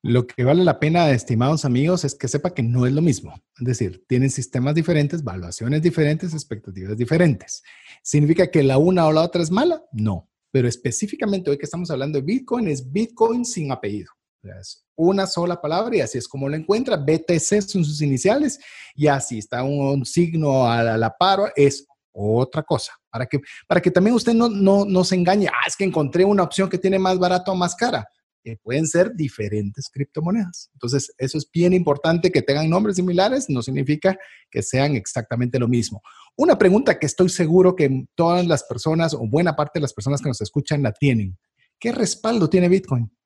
Lo 0.05 0.27
que 0.27 0.43
vale 0.43 0.65
la 0.65 0.81
pena, 0.81 1.11
estimados 1.13 1.65
amigos, 1.65 2.05
es 2.05 2.17
que 2.17 2.27
sepa 2.27 2.53
que 2.53 2.65
no 2.65 2.87
es 2.87 2.93
lo 2.93 3.01
mismo. 3.01 3.35
Es 3.61 3.67
decir, 3.67 4.05
tienen 4.09 4.31
sistemas 4.31 4.75
diferentes, 4.75 5.23
valuaciones 5.23 5.81
diferentes, 5.81 6.35
expectativas 6.35 6.97
diferentes. 6.97 7.63
¿Significa 8.03 8.51
que 8.51 8.65
la 8.65 8.79
una 8.79 9.07
o 9.07 9.13
la 9.13 9.23
otra 9.23 9.43
es 9.43 9.51
mala? 9.53 9.81
No. 9.93 10.29
Pero 10.51 10.67
específicamente 10.67 11.51
hoy 11.51 11.57
que 11.57 11.67
estamos 11.67 11.89
hablando 11.93 12.19
de 12.19 12.25
Bitcoin, 12.25 12.67
es 12.67 12.91
Bitcoin 12.91 13.45
sin 13.45 13.71
apellido. 13.71 14.11
Es 14.43 14.85
una 14.97 15.27
sola 15.27 15.61
palabra 15.61 15.97
y 15.97 16.01
así 16.01 16.19
es 16.19 16.29
como 16.29 16.49
lo 16.49 16.57
encuentra. 16.57 16.97
BTC 16.97 17.63
son 17.63 17.85
sus 17.85 18.01
iniciales 18.03 18.59
y 18.95 19.07
así 19.07 19.39
está 19.39 19.63
un, 19.63 20.05
signo 20.05 20.67
a 20.71 20.83
la, 20.83 20.97
la 20.97 21.11
par, 21.17 21.53
es 21.57 21.87
otra 22.13 22.63
cosa. 22.63 22.93
Para 23.11 23.27
que, 23.27 23.41
para 23.67 23.81
que 23.81 23.91
también 23.91 24.15
usted 24.15 24.35
no, 24.35 24.49
no, 24.49 24.85
no 24.85 25.05
se 25.05 25.15
engañe, 25.15 25.49
ah, 25.49 25.67
es 25.67 25.77
que 25.77 25.85
encontré 25.85 26.25
una 26.25 26.43
opción 26.43 26.69
que 26.69 26.79
tiene 26.79 26.99
más 26.99 27.19
barato 27.19 27.53
o 27.53 27.57
más 27.57 27.75
cara. 27.75 28.07
Eh, 28.45 28.57
pueden 28.61 28.89
ser 28.89 29.15
diferentes 29.15 29.89
criptomonedas. 29.89 30.69
Entonces, 30.73 31.13
eso 31.17 31.39
es 31.39 31.49
bien 31.53 31.73
importante 31.73 32.33
que 32.33 32.43
tengan 32.43 32.69
nombres 32.69 32.97
similares, 32.97 33.49
no 33.49 33.63
significa 33.63 34.19
que 34.51 34.63
sean 34.63 34.97
exactamente 34.97 35.61
lo 35.61 35.69
mismo. 35.69 36.03
Una 36.37 36.59
pregunta 36.59 36.99
que 36.99 37.07
estoy 37.07 37.29
seguro 37.29 37.77
que 37.77 38.07
todas 38.17 38.45
las 38.45 38.65
personas 38.65 39.15
o 39.15 39.21
buena 39.29 39.55
parte 39.55 39.79
de 39.79 39.83
las 39.83 39.93
personas 39.93 40.21
que 40.21 40.29
nos 40.29 40.41
escuchan 40.41 40.83
la 40.83 40.93
tienen. 40.93 41.39
¿Qué 41.79 41.93
respaldo 41.93 42.51
tiene 42.51 42.69
Bitcoin? 42.69 43.17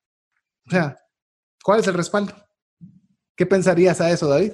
O 0.67 0.69
sea, 0.69 0.95
¿cuál 1.67 1.81
es 1.81 1.87
el 1.87 1.95
respaldo? 1.95 2.33
¿Qué 3.35 3.45
pensarías 3.45 3.99
a 3.99 4.09
eso, 4.09 4.29
David? 4.29 4.53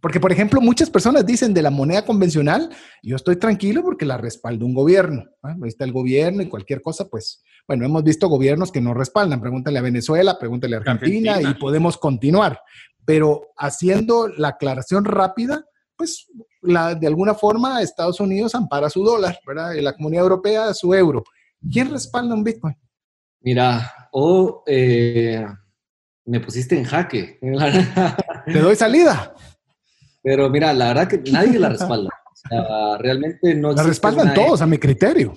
Porque, 0.00 0.20
por 0.20 0.30
ejemplo, 0.30 0.60
muchas 0.60 0.88
personas 0.88 1.26
dicen 1.26 1.52
de 1.52 1.62
la 1.62 1.70
moneda 1.70 2.04
convencional, 2.04 2.70
yo 3.02 3.16
estoy 3.16 3.34
tranquilo 3.34 3.82
porque 3.82 4.04
la 4.04 4.18
respalda 4.18 4.64
un 4.64 4.72
gobierno. 4.72 5.24
Ahí 5.42 5.56
está 5.64 5.84
el 5.84 5.90
gobierno 5.90 6.40
y 6.40 6.48
cualquier 6.48 6.80
cosa, 6.80 7.08
pues, 7.08 7.42
bueno, 7.66 7.84
hemos 7.84 8.04
visto 8.04 8.28
gobiernos 8.28 8.70
que 8.70 8.80
no 8.80 8.94
respaldan. 8.94 9.40
Pregúntale 9.40 9.80
a 9.80 9.82
Venezuela, 9.82 10.38
pregúntale 10.38 10.76
a 10.76 10.78
Argentina, 10.78 11.42
y 11.42 11.54
podemos 11.54 11.98
continuar. 11.98 12.60
Pero 13.04 13.48
haciendo 13.56 14.28
la 14.28 14.48
aclaración 14.48 15.04
rápida, 15.04 15.64
pues, 15.96 16.28
la, 16.60 16.94
de 16.94 17.08
alguna 17.08 17.34
forma 17.34 17.82
Estados 17.82 18.20
Unidos 18.20 18.54
ampara 18.54 18.88
su 18.90 19.02
dólar, 19.02 19.40
¿verdad? 19.44 19.72
Y 19.72 19.80
la 19.80 19.94
comunidad 19.94 20.22
europea 20.22 20.72
su 20.72 20.94
euro. 20.94 21.24
¿Quién 21.68 21.90
respalda 21.90 22.32
un 22.32 22.44
Bitcoin? 22.44 22.76
Mira, 23.40 23.92
o 24.12 24.62
eh, 24.68 25.44
me 26.24 26.40
pusiste 26.40 26.76
en 26.76 26.84
jaque. 26.84 27.38
Te 28.46 28.58
doy 28.58 28.76
salida. 28.76 29.34
Pero 30.22 30.48
mira, 30.50 30.72
la 30.72 30.88
verdad 30.88 31.08
que 31.08 31.30
nadie 31.30 31.58
la 31.58 31.70
respalda. 31.70 32.10
O 32.26 32.48
sea, 32.48 32.98
realmente 32.98 33.54
no 33.54 33.72
La 33.72 33.82
respaldan 33.82 34.34
todos, 34.34 34.62
a 34.62 34.66
mi 34.66 34.78
criterio. 34.78 35.34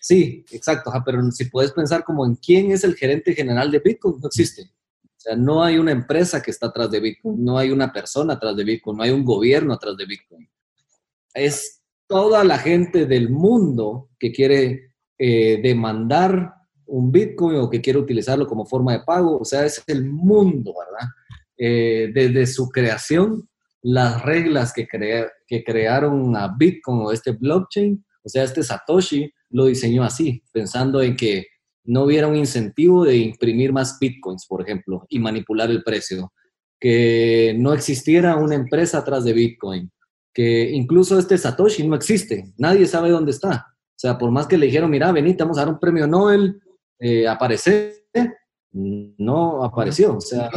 Sí, 0.00 0.44
exacto. 0.50 0.90
pero 1.04 1.30
si 1.30 1.44
puedes 1.44 1.72
pensar 1.72 2.02
como 2.04 2.26
en 2.26 2.34
quién 2.36 2.72
es 2.72 2.84
el 2.84 2.96
gerente 2.96 3.34
general 3.34 3.70
de 3.70 3.78
Bitcoin, 3.78 4.18
no 4.20 4.26
existe. 4.26 4.62
O 4.62 5.20
sea, 5.24 5.36
no 5.36 5.62
hay 5.62 5.78
una 5.78 5.92
empresa 5.92 6.42
que 6.42 6.50
está 6.50 6.66
atrás 6.66 6.90
de 6.90 6.98
Bitcoin, 6.98 7.44
no 7.44 7.56
hay 7.56 7.70
una 7.70 7.92
persona 7.92 8.34
atrás 8.34 8.56
de 8.56 8.64
Bitcoin, 8.64 8.96
no 8.96 9.04
hay 9.04 9.10
un 9.10 9.24
gobierno 9.24 9.74
atrás 9.74 9.96
de 9.96 10.06
Bitcoin. 10.06 10.50
Es 11.34 11.82
toda 12.08 12.42
la 12.42 12.58
gente 12.58 13.06
del 13.06 13.30
mundo 13.30 14.10
que 14.18 14.32
quiere 14.32 14.94
eh, 15.18 15.60
demandar 15.62 16.52
un 16.92 17.10
Bitcoin 17.10 17.56
o 17.56 17.70
que 17.70 17.80
quiere 17.80 17.98
utilizarlo 17.98 18.46
como 18.46 18.66
forma 18.66 18.92
de 18.92 19.00
pago. 19.00 19.38
O 19.38 19.44
sea, 19.44 19.64
es 19.64 19.82
el 19.86 20.04
mundo, 20.04 20.74
¿verdad? 20.78 21.08
Eh, 21.56 22.10
desde 22.12 22.46
su 22.46 22.68
creación 22.68 23.48
las 23.82 24.22
reglas 24.22 24.72
que, 24.72 24.86
que 25.46 25.64
crearon 25.64 26.36
a 26.36 26.54
Bitcoin 26.56 27.00
o 27.00 27.12
este 27.12 27.32
blockchain, 27.32 28.04
o 28.22 28.28
sea, 28.28 28.44
este 28.44 28.62
Satoshi 28.62 29.28
lo 29.50 29.66
diseñó 29.66 30.04
así, 30.04 30.42
pensando 30.52 31.02
en 31.02 31.16
que 31.16 31.46
no 31.84 32.04
hubiera 32.04 32.28
un 32.28 32.36
incentivo 32.36 33.04
de 33.04 33.16
imprimir 33.16 33.72
más 33.72 33.98
Bitcoins, 33.98 34.46
por 34.46 34.62
ejemplo, 34.62 35.04
y 35.08 35.18
manipular 35.18 35.68
el 35.70 35.82
precio, 35.82 36.32
que 36.78 37.56
no 37.58 37.72
existiera 37.72 38.36
una 38.36 38.54
empresa 38.54 38.98
atrás 38.98 39.24
de 39.24 39.32
Bitcoin, 39.32 39.90
que 40.32 40.70
incluso 40.70 41.18
este 41.18 41.36
Satoshi 41.36 41.86
no 41.88 41.96
existe, 41.96 42.52
nadie 42.58 42.86
sabe 42.86 43.10
dónde 43.10 43.32
está. 43.32 43.66
O 43.68 43.98
sea, 44.02 44.16
por 44.16 44.30
más 44.30 44.46
que 44.46 44.58
le 44.58 44.66
dijeron, 44.66 44.90
mira, 44.90 45.10
vení, 45.10 45.34
te 45.34 45.42
vamos 45.42 45.58
a 45.58 45.62
dar 45.62 45.72
un 45.72 45.80
premio 45.80 46.06
Nobel, 46.06 46.60
eh, 47.02 47.26
aparece, 47.26 48.06
no 48.72 49.64
apareció. 49.64 50.16
O 50.16 50.20
sea, 50.20 50.48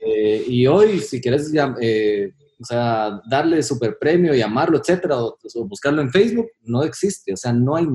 eh, 0.00 0.42
y 0.48 0.66
hoy, 0.66 1.00
si 1.00 1.20
quieres 1.20 1.52
eh, 1.82 2.32
o 2.58 2.64
sea, 2.64 3.20
darle 3.28 3.62
super 3.62 3.98
premio, 3.98 4.34
llamarlo, 4.34 4.78
etcétera, 4.78 5.22
o, 5.22 5.36
buscarlo 5.66 6.00
en 6.00 6.10
Facebook, 6.10 6.46
no 6.62 6.82
existe. 6.82 7.34
O 7.34 7.36
sea, 7.36 7.52
no 7.52 7.76
hay 7.76 7.86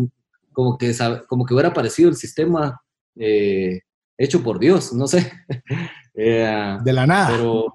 como 0.54 0.78
que, 0.78 0.96
como 1.28 1.44
que 1.44 1.56
hubiera 1.56 1.70
aparecido 1.70 2.10
el 2.10 2.16
sistema 2.16 2.80
eh, 3.16 3.80
hecho 4.16 4.44
por 4.44 4.60
Dios, 4.60 4.94
no 4.94 5.08
sé. 5.08 5.32
de 6.14 6.94
la 6.94 7.08
nada. 7.08 7.30
Pero 7.32 7.74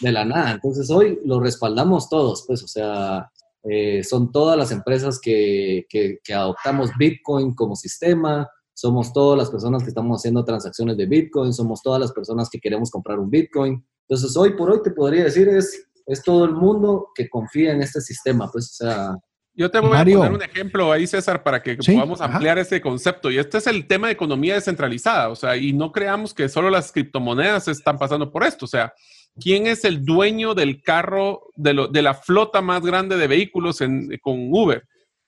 de 0.00 0.12
la 0.12 0.24
nada. 0.24 0.52
Entonces 0.52 0.88
hoy 0.90 1.18
lo 1.24 1.40
respaldamos 1.40 2.08
todos, 2.08 2.44
pues, 2.46 2.62
o 2.62 2.68
sea, 2.68 3.28
son 4.04 4.30
todas 4.30 4.56
las 4.56 4.70
empresas 4.70 5.18
que, 5.20 5.86
que, 5.88 6.18
que 6.22 6.34
adoptamos 6.34 6.90
Bitcoin 6.96 7.52
como 7.54 7.74
sistema, 7.74 8.48
somos 8.74 9.12
todas 9.12 9.38
las 9.38 9.50
personas 9.50 9.82
que 9.82 9.88
estamos 9.88 10.20
haciendo 10.20 10.44
transacciones 10.44 10.96
de 10.96 11.06
Bitcoin, 11.06 11.52
somos 11.52 11.80
todas 11.80 12.00
las 12.00 12.12
personas 12.12 12.50
que 12.50 12.58
queremos 12.58 12.90
comprar 12.90 13.20
un 13.20 13.30
Bitcoin. 13.30 13.84
Entonces, 14.08 14.36
hoy 14.36 14.54
por 14.56 14.70
hoy 14.70 14.80
te 14.82 14.90
podría 14.90 15.24
decir 15.24 15.48
es, 15.48 15.86
es 16.06 16.22
todo 16.22 16.44
el 16.44 16.52
mundo 16.52 17.08
que 17.14 17.28
confía 17.28 17.72
en 17.72 17.82
este 17.82 18.00
sistema, 18.00 18.50
pues, 18.52 18.72
o 18.72 18.84
sea... 18.84 19.16
Yo 19.56 19.70
te 19.70 19.78
voy 19.78 19.96
a 19.96 20.04
poner 20.04 20.32
un 20.32 20.42
ejemplo 20.42 20.90
ahí, 20.90 21.06
César, 21.06 21.44
para 21.44 21.62
que 21.62 21.76
podamos 21.76 22.20
ampliar 22.20 22.58
ese 22.58 22.80
concepto. 22.80 23.30
Y 23.30 23.38
este 23.38 23.58
es 23.58 23.68
el 23.68 23.86
tema 23.86 24.08
de 24.08 24.14
economía 24.14 24.54
descentralizada, 24.54 25.28
o 25.28 25.36
sea, 25.36 25.56
y 25.56 25.72
no 25.72 25.92
creamos 25.92 26.34
que 26.34 26.48
solo 26.48 26.70
las 26.70 26.90
criptomonedas 26.90 27.68
están 27.68 27.96
pasando 27.96 28.32
por 28.32 28.42
esto, 28.42 28.64
o 28.64 28.68
sea, 28.68 28.92
¿quién 29.40 29.68
es 29.68 29.84
el 29.84 30.04
dueño 30.04 30.54
del 30.54 30.82
carro, 30.82 31.42
de, 31.54 31.86
de 31.92 32.02
la 32.02 32.14
flota 32.14 32.62
más 32.62 32.82
grande 32.82 33.16
de 33.16 33.28
vehículos 33.28 33.78
con 34.20 34.48
Uber? 34.52 34.84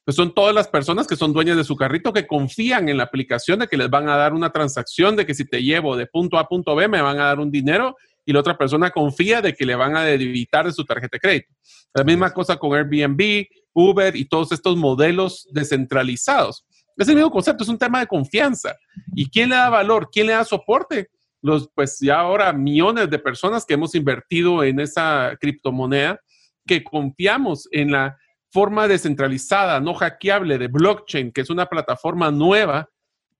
Pues 0.06 0.14
son 0.14 0.32
todas 0.32 0.54
las 0.54 0.68
personas 0.68 1.08
que 1.08 1.16
son 1.16 1.32
dueñas 1.32 1.56
de 1.56 1.64
su 1.64 1.74
carrito 1.74 2.12
que 2.12 2.28
confían 2.28 2.88
en 2.88 2.96
la 2.96 3.02
aplicación 3.02 3.58
de 3.58 3.66
que 3.66 3.76
les 3.76 3.90
van 3.90 4.08
a 4.08 4.14
dar 4.14 4.34
una 4.34 4.52
transacción, 4.52 5.16
de 5.16 5.26
que 5.26 5.34
si 5.34 5.44
te 5.44 5.64
llevo 5.64 5.96
de 5.96 6.06
punto 6.06 6.38
A 6.38 6.42
a 6.42 6.48
punto 6.48 6.76
B 6.76 6.86
me 6.86 7.02
van 7.02 7.18
a 7.18 7.24
dar 7.24 7.40
un 7.40 7.50
dinero 7.50 7.96
y 8.24 8.32
la 8.32 8.38
otra 8.38 8.56
persona 8.56 8.90
confía 8.90 9.42
de 9.42 9.52
que 9.52 9.66
le 9.66 9.74
van 9.74 9.96
a 9.96 10.04
debitar 10.04 10.64
de 10.64 10.70
su 10.70 10.84
tarjeta 10.84 11.16
de 11.16 11.20
crédito. 11.20 11.52
La 11.92 12.04
misma 12.04 12.32
cosa 12.32 12.56
con 12.56 12.72
Airbnb, 12.72 13.46
Uber 13.72 14.14
y 14.14 14.26
todos 14.26 14.52
estos 14.52 14.76
modelos 14.76 15.48
descentralizados. 15.50 16.64
Es 16.96 17.08
el 17.08 17.16
mismo 17.16 17.32
concepto, 17.32 17.64
es 17.64 17.68
un 17.68 17.78
tema 17.78 17.98
de 17.98 18.06
confianza. 18.06 18.76
¿Y 19.12 19.28
quién 19.28 19.48
le 19.48 19.56
da 19.56 19.70
valor? 19.70 20.08
¿Quién 20.12 20.28
le 20.28 20.34
da 20.34 20.44
soporte? 20.44 21.08
Los, 21.42 21.68
pues 21.74 21.98
ya 22.00 22.20
ahora 22.20 22.52
millones 22.52 23.10
de 23.10 23.18
personas 23.18 23.66
que 23.66 23.74
hemos 23.74 23.96
invertido 23.96 24.62
en 24.62 24.78
esa 24.78 25.36
criptomoneda, 25.40 26.20
que 26.64 26.84
confiamos 26.84 27.68
en 27.72 27.90
la 27.90 28.16
forma 28.56 28.88
descentralizada, 28.88 29.80
no 29.80 29.92
hackeable 29.92 30.56
de 30.56 30.68
blockchain, 30.68 31.30
que 31.30 31.42
es 31.42 31.50
una 31.50 31.66
plataforma 31.66 32.30
nueva, 32.30 32.88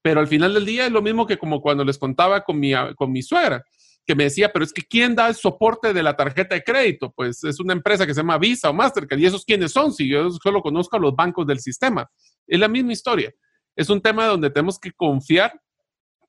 pero 0.02 0.20
al 0.20 0.26
final 0.26 0.52
del 0.52 0.66
día 0.66 0.84
es 0.84 0.92
lo 0.92 1.00
mismo 1.00 1.26
que 1.26 1.38
como 1.38 1.62
cuando 1.62 1.86
les 1.86 1.96
contaba 1.96 2.44
con 2.44 2.60
mi, 2.60 2.74
con 2.96 3.10
mi 3.10 3.22
suegra, 3.22 3.64
que 4.04 4.14
me 4.14 4.24
decía, 4.24 4.52
pero 4.52 4.62
es 4.62 4.74
que 4.74 4.82
¿quién 4.82 5.14
da 5.14 5.28
el 5.28 5.34
soporte 5.34 5.94
de 5.94 6.02
la 6.02 6.14
tarjeta 6.14 6.54
de 6.54 6.62
crédito? 6.62 7.14
Pues 7.16 7.42
es 7.44 7.58
una 7.60 7.72
empresa 7.72 8.06
que 8.06 8.12
se 8.12 8.20
llama 8.20 8.36
Visa 8.36 8.68
o 8.68 8.74
Mastercard, 8.74 9.18
y 9.18 9.24
esos 9.24 9.42
quiénes 9.42 9.72
son, 9.72 9.90
si 9.90 10.06
yo 10.06 10.28
solo 10.32 10.60
conozco 10.60 10.98
a 10.98 11.00
los 11.00 11.16
bancos 11.16 11.46
del 11.46 11.60
sistema. 11.60 12.06
Es 12.46 12.60
la 12.60 12.68
misma 12.68 12.92
historia. 12.92 13.32
Es 13.74 13.88
un 13.88 14.02
tema 14.02 14.26
donde 14.26 14.50
tenemos 14.50 14.78
que 14.78 14.92
confiar, 14.92 15.58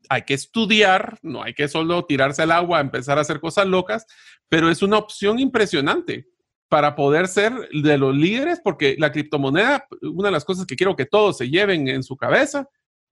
hay 0.08 0.22
que 0.22 0.34
estudiar, 0.34 1.20
no 1.24 1.44
hay 1.44 1.54
que 1.54 1.68
solo 1.68 2.06
tirarse 2.06 2.42
al 2.42 2.52
agua, 2.52 2.80
empezar 2.80 3.18
a 3.18 3.22
hacer 3.22 3.42
cosas 3.42 3.68
locas, 3.68 4.06
pero 4.48 4.70
es 4.70 4.82
una 4.82 4.98
opción 4.98 5.40
impresionante 5.40 6.26
para 6.70 6.96
poder 6.96 7.28
ser 7.28 7.54
de 7.70 7.98
los 7.98 8.16
líderes, 8.16 8.60
porque 8.64 8.96
la 8.98 9.12
criptomoneda, 9.12 9.86
una 10.02 10.28
de 10.28 10.34
las 10.34 10.46
cosas 10.46 10.66
que 10.66 10.76
quiero 10.76 10.96
que 10.96 11.06
todos 11.06 11.38
se 11.38 11.50
lleven 11.50 11.88
en 11.88 12.04
su 12.04 12.18
cabeza, 12.18 12.68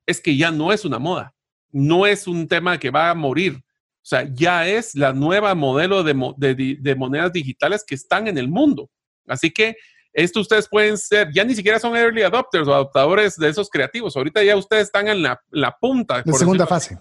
es 0.05 0.21
que 0.21 0.35
ya 0.35 0.51
no 0.51 0.71
es 0.71 0.85
una 0.85 0.99
moda, 0.99 1.33
no 1.71 2.05
es 2.05 2.27
un 2.27 2.47
tema 2.47 2.77
que 2.77 2.89
va 2.89 3.09
a 3.09 3.15
morir. 3.15 3.57
O 3.57 4.07
sea, 4.07 4.29
ya 4.31 4.67
es 4.67 4.93
la 4.93 5.13
nueva 5.13 5.55
modelo 5.55 6.03
de, 6.03 6.13
monedas 6.95 7.33
digitales 7.33 7.83
que 7.85 7.95
están 7.95 8.27
en 8.27 8.37
el 8.37 8.47
mundo. 8.47 8.89
Así 9.25 9.51
que 9.51 9.75
esto 10.13 10.41
ustedes 10.41 10.69
pueden 10.69 10.97
ser, 10.97 11.31
ya 11.33 11.43
ni 11.43 11.55
siquiera 11.55 11.79
son 11.79 11.95
early 11.95 12.21
adopters 12.21 12.67
o 12.67 12.73
adoptadores 12.73 13.35
de 13.35 13.49
esos 13.49 13.69
creativos. 13.69 14.15
Ahorita 14.15 14.43
ya 14.43 14.55
ustedes 14.55 14.83
están 14.83 15.07
en 15.07 15.23
la, 15.23 15.41
la 15.49 15.75
punta. 15.75 16.21
La 16.23 16.33
segunda 16.33 16.67
fase. 16.67 16.97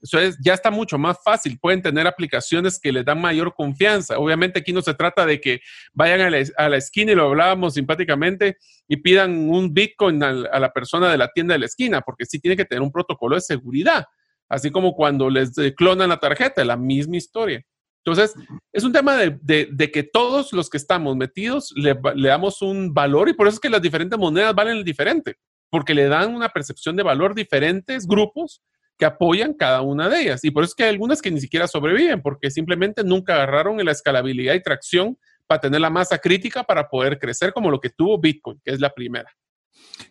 Eso 0.00 0.18
es, 0.18 0.38
ya 0.40 0.54
está 0.54 0.70
mucho 0.70 0.96
más 0.96 1.18
fácil. 1.24 1.58
Pueden 1.58 1.82
tener 1.82 2.06
aplicaciones 2.06 2.78
que 2.78 2.92
les 2.92 3.04
dan 3.04 3.20
mayor 3.20 3.54
confianza. 3.54 4.18
Obviamente 4.18 4.60
aquí 4.60 4.72
no 4.72 4.80
se 4.80 4.94
trata 4.94 5.26
de 5.26 5.40
que 5.40 5.60
vayan 5.92 6.20
a 6.20 6.68
la, 6.68 6.76
esquina 6.76 7.12
y 7.12 7.14
lo 7.14 7.24
hablábamos 7.24 7.74
simpáticamente 7.74 8.58
y 8.86 8.98
pidan 8.98 9.50
un 9.50 9.74
Bitcoin 9.74 10.22
a, 10.22 10.32
la 10.32 10.72
persona 10.72 11.10
de 11.10 11.18
la 11.18 11.28
tienda 11.28 11.54
de 11.54 11.60
la 11.60 11.66
esquina, 11.66 12.00
porque 12.00 12.26
sí 12.26 12.38
tiene 12.38 12.56
que 12.56 12.64
tener 12.64 12.82
un 12.82 12.92
protocolo 12.92 13.34
de 13.34 13.40
seguridad. 13.40 14.04
Así 14.48 14.70
como 14.70 14.94
cuando 14.94 15.28
les 15.28 15.52
clonan 15.76 16.08
la 16.08 16.20
tarjeta, 16.20 16.64
la 16.64 16.76
misma 16.76 17.16
historia. 17.16 17.62
Entonces, 18.04 18.34
es 18.72 18.84
un 18.84 18.92
tema 18.92 19.16
de, 19.16 19.90
que 19.92 20.02
todos 20.02 20.52
los 20.52 20.70
que 20.70 20.78
estamos 20.78 21.16
metidos 21.16 21.74
le, 21.76 21.98
le, 22.14 22.28
damos 22.28 22.62
un 22.62 22.94
valor 22.94 23.28
y 23.28 23.34
por 23.34 23.48
eso 23.48 23.56
es 23.56 23.60
que 23.60 23.68
las 23.68 23.82
diferentes 23.82 24.18
monedas 24.18 24.54
valen 24.54 24.82
diferente, 24.82 25.36
porque 25.68 25.92
le 25.92 26.06
dan 26.08 26.34
una 26.34 26.48
percepción 26.48 26.96
de 26.96 27.02
valor 27.02 27.34
diferentes 27.34 28.06
grupos 28.06 28.62
que 28.98 29.04
apoyan 29.04 29.54
cada 29.54 29.80
una 29.80 30.08
de 30.08 30.22
ellas. 30.22 30.44
Y 30.44 30.50
por 30.50 30.64
eso 30.64 30.72
es 30.72 30.74
que 30.74 30.82
hay 30.84 30.90
algunas 30.90 31.22
que 31.22 31.30
ni 31.30 31.40
siquiera 31.40 31.68
sobreviven, 31.68 32.20
porque 32.20 32.50
simplemente 32.50 33.04
nunca 33.04 33.34
agarraron 33.34 33.82
la 33.84 33.92
escalabilidad 33.92 34.54
y 34.54 34.62
tracción 34.62 35.16
para 35.46 35.60
tener 35.60 35.80
la 35.80 35.88
masa 35.88 36.18
crítica 36.18 36.64
para 36.64 36.88
poder 36.88 37.18
crecer 37.18 37.52
como 37.52 37.70
lo 37.70 37.80
que 37.80 37.90
tuvo 37.90 38.18
Bitcoin, 38.18 38.60
que 38.64 38.72
es 38.72 38.80
la 38.80 38.92
primera. 38.92 39.32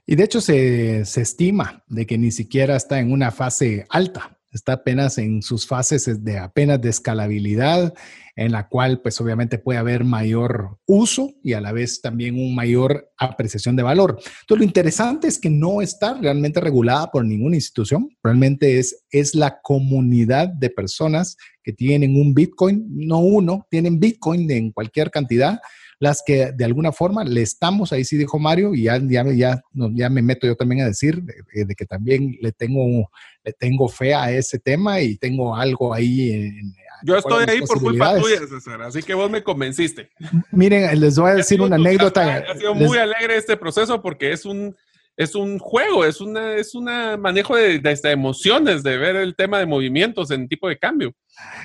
Y 0.06 0.16
de 0.16 0.24
hecho 0.24 0.42
se, 0.42 1.02
estima 1.02 1.84
de 1.88 2.06
que 2.06 2.18
ni 2.18 2.32
siquiera 2.32 2.76
está 2.76 3.00
en 3.00 3.12
una 3.12 3.32
fase 3.32 3.86
alta, 3.90 4.37
está 4.52 4.74
apenas 4.74 5.18
en 5.18 5.42
sus 5.42 5.68
fases 5.68 6.24
de 6.24 6.38
apenas 6.38 6.82
de 6.82 6.90
escalabilidad, 6.90 7.94
en 8.36 8.52
la 8.52 8.68
cual 8.68 9.02
pues 9.02 9.20
obviamente 9.20 9.58
puede 9.58 9.80
haber 9.80 10.04
mayor 10.04 10.78
uso 10.86 11.34
y 11.44 11.54
a 11.54 11.62
la 11.62 11.72
vez 11.72 12.02
también 12.02 12.36
un 12.36 12.56
mayor 12.56 13.12
apreciación 13.18 13.76
de 13.76 13.84
valor. 13.84 14.18
Entonces 14.20 14.58
lo 14.58 14.64
interesante 14.64 15.28
es 15.28 15.40
que 15.40 15.50
no 15.50 15.82
está 15.82 16.14
realmente 16.14 16.62
regulada 16.62 17.12
por 17.12 17.26
ninguna 17.26 17.56
institución, 17.56 18.10
realmente 18.24 18.80
es, 18.80 19.04
es 19.10 19.36
la 19.36 19.60
comunidad 19.62 20.50
de 20.50 20.70
personas 20.70 21.36
que 21.64 21.74
tienen 21.74 22.16
un 22.16 22.34
Bitcoin, 22.34 22.86
no 22.90 23.20
uno, 23.20 23.68
tienen 23.70 24.00
Bitcoin 24.00 24.50
en 24.52 24.72
cualquier 24.72 25.12
cantidad 25.12 25.60
las 26.00 26.24
que 26.26 26.52
de 26.52 26.66
alguna 26.66 26.92
forma 26.92 27.24
le 27.24 27.42
estamos, 27.42 27.92
ahí 27.92 28.04
sí 28.04 28.18
dijo 28.18 28.40
Mario, 28.40 28.74
y 28.74 28.84
ya, 28.84 29.00
ya, 29.02 29.26
ya, 29.34 29.62
ya 29.74 30.10
me 30.10 30.22
meto 30.22 30.46
yo 30.46 30.56
también 30.56 30.82
a 30.82 30.88
decir 30.88 31.22
de, 31.24 31.76
que 31.76 31.86
también 31.86 32.38
le 32.42 32.52
tengo, 32.52 33.10
le 33.44 33.54
tengo 33.54 33.88
fe 33.88 34.14
a 34.14 34.32
ese 34.32 34.60
tema 34.60 35.02
y 35.02 35.18
tengo 35.18 35.56
algo 35.56 35.94
ahí 35.94 36.32
en, 36.32 36.74
yo 37.04 37.16
estoy 37.16 37.46
ahí 37.48 37.62
por 37.62 37.80
culpa 37.80 38.20
tuya, 38.20 38.40
César, 38.48 38.82
así 38.82 39.04
que 39.04 39.14
vos 39.14 39.30
me 39.30 39.44
convenciste. 39.44 40.10
Miren, 40.52 41.00
les 41.00 41.18
voy 41.18 41.32
a 41.32 41.36
decir 41.36 41.62
una 41.62 41.76
anécdota. 41.76 42.38
Ha 42.38 42.56
sido 42.56 42.74
muy 42.74 42.98
alegre 42.98 43.38
este 43.38 43.56
proceso 43.56 44.02
porque 44.02 44.32
es 44.32 44.46
un, 44.46 44.76
es 45.18 45.34
un 45.34 45.58
juego, 45.58 46.06
es 46.06 46.22
un 46.22 46.38
es 46.38 46.76
una 46.76 47.18
manejo 47.18 47.56
de, 47.56 47.80
de, 47.80 48.00
emociones, 48.12 48.84
de 48.84 48.98
ver 48.98 49.16
el 49.16 49.36
tema 49.36 49.58
de 49.58 49.66
movimientos 49.66 50.30
en 50.30 50.48
tipo 50.48 50.70
de 50.70 50.78
cambio. 50.78 51.12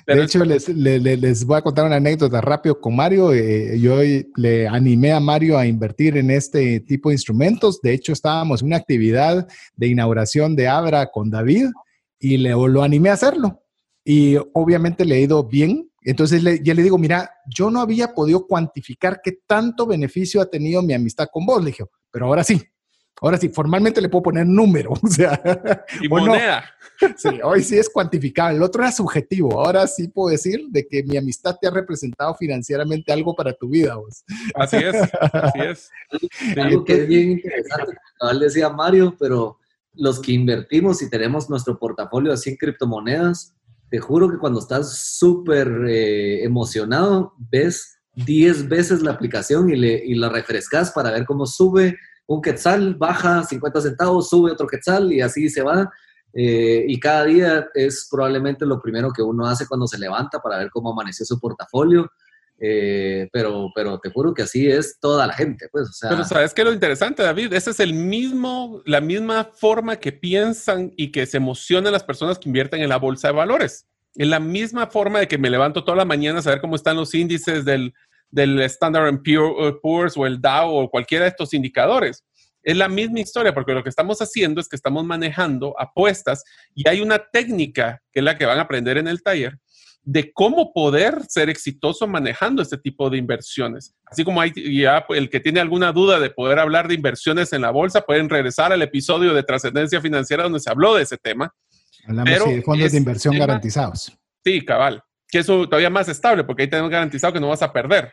de 0.06 0.22
hecho, 0.22 0.42
les, 0.42 0.70
les, 0.70 1.44
voy 1.44 1.58
a 1.58 1.62
contar 1.62 1.84
una 1.84 1.96
anécdota 1.96 2.40
rápido 2.40 2.80
con 2.80 2.96
Mario. 2.96 3.30
Eh, 3.34 3.78
yo 3.78 3.98
le 4.36 4.66
animé 4.66 5.12
a 5.12 5.20
Mario 5.20 5.58
a 5.58 5.66
invertir 5.66 6.16
en 6.16 6.30
este 6.30 6.80
tipo 6.80 7.10
de 7.10 7.16
instrumentos. 7.16 7.78
De 7.82 7.92
hecho, 7.92 8.14
estábamos 8.14 8.62
en 8.62 8.68
una 8.68 8.78
actividad 8.78 9.46
de 9.76 9.86
inauguración 9.86 10.56
de 10.56 10.68
Abra 10.68 11.10
con 11.10 11.30
David 11.30 11.66
y 12.18 12.38
le, 12.38 12.50
lo 12.52 12.82
animé 12.82 13.10
a 13.10 13.14
hacerlo. 13.14 13.62
Y 14.02 14.36
obviamente 14.54 15.04
le 15.04 15.16
ha 15.16 15.20
ido 15.20 15.44
bien. 15.44 15.90
Entonces 16.04 16.42
le, 16.42 16.62
ya 16.64 16.72
le 16.72 16.82
digo, 16.82 16.96
mira, 16.96 17.30
yo 17.54 17.70
no 17.70 17.80
había 17.80 18.14
podido 18.14 18.46
cuantificar 18.46 19.20
qué 19.22 19.40
tanto 19.46 19.86
beneficio 19.86 20.40
ha 20.40 20.46
tenido 20.46 20.80
mi 20.80 20.94
amistad 20.94 21.28
con 21.30 21.44
vos. 21.44 21.62
Le 21.62 21.70
dije, 21.70 21.84
pero 22.10 22.26
ahora 22.26 22.44
sí, 22.44 22.60
Ahora 23.22 23.38
sí, 23.38 23.48
formalmente 23.50 24.00
le 24.00 24.08
puedo 24.08 24.24
poner 24.24 24.44
número, 24.44 24.90
o 25.02 25.08
sea. 25.08 25.40
Y 26.00 26.08
moneda. 26.08 26.64
Sí, 27.16 27.40
hoy 27.42 27.62
sí 27.62 27.78
es 27.78 27.88
cuantificable. 27.88 28.56
El 28.56 28.62
otro 28.62 28.82
era 28.82 28.90
subjetivo. 28.90 29.64
Ahora 29.64 29.86
sí 29.86 30.08
puedo 30.08 30.30
decir 30.30 30.66
de 30.68 30.86
que 30.86 31.04
mi 31.04 31.16
amistad 31.16 31.56
te 31.60 31.68
ha 31.68 31.70
representado 31.70 32.34
financieramente 32.34 33.12
algo 33.12 33.34
para 33.34 33.52
tu 33.52 33.68
vida. 33.68 33.94
Vos. 33.94 34.24
Así 34.54 34.76
es, 34.76 34.96
así 35.32 35.60
es. 35.60 35.90
Algo 36.56 36.84
que 36.84 36.94
es 36.94 37.08
bien 37.08 37.30
interesante, 37.32 37.96
como 38.18 38.38
decía 38.38 38.68
Mario, 38.70 39.16
pero 39.18 39.58
los 39.94 40.20
que 40.20 40.32
invertimos 40.32 41.00
y 41.02 41.10
tenemos 41.10 41.48
nuestro 41.48 41.78
portafolio 41.78 42.32
así 42.32 42.50
en 42.50 42.56
criptomonedas, 42.56 43.54
te 43.90 43.98
juro 43.98 44.30
que 44.30 44.38
cuando 44.38 44.58
estás 44.58 45.16
súper 45.18 45.68
eh, 45.88 46.44
emocionado, 46.44 47.34
ves 47.50 47.98
10 48.14 48.68
veces 48.68 49.02
la 49.02 49.12
aplicación 49.12 49.70
y, 49.70 49.76
le, 49.76 50.04
y 50.04 50.14
la 50.14 50.28
refrescas 50.28 50.90
para 50.92 51.10
ver 51.10 51.24
cómo 51.24 51.46
sube 51.46 51.96
un 52.26 52.40
quetzal, 52.40 52.94
baja 52.94 53.44
50 53.44 53.80
centavos, 53.80 54.28
sube 54.28 54.52
otro 54.52 54.66
quetzal 54.66 55.12
y 55.12 55.20
así 55.20 55.48
se 55.48 55.62
va. 55.62 55.90
Eh, 56.34 56.84
y 56.88 56.98
cada 56.98 57.24
día 57.24 57.68
es 57.74 58.08
probablemente 58.10 58.64
lo 58.64 58.80
primero 58.80 59.12
que 59.12 59.22
uno 59.22 59.46
hace 59.46 59.66
cuando 59.66 59.86
se 59.86 59.98
levanta 59.98 60.40
para 60.40 60.58
ver 60.58 60.70
cómo 60.70 60.92
amaneció 60.92 61.26
su 61.26 61.38
portafolio. 61.38 62.10
Eh, 62.64 63.28
pero, 63.32 63.72
pero 63.74 63.98
te 63.98 64.10
juro 64.10 64.32
que 64.32 64.42
así 64.42 64.68
es 64.68 65.00
toda 65.00 65.26
la 65.26 65.32
gente, 65.32 65.68
pues, 65.72 65.88
o 65.88 65.92
sea. 65.92 66.10
Pero 66.10 66.24
sabes 66.24 66.54
que 66.54 66.62
lo 66.62 66.72
interesante, 66.72 67.22
David, 67.22 67.52
ese 67.52 67.70
es 67.70 67.80
el 67.80 67.92
mismo, 67.92 68.82
la 68.86 69.00
misma 69.00 69.50
forma 69.52 69.96
que 69.96 70.12
piensan 70.12 70.92
y 70.96 71.10
que 71.10 71.26
se 71.26 71.38
emocionan 71.38 71.92
las 71.92 72.04
personas 72.04 72.38
que 72.38 72.48
invierten 72.48 72.80
en 72.80 72.88
la 72.88 72.98
bolsa 72.98 73.28
de 73.28 73.34
valores. 73.34 73.88
Es 74.14 74.28
la 74.28 74.38
misma 74.38 74.86
forma 74.86 75.18
de 75.18 75.26
que 75.26 75.38
me 75.38 75.50
levanto 75.50 75.82
toda 75.82 75.96
la 75.96 76.04
mañana 76.04 76.38
a 76.38 76.42
saber 76.42 76.60
cómo 76.60 76.76
están 76.76 76.96
los 76.96 77.14
índices 77.14 77.64
del, 77.64 77.94
del 78.32 78.60
Standard 78.62 79.20
Poor's 79.80 80.16
o 80.16 80.26
el 80.26 80.40
Dow 80.40 80.74
o 80.74 80.90
cualquiera 80.90 81.24
de 81.24 81.30
estos 81.30 81.54
indicadores. 81.54 82.24
Es 82.64 82.76
la 82.76 82.88
misma 82.88 83.20
historia, 83.20 83.52
porque 83.52 83.72
lo 83.72 83.82
que 83.82 83.88
estamos 83.88 84.20
haciendo 84.20 84.60
es 84.60 84.68
que 84.68 84.76
estamos 84.76 85.04
manejando 85.04 85.74
apuestas 85.78 86.42
y 86.74 86.88
hay 86.88 87.00
una 87.00 87.18
técnica, 87.18 88.00
que 88.12 88.20
es 88.20 88.24
la 88.24 88.38
que 88.38 88.46
van 88.46 88.58
a 88.58 88.62
aprender 88.62 88.98
en 88.98 89.08
el 89.08 89.22
taller, 89.22 89.58
de 90.04 90.32
cómo 90.32 90.72
poder 90.72 91.22
ser 91.28 91.48
exitoso 91.48 92.06
manejando 92.08 92.62
este 92.62 92.78
tipo 92.78 93.10
de 93.10 93.18
inversiones. 93.18 93.94
Así 94.04 94.24
como 94.24 94.40
hay 94.40 94.52
ya 94.76 95.04
el 95.10 95.28
que 95.28 95.40
tiene 95.40 95.60
alguna 95.60 95.92
duda 95.92 96.18
de 96.18 96.30
poder 96.30 96.58
hablar 96.58 96.88
de 96.88 96.94
inversiones 96.94 97.52
en 97.52 97.62
la 97.62 97.70
bolsa, 97.70 98.00
pueden 98.00 98.28
regresar 98.28 98.72
al 98.72 98.82
episodio 98.82 99.34
de 99.34 99.42
trascendencia 99.42 100.00
financiera 100.00 100.44
donde 100.44 100.60
se 100.60 100.70
habló 100.70 100.94
de 100.94 101.02
ese 101.02 101.18
tema. 101.18 101.52
Hablamos 102.06 102.46
de 102.46 102.62
fondos 102.62 102.92
de 102.92 102.98
inversión 102.98 103.38
garantizados. 103.38 104.12
Sí, 104.44 104.64
cabal. 104.64 105.02
Que 105.32 105.40
eso 105.40 105.66
todavía 105.66 105.90
más 105.90 106.08
estable, 106.08 106.44
porque 106.44 106.62
ahí 106.62 106.70
tenemos 106.70 106.90
garantizado 106.90 107.32
que 107.32 107.40
no 107.40 107.48
vas 107.48 107.62
a 107.62 107.72
perder. 107.72 108.12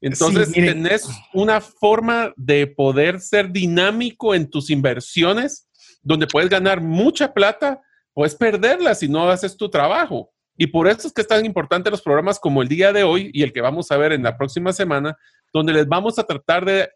Entonces, 0.00 0.52
tenés 0.52 1.08
una 1.34 1.60
forma 1.60 2.32
de 2.36 2.68
poder 2.68 3.20
ser 3.20 3.50
dinámico 3.50 4.34
en 4.34 4.48
tus 4.48 4.70
inversiones, 4.70 5.68
donde 6.02 6.28
puedes 6.28 6.48
ganar 6.48 6.80
mucha 6.80 7.34
plata, 7.34 7.80
puedes 8.14 8.34
perderla 8.34 8.94
si 8.94 9.08
no 9.08 9.28
haces 9.28 9.56
tu 9.56 9.68
trabajo. 9.68 10.30
Y 10.56 10.66
por 10.66 10.88
eso 10.88 11.08
es 11.08 11.12
que 11.12 11.22
es 11.22 11.28
tan 11.28 11.44
importante 11.44 11.90
los 11.90 12.02
programas 12.02 12.38
como 12.38 12.62
el 12.62 12.68
día 12.68 12.92
de 12.92 13.02
hoy 13.02 13.30
y 13.32 13.42
el 13.42 13.52
que 13.52 13.60
vamos 13.60 13.90
a 13.90 13.96
ver 13.96 14.12
en 14.12 14.22
la 14.22 14.36
próxima 14.36 14.72
semana, 14.72 15.16
donde 15.52 15.72
les 15.72 15.88
vamos 15.88 16.18
a 16.18 16.24
tratar 16.24 16.64
de 16.64 16.88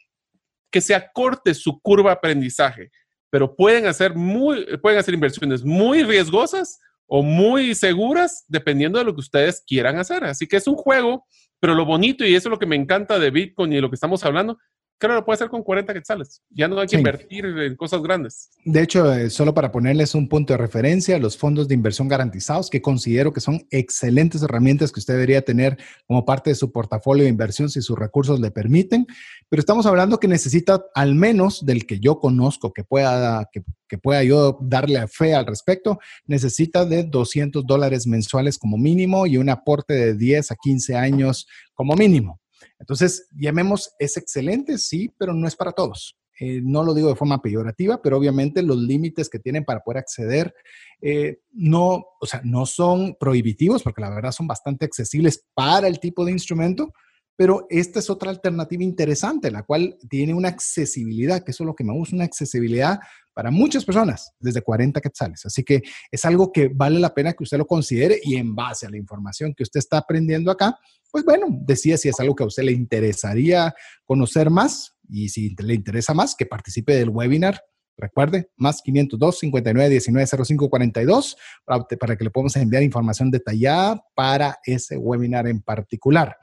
que 0.70 0.80
se 0.80 0.94
acorte 0.94 1.54
su 1.54 1.80
curva 1.80 2.10
de 2.10 2.16
aprendizaje, 2.16 2.90
pero 3.30 3.54
pueden 3.54 3.86
hacer, 3.86 4.14
muy, 4.14 4.66
pueden 4.78 4.98
hacer 4.98 5.14
inversiones 5.14 5.64
muy 5.64 6.02
riesgosas 6.02 6.78
o 7.06 7.22
muy 7.22 7.74
seguras 7.74 8.44
dependiendo 8.48 8.98
de 8.98 9.04
lo 9.04 9.14
que 9.14 9.20
ustedes 9.20 9.62
quieran 9.66 9.98
hacer. 9.98 10.24
Así 10.24 10.46
que 10.46 10.56
es 10.56 10.66
un 10.66 10.76
juego 10.76 11.26
pero 11.64 11.74
lo 11.74 11.86
bonito, 11.86 12.26
y 12.26 12.34
eso 12.34 12.48
es 12.48 12.50
lo 12.50 12.58
que 12.58 12.66
me 12.66 12.76
encanta 12.76 13.18
de 13.18 13.30
Bitcoin 13.30 13.72
y 13.72 13.80
lo 13.80 13.88
que 13.88 13.94
estamos 13.94 14.22
hablando, 14.22 14.58
claro, 15.04 15.20
lo 15.20 15.24
puede 15.26 15.34
hacer 15.34 15.50
con 15.50 15.62
40 15.62 15.92
quetzales. 15.92 16.42
Ya 16.50 16.66
no 16.66 16.78
hay 16.78 16.86
que 16.86 16.96
invertir 16.96 17.44
en 17.44 17.76
cosas 17.76 18.02
grandes. 18.02 18.50
De 18.64 18.82
hecho, 18.82 19.12
eh, 19.12 19.28
solo 19.28 19.52
para 19.52 19.70
ponerles 19.70 20.14
un 20.14 20.28
punto 20.28 20.54
de 20.54 20.56
referencia, 20.56 21.18
los 21.18 21.36
fondos 21.36 21.68
de 21.68 21.74
inversión 21.74 22.08
garantizados, 22.08 22.70
que 22.70 22.80
considero 22.80 23.32
que 23.32 23.40
son 23.40 23.66
excelentes 23.70 24.42
herramientas 24.42 24.92
que 24.92 25.00
usted 25.00 25.14
debería 25.14 25.42
tener 25.42 25.76
como 26.06 26.24
parte 26.24 26.50
de 26.50 26.56
su 26.56 26.72
portafolio 26.72 27.24
de 27.24 27.30
inversión 27.30 27.68
si 27.68 27.82
sus 27.82 27.98
recursos 27.98 28.40
le 28.40 28.50
permiten. 28.50 29.06
Pero 29.50 29.60
estamos 29.60 29.84
hablando 29.84 30.18
que 30.18 30.28
necesita, 30.28 30.82
al 30.94 31.14
menos 31.14 31.66
del 31.66 31.86
que 31.86 32.00
yo 32.00 32.18
conozco, 32.18 32.72
que 32.72 32.84
pueda, 32.84 33.48
que, 33.52 33.62
que 33.86 33.98
pueda 33.98 34.22
yo 34.24 34.58
darle 34.62 35.06
fe 35.06 35.34
al 35.34 35.44
respecto, 35.44 35.98
necesita 36.26 36.86
de 36.86 37.02
200 37.04 37.66
dólares 37.66 38.06
mensuales 38.06 38.58
como 38.58 38.78
mínimo 38.78 39.26
y 39.26 39.36
un 39.36 39.50
aporte 39.50 39.92
de 39.92 40.14
10 40.14 40.50
a 40.50 40.56
15 40.56 40.96
años 40.96 41.46
como 41.74 41.94
mínimo. 41.94 42.40
Entonces, 42.78 43.28
llamemos, 43.36 43.94
es 43.98 44.16
excelente, 44.16 44.78
sí, 44.78 45.12
pero 45.18 45.34
no 45.34 45.46
es 45.46 45.56
para 45.56 45.72
todos. 45.72 46.16
Eh, 46.40 46.60
no 46.62 46.82
lo 46.82 46.94
digo 46.94 47.08
de 47.08 47.14
forma 47.14 47.40
peyorativa, 47.40 48.02
pero 48.02 48.18
obviamente 48.18 48.62
los 48.62 48.76
límites 48.76 49.28
que 49.28 49.38
tienen 49.38 49.64
para 49.64 49.80
poder 49.80 49.98
acceder 49.98 50.52
eh, 51.00 51.38
no, 51.52 52.04
o 52.20 52.26
sea, 52.26 52.40
no 52.44 52.66
son 52.66 53.16
prohibitivos, 53.20 53.84
porque 53.84 54.00
la 54.00 54.10
verdad 54.10 54.32
son 54.32 54.48
bastante 54.48 54.84
accesibles 54.84 55.46
para 55.54 55.86
el 55.86 56.00
tipo 56.00 56.24
de 56.24 56.32
instrumento, 56.32 56.92
pero 57.36 57.66
esta 57.68 57.98
es 57.98 58.10
otra 58.10 58.30
alternativa 58.30 58.82
interesante, 58.82 59.50
la 59.50 59.62
cual 59.62 59.96
tiene 60.08 60.34
una 60.34 60.48
accesibilidad, 60.48 61.42
que 61.42 61.50
eso 61.50 61.64
es 61.64 61.66
lo 61.66 61.74
que 61.74 61.84
me 61.84 61.92
gusta, 61.92 62.16
una 62.16 62.24
accesibilidad 62.24 63.00
para 63.34 63.50
muchas 63.50 63.84
personas, 63.84 64.32
desde 64.38 64.62
40 64.62 65.00
quetzales. 65.00 65.44
Así 65.44 65.64
que 65.64 65.82
es 66.10 66.24
algo 66.24 66.52
que 66.52 66.68
vale 66.72 67.00
la 67.00 67.12
pena 67.12 67.32
que 67.32 67.42
usted 67.42 67.58
lo 67.58 67.66
considere 67.66 68.20
y 68.22 68.36
en 68.36 68.54
base 68.54 68.86
a 68.86 68.90
la 68.90 68.96
información 68.96 69.52
que 69.54 69.64
usted 69.64 69.78
está 69.78 69.98
aprendiendo 69.98 70.50
acá, 70.50 70.78
pues 71.10 71.24
bueno, 71.24 71.46
decía 71.50 71.96
si 71.96 72.08
es 72.08 72.18
algo 72.20 72.34
que 72.34 72.44
a 72.44 72.46
usted 72.46 72.62
le 72.62 72.72
interesaría 72.72 73.74
conocer 74.04 74.50
más 74.50 74.96
y 75.08 75.28
si 75.28 75.54
le 75.58 75.74
interesa 75.74 76.14
más, 76.14 76.34
que 76.34 76.46
participe 76.46 76.94
del 76.94 77.10
webinar. 77.10 77.60
Recuerde, 77.96 78.50
más 78.56 78.82
502 78.82 79.38
59 79.38 79.88
19 79.88 80.26
05 80.26 80.68
42 80.68 81.36
para, 81.64 81.84
para 81.84 82.16
que 82.16 82.24
le 82.24 82.30
podamos 82.30 82.56
enviar 82.56 82.82
información 82.82 83.30
detallada 83.30 84.04
para 84.16 84.58
ese 84.64 84.96
webinar 84.96 85.46
en 85.46 85.62
particular. 85.62 86.36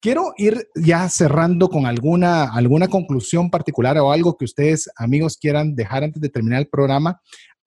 Quiero 0.00 0.32
ir 0.36 0.68
ya 0.76 1.08
cerrando 1.08 1.68
con 1.68 1.86
alguna, 1.86 2.52
alguna 2.52 2.88
conclusión 2.88 3.50
particular 3.50 3.98
o 3.98 4.12
algo 4.12 4.36
que 4.36 4.44
ustedes, 4.44 4.88
amigos, 4.96 5.36
quieran 5.36 5.74
dejar 5.74 6.04
antes 6.04 6.22
de 6.22 6.28
terminar 6.28 6.60
el 6.60 6.68
programa. 6.68 7.20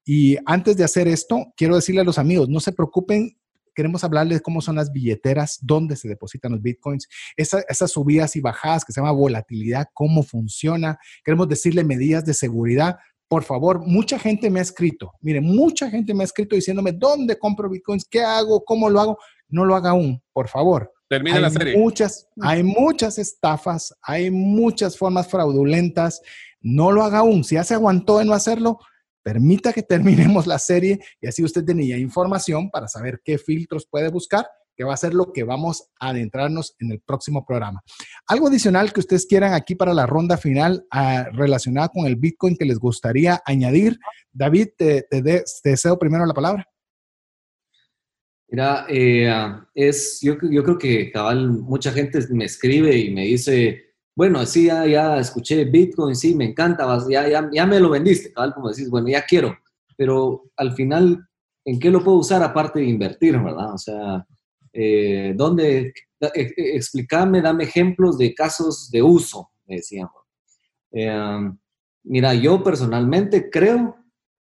Y 0.06 0.38
antes 0.46 0.78
de 0.78 0.84
hacer 0.84 1.08
esto, 1.08 1.54
quiero 1.58 1.76
decirle 1.76 2.02
a 2.02 2.06
los 2.06 2.18
amigos, 2.18 2.50
no 2.50 2.60
se 2.60 2.72
preocupen 2.72 3.38
queremos 3.74 4.04
hablarles 4.04 4.42
cómo 4.42 4.62
son 4.62 4.76
las 4.76 4.92
billeteras, 4.92 5.60
dónde 5.62 5.96
se 5.96 6.08
depositan 6.08 6.52
los 6.52 6.62
bitcoins, 6.62 7.08
esas 7.36 7.92
subidas 7.92 8.36
y 8.36 8.42
bajadas 8.42 8.86
que 8.86 8.94
se 8.94 9.00
llama 9.00 9.12
volatilidad, 9.12 9.88
cómo 9.94 10.24
funciona. 10.24 11.00
Queremos 11.24 11.48
decirle 11.48 11.84
medidas 11.84 12.26
de 12.26 12.34
seguridad. 12.34 12.98
Por 13.28 13.44
favor, 13.44 13.80
mucha 13.86 14.20
gente 14.20 14.50
me 14.50 14.60
ha 14.60 14.64
escrito, 14.64 15.14
mire, 15.22 15.40
mucha 15.40 15.90
gente 15.90 16.14
me 16.14 16.24
ha 16.24 16.26
escrito 16.26 16.56
diciéndome, 16.56 16.92
¿dónde 16.92 17.40
compro 17.40 17.70
bitcoins? 17.70 18.06
¿Qué 18.06 18.22
hago? 18.22 18.64
¿Cómo 18.66 18.90
lo 18.90 19.00
hago? 19.00 19.18
No 19.48 19.64
lo 19.64 19.76
haga 19.76 19.92
aún, 19.92 20.22
por 20.34 20.50
favor. 20.50 20.92
Termina 21.12 21.42
la 21.42 21.50
serie. 21.50 21.76
Muchas, 21.78 22.30
hay 22.40 22.64
muchas 22.64 23.18
estafas, 23.18 23.94
hay 24.02 24.32
muchas 24.32 24.98
formas 24.98 25.28
fraudulentas. 25.28 26.22
No 26.62 26.90
lo 26.94 27.04
haga 27.04 27.18
aún. 27.18 27.44
Si 27.44 27.56
ya 27.56 27.66
se 27.66 27.74
aguantó 27.74 28.20
de 28.20 28.24
no 28.24 28.32
hacerlo, 28.32 28.80
permita 29.22 29.74
que 29.74 29.84
terminemos 30.34 30.48
la 30.48 30.58
serie 30.58 31.02
y 31.20 31.28
así 31.28 31.44
usted 31.44 31.66
tenía 31.66 31.98
información 31.98 32.72
para 32.72 32.88
saber 32.88 33.20
qué 33.26 33.38
filtros 33.38 33.86
puede 33.92 34.08
buscar, 34.08 34.48
que 34.74 34.86
va 34.86 34.94
a 34.94 34.98
ser 34.98 35.14
lo 35.14 35.34
que 35.34 35.44
vamos 35.44 35.90
a 36.00 36.12
adentrarnos 36.12 36.78
en 36.80 36.94
el 36.94 37.02
próximo 37.02 37.46
programa. 37.46 37.82
Algo 38.28 38.48
adicional 38.48 38.94
que 38.94 39.02
ustedes 39.02 39.26
quieran 39.26 39.54
aquí 39.54 39.76
para 39.76 39.94
la 39.94 40.06
ronda 40.06 40.38
final 40.38 40.86
uh, 40.96 41.36
relacionada 41.36 41.90
con 41.90 42.06
el 42.06 42.16
Bitcoin 42.16 42.56
que 42.56 42.64
les 42.64 42.80
gustaría 42.80 43.42
añadir. 43.46 44.00
David, 44.32 44.70
te, 44.78 45.02
te, 45.10 45.22
te 45.22 45.44
deseo 45.62 46.00
primero 46.00 46.26
la 46.26 46.34
palabra. 46.34 46.71
Mira, 48.52 48.86
eh, 48.90 49.32
es, 49.74 50.20
yo, 50.22 50.36
yo, 50.42 50.62
creo 50.62 50.78
que 50.78 51.10
cabal, 51.10 51.52
mucha 51.52 51.90
gente 51.94 52.20
me 52.32 52.44
escribe 52.44 52.98
y 52.98 53.10
me 53.10 53.24
dice, 53.24 53.94
bueno, 54.14 54.46
sí, 54.46 54.66
ya, 54.66 55.18
escuché 55.20 55.64
Bitcoin, 55.64 56.18
sí, 56.18 56.36
me 56.36 56.44
encanta, 56.44 56.86
ya, 57.10 57.30
ya, 57.30 57.50
ya 57.50 57.66
me 57.66 57.80
lo 57.80 57.90
vendiste, 57.90 58.34
cabal, 58.34 58.54
como 58.54 58.70
decís, 58.70 58.90
bueno, 58.90 59.08
ya 59.08 59.24
quiero, 59.26 59.58
pero 59.96 60.52
al 60.58 60.74
final, 60.74 61.26
¿en 61.64 61.80
qué 61.80 61.90
lo 61.90 62.04
puedo 62.04 62.18
usar 62.18 62.44
aparte 62.44 62.82
de 62.82 62.88
invertir, 62.88 63.40
verdad? 63.40 63.74
O 63.74 63.78
sea, 63.78 64.28
eh, 64.74 65.34
¿dónde? 65.34 65.94
E, 66.20 66.42
e, 66.42 66.76
explícame, 66.76 67.42
dame 67.42 67.64
ejemplos 67.64 68.18
de 68.18 68.34
casos 68.36 68.92
de 68.92 69.02
uso, 69.02 69.50
me 69.66 69.78
decían. 69.78 70.10
Eh, 70.92 71.50
mira, 72.04 72.34
yo 72.34 72.62
personalmente 72.62 73.50
creo 73.50 74.01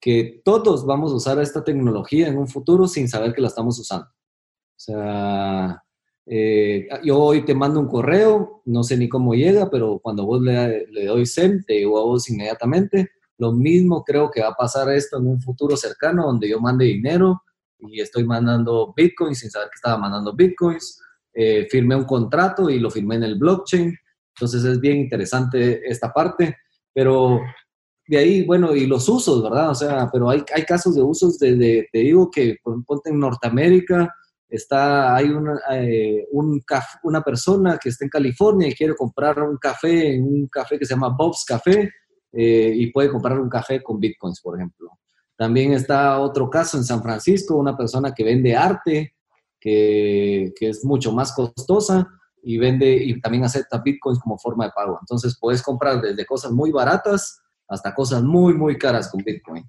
que 0.01 0.41
todos 0.43 0.85
vamos 0.85 1.11
a 1.11 1.15
usar 1.15 1.39
esta 1.39 1.63
tecnología 1.63 2.27
en 2.27 2.37
un 2.37 2.47
futuro 2.47 2.87
sin 2.87 3.07
saber 3.07 3.33
que 3.33 3.41
la 3.41 3.47
estamos 3.47 3.79
usando. 3.79 4.07
O 4.07 4.79
sea, 4.83 5.83
eh, 6.25 6.89
yo 7.03 7.19
hoy 7.19 7.45
te 7.45 7.53
mando 7.53 7.79
un 7.79 7.87
correo, 7.87 8.63
no 8.65 8.83
sé 8.83 8.97
ni 8.97 9.07
cómo 9.07 9.35
llega, 9.35 9.69
pero 9.69 9.99
cuando 9.99 10.25
vos 10.25 10.41
le, 10.41 10.87
le 10.87 11.05
doy 11.05 11.27
send, 11.27 11.65
te 11.65 11.73
digo 11.73 11.99
a 11.99 12.03
vos 12.03 12.27
inmediatamente. 12.29 13.11
Lo 13.37 13.51
mismo 13.51 14.03
creo 14.03 14.31
que 14.31 14.41
va 14.41 14.49
a 14.49 14.55
pasar 14.55 14.89
esto 14.91 15.19
en 15.19 15.27
un 15.27 15.41
futuro 15.41 15.77
cercano, 15.77 16.25
donde 16.25 16.49
yo 16.49 16.59
mande 16.59 16.85
dinero 16.85 17.43
y 17.79 18.01
estoy 18.01 18.23
mandando 18.23 18.93
bitcoins 18.95 19.39
sin 19.39 19.51
saber 19.51 19.69
que 19.69 19.75
estaba 19.75 19.97
mandando 19.97 20.35
bitcoins. 20.35 20.99
Eh, 21.33 21.67
firmé 21.69 21.95
un 21.95 22.05
contrato 22.05 22.69
y 22.69 22.79
lo 22.79 22.89
firmé 22.89 23.15
en 23.15 23.23
el 23.23 23.37
blockchain. 23.37 23.95
Entonces 24.35 24.63
es 24.63 24.79
bien 24.79 24.97
interesante 24.97 25.81
esta 25.87 26.11
parte, 26.11 26.57
pero 26.93 27.39
de 28.07 28.17
ahí, 28.17 28.43
bueno, 28.43 28.75
y 28.75 28.87
los 28.87 29.07
usos, 29.07 29.43
¿verdad? 29.43 29.69
O 29.69 29.75
sea, 29.75 30.09
pero 30.11 30.29
hay, 30.29 30.43
hay 30.53 30.63
casos 30.63 30.95
de 30.95 31.01
usos 31.01 31.37
de, 31.39 31.87
te 31.91 31.99
digo 31.99 32.29
que, 32.29 32.57
ponte 32.63 33.09
en 33.09 33.19
Norteamérica, 33.19 34.13
está, 34.49 35.15
hay 35.15 35.29
una, 35.29 35.59
eh, 35.71 36.27
un 36.31 36.61
una 37.03 37.21
persona 37.21 37.79
que 37.81 37.89
está 37.89 38.05
en 38.05 38.09
California 38.09 38.67
y 38.67 38.73
quiere 38.73 38.95
comprar 38.95 39.41
un 39.41 39.57
café 39.57 40.15
en 40.15 40.23
un 40.23 40.47
café 40.47 40.77
que 40.77 40.85
se 40.85 40.93
llama 40.93 41.15
Bob's 41.17 41.45
Café 41.45 41.89
eh, 42.33 42.73
y 42.75 42.91
puede 42.91 43.09
comprar 43.09 43.39
un 43.39 43.49
café 43.49 43.81
con 43.81 43.99
bitcoins, 43.99 44.41
por 44.41 44.57
ejemplo. 44.57 44.99
También 45.37 45.73
está 45.73 46.19
otro 46.19 46.49
caso 46.49 46.77
en 46.77 46.83
San 46.83 47.01
Francisco, 47.01 47.55
una 47.55 47.77
persona 47.77 48.13
que 48.13 48.23
vende 48.23 48.55
arte, 48.55 49.15
que, 49.59 50.51
que 50.59 50.69
es 50.69 50.83
mucho 50.83 51.13
más 51.13 51.33
costosa 51.33 52.07
y 52.43 52.57
vende 52.57 52.93
y 52.93 53.21
también 53.21 53.45
acepta 53.45 53.81
bitcoins 53.81 54.19
como 54.19 54.37
forma 54.37 54.65
de 54.65 54.71
pago. 54.71 54.97
Entonces 54.99 55.37
puedes 55.39 55.61
comprar 55.61 56.01
desde 56.01 56.25
cosas 56.25 56.51
muy 56.51 56.71
baratas 56.71 57.41
hasta 57.71 57.95
cosas 57.95 58.21
muy, 58.21 58.53
muy 58.53 58.77
caras 58.77 59.09
con 59.09 59.23
Bitcoin. 59.23 59.63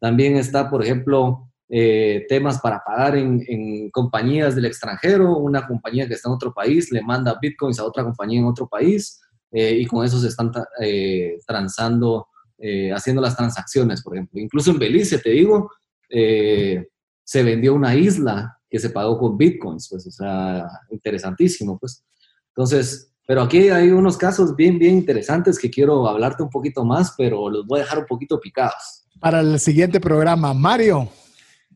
También 0.00 0.36
está, 0.36 0.68
por 0.68 0.82
ejemplo, 0.82 1.48
eh, 1.68 2.26
temas 2.28 2.60
para 2.60 2.82
pagar 2.84 3.16
en, 3.16 3.90
compañías 3.90 4.54
del 4.54 4.66
extranjero. 4.66 5.38
Una 5.38 5.66
compañía 5.66 6.06
que 6.06 6.14
está 6.14 6.28
en 6.28 6.34
otro 6.34 6.52
país 6.52 6.90
le 6.90 7.00
manda 7.00 7.38
Bitcoins 7.40 7.78
a 7.78 7.84
otra 7.84 8.02
compañía 8.02 8.40
en 8.40 8.46
otro 8.46 8.68
país 8.68 9.20
eh, 9.52 9.78
y 9.78 9.86
con 9.86 10.04
eso 10.04 10.18
se 10.18 10.28
están 10.28 10.50
eh, 10.80 11.38
transando, 11.46 12.28
haciendo 12.94 13.20
las 13.20 13.36
transacciones, 13.36 14.02
por 14.02 14.14
ejemplo. 14.14 14.40
Incluso 14.40 14.70
en 14.70 14.78
Belice, 14.78 15.18
te 15.18 15.30
digo, 15.30 15.70
se 16.08 17.42
vendió 17.42 17.74
una 17.74 17.94
isla 17.94 18.58
que 18.68 18.78
se 18.78 18.90
pagó 18.90 19.18
con 19.18 19.36
Bitcoins, 19.36 19.88
pues, 19.90 20.06
o 20.06 20.10
sea, 20.10 20.66
interesantísimo, 20.90 21.78
pues. 21.78 22.04
Entonces, 22.48 23.13
pero 23.26 23.42
aquí 23.42 23.68
hay 23.68 23.90
unos 23.90 24.16
casos 24.16 24.54
bien, 24.54 24.78
bien 24.78 24.96
interesantes 24.96 25.58
que 25.58 25.70
quiero 25.70 26.08
hablarte 26.08 26.42
un 26.42 26.50
poquito 26.50 26.84
más, 26.84 27.14
pero 27.16 27.48
los 27.48 27.66
voy 27.66 27.80
a 27.80 27.82
dejar 27.82 27.98
un 27.98 28.06
poquito 28.06 28.40
picados. 28.40 29.06
Para 29.20 29.40
el 29.40 29.58
siguiente 29.58 30.00
programa, 30.00 30.52
Mario. 30.52 31.08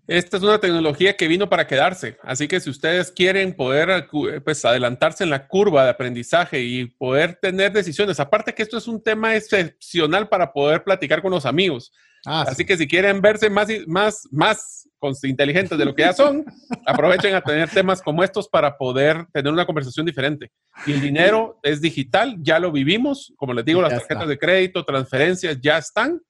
Esta 0.06 0.38
es 0.38 0.42
una 0.42 0.58
tecnología 0.58 1.14
que 1.18 1.28
vino 1.28 1.50
para 1.50 1.66
quedarse, 1.66 2.16
así 2.22 2.48
que 2.48 2.60
si 2.60 2.70
ustedes 2.70 3.12
quieren 3.12 3.54
poder 3.54 4.08
pues, 4.42 4.64
adelantarse 4.64 5.22
en 5.22 5.28
la 5.28 5.46
curva 5.46 5.84
de 5.84 5.90
aprendizaje 5.90 6.62
y 6.62 6.86
poder 6.86 7.38
tener 7.42 7.72
decisiones, 7.72 8.18
aparte 8.18 8.54
que 8.54 8.62
esto 8.62 8.78
es 8.78 8.88
un 8.88 9.02
tema 9.02 9.36
excepcional 9.36 10.26
para 10.30 10.50
poder 10.50 10.82
platicar 10.82 11.20
con 11.20 11.30
los 11.30 11.44
amigos. 11.44 11.92
Ah, 12.24 12.46
así 12.48 12.64
que 12.64 12.78
si 12.78 12.88
quieren 12.88 13.20
verse 13.20 13.50
más, 13.50 13.68
más, 13.86 14.26
más 14.30 14.87
inteligentes 15.24 15.78
de 15.78 15.84
lo 15.84 15.94
que 15.94 16.02
ya 16.02 16.12
son, 16.12 16.44
aprovechen 16.86 17.34
a 17.34 17.40
tener 17.40 17.68
temas 17.68 18.02
como 18.02 18.22
estos 18.22 18.48
para 18.48 18.76
poder 18.76 19.26
tener 19.32 19.52
una 19.52 19.66
conversación 19.66 20.06
diferente. 20.06 20.50
Y 20.86 20.92
el 20.92 21.00
dinero 21.00 21.58
es 21.62 21.80
digital, 21.80 22.36
ya 22.40 22.58
lo 22.58 22.72
vivimos, 22.72 23.32
como 23.36 23.54
les 23.54 23.64
digo, 23.64 23.80
las 23.80 23.92
tarjetas 23.92 24.28
de 24.28 24.38
crédito, 24.38 24.84
transferencias 24.84 25.58
ya 25.60 25.78
están. 25.78 26.20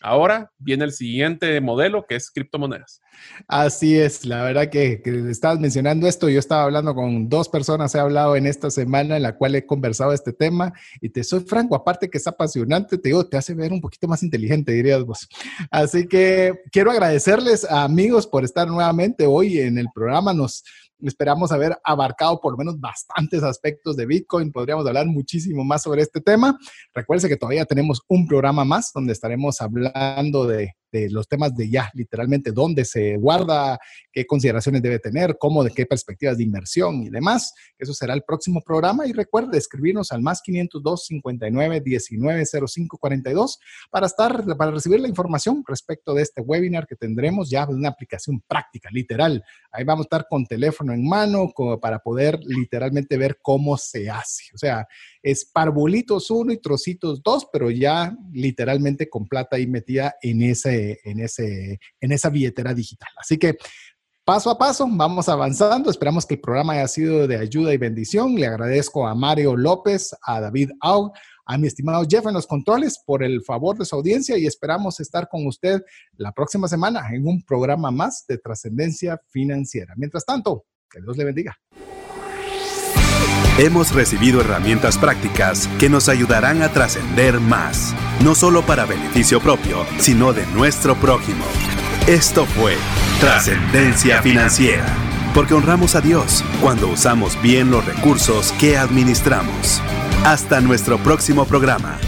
Ahora 0.00 0.52
viene 0.58 0.84
el 0.84 0.92
siguiente 0.92 1.60
modelo 1.60 2.06
que 2.06 2.14
es 2.14 2.30
criptomonedas. 2.30 3.00
Así 3.48 3.98
es, 3.98 4.24
la 4.24 4.44
verdad 4.44 4.70
que, 4.70 5.02
que, 5.02 5.28
estabas 5.28 5.58
mencionando 5.58 6.06
esto, 6.06 6.28
yo 6.28 6.38
estaba 6.38 6.62
hablando 6.62 6.94
con 6.94 7.28
dos 7.28 7.48
personas, 7.48 7.94
he 7.94 7.98
hablado 7.98 8.36
en 8.36 8.46
esta 8.46 8.70
semana 8.70 9.16
en 9.16 9.24
la 9.24 9.36
cual 9.36 9.56
he 9.56 9.66
conversado 9.66 10.12
este 10.12 10.32
tema 10.32 10.72
y 11.00 11.08
te 11.08 11.24
soy 11.24 11.40
franco, 11.40 11.74
aparte 11.74 12.08
que 12.08 12.18
es 12.18 12.26
apasionante, 12.28 12.96
te 12.96 13.08
digo, 13.08 13.26
te 13.26 13.36
hace 13.36 13.54
ver 13.54 13.72
un 13.72 13.80
poquito 13.80 14.06
más 14.06 14.22
inteligente, 14.22 14.72
dirías 14.72 15.04
vos. 15.04 15.28
Así 15.70 16.06
que 16.06 16.60
quiero 16.70 16.92
agradecerles 16.92 17.64
a 17.64 17.82
amigos 17.82 18.26
por 18.26 18.44
estar 18.44 18.68
nuevamente 18.68 19.26
hoy 19.26 19.58
en 19.58 19.78
el 19.78 19.88
programa, 19.92 20.32
nos 20.32 20.62
Esperamos 21.00 21.52
haber 21.52 21.76
abarcado 21.84 22.40
por 22.40 22.52
lo 22.52 22.58
menos 22.58 22.80
bastantes 22.80 23.42
aspectos 23.42 23.96
de 23.96 24.06
Bitcoin. 24.06 24.52
Podríamos 24.52 24.86
hablar 24.86 25.06
muchísimo 25.06 25.64
más 25.64 25.82
sobre 25.82 26.02
este 26.02 26.20
tema. 26.20 26.58
Recuerde 26.94 27.28
que 27.28 27.36
todavía 27.36 27.64
tenemos 27.64 28.02
un 28.08 28.26
programa 28.26 28.64
más 28.64 28.90
donde 28.92 29.12
estaremos 29.12 29.60
hablando 29.60 30.46
de 30.46 30.74
de 30.90 31.10
los 31.10 31.28
temas 31.28 31.54
de 31.54 31.68
ya, 31.68 31.90
literalmente, 31.94 32.52
dónde 32.52 32.84
se 32.84 33.16
guarda, 33.16 33.78
qué 34.12 34.26
consideraciones 34.26 34.82
debe 34.82 34.98
tener, 34.98 35.36
cómo, 35.38 35.64
de 35.64 35.70
qué 35.70 35.86
perspectivas 35.86 36.38
de 36.38 36.44
inversión 36.44 37.02
y 37.02 37.10
demás. 37.10 37.52
Eso 37.78 37.94
será 37.94 38.14
el 38.14 38.22
próximo 38.22 38.62
programa. 38.62 39.06
Y 39.06 39.12
recuerde 39.12 39.58
escribirnos 39.58 40.12
al 40.12 40.22
más 40.22 40.40
502 40.42 41.06
59 41.06 41.80
19 41.80 42.44
05 42.46 42.98
42 42.98 43.58
para 43.90 44.06
estar, 44.06 44.44
para 44.56 44.70
recibir 44.70 45.00
la 45.00 45.08
información 45.08 45.62
respecto 45.66 46.14
de 46.14 46.22
este 46.22 46.40
webinar 46.40 46.86
que 46.86 46.96
tendremos 46.96 47.50
ya 47.50 47.66
una 47.68 47.88
aplicación 47.88 48.42
práctica, 48.46 48.88
literal. 48.92 49.42
Ahí 49.70 49.84
vamos 49.84 50.04
a 50.04 50.06
estar 50.06 50.26
con 50.28 50.46
teléfono 50.46 50.92
en 50.92 51.06
mano 51.06 51.50
como 51.54 51.78
para 51.78 51.98
poder 51.98 52.40
literalmente 52.44 53.16
ver 53.16 53.38
cómo 53.42 53.76
se 53.76 54.10
hace. 54.10 54.44
O 54.54 54.58
sea, 54.58 54.86
es 55.22 55.44
parvulitos 55.44 56.30
uno 56.30 56.52
y 56.52 56.58
trocitos 56.58 57.22
dos, 57.22 57.46
pero 57.52 57.70
ya 57.70 58.16
literalmente 58.32 59.08
con 59.08 59.26
plata 59.26 59.56
ahí 59.56 59.66
metida 59.66 60.14
en, 60.22 60.42
ese, 60.42 61.00
en, 61.04 61.20
ese, 61.20 61.80
en 62.00 62.12
esa 62.12 62.30
billetera 62.30 62.74
digital. 62.74 63.10
Así 63.18 63.38
que 63.38 63.56
paso 64.24 64.50
a 64.50 64.58
paso 64.58 64.86
vamos 64.90 65.28
avanzando. 65.28 65.90
Esperamos 65.90 66.26
que 66.26 66.34
el 66.34 66.40
programa 66.40 66.74
haya 66.74 66.88
sido 66.88 67.26
de 67.26 67.36
ayuda 67.36 67.72
y 67.72 67.78
bendición. 67.78 68.34
Le 68.34 68.46
agradezco 68.46 69.06
a 69.06 69.14
Mario 69.14 69.56
López, 69.56 70.14
a 70.22 70.40
David 70.40 70.70
Aug, 70.80 71.12
a 71.46 71.56
mi 71.56 71.66
estimado 71.66 72.04
Jeff 72.08 72.26
en 72.26 72.34
los 72.34 72.46
controles 72.46 73.02
por 73.04 73.22
el 73.22 73.42
favor 73.42 73.78
de 73.78 73.86
su 73.86 73.96
audiencia 73.96 74.36
y 74.36 74.46
esperamos 74.46 75.00
estar 75.00 75.28
con 75.28 75.46
usted 75.46 75.82
la 76.18 76.32
próxima 76.32 76.68
semana 76.68 77.08
en 77.10 77.26
un 77.26 77.42
programa 77.42 77.90
más 77.90 78.26
de 78.28 78.36
trascendencia 78.36 79.18
financiera. 79.28 79.94
Mientras 79.96 80.26
tanto, 80.26 80.66
que 80.90 81.00
Dios 81.00 81.16
le 81.16 81.24
bendiga. 81.24 81.58
Hemos 83.58 83.92
recibido 83.92 84.40
herramientas 84.40 84.96
prácticas 84.98 85.68
que 85.80 85.88
nos 85.88 86.08
ayudarán 86.08 86.62
a 86.62 86.68
trascender 86.68 87.40
más, 87.40 87.92
no 88.22 88.36
solo 88.36 88.62
para 88.62 88.86
beneficio 88.86 89.40
propio, 89.40 89.84
sino 89.98 90.32
de 90.32 90.46
nuestro 90.54 90.94
prójimo. 90.94 91.44
Esto 92.06 92.46
fue 92.46 92.76
Trascendencia 93.18 94.22
Financiera, 94.22 94.86
porque 95.34 95.54
honramos 95.54 95.96
a 95.96 96.00
Dios 96.00 96.44
cuando 96.60 96.86
usamos 96.86 97.36
bien 97.42 97.72
los 97.72 97.84
recursos 97.84 98.52
que 98.60 98.78
administramos. 98.78 99.82
Hasta 100.24 100.60
nuestro 100.60 100.96
próximo 100.98 101.44
programa. 101.44 101.98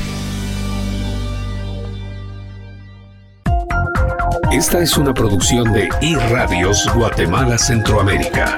Esta 4.53 4.79
es 4.79 4.97
una 4.97 5.13
producción 5.13 5.73
de 5.73 5.89
iRadios 6.01 6.89
Guatemala 6.95 7.59
Centroamérica. 7.59 8.57